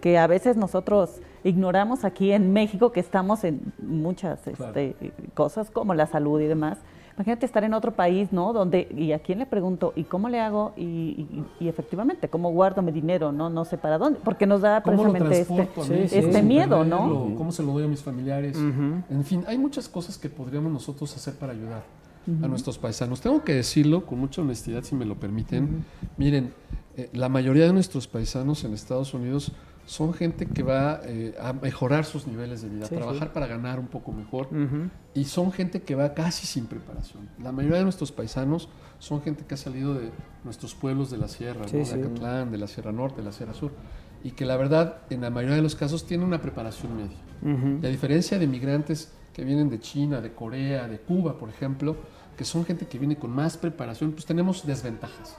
que 0.02 0.18
a 0.18 0.28
veces 0.28 0.56
nosotros 0.58 1.20
ignoramos 1.44 2.04
aquí 2.06 2.32
en 2.32 2.54
México, 2.54 2.92
que 2.92 3.00
estamos 3.00 3.44
en 3.44 3.74
muchas 3.82 4.40
Claro. 4.56 4.80
este, 4.80 5.12
cosas 5.34 5.70
como 5.70 5.94
la 5.94 6.08
salud 6.08 6.40
y 6.42 6.46
demás. 6.46 6.78
Imagínate 7.16 7.46
estar 7.46 7.64
en 7.64 7.76
otro 7.76 7.92
país, 7.92 8.32
¿no? 8.34 8.54
Donde, 8.54 8.88
y 8.98 9.12
a 9.12 9.20
quién 9.20 9.38
le 9.38 9.46
pregunto, 9.46 9.94
¿y 9.96 10.04
cómo 10.06 10.30
le 10.30 10.40
hago? 10.40 10.74
Y, 10.76 10.84
y- 10.84 11.46
y 11.60 11.68
efectivamente, 11.68 12.28
¿cómo 12.28 12.52
guardo 12.52 12.82
mi 12.82 12.92
dinero? 12.92 13.32
No, 13.32 13.52
no 13.52 13.66
sé 13.66 13.78
para 13.78 14.00
dónde, 14.00 14.20
porque 14.24 14.48
nos 14.48 14.62
da 14.62 14.82
¿Cómo 14.82 15.04
lo 15.04 15.12
precisamente 15.14 15.42
este, 15.76 16.10
sí, 16.10 16.16
este 16.18 16.34
sí. 16.40 16.42
miedo, 16.42 16.84
¿no? 16.84 17.36
¿Cómo 17.38 17.52
se 17.52 17.62
lo 17.62 17.72
doy 17.74 17.84
a 17.84 17.88
mis 17.88 18.02
familiares? 18.02 18.58
En 18.58 19.24
fin, 19.26 19.44
hay 19.48 19.60
muchas 19.60 19.88
cosas 19.88 20.18
que 20.18 20.28
podríamos 20.28 20.72
nosotros 20.72 21.16
hacer 21.16 21.36
para 21.36 21.54
ayudar 21.54 21.84
a 22.42 22.48
nuestros 22.48 22.80
paisanos. 22.80 23.22
Tengo 23.22 23.44
que 23.44 23.54
decirlo 23.54 24.08
con 24.08 24.18
mucha 24.20 24.42
honestidad, 24.42 24.82
si 24.82 24.96
me 24.96 25.06
lo 25.06 25.14
permiten. 25.16 25.86
Miren, 26.18 26.52
eh, 26.98 27.10
la 27.14 27.30
mayoría 27.30 27.66
de 27.68 27.74
nuestros 27.74 28.08
paisanos 28.08 28.64
en 28.64 28.74
Estados 28.74 29.14
Unidos 29.14 29.52
son 29.86 30.14
gente 30.14 30.46
que 30.46 30.64
va 30.64 31.02
eh, 31.04 31.36
a 31.42 31.54
mejorar 31.54 32.06
sus 32.06 32.26
niveles 32.28 32.62
de 32.62 32.70
vida, 32.70 32.86
Sí, 32.88 32.96
a 32.96 32.98
trabajar 33.00 33.34
para 33.34 33.48
ganar 33.48 33.80
un 33.80 33.88
poco 33.88 34.12
mejor. 34.12 34.48
Ujú. 34.48 34.90
Y 35.14 35.26
son 35.26 35.52
gente 35.52 35.82
que 35.82 35.96
va 35.96 36.14
casi 36.14 36.48
sin 36.48 36.66
preparación. 36.68 37.30
La 37.42 37.52
mayoría 37.52 37.80
de 37.80 37.84
nuestros 37.84 38.12
paisanos 38.12 38.70
son 39.00 39.22
gente 39.22 39.44
que 39.46 39.56
ha 39.56 39.58
salido 39.58 39.94
de 39.94 40.10
nuestros 40.44 40.74
pueblos 40.76 41.12
de 41.12 41.18
la 41.18 41.28
sierra, 41.28 41.68
Sí, 41.68 41.78
¿no? 41.78 41.86
sí. 41.86 41.98
de 41.98 42.06
Acatlán, 42.06 42.52
de 42.52 42.58
la 42.58 42.68
Sierra 42.68 42.92
Norte, 42.92 43.18
de 43.18 43.24
la 43.24 43.32
Sierra 43.34 43.54
Sur. 43.54 43.72
Y 44.24 44.32
que 44.32 44.46
la 44.46 44.56
verdad, 44.56 45.00
en 45.10 45.20
la 45.22 45.30
mayoría 45.30 45.58
de 45.58 45.62
los 45.62 45.76
casos, 45.76 46.06
tienen 46.08 46.26
una 46.26 46.42
preparación 46.42 46.96
media. 46.96 47.18
Ujú. 47.42 47.80
Y 47.84 47.86
a 47.86 47.90
diferencia 47.90 48.40
de 48.40 48.48
migrantes 48.48 49.12
que 49.34 49.44
vienen 49.44 49.70
de 49.70 49.80
China, 49.80 50.22
de 50.22 50.32
Corea, 50.34 50.88
de 50.88 51.00
Cuba, 51.00 51.38
por 51.38 51.50
ejemplo, 51.50 51.98
que 52.38 52.46
son 52.46 52.64
gente 52.66 52.88
que 52.88 52.98
viene 52.98 53.18
con 53.18 53.32
más 53.32 53.58
preparación, 53.58 54.14
pues 54.14 54.26
tenemos 54.26 54.66
desventajas. 54.66 55.36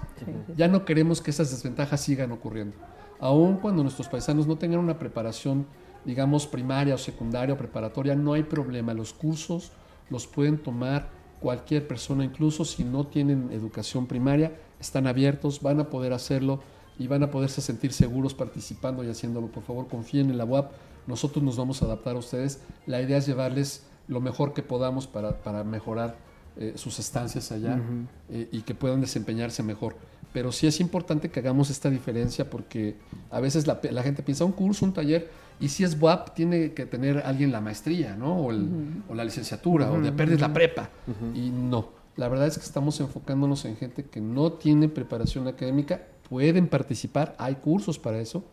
Ya 0.57 0.69
no 0.69 0.85
queremos 0.85 1.21
que 1.23 1.31
esas 1.31 1.51
desventajas 1.51 2.01
sigan 2.03 2.31
ocurriendo. 2.33 2.77
Aun 3.21 3.57
cuando 3.57 3.83
nuestros 3.83 4.09
paisanos 4.09 4.47
no 4.47 4.57
tengan 4.57 4.81
una 4.81 4.99
preparación, 4.99 5.67
digamos, 6.05 6.47
primaria 6.47 6.95
o 6.95 6.99
secundaria 6.99 7.55
o 7.55 7.59
preparatoria, 7.59 8.15
no 8.15 8.33
hay 8.33 8.43
problema. 8.43 8.95
Los 8.95 9.13
cursos 9.13 9.73
los 10.11 10.27
pueden 10.27 10.59
tomar 10.59 11.09
cualquier 11.41 11.87
persona, 11.87 12.25
incluso 12.25 12.65
si 12.65 12.85
no 12.85 13.07
tienen 13.07 13.51
educación 13.53 14.07
primaria, 14.07 14.57
están 14.81 15.07
abiertos, 15.07 15.61
van 15.63 15.81
a 15.81 15.91
poder 15.91 16.13
hacerlo 16.13 16.61
y 16.99 17.07
van 17.07 17.23
a 17.23 17.31
poderse 17.31 17.61
sentir 17.61 17.93
seguros 17.93 18.35
participando 18.35 19.05
y 19.05 19.09
haciéndolo. 19.09 19.49
Por 19.49 19.63
favor, 19.63 19.89
confíen 19.89 20.31
en 20.31 20.39
la 20.39 20.45
UAP. 20.45 20.73
Nosotros 21.07 21.43
nos 21.45 21.57
vamos 21.57 21.83
a 21.83 21.87
adaptar 21.87 22.17
a 22.17 22.19
ustedes. 22.19 22.61
La 22.87 23.01
idea 23.03 23.19
es 23.19 23.27
llevarles 23.27 23.85
lo 24.09 24.21
mejor 24.21 24.53
que 24.53 24.63
podamos 24.63 25.07
para, 25.07 25.43
para 25.43 25.65
mejorar 25.65 26.17
eh, 26.57 26.75
sus 26.77 26.99
estancias 26.99 27.51
allá 27.51 27.81
eh, 28.29 28.49
y 28.53 28.63
que 28.63 28.75
puedan 28.75 29.01
desempeñarse 29.01 29.63
mejor. 29.63 29.97
Pero 30.35 30.53
sí 30.53 30.67
es 30.67 30.81
importante 30.81 31.31
que 31.31 31.41
hagamos 31.41 31.71
esta 31.71 31.89
diferencia 31.89 32.51
porque 32.51 32.97
a 33.31 33.41
veces 33.41 33.67
la, 33.67 33.81
pe- 33.81 33.91
la 33.93 34.03
gente 34.03 34.23
piensa 34.23 34.45
un 34.45 34.53
curso, 34.53 34.85
un 34.85 34.93
taller, 34.93 35.31
y 35.61 35.69
si 35.69 35.85
es 35.85 35.97
WAP 35.99 36.35
tiene 36.35 36.73
que 36.75 36.85
tener 36.85 37.19
alguien 37.25 37.51
la 37.53 37.61
maestría, 37.63 38.17
¿no? 38.17 38.37
O, 38.37 38.51
el- 38.51 38.69
o 39.09 39.15
la 39.15 39.25
licenciatura, 39.25 39.91
o 39.91 40.01
de 40.03 40.11
perder 40.13 40.41
la 40.41 40.53
prepa. 40.53 40.91
Y 41.35 41.49
no, 41.51 41.89
la 42.17 42.29
verdad 42.29 42.49
es 42.49 42.59
que 42.59 42.65
estamos 42.65 42.99
enfocándonos 43.01 43.65
en 43.65 43.77
gente 43.77 44.05
que 44.05 44.21
no 44.21 44.53
tiene 44.53 44.89
preparación 44.89 45.47
académica, 45.49 46.03
pueden 46.29 46.67
participar, 46.67 47.37
hay 47.39 47.55
cursos 47.55 47.99
para 47.99 48.19
eso, 48.19 48.45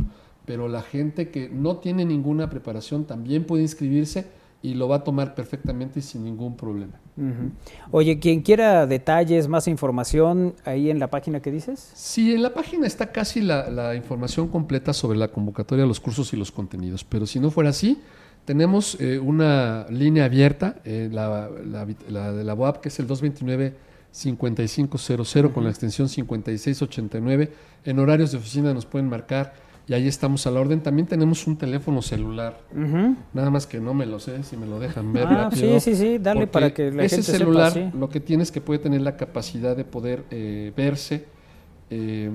pero 0.46 0.68
la 0.68 0.82
gente 0.84 1.30
que 1.30 1.50
no 1.50 1.78
tiene 1.78 2.06
ninguna 2.06 2.50
preparación 2.50 3.06
también 3.06 3.44
puede 3.46 3.64
inscribirse 3.64 4.26
y 4.64 4.76
lo 4.76 4.88
va 4.88 4.98
a 4.98 5.04
tomar 5.04 5.34
perfectamente 5.34 6.00
y 6.00 6.02
sin 6.02 6.24
ningún 6.24 6.56
problema. 6.56 6.94
Oye, 7.92 8.20
quien 8.20 8.42
quiera 8.42 8.88
detalles, 8.88 9.48
más 9.48 9.68
información, 9.68 10.56
ahí 10.66 10.90
en 10.90 11.00
la 11.00 11.10
página 11.10 11.40
que 11.40 11.52
dices. 11.52 11.92
Sí, 11.94 12.34
en 12.34 12.42
la 12.42 12.54
página 12.54 12.88
está 12.88 13.12
casi 13.12 13.42
la, 13.42 13.70
la 13.70 13.96
información 13.96 14.48
completa 14.48 14.94
sobre 14.94 15.18
la 15.18 15.30
convocatoria, 15.30 15.86
los 15.86 16.00
cursos 16.00 16.34
y 16.34 16.38
los 16.38 16.52
contenidos, 16.52 17.04
pero 17.04 17.26
si 17.26 17.40
no 17.40 17.52
fuera 17.52 17.72
así, 17.72 18.00
tenemos 18.46 19.00
eh, 19.00 19.20
una 19.20 19.86
línea 19.90 20.26
abierta, 20.26 20.76
eh, 20.84 21.10
la, 21.12 21.50
la, 21.66 21.88
la 22.10 22.32
de 22.32 22.44
la 22.44 22.54
UAP, 22.54 22.82
que 22.82 22.90
es 22.90 23.00
el 23.00 23.08
229-5500 23.08 25.54
con 25.54 25.64
la 25.64 25.70
extensión 25.70 26.10
5689. 26.10 27.52
En 27.86 28.00
horarios 28.00 28.32
de 28.32 28.38
oficina 28.38 28.74
nos 28.74 28.86
pueden 28.86 29.08
marcar 29.10 29.54
y 29.92 29.94
ahí 29.94 30.08
estamos 30.08 30.48
a 30.48 30.52
la 30.52 30.62
orden. 30.62 30.80
También 30.80 31.06
tenemos 31.06 31.46
un 31.48 31.58
teléfono 31.58 32.02
celular, 32.02 32.62
nada 33.34 33.50
más 33.50 33.68
que 33.68 33.82
no 33.82 33.94
me 33.94 34.06
lo 34.06 34.20
sé, 34.20 34.42
si 34.44 34.56
me 34.56 34.66
lo 34.66 34.80
dejan 34.80 35.12
ver 35.12 35.28
Ah, 35.28 35.50
rápido. 35.50 35.78
sí, 35.82 35.92
sí, 35.94 36.02
sí, 36.02 36.18
dale 36.18 36.48
para 36.48 36.74
que 36.74 36.92
la 36.92 37.04
ese 37.04 37.18
gente 37.18 37.32
celular 37.40 37.72
sepa. 37.74 37.92
sí. 37.92 37.98
lo 37.98 38.08
que 38.08 38.22
tiene 38.22 38.44
es 38.44 38.54
que 38.54 38.62
puede 38.62 38.80
tener 38.80 39.02
la 39.02 39.18
capacidad 39.18 39.76
de 39.76 39.84
poder 39.84 40.24
eh, 40.32 40.72
verse 40.78 41.26
eh, 41.90 42.32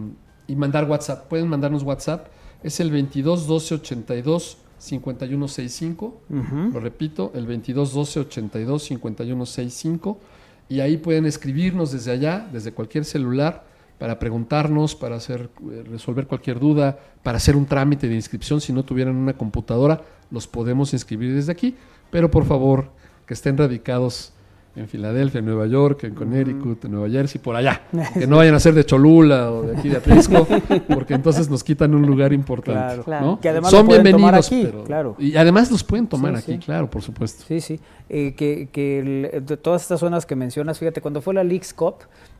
y 0.46 0.54
mandar 0.54 0.84
WhatsApp. 0.84 1.28
Pueden 1.28 1.48
mandarnos 1.48 1.82
WhatsApp. 1.82 2.26
Es 2.62 2.78
el 2.80 2.90
22 2.90 3.46
12 3.46 3.74
82 3.76 4.58
51 4.76 5.48
65. 5.48 6.20
Ujú. 6.28 6.56
Lo 6.74 6.80
repito, 6.80 7.32
el 7.34 7.46
22 7.46 7.94
12 7.94 8.20
82 8.20 8.82
51 8.82 9.46
65. 9.46 10.20
Y 10.68 10.80
ahí 10.80 10.98
pueden 10.98 11.24
escribirnos 11.24 11.92
desde 11.92 12.10
allá, 12.12 12.46
desde 12.52 12.72
cualquier 12.72 13.06
celular, 13.06 13.64
para 13.98 14.18
preguntarnos, 14.18 14.94
para 14.94 15.16
hacer, 15.16 15.48
eh, 15.72 15.82
resolver 15.90 16.26
cualquier 16.26 16.58
duda, 16.60 16.98
para 17.22 17.38
hacer 17.38 17.56
un 17.56 17.66
trámite 17.66 18.08
de 18.08 18.14
inscripción. 18.14 18.60
Si 18.60 18.72
no 18.72 18.84
tuvieran 18.84 19.16
una 19.16 19.32
computadora, 19.32 20.02
los 20.30 20.46
podemos 20.46 20.92
inscribir 20.92 21.34
desde 21.34 21.52
aquí. 21.52 21.74
Pero 22.10 22.30
por 22.30 22.44
favor, 22.44 22.90
que 23.26 23.34
estén 23.34 23.56
radicados 23.56 24.32
en 24.76 24.86
Filadelfia, 24.88 25.38
en 25.38 25.46
Nueva 25.46 25.66
York, 25.66 26.04
en 26.04 26.14
Connecticut, 26.14 26.84
en 26.84 26.90
Nueva 26.92 27.08
Jersey, 27.08 27.40
por 27.40 27.56
allá. 27.56 27.80
Que 28.14 28.26
no 28.26 28.36
vayan 28.36 28.54
a 28.54 28.60
ser 28.60 28.74
de 28.74 28.84
Cholula 28.84 29.50
o 29.50 29.62
de 29.62 29.78
aquí 29.78 29.88
de 29.88 29.96
Atlisco, 29.96 30.46
porque 30.92 31.14
entonces 31.14 31.48
nos 31.48 31.64
quitan 31.64 31.94
un 31.94 32.02
lugar 32.06 32.34
importante. 32.34 32.78
Claro, 32.80 33.02
Claro. 33.04 33.26
¿no? 33.26 33.40
Que 33.40 33.48
además 33.48 33.70
Son 33.70 33.80
lo 33.80 33.86
pueden 33.86 34.02
tomar 34.12 34.34
bienvenidos, 34.34 34.46
aquí, 34.46 34.62
pero- 34.66 34.84
claro. 34.84 35.16
Y 35.18 35.34
además 35.36 35.70
los 35.70 35.82
pueden 35.82 36.06
tomar 36.06 36.36
Sí, 36.36 36.38
aquí, 36.52 36.52
sí. 36.60 36.66
claro, 36.66 36.90
por 36.90 37.00
supuesto. 37.00 37.42
Sí, 37.48 37.62
sí. 37.62 37.80
Eh, 38.10 38.34
que 38.36 38.68
que 38.70 38.98
el- 39.32 39.46
de 39.46 39.56
todas 39.56 39.80
estas 39.80 39.98
zonas 40.00 40.26
que 40.26 40.36
mencionas, 40.36 40.78
fíjate, 40.78 41.00
cuando 41.00 41.22
fue 41.22 41.32
la 41.32 41.42
Leagues 41.42 41.72
Cup, 41.72 41.94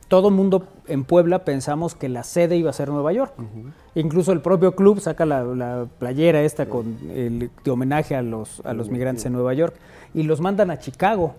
todo 0.09 0.29
el 0.29 0.35
mundo 0.35 0.67
en 0.87 1.05
Puebla 1.05 1.45
pensamos 1.45 1.95
que 1.95 2.09
la 2.09 2.23
sede 2.23 2.57
iba 2.57 2.71
a 2.71 2.73
ser 2.73 2.89
Nueva 2.89 3.13
York. 3.13 3.35
Incluso 3.95 4.33
el 4.33 4.41
propio 4.41 4.75
club 4.75 5.01
saca 5.01 5.27
la, 5.27 5.43
la 5.43 5.87
playera 5.99 6.43
esta 6.43 6.67
con 6.67 6.97
el, 7.11 7.51
de 7.65 7.71
homenaje 7.71 8.15
a 8.15 8.23
los, 8.23 8.61
a 8.65 8.73
los 8.73 8.89
migrantes 8.91 9.27
en 9.27 9.33
Nueva 9.33 9.55
York 9.55 9.75
y 10.15 10.23
los 10.23 10.41
mandan 10.41 10.71
a 10.71 10.79
Chicago, 10.79 11.35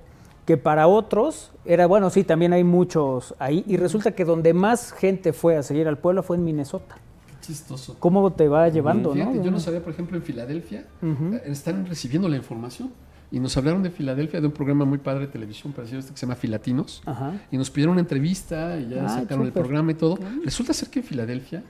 que 0.45 0.57
para 0.57 0.87
otros 0.87 1.51
era, 1.65 1.87
bueno, 1.87 2.09
sí, 2.09 2.23
también 2.23 2.53
hay 2.53 2.63
muchos 2.63 3.35
ahí, 3.39 3.63
y 3.67 3.77
resulta 3.77 4.11
que 4.11 4.23
donde 4.25 4.53
más 4.53 4.91
gente 4.91 5.33
fue 5.33 5.57
a 5.57 5.63
seguir 5.63 5.87
al 5.87 5.97
pueblo 5.97 6.23
fue 6.23 6.37
en 6.37 6.43
Minnesota. 6.43 6.97
Chistoso. 7.41 7.95
¿Cómo 7.99 8.31
te 8.33 8.47
va 8.47 8.67
llevando, 8.69 9.13
Fíjate, 9.13 9.35
no? 9.35 9.43
Yo 9.43 9.51
no 9.51 9.59
sabía, 9.59 9.81
por 9.81 9.93
ejemplo, 9.93 10.17
en 10.17 10.23
Filadelfia 10.23 10.85
eh, 11.01 11.41
están 11.45 11.85
recibiendo 11.85 12.27
la 12.27 12.35
información. 12.35 12.91
Y 13.31 13.39
nos 13.39 13.57
hablaron 13.57 13.83
de 13.83 13.89
Filadelfia, 13.89 14.39
de 14.39 14.47
un 14.47 14.53
programa 14.53 14.85
muy 14.85 14.99
padre 14.99 15.21
de 15.21 15.27
televisión 15.27 15.73
parecido 15.73 15.97
a 15.97 15.99
este 15.99 16.13
que 16.13 16.17
se 16.19 16.25
llama 16.25 16.35
Filatinos. 16.35 17.01
Ajá. 17.05 17.33
Y 17.51 17.57
nos 17.57 17.69
pidieron 17.69 17.93
una 17.93 18.01
entrevista 18.01 18.79
y 18.79 18.89
ya 18.89 19.05
Ah, 19.05 19.09
sacaron 19.09 19.45
el 19.45 19.51
programa 19.51 19.91
y 19.91 19.95
todo. 19.95 20.17
Resulta 20.45 20.73
ser 20.73 20.89
que 20.89 20.99
en 20.99 21.05
Filadelfia, 21.05 21.61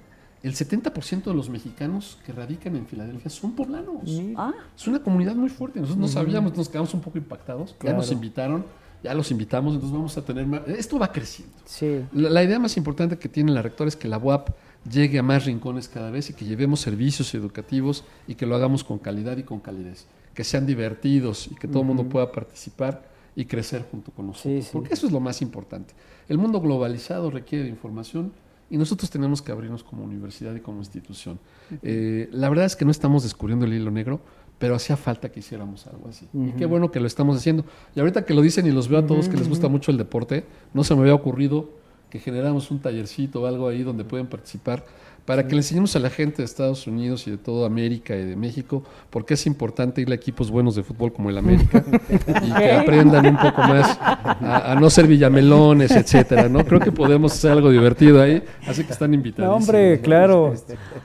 el 0.43 0.53
70% 0.53 1.23
de 1.23 1.33
los 1.33 1.49
mexicanos 1.49 2.19
que 2.25 2.31
radican 2.31 2.75
en 2.75 2.85
Filadelfia 2.85 3.31
son 3.31 3.53
poblanos. 3.53 4.03
Ah, 4.35 4.53
Es 4.77 4.87
una 4.87 4.99
comunidad 4.99 5.33
muy 5.35 5.49
fuerte. 5.49 5.79
Nosotros 5.79 5.99
no 5.99 6.07
sabíamos, 6.07 6.55
nos 6.55 6.69
quedamos 6.69 6.93
un 6.93 7.01
poco 7.01 7.17
impactados. 7.17 7.75
Ya 7.83 7.93
nos 7.93 8.11
invitaron, 8.11 8.63
ya 9.03 9.15
los 9.15 9.31
invitamos, 9.31 9.73
entonces 9.73 9.95
vamos 9.97 10.15
a 10.15 10.21
tener 10.23 10.45
más. 10.45 10.61
Esto 10.67 10.99
va 10.99 11.11
creciendo. 11.11 11.55
Sí. 11.65 12.01
La, 12.13 12.29
la 12.29 12.43
idea 12.43 12.59
más 12.59 12.77
importante 12.77 13.17
que 13.17 13.29
tiene 13.29 13.51
la 13.51 13.63
rectora 13.63 13.87
es 13.87 13.95
que 13.95 14.07
la 14.07 14.19
UAP 14.19 14.49
llegue 14.89 15.17
a 15.17 15.23
más 15.23 15.45
rincones 15.45 15.87
cada 15.89 16.11
vez 16.11 16.29
y 16.29 16.33
que 16.33 16.45
llevemos 16.45 16.79
servicios 16.81 17.33
educativos 17.33 18.03
y 18.27 18.35
que 18.35 18.45
lo 18.45 18.55
hagamos 18.55 18.83
con 18.83 18.99
calidad 18.99 19.37
y 19.37 19.43
con 19.43 19.59
calidez. 19.59 20.05
Que 20.37 20.43
sean 20.43 20.67
divertidos 20.67 21.49
y 21.51 21.55
que 21.55 21.67
todo 21.67 21.81
el 21.81 21.87
mundo 21.87 22.03
pueda 22.03 22.31
participar 22.31 23.09
y 23.35 23.45
crecer 23.45 23.87
junto 23.89 24.11
con 24.11 24.27
nosotros. 24.27 24.53
Sí, 24.53 24.61
sí. 24.61 24.69
Porque 24.71 24.93
eso 24.93 25.07
es 25.07 25.11
lo 25.11 25.19
más 25.19 25.41
importante. 25.41 25.95
El 26.29 26.37
mundo 26.37 26.61
globalizado 26.61 27.31
requiere 27.31 27.63
de 27.63 27.71
información 27.71 28.31
y 28.69 28.77
nosotros 28.77 29.09
tenemos 29.09 29.41
que 29.41 29.51
abrirnos 29.51 29.83
como 29.83 30.03
universidad 30.03 30.53
y 30.53 30.59
como 30.59 30.77
institución. 30.77 31.39
Eh, 31.81 32.29
la 32.31 32.49
verdad 32.49 32.65
es 32.65 32.75
que 32.75 32.85
no 32.85 32.91
estamos 32.91 33.23
descubriendo 33.23 33.65
el 33.65 33.73
hilo 33.73 33.89
negro, 33.89 34.21
pero 34.59 34.75
hacía 34.75 34.95
falta 34.95 35.31
que 35.31 35.39
hiciéramos 35.39 35.87
algo 35.87 36.07
así. 36.07 36.27
Y 36.35 36.51
qué 36.51 36.67
bueno 36.67 36.91
que 36.91 36.99
lo 36.99 37.07
estamos 37.07 37.35
haciendo. 37.35 37.65
Y 37.95 37.99
ahorita 37.99 38.23
que 38.23 38.35
lo 38.35 38.43
dicen 38.43 38.67
y 38.67 38.71
los 38.71 38.89
veo 38.89 38.99
a 38.99 39.07
todos 39.07 39.29
que 39.29 39.37
les 39.37 39.49
gusta 39.49 39.69
mucho 39.69 39.89
el 39.89 39.97
deporte, 39.97 40.45
no 40.75 40.83
se 40.83 40.93
me 40.93 41.01
había 41.01 41.15
ocurrido 41.15 41.71
que 42.11 42.19
generáramos 42.19 42.69
un 42.69 42.79
tallercito 42.79 43.41
o 43.41 43.45
algo 43.47 43.67
ahí 43.67 43.81
donde 43.81 44.03
pueden 44.03 44.27
participar 44.27 44.85
para 45.27 45.45
que 45.45 45.51
le 45.51 45.57
enseñemos 45.57 45.93
a 45.97 45.99
la 45.99 46.09
gente 46.09 46.37
de 46.37 46.45
Estados 46.45 46.87
Unidos 46.87 47.27
y 47.27 47.31
de 47.31 47.37
toda 47.37 47.67
América 47.67 48.15
y 48.15 48.23
de 48.23 48.37
México 48.37 48.81
por 49.09 49.25
qué 49.25 49.33
es 49.33 49.45
importante 49.45 49.99
ir 49.99 50.09
a 50.09 50.15
equipos 50.15 50.49
buenos 50.49 50.75
de 50.75 50.83
fútbol 50.83 51.11
como 51.11 51.29
el 51.29 51.37
América 51.37 51.83
y 52.43 52.53
que 52.53 52.71
aprendan 52.71 53.25
un 53.27 53.37
poco 53.37 53.61
más 53.61 53.99
a, 53.99 54.71
a 54.71 54.75
no 54.75 54.89
ser 54.89 55.05
villamelones, 55.05 55.91
etcétera, 55.91 56.47
¿no? 56.47 56.63
Creo 56.63 56.79
que 56.79 56.93
podemos 56.93 57.33
hacer 57.33 57.51
algo 57.51 57.69
divertido 57.69 58.21
ahí, 58.21 58.41
así 58.65 58.85
que 58.85 58.93
están 58.93 59.13
invitados. 59.13 59.49
No, 59.49 59.57
hombre, 59.57 59.99
claro. 59.99 60.53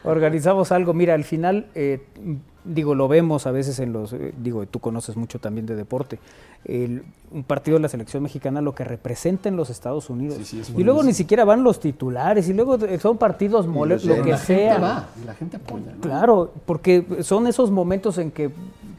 Organizamos 0.05 0.71
algo. 0.71 0.95
Mira, 0.95 1.15
al 1.15 1.25
final, 1.25 1.67
eh, 1.75 1.99
digo, 2.65 2.95
lo 2.95 3.09
vemos 3.09 3.47
a 3.47 3.51
veces 3.51 3.79
en 3.81 3.93
los, 3.93 4.13
eh, 4.13 4.33
digo, 4.43 4.65
tú 4.67 4.79
conoces 4.79 5.17
mucho 5.17 5.39
también 5.41 5.67
de 5.67 5.75
deporte. 5.75 6.19
El- 6.65 7.03
un 7.33 7.43
partido 7.43 7.77
de 7.77 7.83
la 7.83 7.89
selección 7.89 8.23
mexicana, 8.23 8.61
lo 8.61 8.75
que 8.75 8.85
representa 8.85 9.49
en 9.49 9.57
los 9.57 9.69
Estados 9.71 10.09
Unidos. 10.11 10.37
Sí, 10.39 10.45
sí, 10.45 10.61
es 10.61 10.71
y 10.71 10.85
luego 10.85 11.03
ni 11.03 11.13
siquiera 11.15 11.45
van 11.45 11.65
los 11.65 11.81
titulares, 11.81 12.49
y 12.49 12.53
luego 12.53 12.79
son 13.01 13.19
partidos 13.19 13.67
mole, 13.67 13.95
los 13.95 14.05
lo 14.05 14.23
que 14.23 14.31
la 14.31 14.39
sea. 14.39 14.73
gente 14.75 14.83
va 14.87 15.09
y 15.21 15.27
la 15.27 15.35
gente 15.35 15.57
apoya, 15.57 15.93
¿no? 15.95 16.01
Claro, 16.01 16.53
porque 16.67 17.05
son 17.23 17.47
esos 17.47 17.71
momentos 17.71 18.19
en 18.19 18.31
que 18.31 18.51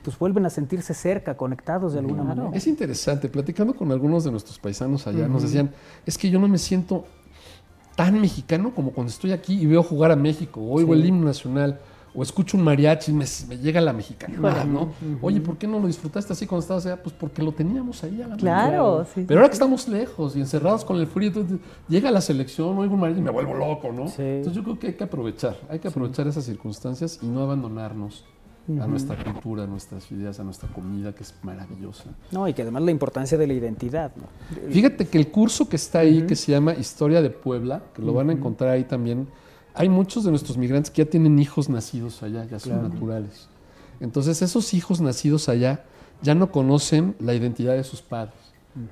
pues 0.04 0.20
vuelven 0.20 0.46
a 0.46 0.50
sentirse 0.50 0.94
cerca, 0.94 1.38
conectados 1.38 1.94
de 1.94 2.00
alguna 2.00 2.24
Claro. 2.24 2.42
manera. 2.42 2.58
Es 2.58 2.68
interesante, 2.68 3.30
platicando 3.30 3.74
con 3.74 3.90
algunos 3.94 4.26
de 4.26 4.32
nuestros 4.32 4.60
paisanos 4.60 5.08
allá, 5.08 5.30
nos 5.30 5.44
decían, 5.44 5.72
es 6.06 6.18
que 6.18 6.30
yo 6.30 6.40
no 6.40 6.50
me 6.50 6.58
siento 6.58 7.06
tan 7.96 8.20
mexicano 8.20 8.74
como 8.76 8.92
cuando 8.92 9.12
estoy 9.12 9.32
aquí 9.32 9.54
y 9.62 9.66
veo 9.66 9.82
jugar 9.84 10.12
a 10.12 10.16
México, 10.18 10.60
o 10.60 10.74
oigo 10.74 10.94
el 10.94 11.06
himno 11.06 11.26
nacional, 11.26 11.80
o 12.16 12.22
escucho 12.22 12.58
un 12.58 12.64
mariachi 12.64 13.12
y 13.12 13.14
me, 13.14 13.26
me 13.48 13.58
llega 13.58 13.82
la 13.82 13.94
mexicanidad, 13.94 14.66
¿no? 14.66 14.92
Oye, 15.22 15.42
¿por 15.42 15.58
qué 15.58 15.68
no 15.68 15.80
lo 15.80 15.88
disfrutaste 15.88 16.34
así 16.34 16.46
cuando 16.46 16.62
estabas 16.62 16.86
allá? 16.86 17.02
Pues 17.02 17.16
porque 17.18 17.42
lo 17.42 17.52
teníamos 17.52 18.04
ahí 18.04 18.22
a 18.22 18.28
la 18.28 18.38
claro, 18.38 19.06
sí. 19.14 19.26
Pero 19.28 19.40
ahora 19.40 19.50
que 19.50 19.54
estamos 19.54 19.88
lejos 19.88 20.36
y 20.36 20.40
encerrados 20.40 20.86
con 20.86 20.98
el 20.98 21.08
frío, 21.08 21.30
entonces 21.30 21.60
llega 21.88 22.12
la 22.12 22.22
selección, 22.22 22.78
oigo 22.78 22.94
un 22.94 23.00
mariachi 23.00 23.22
y 23.22 23.24
me 23.24 23.32
vuelvo 23.32 23.54
loco, 23.56 23.92
¿no? 23.92 24.08
Sí. 24.08 24.22
Entonces 24.22 24.54
yo 24.54 24.64
creo 24.64 24.80
que 24.80 24.88
hay 24.88 24.94
que 24.94 25.04
aprovechar, 25.04 25.58
hay 25.70 25.80
que 25.80 25.88
aprovechar 25.88 26.28
esas 26.28 26.46
circunstancias 26.46 27.20
y 27.22 27.26
no 27.26 27.42
abandonarnos 27.42 28.26
a 28.82 28.88
nuestra 28.88 29.22
cultura, 29.22 29.64
a 29.64 29.68
nuestras 29.68 30.10
ideas, 30.12 30.40
a 30.40 30.44
nuestra 30.44 30.70
comida, 30.70 31.14
que 31.14 31.24
es 31.24 31.34
maravillosa. 31.44 32.06
No, 32.32 32.48
y 32.48 32.54
que 32.54 32.62
además 32.62 32.84
la 32.84 32.92
importancia 32.92 33.38
de 33.38 33.46
la 33.46 33.54
identidad. 33.54 34.14
¿no? 34.16 34.24
Fíjate 34.72 35.08
que 35.08 35.18
el 35.18 35.30
curso 35.32 35.68
que 35.68 35.76
está 35.76 36.00
ahí, 36.00 36.26
que 36.26 36.36
se 36.36 36.52
llama 36.52 36.74
Historia 36.74 37.22
de 37.22 37.30
Puebla, 37.30 37.84
que 37.94 38.02
lo 38.02 38.14
van 38.14 38.30
a 38.30 38.34
encontrar 38.34 38.72
ahí 38.72 38.86
también, 38.86 39.28
hay 39.74 39.90
muchos 39.90 40.24
de 40.24 40.30
nuestros 40.30 40.58
migrantes 40.58 40.92
que 40.92 41.04
ya 41.04 41.10
tienen 41.10 41.40
hijos 41.40 41.70
nacidos 41.70 42.22
allá, 42.24 42.46
ya 42.46 42.60
son 42.60 42.84
naturales. 42.84 43.48
Entonces 44.00 44.42
esos 44.42 44.74
hijos 44.74 45.02
nacidos 45.02 45.50
allá 45.50 45.84
ya 46.22 46.36
no 46.36 46.52
conocen 46.52 47.16
la 47.20 47.34
identidad 47.34 47.74
de 47.74 47.84
sus 47.84 48.02
padres, 48.02 48.36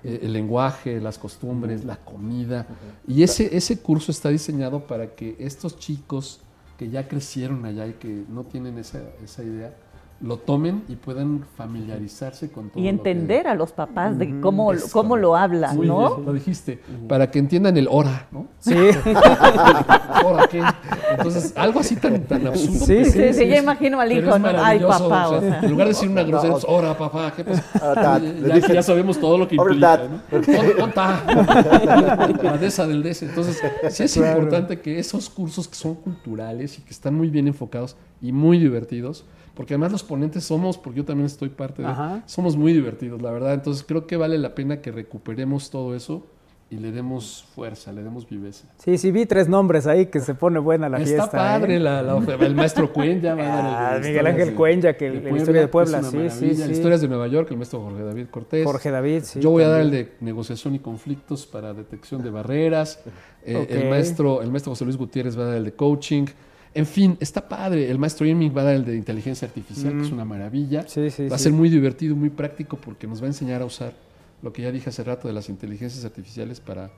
eh, 0.04 0.22
el 0.24 0.34
lenguaje, 0.34 1.00
las 1.00 1.18
costumbres, 1.18 1.86
la 1.86 1.98
comida. 1.98 2.68
Y 3.08 3.24
ese, 3.24 3.56
ese 3.56 3.80
curso 3.80 4.12
está 4.12 4.30
diseñado 4.30 4.88
para 4.88 5.16
que 5.16 5.36
estos 5.40 5.78
chicos 5.78 6.42
que 6.78 6.90
ya 6.90 7.08
crecieron 7.08 7.64
allá 7.66 7.88
y 7.88 7.94
que 7.94 8.26
no 8.30 8.44
tienen 8.44 8.78
esa, 8.78 9.02
esa 9.24 9.44
idea, 9.44 9.76
lo 10.24 10.38
tomen 10.38 10.84
y 10.88 10.96
puedan 10.96 11.44
familiarizarse 11.58 12.52
con 12.52 12.70
todo. 12.70 12.80
Y 12.80 12.84
lo 12.84 12.86
que- 12.86 12.90
entender 13.12 13.48
a 13.48 13.56
los 13.56 13.72
papás 13.72 14.18
de 14.20 14.40
cómo, 14.40 14.72
Es 14.72 14.92
cómo 14.92 15.18
lo 15.18 15.36
hablan, 15.36 15.76
Muy 15.76 15.88
¿no? 15.88 16.16
bien, 16.16 16.26
lo 16.28 16.34
dijiste, 16.34 16.80
para 17.10 17.32
que 17.32 17.40
entiendan 17.40 17.76
el 17.78 17.88
hora, 17.90 18.28
¿no? 18.32 18.46
Sí. 18.60 18.74
¿Hora 20.24 20.48
qué? 20.48 20.62
Entonces, 21.18 21.54
algo 21.58 21.80
así 21.80 21.96
tan, 21.96 22.22
tan 22.24 22.46
absurdo. 22.48 22.86
Sí, 22.86 23.04
sí, 23.06 23.12
Sí, 23.12 23.12
sí, 23.34 23.44
es- 23.44 23.50
ya 23.50 23.58
imagino 23.58 24.00
al 24.00 24.12
hijo, 24.12 24.36
es 24.36 24.42
¿no? 24.42 24.48
Ay, 24.58 24.80
papá, 24.80 25.30
o 25.30 25.38
o 25.38 25.42
sea, 25.42 25.50
sea. 25.50 25.60
En 25.62 25.72
lugar 25.72 25.88
de 25.88 25.94
decir 25.94 26.10
una 26.10 26.24
grosería, 26.24 26.52
pues, 26.54 26.66
hora, 26.68 26.98
papá, 26.98 27.34
¿qué 27.36 27.44
pasa? 27.44 28.20
Ya- 28.22 28.74
ya, 28.74 28.84
sabemos 28.84 29.20
todo 29.20 29.38
lo 29.38 29.48
que 29.48 29.56
implica. 29.56 30.02
¿no? 30.08 30.22
La 32.44 32.58
desa 32.60 32.88
del 32.88 33.04
des. 33.04 33.24
Entonces, 33.24 33.60
sí 33.90 34.04
es 34.04 34.14
Claro. 34.14 34.38
importante 34.38 34.80
que 34.80 35.00
esos 35.00 35.30
cursos 35.30 35.68
que 35.68 35.76
son 35.76 35.96
culturales 35.96 36.78
y 36.80 36.82
que 36.82 36.92
están 36.92 37.16
muy 37.16 37.30
bien 37.30 37.48
enfocados 37.48 37.96
y 38.22 38.32
muy 38.32 38.60
divertidos, 38.60 39.26
porque 39.62 39.76
además 39.76 39.92
los 39.92 40.04
ponentes 40.04 40.44
somos, 40.44 40.78
porque 40.78 40.98
yo 40.98 41.06
también 41.06 41.28
estoy 41.28 41.50
parte 41.50 41.84
de, 41.84 41.88
Ajá. 41.88 42.24
somos 42.26 42.58
muy 42.58 42.74
divertidos, 42.74 43.22
la 43.22 43.30
verdad. 43.32 43.54
Entonces, 43.54 43.84
creo 43.88 44.08
que 44.08 44.18
vale 44.18 44.38
la 44.40 44.56
pena 44.56 44.82
que 44.82 44.92
recuperemos 44.92 45.70
todo 45.70 45.96
eso 45.96 46.26
y 46.72 46.78
le 46.78 46.92
demos 46.92 47.46
fuerza, 47.54 47.92
le 47.92 48.02
demos 48.02 48.28
viveza. 48.28 48.66
Sí, 48.78 48.98
sí, 48.98 49.12
vi 49.12 49.26
tres 49.26 49.48
nombres 49.50 49.86
ahí 49.88 50.06
que 50.08 50.20
se 50.22 50.34
pone 50.36 50.58
buena 50.58 50.88
la 50.90 50.98
Está 51.00 51.10
fiesta. 51.10 51.32
padre 51.38 51.76
¿eh? 51.76 51.80
la, 51.80 52.02
la- 52.02 52.18
el 52.40 52.56
maestro 52.56 52.92
Cuenya. 52.94 53.34
el 53.34 53.40
Ah, 53.42 54.00
Miguel 54.02 54.26
Ángel 54.26 54.54
Cuenya, 54.56 54.96
que 54.98 55.08
el- 55.08 55.24
la 55.24 55.38
historia 55.38 55.62
de 55.62 55.68
Puebla, 55.68 56.02
sí, 56.02 56.30
sí, 56.30 56.56
sí. 56.56 56.72
Historias 56.72 57.02
de 57.02 57.08
Nueva 57.10 57.28
York, 57.28 57.50
el 57.52 57.58
maestro 57.58 57.82
Jorge 57.82 58.04
David 58.04 58.28
Cortés. 58.32 58.66
Jorge 58.66 58.90
David, 58.90 59.22
sí. 59.26 59.40
Yo 59.42 59.50
voy 59.52 59.64
a 59.64 59.68
dar 59.68 59.82
el 59.82 59.92
de 59.92 60.14
negociación 60.22 60.74
y 60.74 60.80
conflictos 60.80 61.46
para 61.46 61.74
detección 61.74 62.24
de 62.24 62.30
barreras. 62.32 63.04
Eh, 63.46 63.68
el, 63.70 63.90
maestro, 63.90 64.42
el 64.42 64.50
maestro 64.50 64.72
José 64.72 64.86
Luis 64.86 64.98
Gutiérrez 64.98 65.38
va 65.38 65.44
a 65.44 65.48
dar 65.48 65.58
el 65.58 65.66
de 65.66 65.74
coaching. 65.74 66.26
En 66.74 66.86
fin, 66.86 67.18
está 67.20 67.48
padre. 67.48 67.90
El 67.90 68.00
maestro 68.00 68.26
Irming 68.26 68.52
va 68.56 68.62
a 68.62 68.66
dar 68.66 68.76
el 68.76 68.86
de 68.86 68.96
inteligencia 68.96 69.48
artificial, 69.48 69.94
que 69.94 70.02
es 70.04 70.12
una 70.12 70.26
maravilla. 70.26 70.84
Mm. 70.84 70.88
Sí, 70.88 71.10
sí, 71.10 71.28
va 71.28 71.36
a 71.36 71.38
sí. 71.38 71.46
ser 71.46 71.54
muy 71.54 71.70
divertido, 71.70 72.16
muy 72.16 72.30
práctico, 72.30 72.78
porque 72.78 73.08
nos 73.08 73.22
va 73.22 73.26
a 73.26 73.28
enseñar 73.28 73.62
a 73.62 73.66
usar 73.66 73.94
lo 74.42 74.54
que 74.54 74.62
ya 74.62 74.72
dije 74.72 74.90
hace 74.90 75.04
rato 75.04 75.28
de 75.28 75.34
las 75.34 75.50
inteligencias 75.50 76.06
artificiales 76.06 76.60
para 76.60 76.90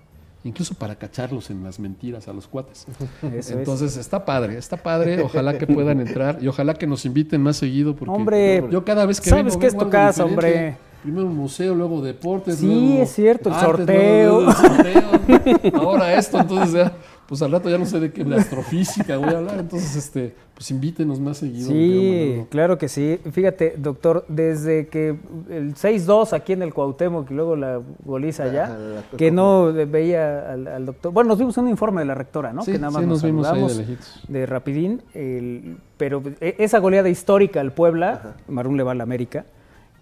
incluso 0.44 0.76
para 0.76 0.96
cacharlos 0.96 1.50
en 1.50 1.64
las 1.64 1.80
mentiras 1.80 2.28
a 2.28 2.34
los 2.34 2.48
cuates. 2.48 2.86
Eso 3.22 3.28
es. 3.34 3.52
Entonces 3.52 3.98
está 3.98 4.26
padre, 4.26 4.58
está 4.58 4.78
padre. 4.78 5.22
Ojalá 5.22 5.58
que 5.58 5.68
puedan 5.68 6.02
entrar 6.02 6.40
y 6.42 6.48
ojalá 6.48 6.74
que 6.74 6.88
nos 6.88 7.06
inviten 7.06 7.42
más 7.42 7.58
seguido. 7.58 7.96
Porque 7.96 8.12
Hombre, 8.14 8.64
yo 8.70 8.84
cada 8.84 9.06
vez 9.06 9.20
que 9.20 9.30
sabes 9.30 9.46
vengo, 9.46 9.60
que 9.60 9.68
es 9.68 9.78
tu 9.78 9.90
casa, 9.90 10.26
hombre. 10.26 10.78
Primero 11.02 11.28
museo, 11.28 11.76
luego 11.76 12.02
deportes. 12.02 12.58
Sí, 12.58 12.66
luego 12.66 13.04
es 13.04 13.10
cierto, 13.12 13.50
el 13.50 13.56
artes, 13.56 13.68
sorteo. 13.78 14.42
luego 14.42 14.52
el 14.52 14.56
sorteo. 14.56 15.82
Ahora 15.82 16.18
esto, 16.18 16.40
entonces 16.40 16.74
ya, 16.74 16.94
pues 17.34 17.42
al 17.42 17.52
rato 17.52 17.68
ya 17.68 17.80
no 17.80 17.86
sé 17.88 18.00
de 18.00 18.12
qué, 18.12 18.24
de 18.24 18.36
astrofísica 18.36 19.18
voy 19.18 19.30
a 19.34 19.38
hablar. 19.40 19.60
Entonces, 19.60 19.96
este, 19.96 20.36
pues 20.54 20.70
invítenos 20.70 21.20
más 21.20 21.38
seguido. 21.38 21.68
Sí, 21.68 22.44
claro 22.52 22.78
que 22.78 22.88
sí. 22.88 23.20
Fíjate, 23.32 23.74
doctor, 23.78 24.24
desde 24.28 24.86
que 24.86 25.16
el 25.50 25.74
6-2 25.74 26.34
aquí 26.34 26.54
en 26.54 26.62
el 26.62 26.76
Cuauhtémoc 26.76 27.32
y 27.32 27.34
luego 27.34 27.56
la 27.56 27.82
goliza 28.06 28.44
allá, 28.44 28.78
que 29.18 29.32
no 29.32 29.74
veía 29.74 30.52
al, 30.54 30.68
al 30.68 30.86
doctor. 30.86 31.12
Bueno, 31.12 31.30
nos 31.30 31.40
vimos 31.40 31.58
un 31.58 31.70
informe 31.70 32.02
de 32.02 32.06
la 32.06 32.14
rectora, 32.14 32.54
¿no? 32.54 32.62
Sí, 32.62 32.74
que 32.74 32.78
nada 32.78 32.92
más 32.92 33.02
sí, 33.02 33.08
nos 33.10 33.24
vimos 33.24 33.48
ahí 33.48 33.66
de 33.68 33.76
lejitos. 33.76 34.20
de 34.28 34.46
rapidín. 34.46 35.02
el- 35.16 35.78
pero 35.98 36.22
e- 36.40 36.56
esa 36.60 36.78
goleada 36.78 37.10
histórica 37.10 37.60
al 37.62 37.72
Puebla, 37.72 38.36
Marún 38.48 38.78
le 38.78 38.84
va 38.84 38.92
a 38.92 38.96
la 38.96 39.04
América. 39.04 39.46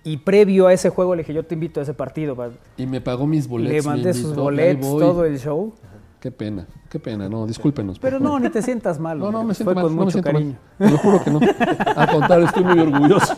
Y 0.03 0.17
previo 0.17 0.65
a 0.65 0.73
ese 0.73 0.89
juego 0.89 1.13
le 1.15 1.21
dije, 1.21 1.31
yo 1.33 1.43
te 1.43 1.53
invito 1.53 1.79
a 1.79 1.83
ese 1.83 1.93
partido. 1.93 2.35
va. 2.35 2.49
Y 2.75 2.87
me 2.87 2.99
pagó 3.01 3.27
mis 3.27 3.47
boletos. 3.47 3.85
le 3.85 3.89
mandé 3.89 4.13
sus 4.15 4.35
boletos, 4.35 4.81
todo 4.99 5.25
el 5.25 5.37
show. 5.39 5.73
Qué 6.21 6.29
pena, 6.31 6.67
qué 6.87 6.99
pena, 6.99 7.27
no, 7.27 7.47
discúlpenos. 7.47 7.97
Pero 7.97 8.19
favor. 8.19 8.33
no, 8.33 8.39
ni 8.39 8.49
te 8.51 8.61
sientas 8.61 8.99
mal. 8.99 9.17
No, 9.17 9.31
no, 9.31 9.43
me 9.43 9.55
siento 9.55 9.73
mal, 9.73 9.85
con 9.85 9.95
no 9.95 10.05
me 10.05 10.11
siento 10.11 10.31
cariño. 10.31 10.55
mal. 10.77 10.87
Te 10.87 10.91
lo 10.93 10.97
juro 10.99 11.23
que 11.23 11.31
no. 11.31 11.39
Al 11.95 12.11
contrario, 12.11 12.45
estoy 12.45 12.63
muy 12.63 12.79
orgulloso. 12.79 13.35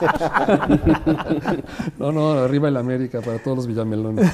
No, 1.98 2.12
no, 2.12 2.32
arriba 2.34 2.68
el 2.68 2.76
América 2.76 3.22
para 3.22 3.40
todos 3.40 3.56
los 3.56 3.68
villamelones. 3.68 4.30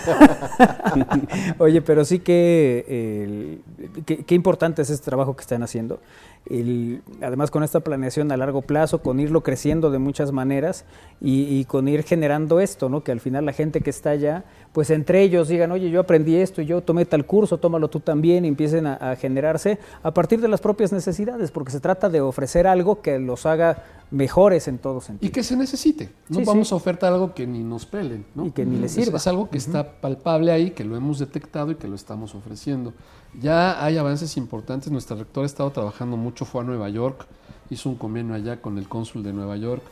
Oye, 1.60 1.82
pero 1.84 2.04
sí 2.04 2.20
que, 2.20 2.86
el- 2.88 3.62
que- 4.06 4.24
qué 4.26 4.36
importante 4.36 4.82
es 4.82 4.90
este 4.90 5.06
trabajo 5.06 5.36
que 5.36 5.42
están 5.42 5.64
haciendo. 5.64 6.00
El- 6.46 7.02
además 7.22 7.52
con 7.52 7.64
esta 7.64 7.82
planeación 7.82 8.32
a 8.32 8.38
largo 8.38 8.62
plazo, 8.62 9.02
con 9.02 9.20
irlo 9.20 9.44
creciendo 9.44 9.92
de 9.92 10.00
muchas 10.00 10.32
maneras 10.32 10.86
y, 11.22 11.44
y 11.44 11.66
con 11.66 11.88
ir 11.88 12.04
generando 12.04 12.60
esto, 12.60 12.90
¿no? 12.90 13.04
Que 13.04 13.12
al 13.12 13.20
final 13.20 13.46
la 13.46 13.54
gente 13.54 13.82
que 13.82 13.90
está 13.90 14.12
allá, 14.12 14.46
pues 14.72 14.90
entre 14.90 15.22
ellos 15.22 15.48
digan, 15.48 15.72
oye, 15.72 15.90
yo 15.90 16.00
aprendí 16.00 16.36
esto, 16.38 16.62
yo 16.62 16.82
tomé 16.82 17.06
tal 17.06 17.26
curso, 17.26 17.58
tómalo 17.58 17.90
tú 17.90 18.00
también, 18.00 18.46
y 18.46 18.48
empiecen 18.48 18.88
a, 18.88 18.94
a 18.96 19.16
generarse 19.16 19.80
a 20.02 20.12
partir 20.14 20.40
de 20.42 20.48
las 20.48 20.62
propias 20.62 20.92
necesidades, 20.94 21.52
porque 21.52 21.72
se 21.72 21.80
trata 21.80 22.10
de 22.10 22.22
ofrecer 22.22 22.68
algo 22.68 23.02
que 23.02 23.20
los 23.20 23.46
haga 23.46 23.84
mejores 24.12 24.68
en 24.68 24.80
todo 24.80 25.02
sentido. 25.02 25.28
Y 25.28 25.32
que 25.32 25.44
se 25.44 25.56
necesite. 25.56 26.10
No 26.30 26.40
Sí, 26.40 26.46
vamos 26.46 26.70
sí. 26.70 26.74
a 26.74 26.78
ofertar 26.78 27.14
algo 27.14 27.34
que 27.36 27.46
ni 27.46 27.64
nos 27.64 27.86
pelen. 27.86 28.26
¿no? 28.34 28.46
Y 28.48 28.52
que 28.52 28.66
ni 28.66 28.78
les 28.78 28.98
Es- 28.98 29.04
sirva. 29.06 29.18
Es, 29.18 29.28
algo 29.28 29.50
que 29.50 29.58
está 29.60 29.92
palpable 30.02 30.52
ahí, 30.52 30.72
que 30.72 30.84
lo 30.84 30.96
hemos 30.96 31.20
detectado 31.20 31.70
y 31.72 31.76
que 31.76 31.88
lo 31.88 31.96
estamos 31.96 32.34
ofreciendo. 32.34 32.94
Ya 33.40 33.84
hay 33.84 33.98
avances 33.98 34.38
importantes. 34.38 34.92
Nuestra 34.92 35.18
rectora 35.18 35.46
ha 35.46 35.48
estado 35.48 35.72
trabajando 35.72 36.18
mucho, 36.18 36.46
fue 36.46 36.62
a 36.62 36.64
Nueva 36.64 36.90
York, 36.90 37.28
hizo 37.70 37.90
un 37.90 37.96
convenio 37.96 38.34
allá 38.34 38.62
con 38.62 38.78
el 38.78 38.88
cónsul 38.90 39.24
de 39.24 39.34
Nueva 39.34 39.56
York. 39.58 39.84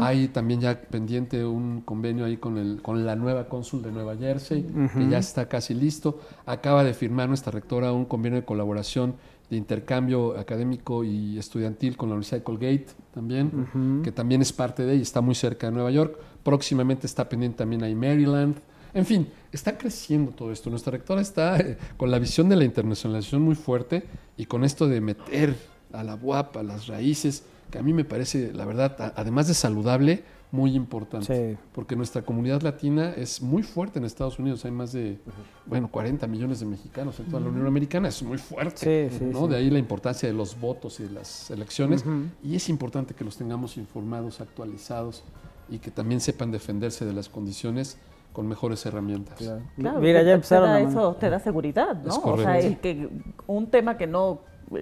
Hay 0.00 0.28
también 0.28 0.60
ya 0.60 0.80
pendiente 0.80 1.44
un 1.44 1.82
convenio 1.82 2.24
ahí 2.24 2.38
con, 2.38 2.56
el, 2.56 2.80
con 2.82 3.04
la 3.04 3.14
nueva 3.16 3.48
cónsul 3.48 3.82
de 3.82 3.92
Nueva 3.92 4.16
Jersey, 4.16 4.66
que 4.94 5.08
ya 5.08 5.18
está 5.18 5.48
casi 5.48 5.74
listo. 5.74 6.20
Acaba 6.46 6.84
de 6.84 6.94
firmar 6.94 7.28
nuestra 7.28 7.52
rectora 7.52 7.92
un 7.92 8.06
convenio 8.06 8.40
de 8.40 8.46
colaboración 8.46 9.14
de 9.50 9.56
intercambio 9.56 10.36
académico 10.36 11.04
y 11.04 11.38
estudiantil 11.38 11.96
con 11.96 12.08
la 12.08 12.14
Universidad 12.14 12.38
de 12.38 12.44
Colgate 12.44 12.86
también, 13.14 14.02
que 14.02 14.10
también 14.10 14.42
es 14.42 14.52
parte 14.52 14.84
de 14.84 14.94
ella, 14.94 15.02
está 15.02 15.20
muy 15.20 15.34
cerca 15.34 15.68
de 15.68 15.72
Nueva 15.72 15.90
York. 15.90 16.18
Próximamente 16.42 17.06
está 17.06 17.28
pendiente 17.28 17.58
también 17.58 17.82
ahí 17.84 17.94
Maryland. 17.94 18.56
En 18.96 19.04
fin, 19.06 19.28
está 19.52 19.76
creciendo 19.76 20.32
todo 20.32 20.50
esto. 20.50 20.70
Nuestra 20.70 20.90
rectora 20.90 21.20
está 21.20 21.58
eh, 21.58 21.76
con 21.96 22.10
la 22.10 22.18
visión 22.18 22.48
de 22.48 22.56
la 22.56 22.64
internacionalización 22.64 23.42
muy 23.42 23.54
fuerte 23.54 24.04
y 24.36 24.46
con 24.46 24.64
esto 24.64 24.88
de 24.88 25.00
meter 25.00 25.54
a 25.92 26.02
la 26.02 26.14
UAP, 26.16 26.56
a 26.56 26.62
las 26.62 26.86
raíces, 26.86 27.44
que 27.70 27.78
a 27.78 27.82
mí 27.82 27.92
me 27.92 28.04
parece, 28.04 28.52
la 28.52 28.64
verdad, 28.64 28.96
a- 29.00 29.12
además 29.16 29.48
de 29.48 29.54
saludable, 29.54 30.24
muy 30.52 30.74
importante. 30.76 31.50
Sí. 31.52 31.58
Porque 31.72 31.96
nuestra 31.96 32.22
comunidad 32.22 32.62
latina 32.62 33.12
es 33.16 33.42
muy 33.42 33.62
fuerte 33.64 33.98
en 33.98 34.04
Estados 34.04 34.38
Unidos. 34.38 34.64
Hay 34.64 34.70
más 34.70 34.92
de, 34.92 35.18
bueno, 35.66 35.90
40 35.90 36.26
millones 36.28 36.60
de 36.60 36.66
mexicanos 36.66 37.18
en 37.20 37.26
toda 37.26 37.40
la 37.40 37.48
Unión 37.48 37.66
Americana. 37.66 38.08
Es 38.08 38.22
muy 38.22 38.38
fuerte. 38.38 39.08
Sí, 39.10 39.18
sí, 39.18 39.24
¿no? 39.24 39.48
De 39.48 39.56
ahí 39.56 39.68
la 39.70 39.78
importancia 39.80 40.28
de 40.28 40.34
los 40.34 40.58
votos 40.58 41.00
y 41.00 41.02
de 41.02 41.10
las 41.10 41.50
elecciones. 41.50 42.04
Y 42.42 42.54
es 42.54 42.68
importante 42.68 43.12
que 43.14 43.24
los 43.24 43.36
tengamos 43.36 43.76
informados, 43.76 44.40
actualizados 44.40 45.24
y 45.68 45.78
que 45.80 45.90
también 45.90 46.20
sepan 46.20 46.50
defenderse 46.52 47.04
de 47.04 47.12
las 47.12 47.28
condiciones 47.28 47.98
con 48.36 48.46
mejores 48.46 48.84
herramientas. 48.84 49.38
Claro, 49.38 49.98
Mira, 49.98 50.18
ya 50.20 50.26
te 50.26 50.32
empezaron 50.32 50.68
da 50.68 50.78
eso 50.80 51.14
te 51.18 51.30
da 51.30 51.40
seguridad, 51.40 51.96
¿no? 52.04 52.10
Es 52.10 52.20
o 52.22 52.36
sea, 52.36 52.58
el 52.58 52.76
que 52.76 53.08
un 53.46 53.66
tema 53.68 53.96
que 53.96 54.06
no 54.06 54.40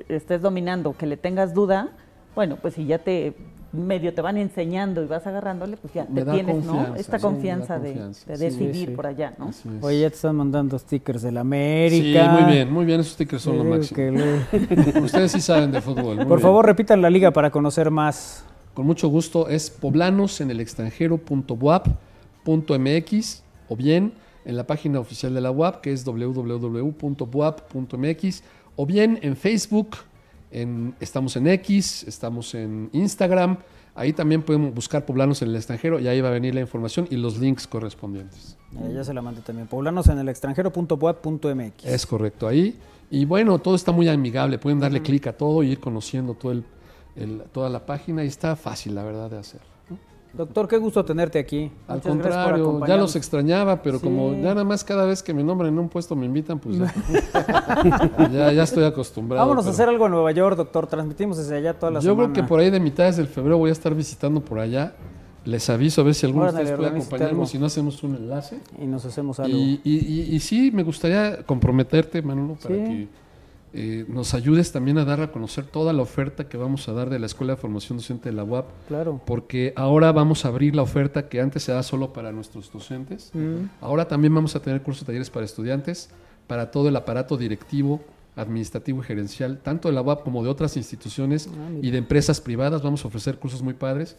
estés 0.08 0.42
dominando, 0.42 0.92
que 0.98 1.06
le 1.06 1.16
tengas 1.16 1.54
duda, 1.54 1.90
bueno, 2.34 2.56
pues 2.60 2.74
si 2.74 2.84
ya 2.84 2.98
te 2.98 3.32
medio 3.72 4.12
te 4.12 4.22
van 4.22 4.36
enseñando 4.38 5.04
y 5.04 5.06
vas 5.06 5.24
agarrándole, 5.28 5.76
pues 5.76 5.94
ya 5.94 6.04
Me 6.08 6.24
te 6.24 6.32
tienes, 6.32 6.64
¿no? 6.64 6.96
Esta 6.96 7.18
sí, 7.18 7.22
confianza 7.22 7.78
de, 7.78 7.90
confianza. 7.90 8.26
de 8.32 8.36
Sí, 8.36 8.42
decidir 8.44 8.88
sí. 8.88 8.94
por 8.96 9.06
allá, 9.06 9.34
¿no? 9.38 9.50
Oye, 9.82 10.00
ya 10.00 10.08
te 10.10 10.16
están 10.16 10.34
mandando 10.34 10.76
stickers 10.76 11.22
del 11.22 11.34
Sí, 11.34 11.38
América. 11.38 12.28
muy 12.40 12.52
bien, 12.52 12.72
muy 12.72 12.84
bien. 12.84 12.98
Esos 13.00 13.12
stickers 13.12 13.40
son 13.42 13.58
lo 13.58 13.62
máximo. 13.64 13.96
que 13.96 14.10
le- 14.10 15.00
Ustedes 15.00 15.30
sí 15.30 15.40
saben 15.40 15.70
de 15.70 15.80
fútbol. 15.80 16.16
muy 16.16 16.24
Por 16.24 16.38
bien. 16.38 16.40
favor, 16.40 16.66
repitan 16.66 17.00
la 17.00 17.08
liga 17.10 17.30
para 17.30 17.50
conocer 17.52 17.88
más. 17.92 18.44
Con 18.74 18.84
mucho 18.84 19.06
gusto 19.06 19.48
es 19.48 19.70
poblanos 19.70 20.40
en 20.40 20.50
el 20.50 20.60
o 23.68 23.76
bien 23.76 24.12
en 24.44 24.56
la 24.56 24.66
página 24.66 25.00
oficial 25.00 25.32
de 25.34 25.40
la 25.40 25.50
UAP 25.50 25.80
que 25.80 25.92
es 25.92 26.04
www.buap.mx 27.24 28.42
o 28.76 28.86
bien 28.86 29.18
en 29.22 29.36
Facebook, 29.36 29.96
en, 30.50 30.94
estamos 31.00 31.36
en 31.36 31.46
X, 31.48 32.04
estamos 32.08 32.54
en 32.54 32.90
Instagram, 32.92 33.58
ahí 33.94 34.12
también 34.12 34.42
podemos 34.42 34.74
buscar 34.74 35.04
poblanos 35.06 35.40
en 35.42 35.48
el 35.50 35.56
extranjero 35.56 36.00
y 36.00 36.08
ahí 36.08 36.20
va 36.20 36.28
a 36.28 36.32
venir 36.32 36.54
la 36.54 36.60
información 36.60 37.06
y 37.10 37.16
los 37.16 37.38
links 37.38 37.66
correspondientes. 37.66 38.56
Ya 38.92 39.04
se 39.04 39.14
la 39.14 39.22
mandé 39.22 39.40
también. 39.42 39.68
Poblanos 39.68 40.08
en 40.08 40.18
el 40.18 40.28
extranjero.boab.mx. 40.28 41.84
Es 41.84 42.04
correcto 42.06 42.48
ahí. 42.48 42.76
Y 43.10 43.24
bueno, 43.24 43.58
todo 43.60 43.76
está 43.76 43.92
muy 43.92 44.08
amigable, 44.08 44.58
pueden 44.58 44.80
darle 44.80 45.00
clic 45.02 45.26
a 45.28 45.32
todo 45.36 45.62
y 45.62 45.70
ir 45.72 45.78
conociendo 45.80 46.34
todo 46.34 46.50
el, 46.52 46.64
el- 47.14 47.42
toda 47.52 47.68
la 47.70 47.86
página 47.86 48.24
y 48.24 48.26
está 48.26 48.56
fácil, 48.56 48.94
la 48.96 49.04
verdad, 49.04 49.30
de 49.30 49.38
hacer. 49.38 49.60
Doctor, 50.36 50.66
qué 50.66 50.78
gusto 50.78 51.04
tenerte 51.04 51.38
aquí. 51.38 51.70
Al 51.86 51.98
Muchas 51.98 52.10
contrario, 52.10 52.86
ya 52.86 52.96
los 52.96 53.14
extrañaba, 53.14 53.82
pero 53.82 53.98
Sí. 53.98 54.04
como 54.04 54.32
ya 54.34 54.48
nada 54.48 54.64
más 54.64 54.82
cada 54.82 55.04
vez 55.06 55.22
que 55.22 55.32
me 55.32 55.44
nombran 55.44 55.72
en 55.72 55.78
un 55.78 55.88
puesto 55.88 56.16
me 56.16 56.26
invitan, 56.26 56.58
pues 56.58 56.76
ya, 56.78 56.92
ya, 58.32 58.52
ya 58.52 58.62
estoy 58.62 58.84
acostumbrado. 58.84 59.42
Vámonos 59.46 59.66
a 59.66 59.70
hacer 59.70 59.88
algo 59.88 60.06
en 60.06 60.12
Nueva 60.12 60.32
York, 60.32 60.56
doctor. 60.56 60.86
Transmitimos 60.86 61.36
desde 61.38 61.56
allá 61.56 61.74
toda 61.78 61.92
la 61.92 62.00
Yo 62.00 62.10
semana. 62.12 62.32
creo 62.32 62.44
que 62.44 62.48
por 62.48 62.60
ahí 62.60 62.70
de 62.70 62.80
mitades 62.80 63.16
del 63.16 63.26
febrero 63.28 63.58
voy 63.58 63.70
a 63.70 63.72
estar 63.72 63.94
visitando 63.94 64.40
por 64.40 64.58
allá. 64.58 64.94
Les 65.44 65.68
aviso 65.68 66.00
a 66.00 66.04
ver 66.04 66.14
si 66.14 66.24
alguno 66.24 66.46
de 66.46 66.50
ustedes 66.52 66.72
puede 66.72 66.88
acompañarnos 66.88 67.54
y 67.54 67.58
no 67.58 67.66
hacemos 67.66 68.02
un 68.02 68.16
enlace. 68.16 68.60
Y 68.80 68.86
nos 68.86 69.04
hacemos 69.04 69.38
algo. 69.40 69.56
Y, 69.56 69.80
y- 69.84 69.98
y- 70.30 70.34
y 70.34 70.40
sí, 70.40 70.70
me 70.72 70.82
gustaría 70.82 71.42
comprometerte, 71.44 72.22
Manolo, 72.22 72.54
para 72.54 72.74
Sí. 72.74 72.80
que 72.82 73.08
eh, 73.74 74.04
nos 74.08 74.34
ayudes 74.34 74.70
también 74.72 74.98
a 74.98 75.04
dar 75.04 75.20
a 75.20 75.32
conocer 75.32 75.64
toda 75.66 75.92
la 75.92 76.02
oferta 76.02 76.48
que 76.48 76.56
vamos 76.56 76.88
a 76.88 76.92
dar 76.92 77.10
de 77.10 77.18
la 77.18 77.26
Escuela 77.26 77.54
de 77.54 77.60
Formación 77.60 77.98
Docente 77.98 78.28
de 78.30 78.34
la 78.36 78.44
UAP, 78.44 78.66
Claro. 78.88 79.20
porque 79.26 79.72
ahora 79.76 80.12
vamos 80.12 80.44
a 80.44 80.48
abrir 80.48 80.74
la 80.76 80.82
oferta 80.82 81.28
que 81.28 81.40
antes 81.40 81.64
se 81.64 81.72
da 81.72 81.82
solo 81.82 82.12
para 82.12 82.30
nuestros 82.32 82.72
docentes. 82.72 83.30
Mm. 83.34 83.66
Ahora 83.80 84.06
también 84.06 84.34
vamos 84.34 84.54
a 84.56 84.60
tener 84.60 84.82
cursos 84.82 85.02
de 85.02 85.06
talleres 85.06 85.28
para 85.30 85.44
estudiantes, 85.44 86.10
para 86.46 86.70
todo 86.70 86.88
el 86.88 86.96
aparato 86.96 87.36
directivo, 87.36 88.00
administrativo 88.36 89.00
y 89.00 89.04
gerencial, 89.04 89.58
tanto 89.62 89.88
de 89.88 89.94
la 89.94 90.02
UAP 90.02 90.22
como 90.24 90.42
de 90.42 90.48
otras 90.50 90.76
instituciones 90.76 91.48
Ah, 91.48 91.70
y 91.82 91.90
de 91.90 91.98
empresas 91.98 92.40
privadas. 92.40 92.82
Vamos 92.82 93.04
a 93.04 93.08
ofrecer 93.08 93.38
cursos 93.38 93.62
muy 93.62 93.74
padres. 93.74 94.16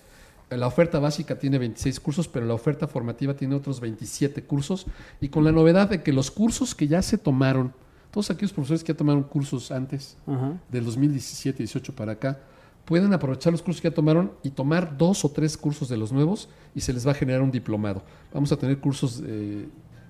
La 0.49 0.67
oferta 0.67 0.99
básica 0.99 1.39
tiene 1.39 1.57
26 1.57 1.99
cursos, 1.99 2.27
pero 2.27 2.45
la 2.45 2.53
oferta 2.53 2.87
formativa 2.87 3.33
tiene 3.33 3.55
otros 3.55 3.79
27 3.79 4.43
cursos. 4.43 4.85
Y 5.19 5.29
con 5.29 5.43
la 5.43 5.51
novedad 5.51 5.89
de 5.89 6.03
que 6.03 6.13
los 6.13 6.29
cursos 6.29 6.75
que 6.75 6.87
ya 6.87 7.01
se 7.01 7.17
tomaron, 7.17 7.73
todos 8.15 8.31
aquellos 8.31 8.53
profesores 8.53 8.81
que 8.81 8.93
ya 8.93 8.97
tomaron 8.97 9.23
cursos 9.23 9.71
antes, 9.71 10.15
Ajá. 10.25 10.57
del 10.71 10.85
2017-18 10.85 11.93
para 11.93 12.13
acá, 12.13 12.39
pueden 12.85 13.13
aprovechar 13.13 13.51
los 13.51 13.61
cursos 13.61 13.81
que 13.81 13.89
ya 13.89 13.93
tomaron 13.93 14.31
y 14.41 14.51
tomar 14.51 14.97
dos 14.97 15.25
o 15.25 15.29
tres 15.29 15.57
cursos 15.57 15.89
de 15.89 15.97
los 15.97 16.13
nuevos 16.13 16.47
y 16.73 16.79
se 16.79 16.93
les 16.93 17.05
va 17.05 17.11
a 17.11 17.13
generar 17.13 17.41
un 17.41 17.51
diplomado. 17.51 18.03
Vamos 18.33 18.53
a 18.53 18.55
tener 18.55 18.79
cursos 18.79 19.21
eh, 19.25 19.67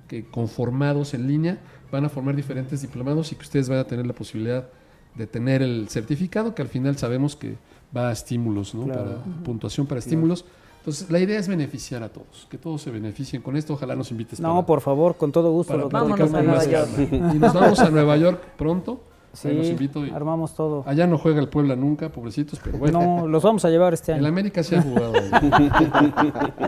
que 0.07 0.23
conformados 0.23 1.15
en 1.15 1.27
línea, 1.27 1.57
van 1.91 2.05
a 2.05 2.09
formar 2.09 2.35
diferentes 2.35 2.83
diplomados 2.83 3.31
y 3.31 3.37
que 3.37 3.41
ustedes 3.41 3.69
van 3.69 3.79
a 3.79 3.85
tener 3.85 4.05
la 4.05 4.13
posibilidad 4.13 4.69
de 5.15 5.25
tener 5.25 5.63
el 5.63 5.89
certificado, 5.89 6.53
que 6.53 6.61
al 6.61 6.67
final 6.67 6.99
sabemos 6.99 7.35
que 7.35 7.57
va 7.97 8.09
a 8.09 8.11
estímulos, 8.11 8.75
¿no? 8.75 8.83
Claro. 8.83 9.23
Para 9.23 9.43
puntuación 9.43 9.87
para 9.87 9.97
estímulos. 9.97 10.45
Entonces, 10.85 11.09
la 11.09 11.17
idea 11.19 11.39
es 11.39 11.47
beneficiar 11.47 12.03
a 12.03 12.09
todos, 12.09 12.45
que 12.47 12.59
todos 12.59 12.79
se 12.79 12.91
beneficien 12.91 13.41
con 13.41 13.57
esto. 13.57 13.73
Ojalá 13.73 13.95
nos 13.95 14.11
invites 14.11 14.39
No, 14.39 14.49
para- 14.53 14.65
por 14.67 14.81
favor, 14.81 15.15
con 15.17 15.31
todo 15.31 15.51
gusto. 15.51 15.73
para. 15.73 15.85
Vámonos 15.87 16.31
a 16.31 16.41
Nueva 16.43 16.63
York. 16.63 16.89
Y 17.11 17.17
nos 17.39 17.53
vamos 17.55 17.79
a 17.79 17.89
Nueva 17.89 18.15
York 18.17 18.39
pronto. 18.55 18.99
Sí, 19.33 19.51
los 19.51 19.67
invito 19.67 20.05
y- 20.05 20.11
armamos 20.11 20.53
todo. 20.55 20.83
Allá 20.85 21.07
no 21.07 21.17
juega 21.17 21.41
el 21.41 21.49
Puebla 21.49 21.75
nunca, 21.75 22.07
pobrecitos, 22.09 22.57
pero 22.63 22.77
bueno. 22.77 23.01
No, 23.21 23.27
los 23.27 23.43
vamos 23.43 23.65
a 23.65 23.69
llevar 23.69 23.93
este 23.93 24.11
El 24.13 24.19
año. 24.19 24.27
América 24.27 24.61
sí 24.63 24.75
ha 24.75 24.81
jugado. 24.83 25.13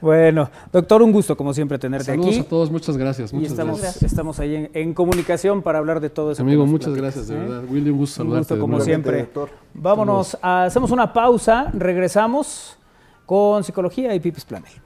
Bueno, 0.00 0.50
doctor, 0.72 1.02
un 1.02 1.12
gusto 1.12 1.36
como 1.36 1.52
siempre 1.54 1.78
tenerte 1.78 2.06
Saludos 2.06 2.30
aquí. 2.30 2.40
a 2.40 2.48
todos, 2.48 2.70
muchas 2.70 2.96
gracias. 2.96 3.32
Y 3.32 3.36
Muchas 3.36 3.52
estamos, 3.52 3.80
gracias. 3.80 4.02
estamos 4.02 4.40
ahí 4.40 4.54
en, 4.56 4.70
en 4.74 4.94
comunicación 4.94 5.62
para 5.62 5.78
hablar 5.78 6.00
de 6.00 6.10
todo 6.10 6.32
eso. 6.32 6.42
Amigo, 6.42 6.66
muchas 6.66 6.92
platicas, 6.94 7.14
gracias, 7.16 7.28
de 7.28 7.36
¿eh? 7.36 7.48
verdad. 7.48 7.64
Willy, 7.70 7.90
un 7.90 7.98
gusto 7.98 8.22
Un 8.22 8.26
saludarte. 8.26 8.40
gusto 8.40 8.54
de 8.56 8.60
como 8.60 8.70
nuevo. 8.72 8.84
siempre. 8.84 9.18
doctor. 9.20 9.50
Vámonos, 9.74 10.36
a- 10.42 10.64
hacemos 10.64 10.90
una 10.90 11.12
pausa, 11.12 11.70
regresamos 11.72 12.76
con 13.26 13.64
psicología 13.64 14.14
y 14.14 14.20
Pipis 14.20 14.44
Planel. 14.44 14.83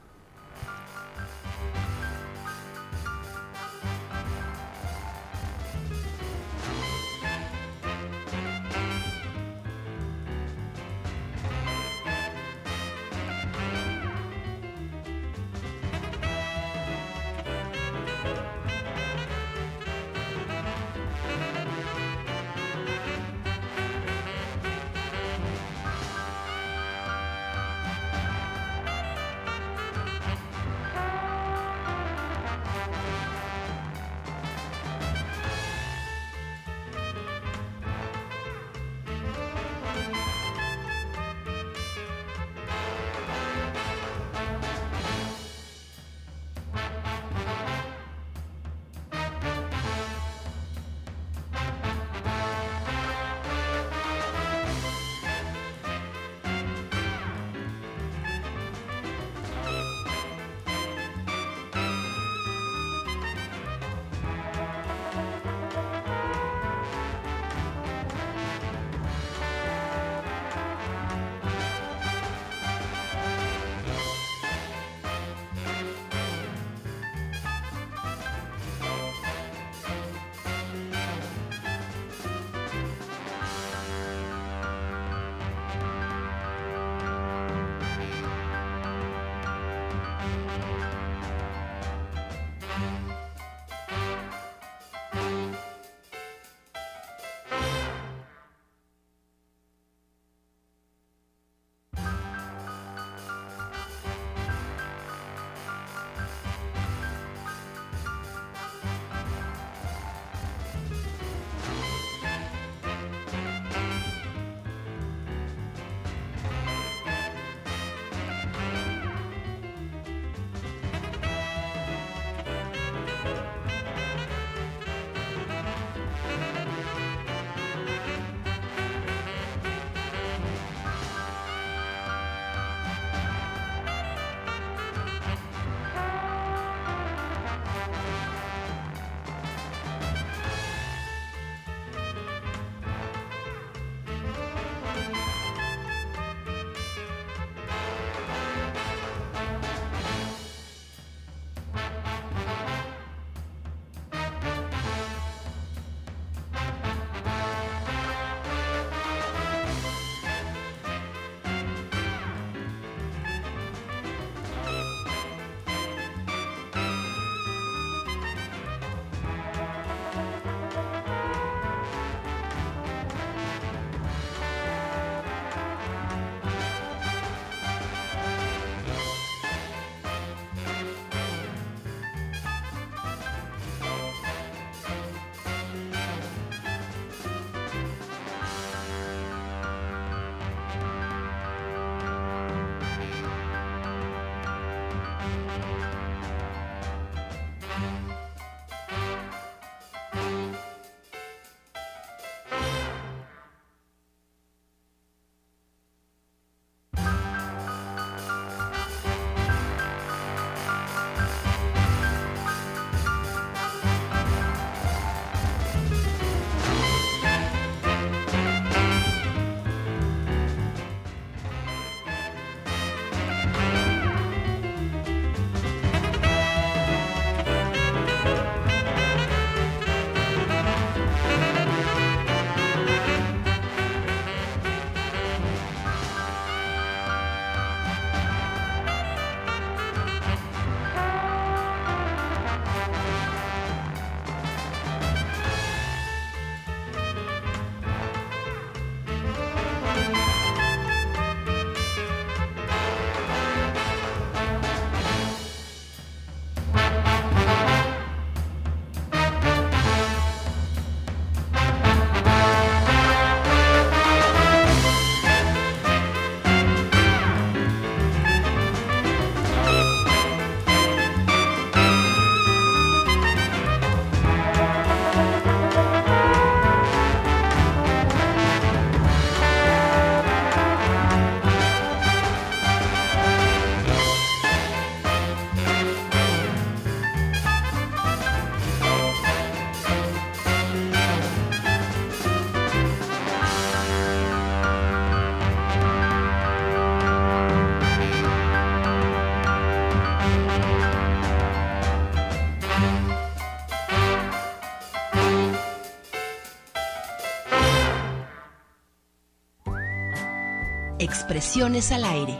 Expresiones 311.09 311.91
al 311.91 312.03
aire. 312.03 312.35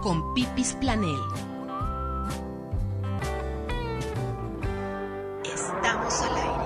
Con 0.00 0.32
Pipis 0.32 0.74
Planel. 0.74 1.18
Estamos 5.42 6.22
al 6.22 6.36
aire. 6.36 6.64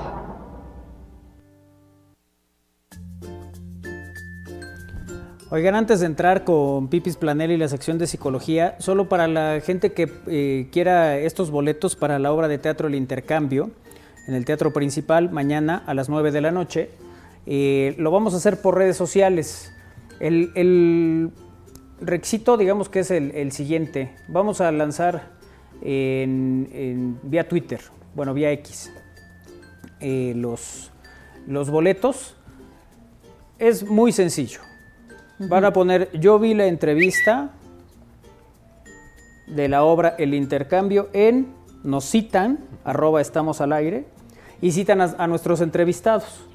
Oigan, 5.49 5.77
antes 5.77 6.01
de 6.01 6.07
entrar 6.07 6.45
con 6.45 6.89
Pipis 6.89 7.17
Planel 7.17 7.53
y 7.53 7.57
la 7.57 7.69
sección 7.69 7.97
de 7.97 8.07
psicología, 8.07 8.77
solo 8.79 9.09
para 9.09 9.27
la 9.29 9.63
gente 9.65 9.95
que 9.95 10.13
eh, 10.27 10.69
quiera 10.73 11.17
estos 11.17 11.51
boletos 11.51 11.97
para 11.97 12.19
la 12.19 12.31
obra 12.35 12.49
de 12.49 12.59
teatro 12.59 12.89
El 12.89 12.97
Intercambio, 12.97 13.71
en 14.29 14.35
el 14.35 14.45
Teatro 14.45 14.75
Principal, 14.75 15.31
mañana 15.31 15.83
a 15.87 15.95
las 15.95 16.11
9 16.11 16.33
de 16.33 16.41
la 16.43 16.51
noche, 16.51 16.91
eh, 17.47 17.95
lo 17.97 18.11
vamos 18.11 18.35
a 18.35 18.37
hacer 18.37 18.61
por 18.61 18.77
redes 18.77 18.99
sociales. 18.99 19.72
El, 20.23 20.53
el 20.55 21.31
requisito, 22.01 22.57
digamos 22.57 22.89
que 22.89 23.01
es 23.01 23.11
el, 23.11 23.33
el 23.33 23.51
siguiente. 23.51 24.15
Vamos 24.29 24.61
a 24.61 24.71
lanzar 24.71 25.31
en, 25.83 26.69
en- 26.73 27.19
vía 27.25 27.49
Twitter, 27.49 27.81
bueno, 28.15 28.33
vía 28.33 28.53
X, 28.53 28.93
eh, 29.99 30.33
los, 30.37 30.93
los 31.49 31.71
boletos. 31.71 32.37
Es 33.59 33.83
muy 33.85 34.13
sencillo. 34.13 34.61
Van 35.41 35.65
a 35.65 35.73
poner, 35.73 36.09
yo 36.21 36.39
vi 36.39 36.55
la 36.55 36.67
entrevista 36.67 37.51
de 39.49 39.69
la 39.69 39.83
obra 39.83 40.15
El 40.19 40.35
Intercambio 40.35 41.09
en, 41.13 41.49
nos 41.83 42.05
citan, 42.09 42.61
arroba 42.85 43.21
estamos 43.21 43.61
al 43.61 43.73
aire, 43.73 44.07
y 44.61 44.71
citan 44.71 45.01
a, 45.01 45.17
a 45.19 45.27
nuestros 45.27 45.61
entrevistados, 45.61 46.47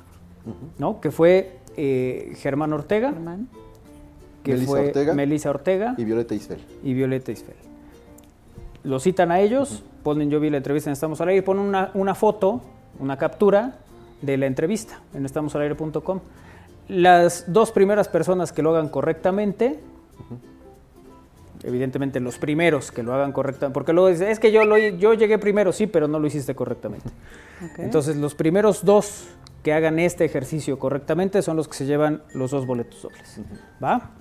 ¿no? 0.77 1.01
Que 1.01 1.11
fue 1.11 1.57
eh, 1.77 2.33
Germán 2.37 2.73
Ortega, 2.73 3.11
Germán. 3.11 3.47
que 4.43 4.51
Melissa 4.53 4.69
fue 4.69 4.87
Ortega. 4.87 5.13
Melissa 5.13 5.49
Ortega 5.49 5.95
Y 5.97 6.03
Violeta 6.03 6.35
Isfel. 6.35 6.59
y 6.83 6.93
Violeta 6.93 7.31
Isfel. 7.31 7.55
Lo 8.83 8.99
citan 8.99 9.31
a 9.31 9.39
ellos, 9.39 9.83
ponen 10.03 10.29
yo 10.29 10.39
vi 10.39 10.49
la 10.49 10.57
entrevista 10.57 10.89
en 10.89 10.93
Estamos 10.93 11.19
al 11.21 11.29
Aire, 11.29 11.39
y 11.39 11.41
ponen 11.41 11.63
una, 11.63 11.91
una 11.93 12.15
foto, 12.15 12.61
una 12.99 13.17
captura 13.17 13.77
de 14.21 14.37
la 14.37 14.45
entrevista 14.45 14.99
en 15.13 15.25
estamosalaire.com. 15.25 16.19
Las 16.87 17.51
dos 17.51 17.71
primeras 17.71 18.07
personas 18.07 18.51
que 18.51 18.61
lo 18.61 18.71
hagan 18.75 18.89
correctamente 18.89 19.79
evidentemente 21.63 22.19
los 22.19 22.37
primeros 22.37 22.91
que 22.91 23.03
lo 23.03 23.13
hagan 23.13 23.31
correctamente, 23.31 23.73
porque 23.73 23.93
luego 23.93 24.09
dice, 24.09 24.31
es 24.31 24.39
que 24.39 24.51
yo, 24.51 24.63
lo, 24.65 24.77
yo 24.77 25.13
llegué 25.13 25.37
primero, 25.37 25.71
sí, 25.71 25.87
pero 25.87 26.07
no 26.07 26.19
lo 26.19 26.27
hiciste 26.27 26.55
correctamente. 26.55 27.09
Entonces 27.77 28.15
los 28.15 28.35
primeros 28.35 28.85
dos 28.85 29.27
que 29.67 29.73
hagan 29.73 29.99
este 29.99 30.23
ejercicio 30.23 30.79
correctamente 30.79 31.41
son 31.41 31.57
los 31.57 31.67
que 31.67 31.73
se 31.75 31.85
llevan 31.85 32.21
los 32.33 32.51
dos 32.51 32.65
boletos 32.65 33.01
dobles. 33.01 33.41
¿Va? 33.83 34.11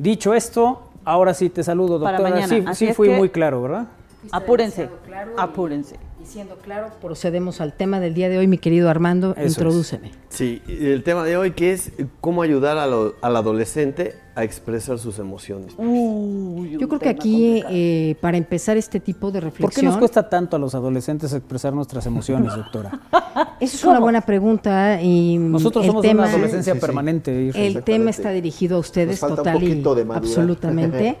Dicho 0.00 0.34
esto, 0.34 0.90
ahora 1.04 1.32
sí 1.32 1.48
te 1.48 1.62
saludo, 1.62 2.00
Para 2.00 2.18
doctora. 2.18 2.34
mañana. 2.34 2.48
Sí, 2.60 2.64
Así 2.66 2.84
sí 2.86 2.90
es 2.90 2.96
fui 2.96 3.08
muy 3.10 3.28
claro, 3.28 3.62
¿verdad? 3.62 3.86
Apúrense, 4.32 4.88
claro 5.06 5.30
y- 5.38 5.40
apúrense. 5.40 5.94
Y 6.20 6.26
siendo 6.26 6.56
claro, 6.56 6.88
procedemos 7.00 7.60
al 7.60 7.72
tema 7.74 8.00
del 8.00 8.14
día 8.14 8.28
de 8.28 8.38
hoy, 8.38 8.48
mi 8.48 8.58
querido 8.58 8.90
Armando, 8.90 9.30
Eso 9.36 9.42
es. 9.42 9.52
introdúceme. 9.52 10.10
Sí, 10.28 10.60
y 10.66 10.86
el 10.90 11.04
tema 11.04 11.22
de 11.22 11.36
hoy 11.36 11.52
que 11.52 11.72
es 11.72 11.92
cómo 12.20 12.42
ayudar 12.42 12.76
a 12.76 12.88
lo- 12.88 13.14
al 13.22 13.36
adolescente 13.36 14.16
a 14.40 14.44
expresar 14.44 14.98
sus 14.98 15.18
emociones. 15.18 15.74
Yo 15.76 16.88
creo 16.88 16.98
que 16.98 17.08
aquí, 17.08 17.62
eh, 17.68 18.16
para 18.20 18.36
empezar 18.36 18.76
este 18.76 19.00
tipo 19.00 19.30
de 19.30 19.40
¿Por 19.40 19.50
qué 19.50 19.56
reflexión, 19.56 19.86
nos 19.86 19.98
cuesta 19.98 20.28
tanto 20.28 20.56
a 20.56 20.58
los 20.58 20.74
adolescentes 20.74 21.32
expresar 21.32 21.72
nuestras 21.74 22.06
emociones, 22.06 22.54
doctora? 22.56 23.00
esa 23.60 23.76
es 23.76 23.84
una 23.84 24.00
buena 24.00 24.22
pregunta 24.22 25.00
y 25.02 25.36
Nosotros 25.38 25.84
el 25.84 25.90
somos 25.90 26.02
tema, 26.02 26.22
una 26.22 26.30
adolescencia 26.32 26.72
Sí, 26.72 26.78
sí, 26.78 26.80
sí. 26.80 26.86
permanente. 26.86 27.50
El 27.54 27.82
tema 27.84 28.10
está 28.10 28.30
dirigido 28.30 28.76
a 28.76 28.80
ustedes 28.80 29.20
Nos 29.20 29.30
falta 29.30 29.34
un 29.34 29.36
total 29.44 29.62
y 29.62 29.68
poquito 29.68 29.94
de 29.94 30.06
absolutamente. 30.14 31.18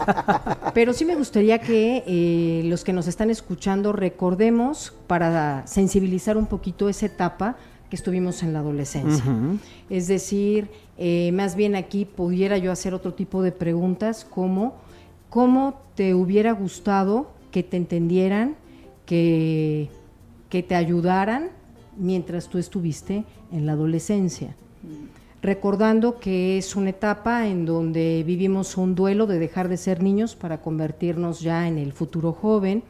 Pero 0.74 0.92
sí 0.92 1.04
me 1.04 1.16
gustaría 1.16 1.58
que 1.58 2.04
eh, 2.06 2.62
los 2.66 2.84
que 2.84 2.92
nos 2.92 3.08
están 3.08 3.30
escuchando 3.30 3.92
recordemos 3.92 4.94
para 5.06 5.66
sensibilizar 5.66 6.36
un 6.36 6.46
poquito 6.46 6.88
esa 6.88 7.06
etapa 7.06 7.56
que 7.88 7.96
estuvimos 7.96 8.42
en 8.42 8.52
la 8.52 8.60
adolescencia. 8.60 9.24
Es 9.88 10.08
decir, 10.08 10.68
eh, 10.98 11.30
más 11.32 11.56
bien 11.56 11.74
aquí 11.74 12.04
pudiera 12.04 12.58
yo 12.58 12.70
hacer 12.70 12.94
otro 12.94 13.14
tipo 13.14 13.42
de 13.42 13.52
preguntas 13.52 14.26
como 14.28 14.74
cómo 15.30 15.80
te 15.94 16.14
hubiera 16.14 16.52
gustado 16.52 17.30
que 17.50 17.62
te 17.62 17.76
entendieran, 17.76 18.56
que, 19.06 19.88
que 20.50 20.62
te 20.62 20.74
ayudaran 20.74 21.48
mientras 21.96 22.48
tú 22.48 22.58
estuviste 22.58 23.24
en 23.52 23.66
la 23.66 23.72
adolescencia 23.72 24.54
recordando 25.42 26.18
que 26.18 26.58
es 26.58 26.74
una 26.74 26.90
etapa 26.90 27.46
en 27.46 27.64
donde 27.64 28.24
vivimos 28.26 28.76
un 28.76 28.94
duelo 28.94 29.26
de 29.26 29.38
dejar 29.38 29.68
de 29.68 29.76
ser 29.76 30.02
niños 30.02 30.34
para 30.34 30.60
convertirnos 30.60 31.40
ya 31.40 31.68
en 31.68 31.78
el 31.78 31.92
futuro 31.92 32.32
joven 32.32 32.82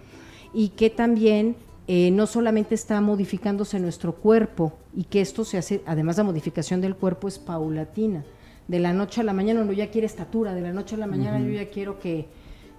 y 0.55 0.70
que 0.70 0.91
también 0.91 1.57
eh, 1.90 2.10
no 2.10 2.27
solamente 2.27 2.74
está 2.74 3.01
modificándose 3.01 3.81
nuestro 3.81 4.15
cuerpo 4.15 4.74
y 4.94 5.05
que 5.05 5.23
esto 5.23 5.43
se 5.43 5.56
hace, 5.56 5.82
además 5.86 6.19
la 6.19 6.24
modificación 6.24 6.82
del 6.82 6.94
cuerpo 6.94 7.28
es 7.28 7.39
paulatina. 7.39 8.24
De 8.69 8.78
la 8.78 8.93
noche 8.93 9.23
a 9.23 9.24
la 9.24 9.32
mañana 9.32 9.62
uno 9.62 9.73
ya 9.73 9.90
quiere 9.90 10.06
estatura, 10.06 10.52
de 10.52 10.60
la 10.60 10.74
noche 10.74 10.97
a 10.97 10.98
la 10.98 11.06
mañana 11.06 11.40
yo 11.40 11.51
ya 11.51 11.70
quiero 11.70 11.98
que, 11.98 12.28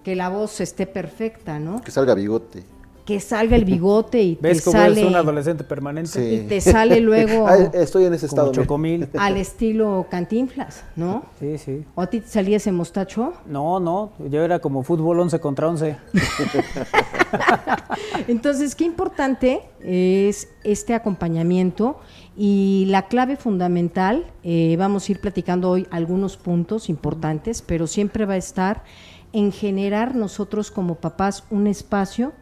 que 0.04 0.16
la 0.16 0.30
voz 0.30 0.62
esté 0.62 0.86
perfecta, 0.86 1.58
¿no? 1.58 1.82
Que 1.82 1.90
salga 1.90 2.14
bigote. 2.14 2.64
Que 3.10 3.20
salga 3.20 3.56
el 3.56 3.66
bigote 3.66 4.22
y 4.22 4.38
¿Ves 4.40 4.60
te 4.60 4.66
cómo 4.66 4.78
sale 4.78 5.02
eres 5.02 5.10
un 5.10 5.16
adolescente 5.16 5.64
permanente? 5.64 6.12
Sí. 6.12 6.44
y 6.46 6.48
te 6.48 6.62
sale 6.62 7.00
luego 7.02 7.50
Estoy 7.74 8.06
en 8.06 8.14
ese 8.14 8.28
estado. 8.28 8.52
chocomil. 8.52 9.10
al 9.18 9.36
estilo 9.38 10.06
cantinflas, 10.12 10.84
¿no? 10.96 11.24
Sí, 11.40 11.58
sí. 11.58 11.84
¿O 11.96 12.04
a 12.04 12.08
ti 12.08 12.20
te 12.20 12.28
salía 12.28 12.58
ese 12.58 12.72
mostacho? 12.72 13.34
No, 13.48 13.80
no, 13.80 14.12
yo 14.30 14.44
era 14.44 14.60
como 14.60 14.84
fútbol 14.84 15.22
11 15.22 15.40
contra 15.40 15.68
11. 15.70 15.98
Entonces, 18.28 18.76
qué 18.76 18.84
importante 18.84 19.64
es 19.82 20.48
este 20.64 20.94
acompañamiento 20.94 21.98
y 22.38 22.86
la 22.90 23.08
clave 23.08 23.38
fundamental, 23.38 24.28
eh, 24.44 24.76
vamos 24.78 25.10
a 25.10 25.14
ir 25.14 25.20
platicando 25.20 25.72
hoy 25.72 25.88
algunos 25.90 26.38
puntos 26.38 26.90
importantes, 26.90 27.64
pero 27.64 27.88
siempre 27.88 28.28
va 28.28 28.36
a 28.36 28.38
estar 28.38 28.84
en 29.34 29.52
generar 29.52 30.14
nosotros 30.14 30.70
como 30.70 30.94
papás 30.94 31.44
un 31.50 31.66
espacio 31.66 32.34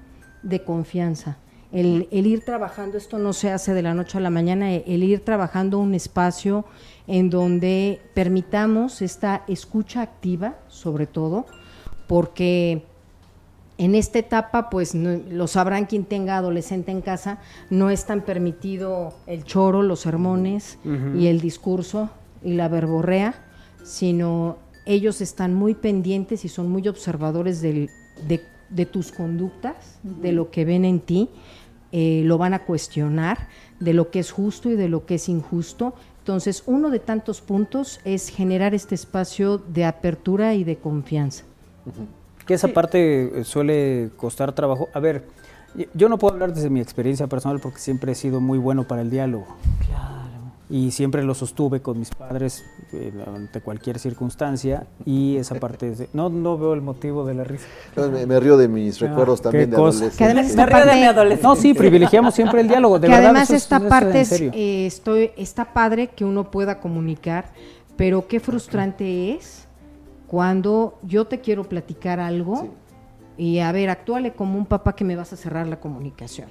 de 0.44 0.64
confianza. 0.64 1.38
El, 1.72 2.08
el 2.12 2.26
ir 2.28 2.46
trabajando, 2.46 2.98
esto 2.98 3.18
no 3.20 3.34
se 3.34 3.52
hace 3.52 3.74
de 3.74 3.82
la 3.82 3.94
noche 3.94 4.18
a 4.18 4.22
la 4.22 4.30
mañana, 4.30 4.72
el, 4.72 4.84
el 4.88 5.04
ir 5.04 5.20
trabajando 5.26 5.80
un 5.80 5.94
espacio 5.96 6.64
en 7.08 7.30
donde 7.30 8.00
permitamos 8.14 9.02
esta 9.02 9.44
escucha 9.50 10.02
activa, 10.02 10.56
sobre 10.70 11.08
todo, 11.08 11.46
porque 12.08 12.84
en 13.78 13.96
esta 13.96 14.20
etapa, 14.20 14.70
pues 14.70 14.96
no- 14.96 15.20
lo 15.30 15.46
sabrán 15.48 15.86
quien 15.86 16.06
tenga 16.06 16.38
adolescente 16.38 16.92
en 16.92 17.02
casa, 17.02 17.40
no 17.70 17.90
es 17.90 18.06
tan 18.06 18.22
permitido 18.22 19.14
el 19.28 19.44
choro, 19.44 19.84
los 19.84 20.00
sermones 20.00 20.80
y 21.20 21.28
el 21.28 21.42
discurso 21.42 22.10
y 22.44 22.54
la 22.54 22.70
verborrea, 22.70 23.36
sino 23.84 24.58
ellos 24.86 25.20
están 25.22 25.54
muy 25.54 25.76
pendientes 25.76 26.46
y 26.46 26.50
son 26.50 26.70
muy 26.72 26.88
observadores 26.88 27.62
del- 27.62 27.90
de, 28.28 28.42
de 28.70 28.86
tus 28.86 29.12
conductas, 29.12 30.00
de 30.04 30.32
lo 30.32 30.52
que 30.52 30.66
ven 30.66 30.86
en 30.86 31.00
ti, 31.00 31.30
eh, 31.92 32.22
lo 32.26 32.38
van 32.38 32.54
a 32.54 32.66
cuestionar, 32.66 33.48
de 33.80 33.94
lo 33.94 34.10
que 34.12 34.20
es 34.20 34.32
justo 34.32 34.70
y 34.70 34.76
de 34.76 34.90
lo 34.90 35.06
que 35.06 35.16
es 35.16 35.30
injusto. 35.30 35.94
Entonces, 36.20 36.64
uno 36.66 36.90
de 36.90 37.00
tantos 37.00 37.42
puntos 37.42 38.02
es 38.04 38.30
generar 38.30 38.74
este 38.74 38.96
espacio 38.96 39.58
de 39.58 39.86
apertura 39.86 40.54
y 40.54 40.64
de 40.64 40.78
confianza. 40.78 41.46
Que 42.46 42.54
esa 42.54 42.68
parte 42.70 43.40
eh, 43.40 43.44
suele 43.44 44.10
costar 44.18 44.54
trabajo. 44.54 44.90
A 44.94 45.00
ver, 45.00 45.26
yo 45.94 46.10
no 46.10 46.18
puedo 46.18 46.34
hablar 46.34 46.54
desde 46.54 46.70
mi 46.70 46.82
experiencia 46.82 47.28
personal 47.28 47.60
porque 47.60 47.80
siempre 47.80 48.12
he 48.12 48.16
sido 48.16 48.42
muy 48.42 48.58
bueno 48.58 48.86
para 48.88 49.02
el 49.02 49.10
diálogo. 49.10 49.48
Claro. 49.86 50.17
Y 50.70 50.92
siempre 50.92 51.24
lo 51.24 51.34
sostuve 51.34 51.82
con 51.82 51.98
mis 51.98 52.10
padres 52.10 52.66
eh, 52.92 53.14
ante 53.26 53.62
cualquier 53.62 54.00
circunstancia. 54.00 54.86
Y 55.06 55.38
esa 55.38 55.56
parte. 55.56 55.92
es 55.92 55.98
de- 56.00 56.10
no, 56.12 56.28
no 56.30 56.58
veo 56.58 56.74
el 56.74 56.82
motivo 56.82 57.26
de 57.26 57.34
la 57.36 57.46
risa. 57.46 57.66
Me, 57.96 58.26
me 58.26 58.38
río 58.40 58.58
de 58.58 58.68
mis 58.68 59.00
recuerdos 59.00 59.40
Ah, 59.40 59.44
también 59.44 59.66
qué 59.70 59.72
de 59.72 59.78
cosa. 59.78 59.98
adolescencia. 60.00 60.18
Que 60.18 60.24
además 60.34 60.56
Me 60.56 60.66
río 60.66 60.86
de 60.86 60.96
mi 61.00 61.04
adolescencia. 61.06 61.50
No, 61.50 61.56
sí, 61.56 61.74
privilegiamos 61.74 62.36
siempre 62.36 62.60
el 62.60 62.68
diálogo. 62.68 63.00
De 63.00 63.08
que 63.08 63.14
verdad, 63.14 63.30
además 63.30 63.44
eso 63.50 63.56
es- 63.56 63.64
esta 63.64 63.78
eso 63.78 63.86
es 63.86 63.90
parte 63.90 64.22
es, 64.22 64.32
eh, 64.42 64.86
estoy, 64.86 65.32
está 65.38 65.72
padre 65.74 66.08
que 66.10 66.26
uno 66.26 66.52
pueda 66.52 66.82
comunicar, 66.82 67.46
pero 67.96 68.28
qué 68.28 68.42
frustrante 68.42 69.36
es 69.36 69.68
cuando 70.28 71.00
yo 71.04 71.26
te 71.28 71.40
quiero 71.40 71.64
platicar 71.64 72.20
algo 72.20 72.68
y 73.38 73.60
a 73.60 73.72
ver, 73.72 73.90
actúale 73.90 74.34
como 74.34 74.58
un 74.58 74.66
papá 74.66 74.96
que 74.96 75.06
me 75.06 75.16
vas 75.16 75.32
a 75.32 75.38
cerrar 75.38 75.68
la 75.68 75.80
comunicación. 75.80 76.50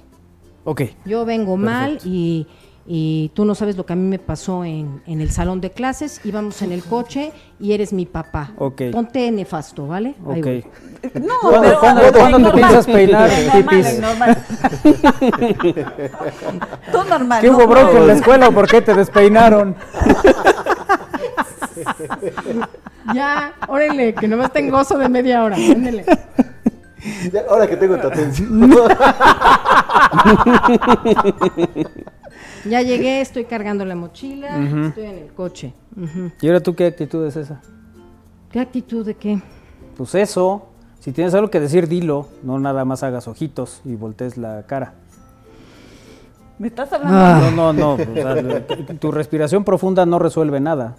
Ok. 0.63 0.81
Yo 1.05 1.23
vengo 1.25 1.55
mal 1.55 1.99
y, 2.03 2.47
y 2.89 3.31
tú 3.35 3.43
no 3.43 3.53
sabes 3.53 3.75
lo 3.75 3.85
que 3.85 3.91
a 3.93 3.95
mí 3.97 4.07
me 4.07 4.17
pasó 4.17 4.63
en, 4.63 5.01
en 5.05 5.19
el 5.19 5.29
salón 5.29 5.59
de 5.59 5.71
clases, 5.71 6.21
íbamos 6.23 6.61
en 6.61 6.71
el 6.71 6.81
coche 6.83 7.33
y 7.59 7.73
eres 7.73 7.91
mi 7.91 8.05
papá. 8.05 8.51
Ok. 8.57 8.83
Ponte 8.93 9.29
nefasto, 9.31 9.87
¿vale? 9.87 10.15
Ahí 10.31 10.39
Ok. 10.39 10.45
voy. 10.45 10.65
No, 11.21 11.33
¿Cuándo- 11.41 11.61
pero 11.61 11.79
cuándo- 11.79 12.01
cuándo 12.13 12.51
te 12.51 12.57
piensas 12.57 12.85
peinar, 12.85 13.29
Normal, 13.29 13.51
hippies? 13.51 13.99
normal. 13.99 14.37
Tú 16.91 17.03
normal. 17.09 17.41
¿Qué 17.41 17.47
no, 17.47 17.53
hubo 17.57 17.61
no. 17.63 17.67
bronca 17.67 17.97
en 17.97 18.07
la 18.07 18.13
escuela 18.13 18.47
o 18.47 18.51
por 18.53 18.67
qué 18.67 18.81
te 18.81 18.93
despeinaron? 18.93 19.75
Ya, 23.13 23.53
órale, 23.67 24.13
que 24.15 24.27
nomás 24.27 24.51
ten 24.53 24.69
gozo 24.69 24.97
de 24.97 25.09
media 25.09 25.43
hora. 25.43 25.55
ándele. 25.55 26.05
Ya, 27.31 27.41
ahora 27.49 27.67
que 27.67 27.77
tengo 27.77 27.97
tu 27.97 28.07
atención. 28.07 28.71
Ya 32.65 32.81
llegué, 32.81 33.21
estoy 33.21 33.45
cargando 33.45 33.85
la 33.85 33.95
mochila, 33.95 34.57
estoy 34.87 35.05
en 35.05 35.17
el 35.17 35.33
coche. 35.33 35.73
¿Y 36.41 36.47
ahora 36.47 36.59
tú 36.59 36.75
qué 36.75 36.85
actitud 36.85 37.25
es 37.25 37.35
esa? 37.35 37.61
¿Qué 38.51 38.59
actitud 38.59 39.05
de 39.05 39.15
qué? 39.15 39.41
Pues 39.95 40.15
eso, 40.15 40.67
si 40.99 41.11
tienes 41.11 41.33
algo 41.33 41.49
que 41.49 41.59
decir, 41.59 41.87
dilo, 41.87 42.27
no 42.43 42.59
nada 42.59 42.85
más 42.85 43.03
hagas 43.03 43.27
ojitos 43.27 43.81
y 43.85 43.95
voltees 43.95 44.37
la 44.37 44.63
cara. 44.67 44.93
¿Me 46.59 46.67
estás 46.67 46.91
hablando? 46.91 47.17
Ah. 47.17 47.51
No, 47.55 47.73
no, 47.73 47.97
no, 47.97 48.03
o 48.03 48.15
sea, 48.15 48.65
tu 48.99 49.11
respiración 49.11 49.63
profunda 49.63 50.05
no 50.05 50.17
resuelve 50.17 50.59
nada. 50.59 50.95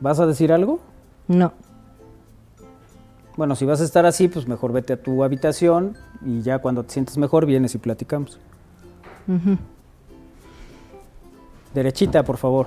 ¿Vas 0.00 0.20
a 0.20 0.26
decir 0.26 0.52
algo? 0.52 0.80
No. 1.28 1.52
Bueno, 3.36 3.56
si 3.56 3.64
vas 3.64 3.80
a 3.80 3.84
estar 3.84 4.06
así, 4.06 4.28
pues 4.28 4.46
mejor 4.46 4.72
vete 4.72 4.92
a 4.92 5.02
tu 5.02 5.24
habitación 5.24 5.96
y 6.24 6.42
ya 6.42 6.58
cuando 6.58 6.84
te 6.84 6.92
sientes 6.92 7.16
mejor 7.18 7.46
vienes 7.46 7.74
y 7.74 7.78
platicamos. 7.78 8.38
Derechita, 11.74 12.22
por 12.22 12.36
favor. 12.36 12.66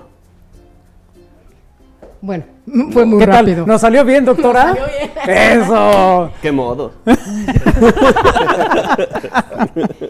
Bueno, 2.21 2.45
fue 2.91 3.03
muy 3.05 3.19
¿Qué 3.19 3.25
tal? 3.25 3.45
rápido. 3.45 3.65
¿Nos 3.67 3.81
salió 3.81 4.05
bien, 4.05 4.23
doctora? 4.23 4.73
¡Eso! 5.27 6.31
¿Qué 6.41 6.53
modo? 6.53 6.91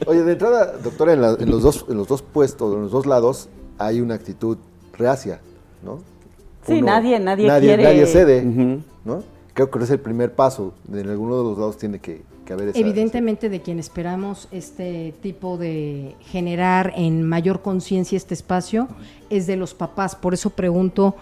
Oye, 0.05 0.23
de 0.23 0.31
entrada, 0.33 0.73
doctora, 0.83 1.13
en, 1.13 1.21
la- 1.21 1.35
en 1.39 1.49
los 1.49 1.63
dos, 1.63 1.85
en 1.89 1.97
los 1.97 2.07
dos 2.07 2.21
puestos, 2.21 2.73
en 2.75 2.81
los 2.83 2.91
dos 2.91 3.05
lados, 3.07 3.49
hay 3.79 3.99
una 4.01 4.13
actitud 4.13 4.57
reacia, 4.97 5.39
¿no? 5.83 6.01
Sí, 6.67 6.81
nadie- 6.83 7.19
nadie 7.19 7.47
quiere- 7.59 7.83
Nadie 7.83 8.05
cede. 8.05 8.43
¿no? 9.05 9.23
Creo 9.55 9.69
que 9.71 9.83
es 9.83 9.89
el 9.89 9.99
primer 9.99 10.33
paso. 10.33 10.73
En 10.91 11.09
alguno 11.09 11.37
de 11.37 11.43
los 11.43 11.57
lados 11.57 11.77
tiene 11.77 11.97
que, 11.99 12.21
que 12.43 12.53
haber 12.53 12.69
esa... 12.69 12.79
Evidentemente 12.79 13.49
de 13.49 13.61
quien 13.61 13.79
esperamos 13.79 14.47
este 14.51 15.13
tipo 15.21 15.57
de 15.57 16.15
generar 16.21 16.93
en 16.95 17.23
mayor 17.23 17.61
conciencia 17.61 18.17
este 18.17 18.33
espacio 18.33 18.87
es 19.29 19.47
de 19.47 19.55
los 19.55 19.73
papás. 19.73 20.15
Por 20.15 20.33
eso 20.33 20.51
pregunto, 20.51 21.15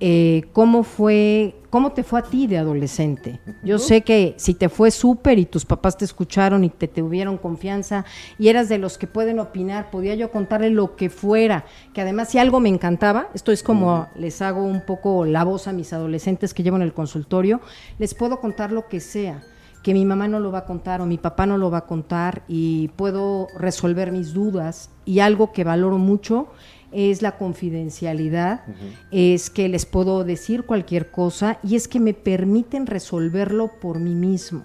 eh, 0.00 0.44
cómo 0.52 0.84
fue, 0.84 1.56
cómo 1.70 1.90
te 1.90 2.04
fue 2.04 2.20
a 2.20 2.22
ti 2.22 2.46
de 2.46 2.58
adolescente. 2.58 3.40
Yo 3.64 3.80
sé 3.80 4.02
que 4.02 4.34
si 4.36 4.54
te 4.54 4.68
fue 4.68 4.92
súper 4.92 5.40
y 5.40 5.44
tus 5.44 5.64
papás 5.64 5.98
te 5.98 6.04
escucharon 6.04 6.62
y 6.62 6.70
te 6.70 6.86
tuvieron 6.86 7.36
confianza 7.36 8.04
y 8.38 8.46
eras 8.46 8.68
de 8.68 8.78
los 8.78 8.96
que 8.96 9.08
pueden 9.08 9.40
opinar, 9.40 9.90
podía 9.90 10.14
yo 10.14 10.30
contarle 10.30 10.70
lo 10.70 10.94
que 10.94 11.10
fuera, 11.10 11.64
que 11.94 12.00
además 12.00 12.28
si 12.28 12.38
algo 12.38 12.60
me 12.60 12.68
encantaba, 12.68 13.28
esto 13.34 13.50
es 13.50 13.64
como 13.64 14.06
les 14.14 14.40
hago 14.40 14.62
un 14.62 14.82
poco 14.82 15.24
la 15.24 15.42
voz 15.42 15.66
a 15.66 15.72
mis 15.72 15.92
adolescentes 15.92 16.54
que 16.54 16.62
llevo 16.62 16.76
en 16.76 16.82
el 16.82 16.94
consultorio, 16.94 17.60
les 17.98 18.14
puedo 18.14 18.38
contar 18.40 18.70
lo 18.70 18.86
que 18.86 19.00
sea 19.00 19.42
que 19.88 19.94
mi 19.94 20.04
mamá 20.04 20.28
no 20.28 20.38
lo 20.38 20.52
va 20.52 20.58
a 20.58 20.64
contar 20.66 21.00
o 21.00 21.06
mi 21.06 21.16
papá 21.16 21.46
no 21.46 21.56
lo 21.56 21.70
va 21.70 21.78
a 21.78 21.86
contar 21.86 22.42
y 22.46 22.88
puedo 22.88 23.46
resolver 23.56 24.12
mis 24.12 24.34
dudas 24.34 24.90
y 25.06 25.20
algo 25.20 25.50
que 25.50 25.64
valoro 25.64 25.96
mucho 25.96 26.48
es 26.92 27.22
la 27.22 27.38
confidencialidad, 27.38 28.66
es 29.10 29.48
que 29.48 29.66
les 29.66 29.86
puedo 29.86 30.24
decir 30.24 30.64
cualquier 30.64 31.10
cosa 31.10 31.58
y 31.62 31.74
es 31.74 31.88
que 31.88 32.00
me 32.00 32.12
permiten 32.12 32.86
resolverlo 32.86 33.70
por 33.80 33.98
mí 33.98 34.14
mismo. 34.14 34.64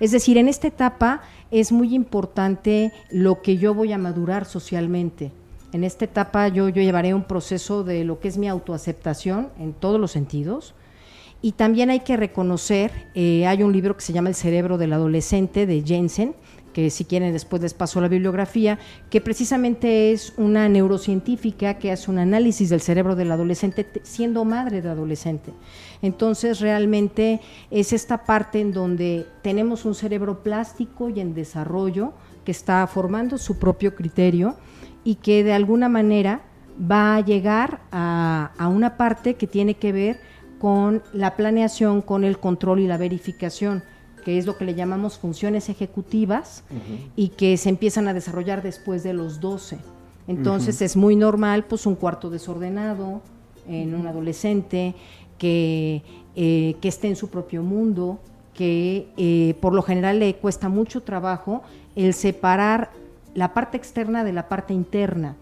Es 0.00 0.12
decir, 0.12 0.38
en 0.38 0.48
esta 0.48 0.68
etapa 0.68 1.20
es 1.50 1.70
muy 1.70 1.94
importante 1.94 2.90
lo 3.10 3.42
que 3.42 3.58
yo 3.58 3.74
voy 3.74 3.92
a 3.92 3.98
madurar 3.98 4.46
socialmente. 4.46 5.30
En 5.74 5.84
esta 5.84 6.06
etapa 6.06 6.48
yo, 6.48 6.70
yo 6.70 6.80
llevaré 6.80 7.12
un 7.12 7.24
proceso 7.24 7.84
de 7.84 8.02
lo 8.04 8.18
que 8.18 8.28
es 8.28 8.38
mi 8.38 8.48
autoaceptación 8.48 9.50
en 9.58 9.74
todos 9.74 10.00
los 10.00 10.12
sentidos. 10.12 10.72
Y 11.40 11.52
también 11.52 11.90
hay 11.90 12.00
que 12.00 12.16
reconocer, 12.16 12.90
eh, 13.14 13.46
hay 13.46 13.62
un 13.62 13.72
libro 13.72 13.96
que 13.96 14.02
se 14.02 14.12
llama 14.12 14.28
El 14.28 14.34
cerebro 14.34 14.76
del 14.76 14.92
adolescente 14.92 15.66
de 15.66 15.82
Jensen, 15.82 16.34
que 16.72 16.90
si 16.90 17.04
quieren 17.04 17.32
después 17.32 17.62
les 17.62 17.74
paso 17.74 18.00
la 18.00 18.08
bibliografía, 18.08 18.78
que 19.10 19.20
precisamente 19.20 20.12
es 20.12 20.32
una 20.36 20.68
neurocientífica 20.68 21.74
que 21.74 21.90
hace 21.90 22.10
un 22.10 22.18
análisis 22.18 22.70
del 22.70 22.80
cerebro 22.80 23.16
del 23.16 23.32
adolescente 23.32 23.86
siendo 24.02 24.44
madre 24.44 24.82
de 24.82 24.88
adolescente. 24.88 25.52
Entonces 26.02 26.60
realmente 26.60 27.40
es 27.70 27.92
esta 27.92 28.24
parte 28.24 28.60
en 28.60 28.72
donde 28.72 29.26
tenemos 29.42 29.84
un 29.84 29.94
cerebro 29.94 30.42
plástico 30.42 31.08
y 31.08 31.20
en 31.20 31.34
desarrollo 31.34 32.12
que 32.44 32.52
está 32.52 32.86
formando 32.86 33.38
su 33.38 33.58
propio 33.58 33.94
criterio 33.94 34.56
y 35.04 35.16
que 35.16 35.42
de 35.42 35.54
alguna 35.54 35.88
manera 35.88 36.42
va 36.78 37.16
a 37.16 37.20
llegar 37.20 37.80
a, 37.90 38.52
a 38.56 38.68
una 38.68 38.96
parte 38.96 39.34
que 39.34 39.46
tiene 39.46 39.74
que 39.74 39.90
ver 39.90 40.20
con 40.58 41.02
la 41.12 41.36
planeación, 41.36 42.02
con 42.02 42.24
el 42.24 42.38
control 42.38 42.80
y 42.80 42.86
la 42.86 42.96
verificación 42.96 43.82
que 44.28 44.36
es 44.36 44.44
lo 44.44 44.58
que 44.58 44.66
le 44.66 44.74
llamamos 44.74 45.16
funciones 45.16 45.70
ejecutivas 45.70 46.62
y 47.16 47.28
que 47.28 47.56
se 47.56 47.70
empiezan 47.70 48.08
a 48.08 48.12
desarrollar 48.12 48.62
después 48.62 49.02
de 49.02 49.14
los 49.14 49.40
12. 49.40 49.78
Entonces 50.26 50.82
es 50.82 50.96
muy 50.96 51.16
normal 51.16 51.64
pues 51.64 51.86
un 51.86 51.94
cuarto 51.94 52.28
desordenado 52.28 53.22
en 53.66 53.94
un 53.94 54.06
adolescente 54.06 54.94
que, 55.38 56.02
eh, 56.36 56.76
que 56.82 56.88
esté 56.88 57.08
en 57.08 57.16
su 57.16 57.30
propio 57.30 57.62
mundo, 57.62 58.18
que 58.52 59.08
eh, 59.16 59.54
por 59.62 59.72
lo 59.72 59.80
general 59.80 60.18
le 60.18 60.34
cuesta 60.34 60.68
mucho 60.68 61.02
trabajo 61.02 61.62
el 61.96 62.12
separar 62.12 62.90
la 63.34 63.54
parte 63.54 63.78
externa 63.78 64.24
de 64.24 64.32
la 64.34 64.48
parte 64.48 64.74
interna. 64.74 65.36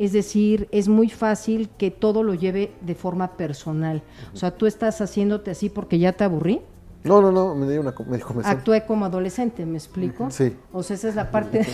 Es 0.00 0.14
decir, 0.14 0.66
es 0.72 0.88
muy 0.88 1.10
fácil 1.10 1.68
que 1.76 1.90
todo 1.90 2.22
lo 2.22 2.32
lleve 2.32 2.72
de 2.80 2.94
forma 2.94 3.36
personal. 3.36 4.02
O 4.32 4.36
sea, 4.38 4.50
tú 4.50 4.66
estás 4.66 5.02
haciéndote 5.02 5.50
así 5.50 5.68
porque 5.68 5.98
ya 5.98 6.12
te 6.12 6.24
aburrí. 6.24 6.62
No, 7.04 7.20
no, 7.20 7.30
no, 7.30 7.54
me 7.54 7.70
dio 7.70 7.82
una 7.82 7.92
me 8.06 8.16
dijo, 8.16 8.34
Actué 8.42 8.86
como 8.86 9.04
adolescente, 9.04 9.66
¿me 9.66 9.76
explico? 9.76 10.30
Sí. 10.30 10.56
O 10.72 10.82
sea, 10.82 10.96
esa 10.96 11.10
es 11.10 11.14
la 11.16 11.30
parte... 11.30 11.66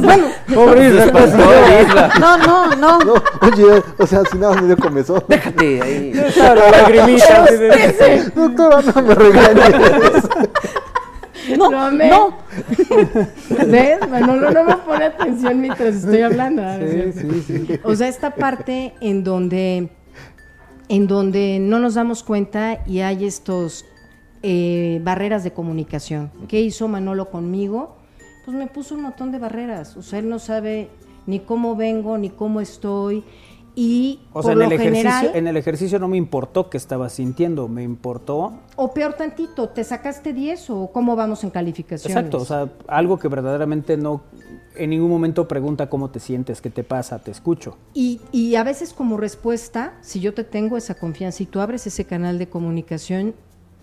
bueno, 0.00 0.28
pobre 0.54 0.88
Isla. 0.88 2.12
No, 2.20 2.38
no, 2.38 2.76
no. 2.76 2.98
No, 3.00 3.14
oye, 3.42 3.82
o 3.98 4.06
sea, 4.06 4.22
si 4.30 4.38
nada 4.38 4.54
me 4.60 4.68
dio 4.68 4.76
comezón. 4.76 5.24
Déjate 5.26 5.82
ahí. 5.82 6.12
La 6.36 6.54
lagrimita. 6.54 7.44
Doctora, 8.36 8.82
no 8.82 9.02
me 9.02 9.14
regañes. 9.16 10.28
No, 11.56 11.90
no. 11.90 12.36
¿Ves? 13.66 14.08
Manolo 14.08 14.50
no 14.50 14.64
me 14.64 14.76
pone 14.76 15.04
atención 15.04 15.60
mientras 15.60 15.96
estoy 15.96 16.20
hablando. 16.20 16.62
A 16.62 16.76
ver, 16.76 17.80
O 17.84 17.94
sea, 17.94 18.08
esta 18.08 18.34
parte 18.34 18.94
en 19.00 19.24
donde, 19.24 19.88
en 20.88 21.06
donde 21.06 21.58
no 21.60 21.78
nos 21.78 21.94
damos 21.94 22.22
cuenta 22.22 22.80
y 22.86 23.00
hay 23.00 23.24
estos 23.24 23.84
eh, 24.42 25.00
barreras 25.02 25.44
de 25.44 25.52
comunicación. 25.52 26.30
¿Qué 26.48 26.60
hizo 26.60 26.86
Manolo 26.88 27.30
conmigo? 27.30 27.96
Pues 28.44 28.56
me 28.56 28.66
puso 28.66 28.94
un 28.94 29.02
montón 29.02 29.32
de 29.32 29.38
barreras. 29.38 29.96
O 29.96 30.02
sea, 30.02 30.18
él 30.18 30.28
no 30.28 30.38
sabe 30.38 30.90
ni 31.26 31.40
cómo 31.40 31.76
vengo, 31.76 32.18
ni 32.18 32.30
cómo 32.30 32.60
estoy. 32.60 33.24
Y 33.76 34.20
O 34.30 34.34
por 34.34 34.44
sea, 34.44 34.52
en 34.52 34.58
lo 34.60 34.64
el, 34.66 34.72
ejercicio, 34.72 35.10
general, 35.10 35.30
en 35.34 35.46
el 35.48 35.56
ejercicio 35.56 35.98
no 35.98 36.06
me 36.06 36.16
importó 36.16 36.70
qué 36.70 36.76
estaba 36.76 37.08
sintiendo, 37.08 37.66
me 37.66 37.82
importó. 37.82 38.52
o 38.76 38.94
peor 38.94 39.14
tantito, 39.14 39.68
¿te 39.68 39.82
sacaste 39.82 40.32
10 40.32 40.70
o 40.70 40.90
cómo 40.92 41.16
vamos 41.16 41.42
en 41.42 41.50
calificaciones? 41.50 42.16
Exacto, 42.16 42.38
o 42.38 42.44
sea, 42.44 42.68
algo 42.86 43.18
que 43.18 43.26
verdaderamente 43.28 43.96
no. 43.96 44.22
En 44.76 44.90
ningún 44.90 45.10
momento 45.10 45.48
pregunta 45.48 45.88
cómo 45.88 46.10
te 46.10 46.20
sientes, 46.20 46.60
qué 46.60 46.70
te 46.70 46.84
pasa, 46.84 47.18
te 47.18 47.30
escucho. 47.30 47.76
Y, 47.94 48.20
y 48.30 48.54
a 48.54 48.64
veces 48.64 48.92
como 48.92 49.16
respuesta, 49.16 49.94
si 50.02 50.20
yo 50.20 50.34
te 50.34 50.44
tengo 50.44 50.76
esa 50.76 50.94
confianza 50.94 51.42
y 51.42 51.46
tú 51.46 51.60
abres 51.60 51.86
ese 51.86 52.04
canal 52.04 52.38
de 52.38 52.48
comunicación, 52.48 53.34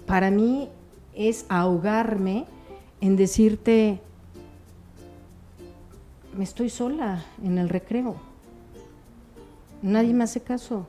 para 0.06 0.32
mí 0.32 0.70
es 1.14 1.46
ahogarme 1.50 2.46
en 3.02 3.16
decirte, 3.16 4.00
me 6.38 6.44
estoy 6.44 6.70
sola 6.70 7.26
en 7.44 7.58
el 7.58 7.68
recreo, 7.68 8.16
nadie 9.82 10.14
me 10.14 10.24
hace 10.24 10.42
caso, 10.42 10.88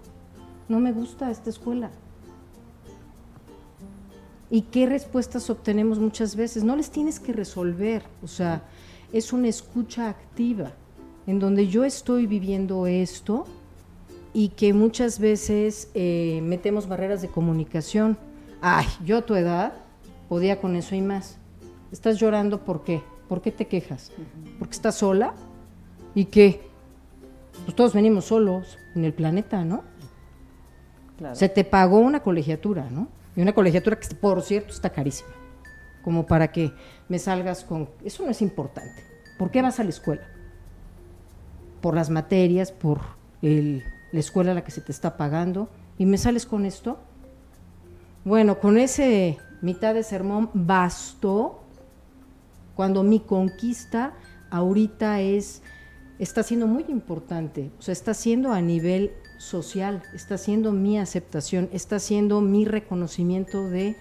no 0.68 0.80
me 0.80 0.92
gusta 0.92 1.30
esta 1.30 1.50
escuela. 1.50 1.90
¿Y 4.50 4.62
qué 4.62 4.86
respuestas 4.86 5.48
obtenemos 5.48 5.98
muchas 5.98 6.36
veces? 6.36 6.62
No 6.62 6.76
les 6.76 6.90
tienes 6.90 7.18
que 7.18 7.32
resolver, 7.32 8.02
o 8.22 8.28
sea, 8.28 8.62
es 9.12 9.32
una 9.32 9.48
escucha 9.48 10.08
activa, 10.08 10.72
en 11.26 11.38
donde 11.38 11.68
yo 11.68 11.84
estoy 11.84 12.26
viviendo 12.26 12.86
esto 12.86 13.46
y 14.34 14.48
que 14.50 14.72
muchas 14.72 15.18
veces 15.18 15.90
eh, 15.94 16.40
metemos 16.42 16.88
barreras 16.88 17.22
de 17.22 17.28
comunicación. 17.28 18.18
Ay, 18.60 18.86
yo 19.04 19.18
a 19.18 19.22
tu 19.22 19.34
edad 19.34 19.72
podía 20.28 20.60
con 20.60 20.76
eso 20.76 20.94
y 20.94 21.02
más. 21.02 21.36
¿Estás 21.90 22.18
llorando 22.18 22.64
por 22.64 22.84
qué? 22.84 23.02
¿Por 23.28 23.42
qué 23.42 23.52
te 23.52 23.66
quejas? 23.66 24.12
¿Porque 24.58 24.74
estás 24.74 24.96
sola? 24.96 25.34
¿Y 26.14 26.26
qué? 26.26 26.71
Pues 27.64 27.76
todos 27.76 27.92
venimos 27.94 28.26
solos 28.26 28.78
en 28.94 29.04
el 29.04 29.12
planeta, 29.12 29.64
¿no? 29.64 29.84
Claro. 31.18 31.34
Se 31.36 31.48
te 31.48 31.64
pagó 31.64 31.98
una 31.98 32.22
colegiatura, 32.22 32.88
¿no? 32.90 33.08
Y 33.36 33.42
una 33.42 33.52
colegiatura 33.52 33.98
que, 33.98 34.14
por 34.14 34.42
cierto, 34.42 34.72
está 34.72 34.90
carísima. 34.90 35.30
Como 36.02 36.26
para 36.26 36.50
que 36.50 36.72
me 37.08 37.18
salgas 37.18 37.64
con... 37.64 37.88
Eso 38.04 38.24
no 38.24 38.30
es 38.30 38.42
importante. 38.42 39.02
¿Por 39.38 39.50
qué 39.50 39.62
vas 39.62 39.78
a 39.78 39.84
la 39.84 39.90
escuela? 39.90 40.22
Por 41.80 41.94
las 41.94 42.10
materias, 42.10 42.72
por 42.72 43.00
el- 43.40 43.84
la 44.10 44.20
escuela 44.20 44.50
a 44.52 44.54
la 44.54 44.64
que 44.64 44.70
se 44.72 44.80
te 44.80 44.92
está 44.92 45.16
pagando. 45.16 45.68
¿Y 45.98 46.06
me 46.06 46.18
sales 46.18 46.44
con 46.46 46.64
esto? 46.66 46.98
Bueno, 48.24 48.58
con 48.58 48.78
ese 48.78 49.38
mitad 49.62 49.94
de 49.94 50.02
sermón 50.02 50.50
bastó 50.54 51.62
cuando 52.74 53.02
mi 53.02 53.20
conquista 53.20 54.14
ahorita 54.50 55.20
es 55.20 55.62
está 56.22 56.44
siendo 56.44 56.68
muy 56.68 56.84
importante, 56.88 57.70
o 57.80 57.82
sea, 57.82 57.92
está 57.92 58.14
siendo 58.14 58.52
a 58.52 58.60
nivel 58.60 59.10
social, 59.38 60.04
está 60.14 60.38
siendo 60.38 60.70
mi 60.70 60.96
aceptación, 60.98 61.68
está 61.72 61.98
siendo 61.98 62.40
mi 62.40 62.64
reconocimiento 62.64 63.68
de 63.68 63.96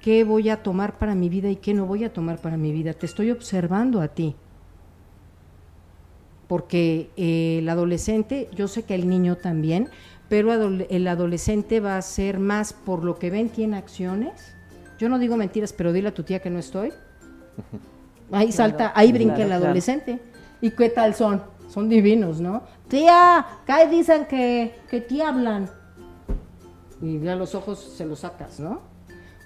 qué 0.00 0.24
voy 0.24 0.48
a 0.48 0.62
tomar 0.62 0.98
para 0.98 1.14
mi 1.14 1.28
vida 1.28 1.50
y 1.50 1.56
qué 1.56 1.74
no 1.74 1.84
voy 1.84 2.04
a 2.04 2.12
tomar 2.12 2.40
para 2.40 2.56
mi 2.56 2.72
vida. 2.72 2.94
Te 2.94 3.04
estoy 3.04 3.30
observando 3.30 4.00
a 4.00 4.08
ti. 4.08 4.34
Porque 6.46 7.10
eh, 7.18 7.58
el 7.58 7.68
adolescente, 7.68 8.48
yo 8.54 8.66
sé 8.66 8.84
que 8.84 8.94
el 8.94 9.06
niño 9.06 9.36
también, 9.36 9.90
pero 10.30 10.54
el 10.54 11.06
adolescente 11.06 11.80
va 11.80 11.98
a 11.98 12.02
ser 12.02 12.38
más 12.38 12.72
por 12.72 13.04
lo 13.04 13.18
que 13.18 13.28
ven 13.28 13.50
tiene 13.50 13.76
acciones. 13.76 14.54
Yo 14.98 15.10
no 15.10 15.18
digo 15.18 15.36
mentiras, 15.36 15.74
pero 15.74 15.92
dile 15.92 16.08
a 16.08 16.14
tu 16.14 16.22
tía 16.22 16.40
que 16.40 16.48
no 16.48 16.58
estoy. 16.58 16.94
Ahí 18.32 18.52
salta, 18.52 18.92
ahí 18.94 19.12
brinca 19.12 19.34
claro, 19.34 19.42
el 19.42 19.48
claro. 19.48 19.64
adolescente. 19.66 20.18
¿Y 20.60 20.70
qué 20.70 20.88
tal 20.88 21.14
son? 21.14 21.42
Son 21.68 21.88
divinos, 21.88 22.40
¿no? 22.40 22.62
Tía, 22.88 23.46
¿qué 23.66 23.86
dicen 23.88 24.26
que, 24.26 24.74
que 24.90 25.00
te 25.00 25.22
hablan? 25.22 25.70
Y 27.00 27.20
ya 27.20 27.36
los 27.36 27.54
ojos 27.54 27.78
se 27.78 28.04
los 28.06 28.20
sacas, 28.20 28.58
¿no? 28.58 28.80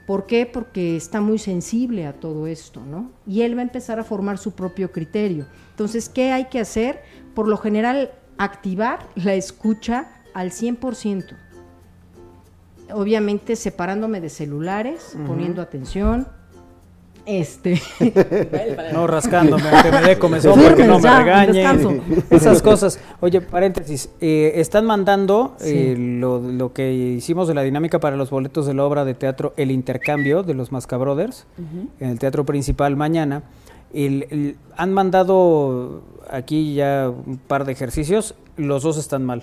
¿Por 0.07 0.27
qué? 0.27 0.47
Porque 0.47 0.97
está 0.97 1.20
muy 1.20 1.39
sensible 1.39 2.07
a 2.07 2.12
todo 2.15 2.47
esto, 2.47 2.81
¿no? 2.81 3.11
Y 3.27 3.43
él 3.43 3.57
va 3.57 3.61
a 3.61 3.65
empezar 3.65 4.01
a 4.01 4.05
formar 4.05 4.39
su 4.39 4.53
propio 4.53 4.90
criterio. 4.90 5.47
Entonces, 5.70 6.09
¿qué 6.09 6.32
hay 6.32 6.47
que 6.47 6.61
hacer? 6.61 7.03
Por 7.35 7.49
lo 7.49 7.57
general, 7.57 8.12
activar 8.39 9.07
la 9.15 9.35
escucha 9.35 10.09
al 10.35 10.51
100%. 10.51 11.36
Obviamente 12.93 13.57
separándome 13.57 14.20
de 14.20 14.28
celulares, 14.28 15.16
poniendo 15.27 15.62
atención, 15.62 16.28
Este, 17.24 17.81
No 18.93 19.07
rascándome, 19.07 19.62
aunque 19.70 19.90
me 19.93 20.01
dé 20.03 20.19
comezón 20.19 20.55
Sí, 20.59 20.61
porque 20.66 20.85
no 20.85 20.99
me 20.99 21.19
regañen. 21.19 22.03
Esas 22.31 22.61
cosas. 22.62 22.99
Oye, 23.20 23.40
paréntesis. 23.40 24.09
eh, 24.20 24.53
están 24.57 24.86
mandando 24.86 25.57
eh, 25.61 25.94
lo, 25.97 26.40
lo 26.40 26.73
que 26.73 26.93
hicimos 26.93 27.47
de 27.49 27.55
la 27.55 27.62
dinámica 27.62 28.01
para 28.01 28.16
los 28.16 28.31
boletos 28.31 28.66
de 28.66 28.74
la 28.74 28.85
obra 28.85 29.05
de 29.05 29.15
teatro 29.15 29.53
El 29.57 29.70
Intercambio 29.70 30.43
de 30.43 30.55
los 30.55 30.73
Mascabrothers 30.73 31.47
en 32.01 32.09
el 32.09 32.19
teatro 32.19 32.44
principal 32.44 32.97
mañana. 32.97 33.44
El- 33.94 34.27
el- 34.31 34.57
han 34.77 34.93
mandado 34.93 36.03
aquí 36.31 36.74
ya 36.74 37.09
un 37.09 37.39
par 37.39 37.65
de 37.65 37.73
ejercicios. 37.73 38.35
Los 38.57 38.82
dos 38.82 38.97
están 38.99 39.24
mal. 39.24 39.43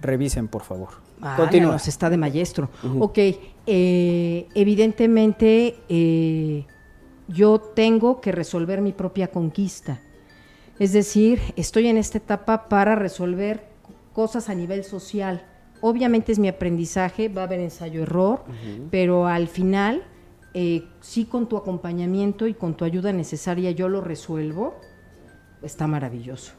Revisen, 0.00 0.48
por 0.48 0.62
favor. 0.62 0.88
Ah, 1.22 1.34
Continúa. 1.36 1.72
nos 1.72 1.88
está 1.88 2.08
de 2.08 2.16
maestro. 2.16 2.70
Ok, 2.98 3.18
eh, 3.66 4.46
evidentemente 4.54 5.76
yo 7.32 7.60
tengo 7.60 8.20
que 8.20 8.32
resolver 8.32 8.80
mi 8.80 8.92
propia 8.92 9.28
conquista. 9.28 10.00
Es 10.78 10.92
decir, 10.92 11.40
estoy 11.56 11.88
en 11.88 11.96
esta 11.96 12.18
etapa 12.18 12.68
para 12.68 12.94
resolver 12.94 13.64
cosas 14.12 14.48
a 14.48 14.54
nivel 14.54 14.84
social. 14.84 15.46
Obviamente 15.80 16.32
es 16.32 16.38
mi 16.38 16.48
aprendizaje, 16.48 17.28
va 17.28 17.42
a 17.42 17.44
haber 17.44 17.60
ensayo-error, 17.60 18.44
pero 18.90 19.26
al 19.26 19.48
final, 19.48 20.02
eh, 20.54 20.84
sí 21.00 21.24
con 21.24 21.48
tu 21.48 21.56
acompañamiento 21.56 22.46
y 22.46 22.54
con 22.54 22.74
tu 22.74 22.84
ayuda 22.84 23.12
necesaria 23.12 23.70
yo 23.70 23.88
lo 23.88 24.00
resuelvo, 24.00 24.74
está 25.62 25.86
maravilloso. 25.86 26.52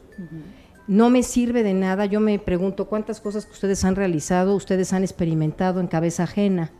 No 0.88 1.10
me 1.10 1.22
sirve 1.22 1.62
de 1.62 1.74
nada, 1.74 2.06
yo 2.06 2.20
me 2.20 2.38
pregunto 2.38 2.88
cuántas 2.88 3.20
cosas 3.20 3.46
que 3.46 3.52
ustedes 3.52 3.84
han 3.84 3.96
realizado, 3.96 4.54
ustedes 4.54 4.92
han 4.92 5.02
experimentado 5.02 5.80
en 5.80 5.86
cabeza 5.86 6.24
ajena. 6.24 6.72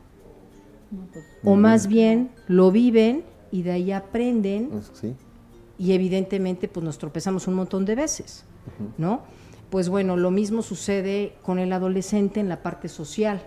O 1.44 1.56
más 1.56 1.86
bien 1.86 2.31
lo 2.48 2.70
viven 2.70 3.24
y 3.53 3.62
de 3.62 3.70
ahí 3.73 3.93
aprenden 3.93 4.70
Sí. 4.93 5.15
y 5.79 5.93
evidentemente 5.93 6.66
pues 6.66 6.83
nos 6.85 6.99
tropezamos 6.99 7.47
un 7.47 7.55
montón 7.55 7.85
de 7.85 7.95
veces, 7.95 8.45
¿no? 8.99 9.23
Pues 9.70 9.89
bueno, 9.89 10.16
lo 10.16 10.31
mismo 10.31 10.62
sucede 10.62 11.35
con 11.43 11.59
el 11.59 11.73
adolescente 11.73 12.41
en 12.41 12.49
la 12.49 12.62
parte 12.62 12.89
social. 12.89 13.43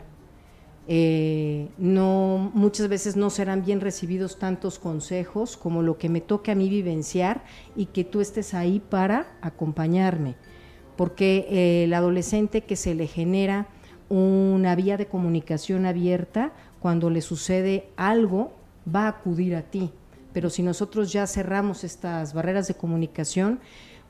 Eh, 0.87 1.69
no, 1.79 2.51
muchas 2.53 2.87
veces 2.89 3.15
no 3.15 3.29
serán 3.31 3.65
bien 3.65 3.81
recibidos 3.81 4.37
tantos 4.37 4.77
consejos 4.77 5.57
como 5.57 5.81
lo 5.81 5.97
que 5.97 6.09
me 6.09 6.21
toque 6.21 6.51
a 6.51 6.55
mí 6.55 6.69
vivenciar 6.69 7.43
y 7.75 7.87
que 7.87 8.03
tú 8.03 8.21
estés 8.21 8.53
ahí 8.53 8.79
para 8.79 9.37
acompañarme. 9.41 10.35
Porque 10.95 11.47
eh, 11.49 11.83
el 11.85 11.93
adolescente 11.93 12.61
que 12.61 12.75
se 12.75 12.93
le 12.93 13.07
genera 13.07 13.67
una 14.09 14.75
vía 14.75 14.97
de 14.97 15.07
comunicación 15.07 15.85
abierta, 15.87 16.53
cuando 16.79 17.09
le 17.09 17.21
sucede 17.21 17.89
algo, 17.97 18.53
va 18.93 19.05
a 19.05 19.09
acudir 19.09 19.55
a 19.55 19.61
ti. 19.63 19.91
Pero 20.33 20.49
si 20.49 20.63
nosotros 20.63 21.11
ya 21.13 21.27
cerramos 21.27 21.83
estas 21.83 22.33
barreras 22.33 22.67
de 22.67 22.73
comunicación, 22.75 23.59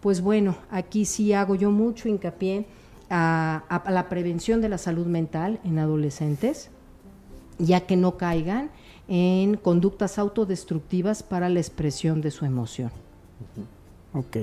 pues 0.02 0.22
bueno, 0.22 0.56
aquí 0.72 1.06
sí 1.06 1.34
hago 1.34 1.56
yo 1.56 1.72
mucho 1.72 2.10
hincapié 2.10 2.66
a, 3.10 3.64
a- 3.70 3.76
a 3.78 3.92
la 3.92 4.10
prevención 4.10 4.62
de 4.62 4.70
la 4.70 4.78
salud 4.78 5.06
mental 5.06 5.60
en 5.64 5.78
adolescentes, 5.80 6.70
ya 7.60 7.82
que 7.82 7.96
no 7.96 8.18
caigan 8.18 8.70
en 9.08 9.56
conductas 9.58 10.18
autodestructivas 10.18 11.22
para 11.22 11.48
la 11.50 11.60
expresión 11.60 12.22
de 12.22 12.32
su 12.32 12.46
emoción. 12.46 12.90
Ok. 14.14 14.38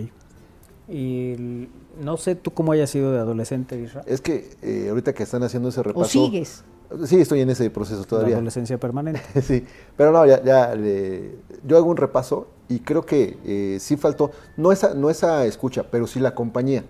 Y 0.88 1.68
no 2.00 2.16
sé 2.16 2.34
tú 2.34 2.52
cómo 2.52 2.72
hayas 2.72 2.90
sido 2.90 3.12
de 3.12 3.18
adolescente, 3.18 3.80
Isra. 3.80 4.02
Es 4.06 4.20
que 4.20 4.50
eh, 4.62 4.86
ahorita 4.88 5.12
que 5.14 5.22
están 5.22 5.42
haciendo 5.42 5.68
ese 5.70 5.82
repaso. 5.82 6.08
sigues? 6.08 6.64
Sí, 7.04 7.20
estoy 7.20 7.40
en 7.40 7.50
ese 7.50 7.70
proceso 7.70 8.00
La 8.02 8.06
todavía. 8.06 8.34
adolescencia 8.36 8.78
permanente. 8.78 9.20
sí, 9.42 9.64
pero 9.96 10.12
no, 10.12 10.24
ya, 10.26 10.42
ya 10.42 10.74
le- 10.74 11.36
yo 11.64 11.76
hago 11.76 11.90
un 11.90 11.96
repaso 11.96 12.48
y 12.68 12.80
creo 12.80 13.04
que 13.04 13.38
eh, 13.44 13.78
sí 13.80 13.96
faltó, 13.96 14.30
no 14.56 14.72
esa, 14.72 14.94
no 14.94 15.10
esa 15.10 15.44
escucha, 15.46 15.84
pero 15.90 16.06
sí 16.06 16.20
la 16.20 16.34
compañía, 16.34 16.84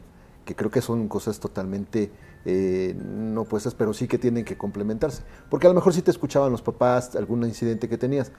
que 0.44 0.54
creo 0.54 0.70
que 0.70 0.80
son 0.80 1.08
cosas 1.08 1.38
totalmente 1.40 2.10
eh, 2.44 2.94
no 2.98 3.44
puestas, 3.44 3.74
pero 3.74 3.92
sí 3.94 4.08
que 4.08 4.18
tienen 4.18 4.44
que 4.44 4.56
complementarse. 4.56 5.22
Porque 5.48 5.66
a 5.66 5.70
lo 5.70 5.74
mejor 5.74 5.92
sí 5.92 6.02
te 6.02 6.10
escuchaban 6.10 6.50
los 6.50 6.62
papás 6.62 7.14
algún 7.16 7.44
incidente 7.44 7.88
que 7.88 7.98
tenías, 7.98 8.32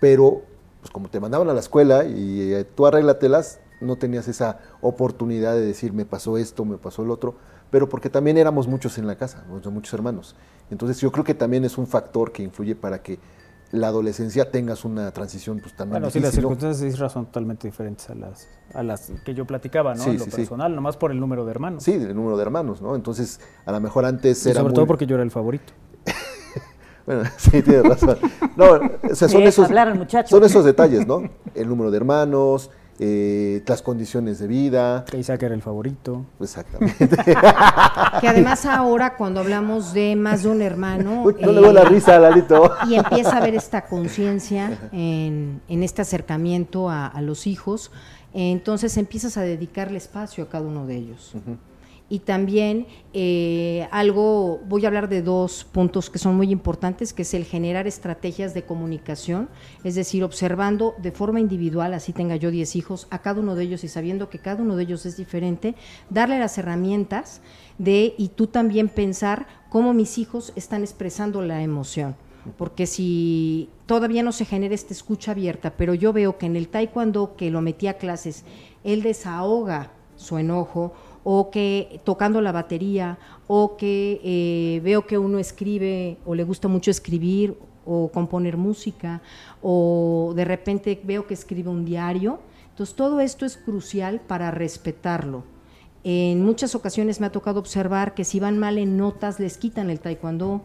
pero 0.00 0.42
pues 0.80 0.90
como 0.92 1.08
te 1.10 1.18
mandaban 1.18 1.48
a 1.48 1.54
la 1.54 1.60
escuela 1.60 2.04
y 2.04 2.52
eh, 2.52 2.64
tú 2.64 2.86
arréglatelas, 2.86 3.58
no 3.80 3.96
tenías 3.96 4.28
esa 4.28 4.58
oportunidad 4.80 5.54
de 5.54 5.60
decir 5.60 5.92
me 5.92 6.04
pasó 6.04 6.38
esto, 6.38 6.64
me 6.64 6.78
pasó 6.78 7.02
el 7.02 7.10
otro, 7.10 7.34
pero 7.70 7.88
porque 7.88 8.08
también 8.10 8.38
éramos 8.38 8.66
muchos 8.68 8.96
en 8.98 9.06
la 9.06 9.16
casa, 9.16 9.44
muchos 9.48 9.92
hermanos. 9.92 10.36
Entonces 10.70 11.00
yo 11.00 11.10
creo 11.12 11.24
que 11.24 11.34
también 11.34 11.64
es 11.64 11.78
un 11.78 11.86
factor 11.86 12.32
que 12.32 12.42
influye 12.42 12.74
para 12.74 13.02
que 13.02 13.18
la 13.70 13.88
adolescencia 13.88 14.50
tengas 14.50 14.84
una 14.86 15.10
transición 15.10 15.58
pues 15.60 15.74
también 15.74 16.00
Bueno, 16.00 16.10
sí, 16.10 16.20
las 16.20 16.30
difícil, 16.30 16.40
circunstancias 16.40 16.80
de 16.80 16.88
Isra 16.88 17.08
son 17.10 17.26
totalmente 17.26 17.68
diferentes 17.68 18.08
a 18.08 18.14
las, 18.14 18.48
a 18.72 18.82
las 18.82 19.12
que 19.24 19.34
yo 19.34 19.46
platicaba, 19.46 19.94
¿no? 19.94 20.02
Sí, 20.04 20.10
en 20.10 20.18
lo 20.18 20.24
sí, 20.24 20.30
sí. 20.30 20.36
personal, 20.38 20.74
nomás 20.74 20.96
por 20.96 21.10
el 21.10 21.20
número 21.20 21.44
de 21.44 21.50
hermanos. 21.50 21.82
Sí, 21.84 21.92
el 21.92 22.14
número 22.16 22.36
de 22.38 22.42
hermanos, 22.42 22.80
¿no? 22.80 22.96
Entonces, 22.96 23.40
a 23.66 23.72
lo 23.72 23.80
mejor 23.80 24.06
antes 24.06 24.46
Y 24.46 24.50
era 24.50 24.60
sobre 24.60 24.70
muy- 24.70 24.74
todo 24.74 24.86
porque 24.86 25.06
yo 25.06 25.16
era 25.16 25.24
el 25.24 25.30
favorito. 25.30 25.72
Bueno, 27.06 27.22
sí, 27.38 27.62
tienes 27.62 27.84
razón. 27.84 28.18
No, 28.54 28.66
o 29.10 29.14
sea, 29.14 29.28
son 29.30 29.42
esos, 29.42 29.64
hablar 29.64 30.06
son 30.26 30.44
esos 30.44 30.62
detalles, 30.62 31.06
¿no? 31.06 31.22
El 31.54 31.66
número 31.66 31.90
de 31.90 31.96
hermanos, 31.96 32.70
eh, 32.98 33.62
las 33.66 33.82
condiciones 33.82 34.38
de 34.38 34.46
vida. 34.46 35.04
Que 35.04 35.18
Isaac 35.18 35.42
era 35.42 35.54
el 35.54 35.62
favorito. 35.62 36.26
Exactamente. 36.40 37.08
Que 38.20 38.28
además 38.28 38.66
ahora 38.66 39.16
cuando 39.16 39.40
hablamos 39.40 39.92
de 39.92 40.16
más 40.16 40.42
de 40.42 40.48
un 40.48 40.62
hermano... 40.62 41.22
Uy, 41.22 41.36
no 41.40 41.52
le 41.52 41.58
eh, 41.58 41.62
veo 41.62 41.72
la 41.72 41.84
risa, 41.84 42.18
Lalito. 42.18 42.74
Y 42.88 42.94
empieza 42.94 43.34
a 43.34 43.36
haber 43.38 43.54
esta 43.54 43.86
conciencia 43.86 44.76
en, 44.92 45.60
en 45.68 45.82
este 45.82 46.02
acercamiento 46.02 46.90
a, 46.90 47.06
a 47.06 47.20
los 47.22 47.46
hijos, 47.46 47.92
entonces 48.34 48.96
empiezas 48.96 49.36
a 49.36 49.42
dedicarle 49.42 49.98
espacio 49.98 50.44
a 50.44 50.48
cada 50.48 50.66
uno 50.66 50.86
de 50.86 50.96
ellos. 50.96 51.34
Y 52.10 52.20
también 52.20 52.86
eh, 53.12 53.86
algo, 53.90 54.60
voy 54.66 54.84
a 54.84 54.88
hablar 54.88 55.10
de 55.10 55.20
dos 55.20 55.64
puntos 55.64 56.08
que 56.08 56.18
son 56.18 56.36
muy 56.36 56.50
importantes, 56.50 57.12
que 57.12 57.22
es 57.22 57.34
el 57.34 57.44
generar 57.44 57.86
estrategias 57.86 58.54
de 58.54 58.62
comunicación, 58.62 59.50
es 59.84 59.94
decir, 59.94 60.24
observando 60.24 60.94
de 61.02 61.12
forma 61.12 61.38
individual, 61.38 61.92
así 61.92 62.14
tenga 62.14 62.36
yo 62.36 62.50
10 62.50 62.76
hijos, 62.76 63.08
a 63.10 63.18
cada 63.18 63.40
uno 63.40 63.54
de 63.54 63.64
ellos 63.64 63.84
y 63.84 63.88
sabiendo 63.88 64.30
que 64.30 64.38
cada 64.38 64.62
uno 64.62 64.76
de 64.76 64.84
ellos 64.84 65.04
es 65.04 65.18
diferente, 65.18 65.74
darle 66.08 66.38
las 66.38 66.56
herramientas 66.56 67.42
de, 67.76 68.14
y 68.16 68.28
tú 68.28 68.46
también 68.46 68.88
pensar 68.88 69.46
cómo 69.68 69.92
mis 69.92 70.16
hijos 70.16 70.52
están 70.56 70.82
expresando 70.82 71.42
la 71.42 71.62
emoción. 71.62 72.16
Porque 72.56 72.86
si 72.86 73.68
todavía 73.86 74.22
no 74.22 74.32
se 74.32 74.44
genera 74.44 74.74
esta 74.74 74.94
escucha 74.94 75.32
abierta, 75.32 75.74
pero 75.76 75.92
yo 75.92 76.12
veo 76.12 76.38
que 76.38 76.46
en 76.46 76.56
el 76.56 76.68
taekwondo 76.68 77.36
que 77.36 77.50
lo 77.50 77.60
metí 77.60 77.86
a 77.86 77.98
clases, 77.98 78.44
él 78.84 79.02
desahoga 79.02 79.90
su 80.16 80.38
enojo, 80.38 80.92
o 81.30 81.50
que 81.50 82.00
tocando 82.04 82.40
la 82.40 82.52
batería, 82.52 83.18
o 83.48 83.76
que 83.76 84.18
eh, 84.24 84.80
veo 84.82 85.06
que 85.06 85.18
uno 85.18 85.38
escribe 85.38 86.16
o 86.24 86.34
le 86.34 86.42
gusta 86.42 86.68
mucho 86.68 86.90
escribir 86.90 87.54
o 87.84 88.08
componer 88.08 88.56
música, 88.56 89.20
o 89.60 90.32
de 90.34 90.46
repente 90.46 90.98
veo 91.04 91.26
que 91.26 91.34
escribe 91.34 91.68
un 91.68 91.84
diario. 91.84 92.38
Entonces 92.70 92.96
todo 92.96 93.20
esto 93.20 93.44
es 93.44 93.58
crucial 93.58 94.22
para 94.22 94.50
respetarlo. 94.50 95.44
En 96.02 96.42
muchas 96.42 96.74
ocasiones 96.74 97.20
me 97.20 97.26
ha 97.26 97.32
tocado 97.32 97.60
observar 97.60 98.14
que 98.14 98.24
si 98.24 98.40
van 98.40 98.56
mal 98.56 98.78
en 98.78 98.96
notas 98.96 99.38
les 99.38 99.58
quitan 99.58 99.90
el 99.90 100.00
taekwondo 100.00 100.62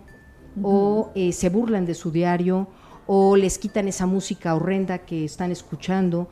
o 0.61 1.11
eh, 1.13 1.33
se 1.33 1.49
burlan 1.49 1.85
de 1.85 1.93
su 1.93 2.09
diario 2.09 2.69
o 3.05 3.35
les 3.35 3.57
quitan 3.57 3.89
esa 3.89 4.05
música 4.05 4.55
horrenda 4.55 4.99
que 4.99 5.25
están 5.25 5.51
escuchando 5.51 6.29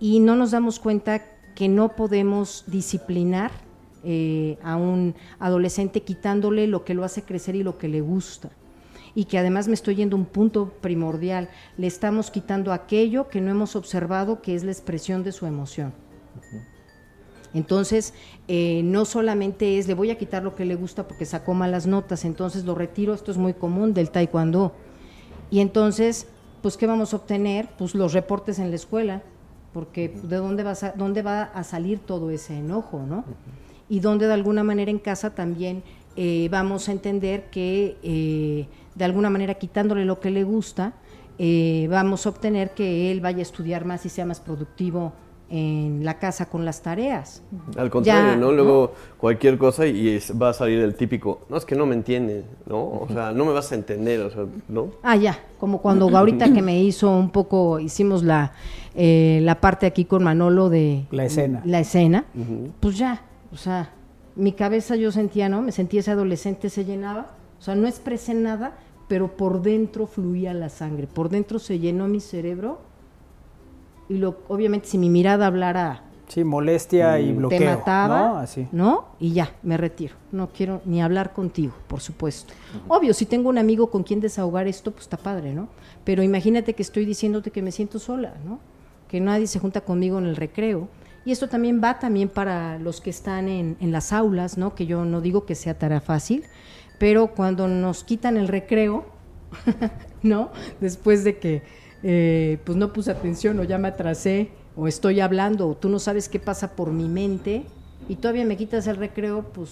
y 0.00 0.20
no 0.20 0.36
nos 0.36 0.52
damos 0.52 0.78
cuenta 0.78 1.22
que 1.54 1.68
no 1.68 1.90
podemos 1.90 2.64
disciplinar 2.66 3.63
eh, 4.04 4.58
a 4.62 4.76
un 4.76 5.14
adolescente 5.38 6.02
quitándole 6.02 6.66
lo 6.66 6.84
que 6.84 6.94
lo 6.94 7.04
hace 7.04 7.22
crecer 7.22 7.56
y 7.56 7.62
lo 7.62 7.78
que 7.78 7.88
le 7.88 8.00
gusta. 8.00 8.50
Y 9.14 9.26
que 9.26 9.38
además 9.38 9.68
me 9.68 9.74
estoy 9.74 9.96
yendo 9.96 10.16
a 10.16 10.20
un 10.20 10.26
punto 10.26 10.72
primordial, 10.80 11.48
le 11.76 11.86
estamos 11.86 12.30
quitando 12.30 12.72
aquello 12.72 13.28
que 13.28 13.40
no 13.40 13.50
hemos 13.50 13.76
observado 13.76 14.42
que 14.42 14.54
es 14.54 14.64
la 14.64 14.72
expresión 14.72 15.22
de 15.22 15.32
su 15.32 15.46
emoción. 15.46 15.92
Entonces, 17.54 18.12
eh, 18.48 18.82
no 18.82 19.04
solamente 19.04 19.78
es, 19.78 19.86
le 19.86 19.94
voy 19.94 20.10
a 20.10 20.18
quitar 20.18 20.42
lo 20.42 20.56
que 20.56 20.64
le 20.64 20.74
gusta 20.74 21.06
porque 21.06 21.24
sacó 21.24 21.54
malas 21.54 21.86
notas, 21.86 22.24
entonces 22.24 22.64
lo 22.64 22.74
retiro, 22.74 23.14
esto 23.14 23.30
es 23.30 23.38
muy 23.38 23.54
común 23.54 23.94
del 23.94 24.10
taekwondo. 24.10 24.74
Y 25.50 25.60
entonces, 25.60 26.26
pues, 26.62 26.76
¿qué 26.76 26.86
vamos 26.86 27.12
a 27.12 27.16
obtener? 27.16 27.68
Pues 27.78 27.94
los 27.94 28.12
reportes 28.12 28.58
en 28.58 28.70
la 28.70 28.76
escuela, 28.76 29.22
porque 29.72 30.08
¿de 30.08 30.36
dónde, 30.36 30.64
vas 30.64 30.82
a, 30.82 30.92
dónde 30.92 31.22
va 31.22 31.42
a 31.42 31.62
salir 31.62 32.00
todo 32.00 32.30
ese 32.30 32.58
enojo, 32.58 33.04
no? 33.06 33.24
Y 33.94 34.00
donde 34.00 34.26
de 34.26 34.32
alguna 34.32 34.64
manera 34.64 34.90
en 34.90 34.98
casa 34.98 35.36
también 35.36 35.84
eh, 36.16 36.48
vamos 36.50 36.88
a 36.88 36.92
entender 36.92 37.44
que 37.52 37.96
eh, 38.02 38.66
de 38.96 39.04
alguna 39.04 39.30
manera 39.30 39.54
quitándole 39.54 40.04
lo 40.04 40.18
que 40.18 40.30
le 40.32 40.42
gusta, 40.42 40.94
eh, 41.38 41.86
vamos 41.88 42.26
a 42.26 42.30
obtener 42.30 42.70
que 42.70 43.12
él 43.12 43.20
vaya 43.20 43.38
a 43.38 43.42
estudiar 43.42 43.84
más 43.84 44.04
y 44.04 44.08
sea 44.08 44.26
más 44.26 44.40
productivo 44.40 45.12
en 45.48 46.04
la 46.04 46.18
casa 46.18 46.46
con 46.46 46.64
las 46.64 46.82
tareas. 46.82 47.40
Al 47.76 47.88
contrario, 47.88 48.32
Ya, 48.32 48.36
¿no? 48.36 48.50
Luego 48.50 48.94
cualquier 49.16 49.58
cosa 49.58 49.86
y 49.86 50.08
es- 50.08 50.32
va 50.40 50.48
a 50.48 50.54
salir 50.54 50.80
el 50.80 50.96
típico, 50.96 51.42
no, 51.48 51.56
es 51.56 51.64
que 51.64 51.76
no 51.76 51.86
me 51.86 51.94
entiendes, 51.94 52.44
¿no? 52.66 52.78
O 52.82 53.06
sea, 53.12 53.30
no 53.30 53.44
me 53.44 53.52
vas 53.52 53.70
a 53.70 53.76
entender, 53.76 54.22
o 54.22 54.30
sea, 54.30 54.44
¿no? 54.68 54.88
Ah, 55.04 55.14
ya, 55.14 55.38
como 55.60 55.80
cuando 55.80 56.08
ahorita 56.16 56.52
que 56.52 56.62
me 56.62 56.82
hizo 56.82 57.10
un 57.16 57.30
poco, 57.30 57.78
hicimos 57.78 58.24
la, 58.24 58.54
eh, 58.96 59.38
la 59.42 59.60
parte 59.60 59.86
aquí 59.86 60.04
con 60.04 60.24
Manolo 60.24 60.68
de... 60.68 61.04
La 61.12 61.26
escena. 61.26 61.62
La 61.64 61.78
escena, 61.78 62.24
pues 62.80 62.98
ya, 62.98 63.22
o 63.54 63.56
sea, 63.56 63.90
mi 64.36 64.52
cabeza 64.52 64.96
yo 64.96 65.12
sentía, 65.12 65.48
¿no? 65.48 65.62
Me 65.62 65.72
sentía 65.72 66.00
ese 66.00 66.10
adolescente, 66.10 66.68
se 66.68 66.84
llenaba, 66.84 67.28
o 67.58 67.62
sea, 67.62 67.74
no 67.76 67.86
expresé 67.86 68.34
nada, 68.34 68.76
pero 69.08 69.36
por 69.36 69.62
dentro 69.62 70.06
fluía 70.06 70.52
la 70.52 70.68
sangre, 70.68 71.06
por 71.06 71.28
dentro 71.28 71.58
se 71.58 71.78
llenó 71.78 72.08
mi 72.08 72.20
cerebro 72.20 72.80
y 74.08 74.18
lo, 74.18 74.38
obviamente 74.48 74.88
si 74.88 74.98
mi 74.98 75.08
mirada 75.08 75.46
hablara 75.46 76.02
Sí, 76.28 76.42
molestia 76.42 77.20
y 77.20 77.32
bloqueo. 77.32 77.58
te 77.58 77.64
mataba, 77.66 78.18
¿no? 78.18 78.36
Así. 78.38 78.66
¿no? 78.72 79.04
Y 79.20 79.32
ya, 79.34 79.52
me 79.62 79.76
retiro. 79.76 80.14
No 80.32 80.48
quiero 80.48 80.80
ni 80.86 81.02
hablar 81.02 81.34
contigo, 81.34 81.74
por 81.86 82.00
supuesto. 82.00 82.54
Obvio, 82.88 83.12
si 83.12 83.26
tengo 83.26 83.50
un 83.50 83.58
amigo 83.58 83.90
con 83.90 84.02
quien 84.02 84.20
desahogar 84.20 84.66
esto, 84.66 84.90
pues 84.90 85.02
está 85.02 85.18
padre, 85.18 85.52
¿no? 85.52 85.68
Pero 86.02 86.22
imagínate 86.22 86.72
que 86.72 86.82
estoy 86.82 87.04
diciéndote 87.04 87.50
que 87.50 87.60
me 87.60 87.70
siento 87.72 87.98
sola, 87.98 88.32
¿no? 88.44 88.58
Que 89.06 89.20
nadie 89.20 89.46
se 89.46 89.58
junta 89.60 89.82
conmigo 89.82 90.18
en 90.18 90.24
el 90.24 90.34
recreo. 90.36 90.88
Y 91.24 91.32
esto 91.32 91.48
también 91.48 91.80
va 91.82 91.98
también 91.98 92.28
para 92.28 92.78
los 92.78 93.00
que 93.00 93.10
están 93.10 93.48
en, 93.48 93.76
en 93.80 93.92
las 93.92 94.12
aulas, 94.12 94.58
¿no? 94.58 94.74
Que 94.74 94.86
yo 94.86 95.04
no 95.04 95.20
digo 95.20 95.46
que 95.46 95.54
sea 95.54 95.78
tarea 95.78 96.00
fácil, 96.00 96.44
pero 96.98 97.28
cuando 97.28 97.66
nos 97.66 98.04
quitan 98.04 98.36
el 98.36 98.48
recreo, 98.48 99.06
¿no? 100.22 100.50
Después 100.80 101.24
de 101.24 101.38
que 101.38 101.62
eh, 102.02 102.58
pues 102.64 102.76
no 102.76 102.92
puse 102.92 103.10
atención 103.10 103.58
o 103.58 103.64
ya 103.64 103.78
me 103.78 103.88
atrasé 103.88 104.50
o 104.76 104.86
estoy 104.88 105.20
hablando 105.20 105.68
o 105.68 105.74
tú 105.74 105.88
no 105.88 105.98
sabes 105.98 106.28
qué 106.28 106.38
pasa 106.38 106.76
por 106.76 106.92
mi 106.92 107.08
mente 107.08 107.64
y 108.08 108.16
todavía 108.16 108.44
me 108.44 108.56
quitas 108.56 108.86
el 108.86 108.96
recreo, 108.96 109.42
pues 109.54 109.70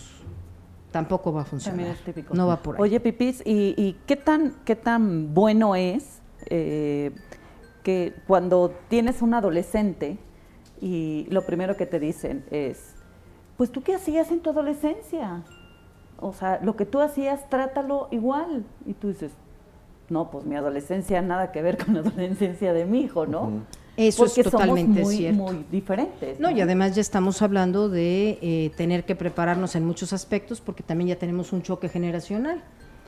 tampoco 0.90 1.32
va 1.32 1.42
a 1.42 1.44
funcionar. 1.44 1.76
También 1.76 1.96
es 1.96 2.04
típico. 2.04 2.34
No 2.34 2.46
va 2.46 2.62
por 2.62 2.76
ahí. 2.76 2.82
Oye, 2.82 3.00
Pipis, 3.00 3.42
¿y, 3.44 3.74
y 3.76 3.96
qué, 4.06 4.16
tan, 4.16 4.54
qué 4.64 4.76
tan 4.76 5.34
bueno 5.34 5.74
es 5.76 6.20
eh, 6.46 7.10
que 7.82 8.14
cuando 8.26 8.72
tienes 8.88 9.20
un 9.20 9.34
adolescente 9.34 10.18
y 10.82 11.28
lo 11.30 11.46
primero 11.46 11.76
que 11.76 11.86
te 11.86 12.00
dicen 12.00 12.44
es, 12.50 12.96
pues 13.56 13.70
tú 13.70 13.82
qué 13.82 13.94
hacías 13.94 14.32
en 14.32 14.40
tu 14.40 14.50
adolescencia? 14.50 15.44
O 16.20 16.32
sea, 16.32 16.58
lo 16.60 16.74
que 16.74 16.84
tú 16.84 17.00
hacías, 17.00 17.48
trátalo 17.48 18.08
igual. 18.10 18.64
Y 18.84 18.94
tú 18.94 19.08
dices, 19.08 19.30
no, 20.08 20.28
pues 20.30 20.44
mi 20.44 20.56
adolescencia 20.56 21.22
nada 21.22 21.52
que 21.52 21.62
ver 21.62 21.78
con 21.78 21.94
la 21.94 22.00
adolescencia 22.00 22.72
de 22.72 22.84
mi 22.84 23.02
hijo, 23.02 23.26
¿no? 23.26 23.62
Eso 23.96 24.24
Porque 24.24 24.40
es 24.40 24.50
totalmente 24.50 25.02
somos 25.02 25.06
muy, 25.06 25.16
cierto. 25.16 25.42
muy 25.42 25.64
diferentes. 25.70 26.40
No, 26.40 26.50
y 26.50 26.60
además 26.60 26.96
ya 26.96 27.00
estamos 27.00 27.42
hablando 27.42 27.88
de 27.88 28.38
eh, 28.42 28.72
tener 28.76 29.04
que 29.04 29.14
prepararnos 29.14 29.76
en 29.76 29.84
muchos 29.86 30.12
aspectos 30.12 30.60
porque 30.60 30.82
también 30.82 31.08
ya 31.08 31.16
tenemos 31.16 31.52
un 31.52 31.62
choque 31.62 31.88
generacional. 31.88 32.60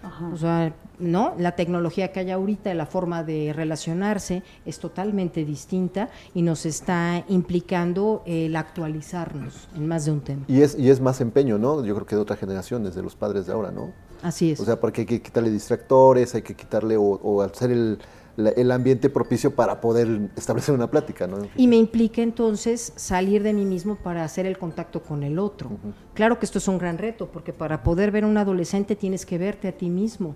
Ajá. 0.04 0.30
O 0.32 0.36
sea, 0.36 0.74
¿no? 0.98 1.34
La 1.38 1.56
tecnología 1.56 2.12
que 2.12 2.20
hay 2.20 2.30
ahorita, 2.30 2.72
la 2.74 2.86
forma 2.86 3.24
de 3.24 3.52
relacionarse 3.52 4.42
es 4.64 4.78
totalmente 4.78 5.44
distinta 5.44 6.10
y 6.34 6.42
nos 6.42 6.66
está 6.66 7.24
implicando 7.28 8.22
el 8.26 8.54
actualizarnos 8.56 9.68
en 9.74 9.88
más 9.88 10.04
de 10.04 10.12
un 10.12 10.20
tema. 10.20 10.44
Y 10.48 10.62
es, 10.62 10.78
y 10.78 10.90
es 10.90 11.00
más 11.00 11.20
empeño, 11.20 11.58
¿no? 11.58 11.84
Yo 11.84 11.94
creo 11.94 12.06
que 12.06 12.16
de 12.16 12.22
otra 12.22 12.36
generación, 12.36 12.84
desde 12.84 13.02
los 13.02 13.16
padres 13.16 13.46
de 13.46 13.52
ahora, 13.52 13.70
¿no? 13.70 13.92
Así 14.22 14.52
es. 14.52 14.60
O 14.60 14.64
sea, 14.64 14.80
porque 14.80 15.02
hay 15.02 15.06
que 15.06 15.22
quitarle 15.22 15.50
distractores, 15.50 16.34
hay 16.34 16.42
que 16.42 16.54
quitarle 16.54 16.96
o, 16.96 17.02
o 17.02 17.42
hacer 17.42 17.70
el, 17.70 17.98
la- 18.36 18.50
el 18.50 18.70
ambiente 18.70 19.08
propicio 19.10 19.54
para 19.54 19.80
poder 19.80 20.30
establecer 20.36 20.74
una 20.74 20.90
plática, 20.90 21.26
¿no? 21.26 21.38
Y 21.56 21.66
me 21.68 21.76
implica 21.76 22.22
entonces 22.22 22.92
salir 22.96 23.42
de 23.42 23.52
mí 23.52 23.64
mismo 23.64 23.96
para 23.96 24.24
hacer 24.24 24.46
el 24.46 24.58
contacto 24.58 25.02
con 25.02 25.22
el 25.22 25.38
otro. 25.38 25.70
Claro 26.14 26.38
que 26.38 26.46
esto 26.46 26.58
es 26.58 26.66
un 26.68 26.78
gran 26.78 26.98
reto, 26.98 27.28
porque 27.32 27.52
para 27.52 27.82
poder 27.82 28.10
ver 28.10 28.24
a 28.24 28.26
un 28.26 28.36
adolescente 28.36 28.96
tienes 28.96 29.24
que 29.24 29.38
verte 29.38 29.68
a 29.68 29.72
ti 29.72 29.88
mismo. 29.88 30.34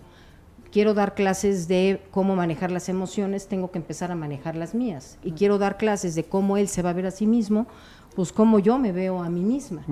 Quiero 0.70 0.92
dar 0.92 1.14
clases 1.14 1.66
de 1.66 2.02
cómo 2.10 2.36
manejar 2.36 2.70
las 2.70 2.88
emociones, 2.90 3.46
tengo 3.48 3.70
que 3.70 3.78
empezar 3.78 4.12
a 4.12 4.14
manejar 4.14 4.54
las 4.54 4.74
mías. 4.74 5.16
Y 5.24 5.32
quiero 5.32 5.56
dar 5.58 5.78
clases 5.78 6.14
de 6.14 6.24
cómo 6.24 6.56
él 6.58 6.68
se 6.68 6.82
va 6.82 6.90
a 6.90 6.92
ver 6.92 7.06
a 7.06 7.10
sí 7.10 7.26
mismo, 7.26 7.66
pues 8.14 8.32
cómo 8.32 8.58
yo 8.58 8.78
me 8.78 8.92
veo 8.92 9.22
a 9.22 9.30
mí 9.30 9.40
misma. 9.42 9.82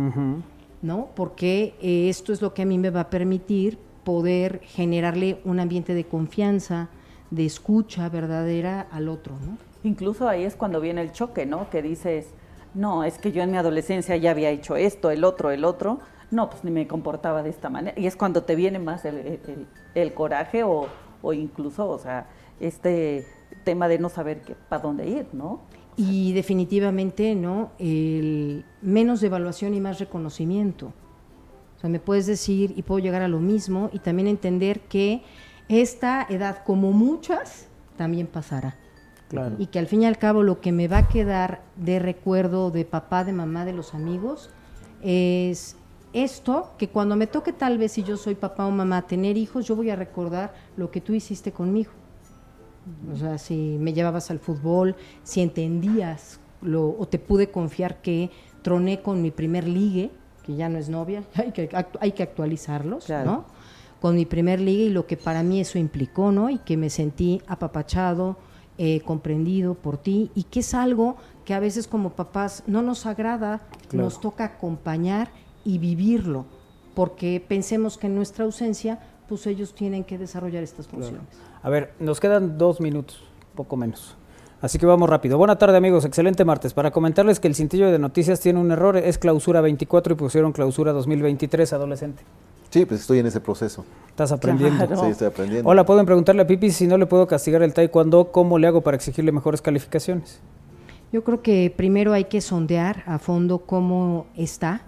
¿no? 0.82 1.08
Porque 1.16 1.74
eh, 1.80 2.08
esto 2.10 2.32
es 2.32 2.42
lo 2.42 2.52
que 2.52 2.62
a 2.62 2.66
mí 2.66 2.76
me 2.78 2.90
va 2.90 3.00
a 3.00 3.10
permitir 3.10 3.78
poder 4.04 4.60
generarle 4.62 5.40
un 5.44 5.58
ambiente 5.58 5.94
de 5.94 6.04
confianza, 6.04 6.88
de 7.30 7.44
escucha 7.44 8.08
verdadera 8.08 8.86
al 8.90 9.08
otro, 9.08 9.34
¿no? 9.44 9.58
Incluso 9.84 10.28
ahí 10.28 10.44
es 10.44 10.56
cuando 10.56 10.80
viene 10.80 11.00
el 11.02 11.12
choque, 11.12 11.46
¿no? 11.46 11.70
Que 11.70 11.82
dices, 11.82 12.28
no, 12.74 13.04
es 13.04 13.18
que 13.18 13.32
yo 13.32 13.42
en 13.42 13.50
mi 13.50 13.56
adolescencia 13.56 14.16
ya 14.16 14.30
había 14.32 14.50
hecho 14.50 14.76
esto, 14.76 15.10
el 15.10 15.24
otro, 15.24 15.50
el 15.50 15.64
otro. 15.64 15.98
No, 16.30 16.50
pues 16.50 16.64
ni 16.64 16.70
me 16.72 16.86
comportaba 16.88 17.42
de 17.42 17.50
esta 17.50 17.70
manera. 17.70 17.98
Y 17.98 18.06
es 18.06 18.16
cuando 18.16 18.42
te 18.42 18.56
viene 18.56 18.78
más 18.80 19.04
el, 19.04 19.66
el- 19.94 20.14
coraje 20.14 20.64
o, 20.64 20.86
o 21.22 21.32
incluso, 21.32 21.88
o 21.88 21.98
sea, 21.98 22.28
este 22.58 23.26
tema 23.64 23.86
de 23.86 23.98
no 23.98 24.08
saber 24.08 24.56
para 24.68 24.82
dónde 24.82 25.06
ir, 25.08 25.26
¿no? 25.32 25.60
Y 25.96 26.32
definitivamente, 26.32 27.34
¿no? 27.34 27.70
El 27.78 28.64
menos 28.82 29.20
devaluación 29.20 29.72
y 29.74 29.80
más 29.80 29.98
reconocimiento. 30.00 30.92
O 31.76 31.80
sea, 31.80 31.88
me 31.88 32.00
puedes 32.00 32.26
decir 32.26 32.74
y 32.76 32.82
puedo 32.82 32.98
llegar 32.98 33.22
a 33.22 33.28
lo 33.28 33.38
mismo 33.38 33.88
y 33.92 34.00
también 34.00 34.26
entender 34.28 34.80
que 34.80 35.22
esta 35.68 36.26
edad, 36.28 36.62
como 36.64 36.92
muchas, 36.92 37.66
también 37.96 38.26
pasará. 38.26 38.76
Claro. 39.28 39.56
Y 39.58 39.66
que 39.66 39.78
al 39.80 39.86
fin 39.88 40.02
y 40.02 40.06
al 40.06 40.18
cabo 40.18 40.42
lo 40.42 40.60
que 40.60 40.70
me 40.72 40.86
va 40.86 40.98
a 40.98 41.08
quedar 41.08 41.62
de 41.76 41.98
recuerdo 41.98 42.70
de 42.70 42.84
papá, 42.84 43.24
de 43.24 43.32
mamá, 43.32 43.64
de 43.64 43.72
los 43.72 43.92
amigos, 43.94 44.50
es 45.02 45.76
esto, 46.12 46.70
que 46.78 46.88
cuando 46.88 47.16
me 47.16 47.26
toque 47.26 47.52
tal 47.52 47.76
vez 47.78 47.92
si 47.92 48.02
yo 48.02 48.16
soy 48.16 48.34
papá 48.36 48.66
o 48.66 48.70
mamá 48.70 49.02
tener 49.02 49.36
hijos, 49.36 49.66
yo 49.66 49.74
voy 49.76 49.90
a 49.90 49.96
recordar 49.96 50.54
lo 50.76 50.90
que 50.90 51.00
tú 51.00 51.12
hiciste 51.12 51.52
conmigo. 51.52 51.90
O 53.12 53.16
sea, 53.16 53.36
si 53.38 53.76
me 53.80 53.92
llevabas 53.92 54.30
al 54.30 54.38
fútbol, 54.38 54.94
si 55.24 55.40
entendías 55.40 56.38
lo, 56.62 56.88
o 56.96 57.06
te 57.08 57.18
pude 57.18 57.50
confiar 57.50 58.00
que 58.00 58.30
troné 58.62 59.02
con 59.02 59.20
mi 59.22 59.32
primer 59.32 59.66
ligue, 59.66 60.10
que 60.44 60.54
ya 60.54 60.68
no 60.68 60.78
es 60.78 60.88
novia, 60.88 61.24
hay 61.34 61.50
que, 61.50 61.68
actu- 61.70 61.98
hay 62.00 62.12
que 62.12 62.22
actualizarlos, 62.22 63.06
Claro. 63.06 63.30
¿no? 63.30 63.44
Con 64.00 64.14
mi 64.14 64.26
primer 64.26 64.60
ligue 64.60 64.84
y 64.84 64.90
lo 64.90 65.06
que 65.06 65.16
para 65.16 65.42
mí 65.42 65.60
eso 65.60 65.78
implicó, 65.78 66.30
¿no? 66.32 66.50
Y 66.50 66.58
que 66.58 66.76
me 66.76 66.90
sentí 66.90 67.40
apapachado, 67.46 68.36
eh, 68.78 69.00
comprendido 69.00 69.74
por 69.74 69.96
ti, 69.96 70.30
y 70.34 70.44
que 70.44 70.60
es 70.60 70.74
algo 70.74 71.16
que 71.44 71.54
a 71.54 71.60
veces 71.60 71.88
como 71.88 72.10
papás 72.10 72.62
no 72.66 72.82
nos 72.82 73.06
agrada, 73.06 73.62
Claro. 73.88 74.04
nos 74.04 74.20
toca 74.20 74.44
acompañar 74.44 75.30
y 75.64 75.78
vivirlo, 75.78 76.44
porque 76.94 77.42
pensemos 77.46 77.96
que 77.96 78.06
en 78.08 78.14
nuestra 78.14 78.44
ausencia, 78.44 79.00
pues 79.28 79.46
ellos 79.46 79.74
tienen 79.74 80.04
que 80.04 80.18
desarrollar 80.18 80.62
estas 80.62 80.86
funciones. 80.86 81.22
A 81.62 81.70
ver, 81.70 81.94
nos 81.98 82.20
quedan 82.20 82.58
dos 82.58 82.80
minutos, 82.80 83.22
poco 83.54 83.76
menos. 83.76 84.14
Así 84.60 84.78
que 84.78 84.86
vamos 84.86 85.08
rápido. 85.10 85.36
Buena 85.38 85.56
tarde 85.58 85.76
amigos, 85.76 86.04
excelente 86.04 86.44
martes. 86.44 86.72
Para 86.74 86.90
comentarles 86.90 87.40
que 87.40 87.48
el 87.48 87.54
cintillo 87.54 87.90
de 87.90 87.98
noticias 87.98 88.40
tiene 88.40 88.58
un 88.60 88.70
error, 88.70 88.96
es 88.96 89.18
clausura 89.18 89.60
24 89.60 90.14
y 90.14 90.16
pusieron 90.16 90.52
clausura 90.52 90.92
2023 90.92 91.72
adolescente. 91.72 92.22
Sí, 92.70 92.84
pues 92.84 93.00
estoy 93.02 93.20
en 93.20 93.26
ese 93.26 93.40
proceso. 93.40 93.84
Estás 94.08 94.32
aprendiendo. 94.32 94.86
Claro. 94.86 95.02
Sí, 95.04 95.10
estoy 95.10 95.28
aprendiendo. 95.28 95.68
Hola, 95.68 95.84
pueden 95.86 96.06
preguntarle 96.06 96.42
a 96.42 96.46
Pipi 96.46 96.70
si 96.70 96.86
no 96.86 96.98
le 96.98 97.06
puedo 97.06 97.26
castigar 97.26 97.62
el 97.62 97.72
taekwondo, 97.74 98.32
¿cómo 98.32 98.58
le 98.58 98.66
hago 98.66 98.80
para 98.80 98.96
exigirle 98.96 99.32
mejores 99.32 99.62
calificaciones? 99.62 100.40
Yo 101.12 101.22
creo 101.22 101.42
que 101.42 101.72
primero 101.74 102.12
hay 102.12 102.24
que 102.24 102.40
sondear 102.40 103.02
a 103.06 103.18
fondo 103.18 103.58
cómo 103.58 104.26
está, 104.36 104.82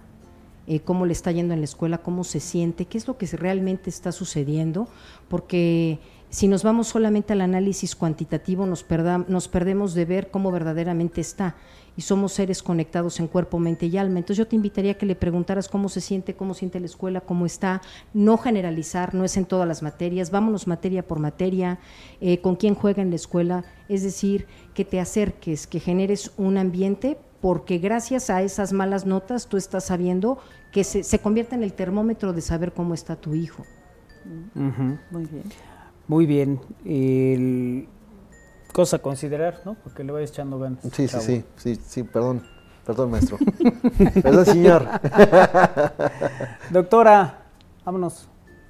eh, 0.67 0.81
cómo 0.81 1.05
le 1.05 1.13
está 1.13 1.31
yendo 1.31 1.53
en 1.53 1.61
la 1.61 1.65
escuela, 1.65 1.99
cómo 1.99 2.23
se 2.23 2.39
siente, 2.39 2.85
qué 2.85 2.97
es 2.97 3.07
lo 3.07 3.17
que 3.17 3.25
realmente 3.27 3.89
está 3.89 4.11
sucediendo, 4.11 4.87
porque 5.29 5.99
si 6.29 6.47
nos 6.47 6.61
vamos 6.63 6.87
solamente 6.87 7.33
al 7.33 7.41
análisis 7.41 7.95
cuantitativo 7.95 8.65
nos, 8.65 8.83
perda- 8.87 9.25
nos 9.27 9.47
perdemos 9.47 9.93
de 9.93 10.05
ver 10.05 10.29
cómo 10.29 10.51
verdaderamente 10.51 11.21
está 11.21 11.55
y 11.99 12.01
somos 12.01 12.31
seres 12.31 12.63
conectados 12.63 13.19
en 13.19 13.27
cuerpo, 13.27 13.59
mente 13.59 13.85
y 13.87 13.97
alma. 13.97 14.19
Entonces 14.19 14.37
yo 14.37 14.47
te 14.47 14.55
invitaría 14.55 14.93
a 14.93 14.93
que 14.93 15.05
le 15.05 15.17
preguntaras 15.17 15.67
cómo 15.67 15.89
se 15.89 15.99
siente, 15.99 16.33
cómo 16.33 16.53
siente 16.53 16.79
la 16.79 16.85
escuela, 16.85 17.19
cómo 17.19 17.45
está, 17.45 17.81
no 18.13 18.37
generalizar, 18.37 19.13
no 19.13 19.25
es 19.25 19.35
en 19.35 19.43
todas 19.43 19.67
las 19.67 19.83
materias, 19.83 20.31
vámonos 20.31 20.65
materia 20.65 21.05
por 21.05 21.19
materia, 21.19 21.77
eh, 22.21 22.39
con 22.39 22.55
quién 22.55 22.73
juega 22.73 23.01
en 23.01 23.09
la 23.09 23.17
escuela, 23.17 23.65
es 23.89 24.01
decir, 24.01 24.47
que 24.73 24.85
te 24.85 25.01
acerques, 25.01 25.67
que 25.67 25.81
generes 25.81 26.31
un 26.37 26.57
ambiente, 26.57 27.17
porque 27.41 27.79
gracias 27.79 28.29
a 28.29 28.43
esas 28.43 28.71
malas 28.71 29.05
notas 29.05 29.47
tú 29.47 29.57
estás 29.57 29.83
sabiendo 29.83 30.39
que 30.71 30.85
se, 30.85 31.03
se 31.03 31.19
convierte 31.19 31.55
en 31.55 31.63
el 31.63 31.73
termómetro 31.73 32.31
de 32.31 32.39
saber 32.39 32.71
cómo 32.71 32.93
está 32.93 33.17
tu 33.17 33.35
hijo. 33.35 33.65
Muy 35.11 35.25
bien. 35.25 35.43
Muy 36.07 36.25
bien. 36.25 36.61
El- 36.85 37.89
Cosa 38.73 38.97
a 38.97 38.99
considerar, 38.99 39.61
¿no? 39.65 39.75
Porque 39.75 40.03
le 40.03 40.11
vayas 40.11 40.31
echando 40.31 40.59
ganas. 40.59 40.79
Sí, 40.93 41.07
sí, 41.07 41.19
sí, 41.19 41.43
sí, 41.57 41.75
sí, 41.75 42.03
perdón. 42.03 42.43
Perdón, 42.85 43.11
maestro. 43.11 43.37
perdón, 44.23 44.45
señor. 44.45 44.87
Doctora, 46.71 47.43
vámonos. 47.85 48.27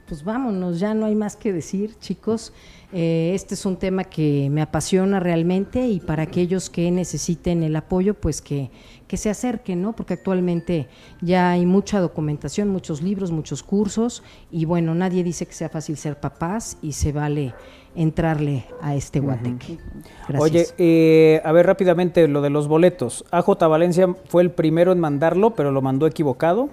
pues 0.08 0.24
vámonos, 0.24 0.80
ya 0.80 0.94
no 0.94 1.06
hay 1.06 1.16
más 1.16 1.36
que 1.36 1.54
decir, 1.54 1.98
chicos. 2.00 2.52
Eh, 2.92 3.32
este 3.36 3.54
es 3.54 3.66
un 3.66 3.78
tema 3.78 4.04
que 4.04 4.50
me 4.50 4.62
apasiona 4.62 5.20
realmente 5.20 5.88
y 5.88 6.00
para 6.00 6.24
aquellos 6.24 6.70
que 6.70 6.90
necesiten 6.92 7.62
el 7.64 7.76
apoyo, 7.76 8.14
pues 8.14 8.42
que, 8.42 8.72
que 9.10 9.18
se 9.18 9.32
acerquen, 9.32 9.82
¿no? 9.82 9.94
Porque 9.94 10.14
actualmente 10.14 10.88
ya 11.20 11.50
hay 11.50 11.66
mucha 11.66 12.00
documentación, 12.00 12.70
muchos 12.70 13.02
libros, 13.02 13.32
muchos 13.32 13.64
cursos 13.64 14.22
y 14.52 14.66
bueno, 14.66 14.94
nadie 14.94 15.24
dice 15.24 15.48
que 15.48 15.54
sea 15.54 15.68
fácil 15.68 15.98
ser 15.98 16.20
papás 16.20 16.78
y 16.84 16.92
se 16.92 17.12
vale 17.12 17.56
entrarle 17.96 18.66
a 18.84 18.94
este 18.94 19.20
guateque. 19.20 19.80
Gracias. 20.28 20.40
Oye, 20.40 20.68
eh, 20.78 21.42
a 21.44 21.52
ver 21.52 21.66
rápidamente 21.66 22.28
lo 22.28 22.42
de 22.42 22.52
los 22.52 22.68
boletos. 22.68 23.26
AJ 23.32 23.68
Valencia 23.68 24.16
fue 24.28 24.44
el 24.44 24.52
primero 24.52 24.92
en 24.92 25.00
mandarlo, 25.00 25.56
pero 25.56 25.72
lo 25.72 25.82
mandó 25.82 26.06
equivocado. 26.06 26.70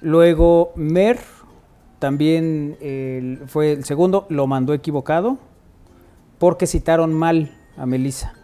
Luego 0.00 0.72
Mer 0.76 1.18
también 1.98 2.78
fue 3.48 3.72
el 3.72 3.84
segundo, 3.84 4.26
lo 4.28 4.46
mandó 4.46 4.74
equivocado 4.74 5.38
porque 6.38 6.68
citaron 6.68 7.12
mal 7.12 7.50
a 7.76 7.84
Melissa. 7.84 8.41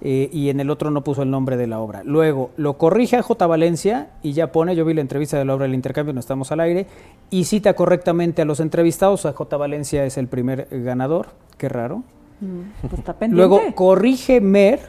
Eh, 0.00 0.28
y 0.32 0.50
en 0.50 0.60
el 0.60 0.70
otro 0.70 0.90
no 0.90 1.02
puso 1.02 1.22
el 1.22 1.30
nombre 1.30 1.56
de 1.56 1.66
la 1.66 1.80
obra. 1.80 2.02
Luego 2.04 2.50
lo 2.56 2.76
corrige 2.76 3.16
a 3.16 3.22
J. 3.22 3.46
Valencia 3.46 4.10
y 4.22 4.32
ya 4.32 4.52
pone, 4.52 4.76
yo 4.76 4.84
vi 4.84 4.92
la 4.92 5.00
entrevista 5.00 5.38
de 5.38 5.44
la 5.44 5.54
obra 5.54 5.64
del 5.64 5.74
intercambio, 5.74 6.12
no 6.12 6.20
estamos 6.20 6.52
al 6.52 6.60
aire, 6.60 6.86
y 7.30 7.44
cita 7.44 7.74
correctamente 7.74 8.42
a 8.42 8.44
los 8.44 8.60
entrevistados. 8.60 9.24
A 9.24 9.32
J. 9.32 9.56
Valencia 9.56 10.04
es 10.04 10.18
el 10.18 10.28
primer 10.28 10.68
ganador, 10.70 11.28
qué 11.56 11.68
raro. 11.68 12.02
Mm, 12.40 12.88
pues 12.88 12.98
está. 12.98 13.16
Luego 13.28 13.60
corrige 13.74 14.40
Mer, 14.40 14.80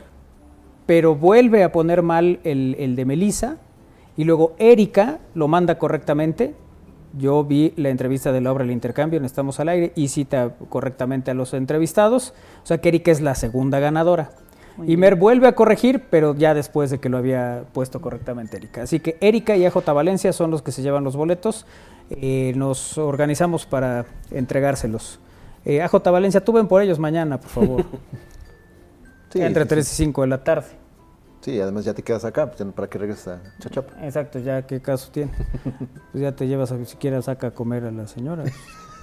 pero 0.86 1.16
vuelve 1.16 1.64
a 1.64 1.72
poner 1.72 2.02
mal 2.02 2.40
el, 2.44 2.76
el 2.80 2.96
de 2.96 3.06
Melissa. 3.06 3.58
Y 4.18 4.24
luego 4.24 4.56
Erika 4.60 5.20
lo 5.34 5.48
manda 5.48 5.78
correctamente. 5.78 6.56
Yo 7.18 7.44
vi 7.44 7.74
la 7.78 7.90
entrevista 7.90 8.32
de 8.32 8.42
la 8.42 8.52
obra 8.52 8.64
El 8.64 8.72
Intercambio, 8.72 9.20
no 9.20 9.26
estamos 9.26 9.60
al 9.60 9.70
aire, 9.70 9.94
y 9.96 10.10
cita 10.10 10.56
correctamente 10.70 11.32
a 11.32 11.34
los 11.34 11.54
entrevistados. 11.54 12.34
O 12.64 12.66
sea 12.66 12.80
que 12.80 12.90
Erika 12.90 13.12
es 13.12 13.22
la 13.22 13.36
segunda 13.36 13.80
ganadora. 13.80 14.32
Muy 14.78 14.86
y 14.86 14.90
bien. 14.90 15.00
Mer 15.00 15.16
vuelve 15.16 15.48
a 15.48 15.56
corregir, 15.56 16.04
pero 16.10 16.36
ya 16.36 16.54
después 16.54 16.90
de 16.92 17.00
que 17.00 17.10
lo 17.10 17.18
había 17.18 17.64
puesto 17.74 18.02
correctamente 18.02 18.58
Erika. 18.58 18.84
Así 18.84 19.00
que 19.00 19.18
Erika 19.22 19.56
y 19.56 19.66
AJ 19.66 19.86
Valencia 19.94 20.34
son 20.34 20.52
los 20.52 20.62
que 20.62 20.72
se 20.72 20.82
llevan 20.82 21.04
los 21.04 21.16
boletos. 21.16 21.66
Eh, 22.10 22.54
nos 22.56 22.98
organizamos 22.98 23.66
para 23.66 24.06
entregárselos. 24.32 25.20
Eh, 25.64 25.82
AJ 25.82 26.04
Valencia, 26.12 26.44
tú 26.44 26.52
ven 26.54 26.68
por 26.68 26.82
ellos 26.82 27.00
mañana, 27.00 27.40
por 27.40 27.50
favor. 27.50 27.86
Sí, 29.32 29.42
Entre 29.42 29.64
sí, 29.64 29.68
3 29.70 29.88
sí. 29.88 30.04
y 30.04 30.06
5 30.06 30.22
de 30.22 30.28
la 30.28 30.44
tarde. 30.46 30.68
Sí, 31.42 31.60
además 31.60 31.84
ya 31.84 31.94
te 31.94 32.02
quedas 32.04 32.24
acá, 32.24 32.50
pues, 32.50 32.64
para 32.74 32.88
que 32.90 32.98
regreses 32.98 33.28
a 33.28 33.42
Chachapa. 33.60 33.92
Exacto, 34.06 34.40
ya 34.40 34.62
qué 34.66 34.82
caso 34.82 35.12
tiene. 35.12 35.32
Pues 36.14 36.22
ya 36.22 36.34
te 36.34 36.48
llevas, 36.48 36.72
a, 36.72 36.86
siquiera 36.86 37.22
saca 37.22 37.48
a 37.48 37.52
comer 37.52 37.84
a 37.84 37.92
la 37.92 38.08
señora. 38.08 38.46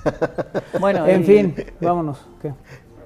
Bueno, 0.81 1.07
en 1.07 1.21
y- 1.21 1.25
fin, 1.25 1.55
vámonos. 1.81 2.19
¿qué? 2.41 2.53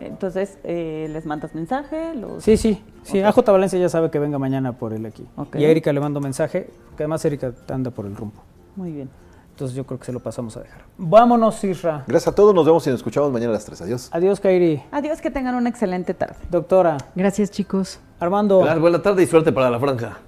Entonces, 0.00 0.58
eh, 0.64 1.08
¿les 1.10 1.26
mandas 1.26 1.54
mensaje? 1.54 2.14
Los... 2.14 2.42
Sí, 2.42 2.56
sí, 2.56 2.82
sí. 3.02 3.20
Ok. 3.20 3.38
AJ 3.38 3.46
Valencia 3.46 3.78
ya 3.78 3.88
sabe 3.88 4.10
que 4.10 4.18
venga 4.18 4.38
mañana 4.38 4.72
por 4.72 4.92
él 4.92 5.06
aquí. 5.06 5.26
Y 5.54 5.64
a 5.64 5.68
Erika 5.68 5.92
le 5.92 6.00
mando 6.00 6.20
mensaje, 6.20 6.70
que 6.96 7.02
además 7.02 7.24
Erika 7.24 7.52
anda 7.68 7.90
por 7.90 8.06
el 8.06 8.16
rumbo. 8.16 8.42
Muy 8.76 8.92
bien. 8.92 9.08
Entonces 9.50 9.74
yo 9.74 9.86
creo 9.86 9.98
que 9.98 10.04
se 10.04 10.12
lo 10.12 10.20
pasamos 10.20 10.54
a 10.58 10.60
dejar. 10.60 10.82
Vámonos, 10.98 11.64
Isra. 11.64 12.04
Gracias 12.06 12.30
a 12.30 12.34
todos, 12.34 12.54
nos 12.54 12.66
vemos 12.66 12.86
y 12.86 12.90
nos 12.90 12.98
escuchamos 12.98 13.32
mañana 13.32 13.52
a 13.52 13.54
las 13.54 13.64
3. 13.64 13.80
Adiós. 13.80 14.08
Adiós, 14.12 14.38
Kairi. 14.38 14.82
Adiós, 14.90 15.22
que 15.22 15.30
tengan 15.30 15.54
una 15.54 15.70
excelente 15.70 16.12
tarde. 16.12 16.36
Doctora. 16.50 16.98
Gracias, 17.14 17.50
chicos. 17.50 17.98
Armando. 18.20 18.58
Gracias, 18.58 18.80
buena 18.80 19.00
tarde 19.00 19.22
y 19.22 19.26
suerte 19.26 19.52
para 19.52 19.70
la 19.70 19.80
franja. 19.80 20.18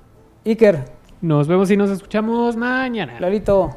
Iker. 0.46 0.82
Nos 1.20 1.46
vemos 1.46 1.70
y 1.70 1.76
nos 1.76 1.90
escuchamos 1.90 2.56
mañana. 2.56 3.20
Lalito. 3.20 3.76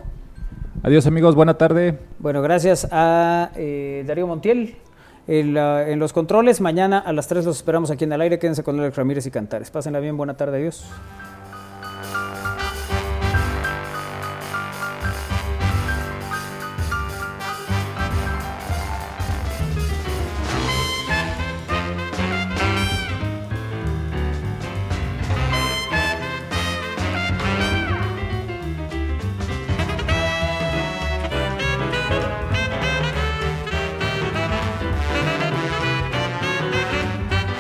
Adiós 0.83 1.05
amigos, 1.05 1.35
buena 1.35 1.55
tarde. 1.55 1.99
Bueno, 2.19 2.41
gracias 2.41 2.87
a 2.89 3.51
eh, 3.55 4.05
Darío 4.07 4.27
Montiel. 4.27 4.77
En, 5.27 5.53
la- 5.53 5.87
en 5.87 5.99
los 5.99 6.13
controles, 6.13 6.61
mañana 6.61 6.99
a 6.99 7.13
las 7.13 7.27
3 7.27 7.45
los 7.45 7.57
esperamos 7.57 7.91
aquí 7.91 8.03
en 8.05 8.13
el 8.13 8.21
aire. 8.21 8.39
Quédense 8.39 8.63
con 8.63 8.79
Alex 8.79 8.95
Ramírez 8.97 9.25
y 9.27 9.31
Cantares. 9.31 9.69
Pásenla 9.71 9.99
bien, 9.99 10.17
buena 10.17 10.35
tarde, 10.35 10.57
adiós. 10.57 10.83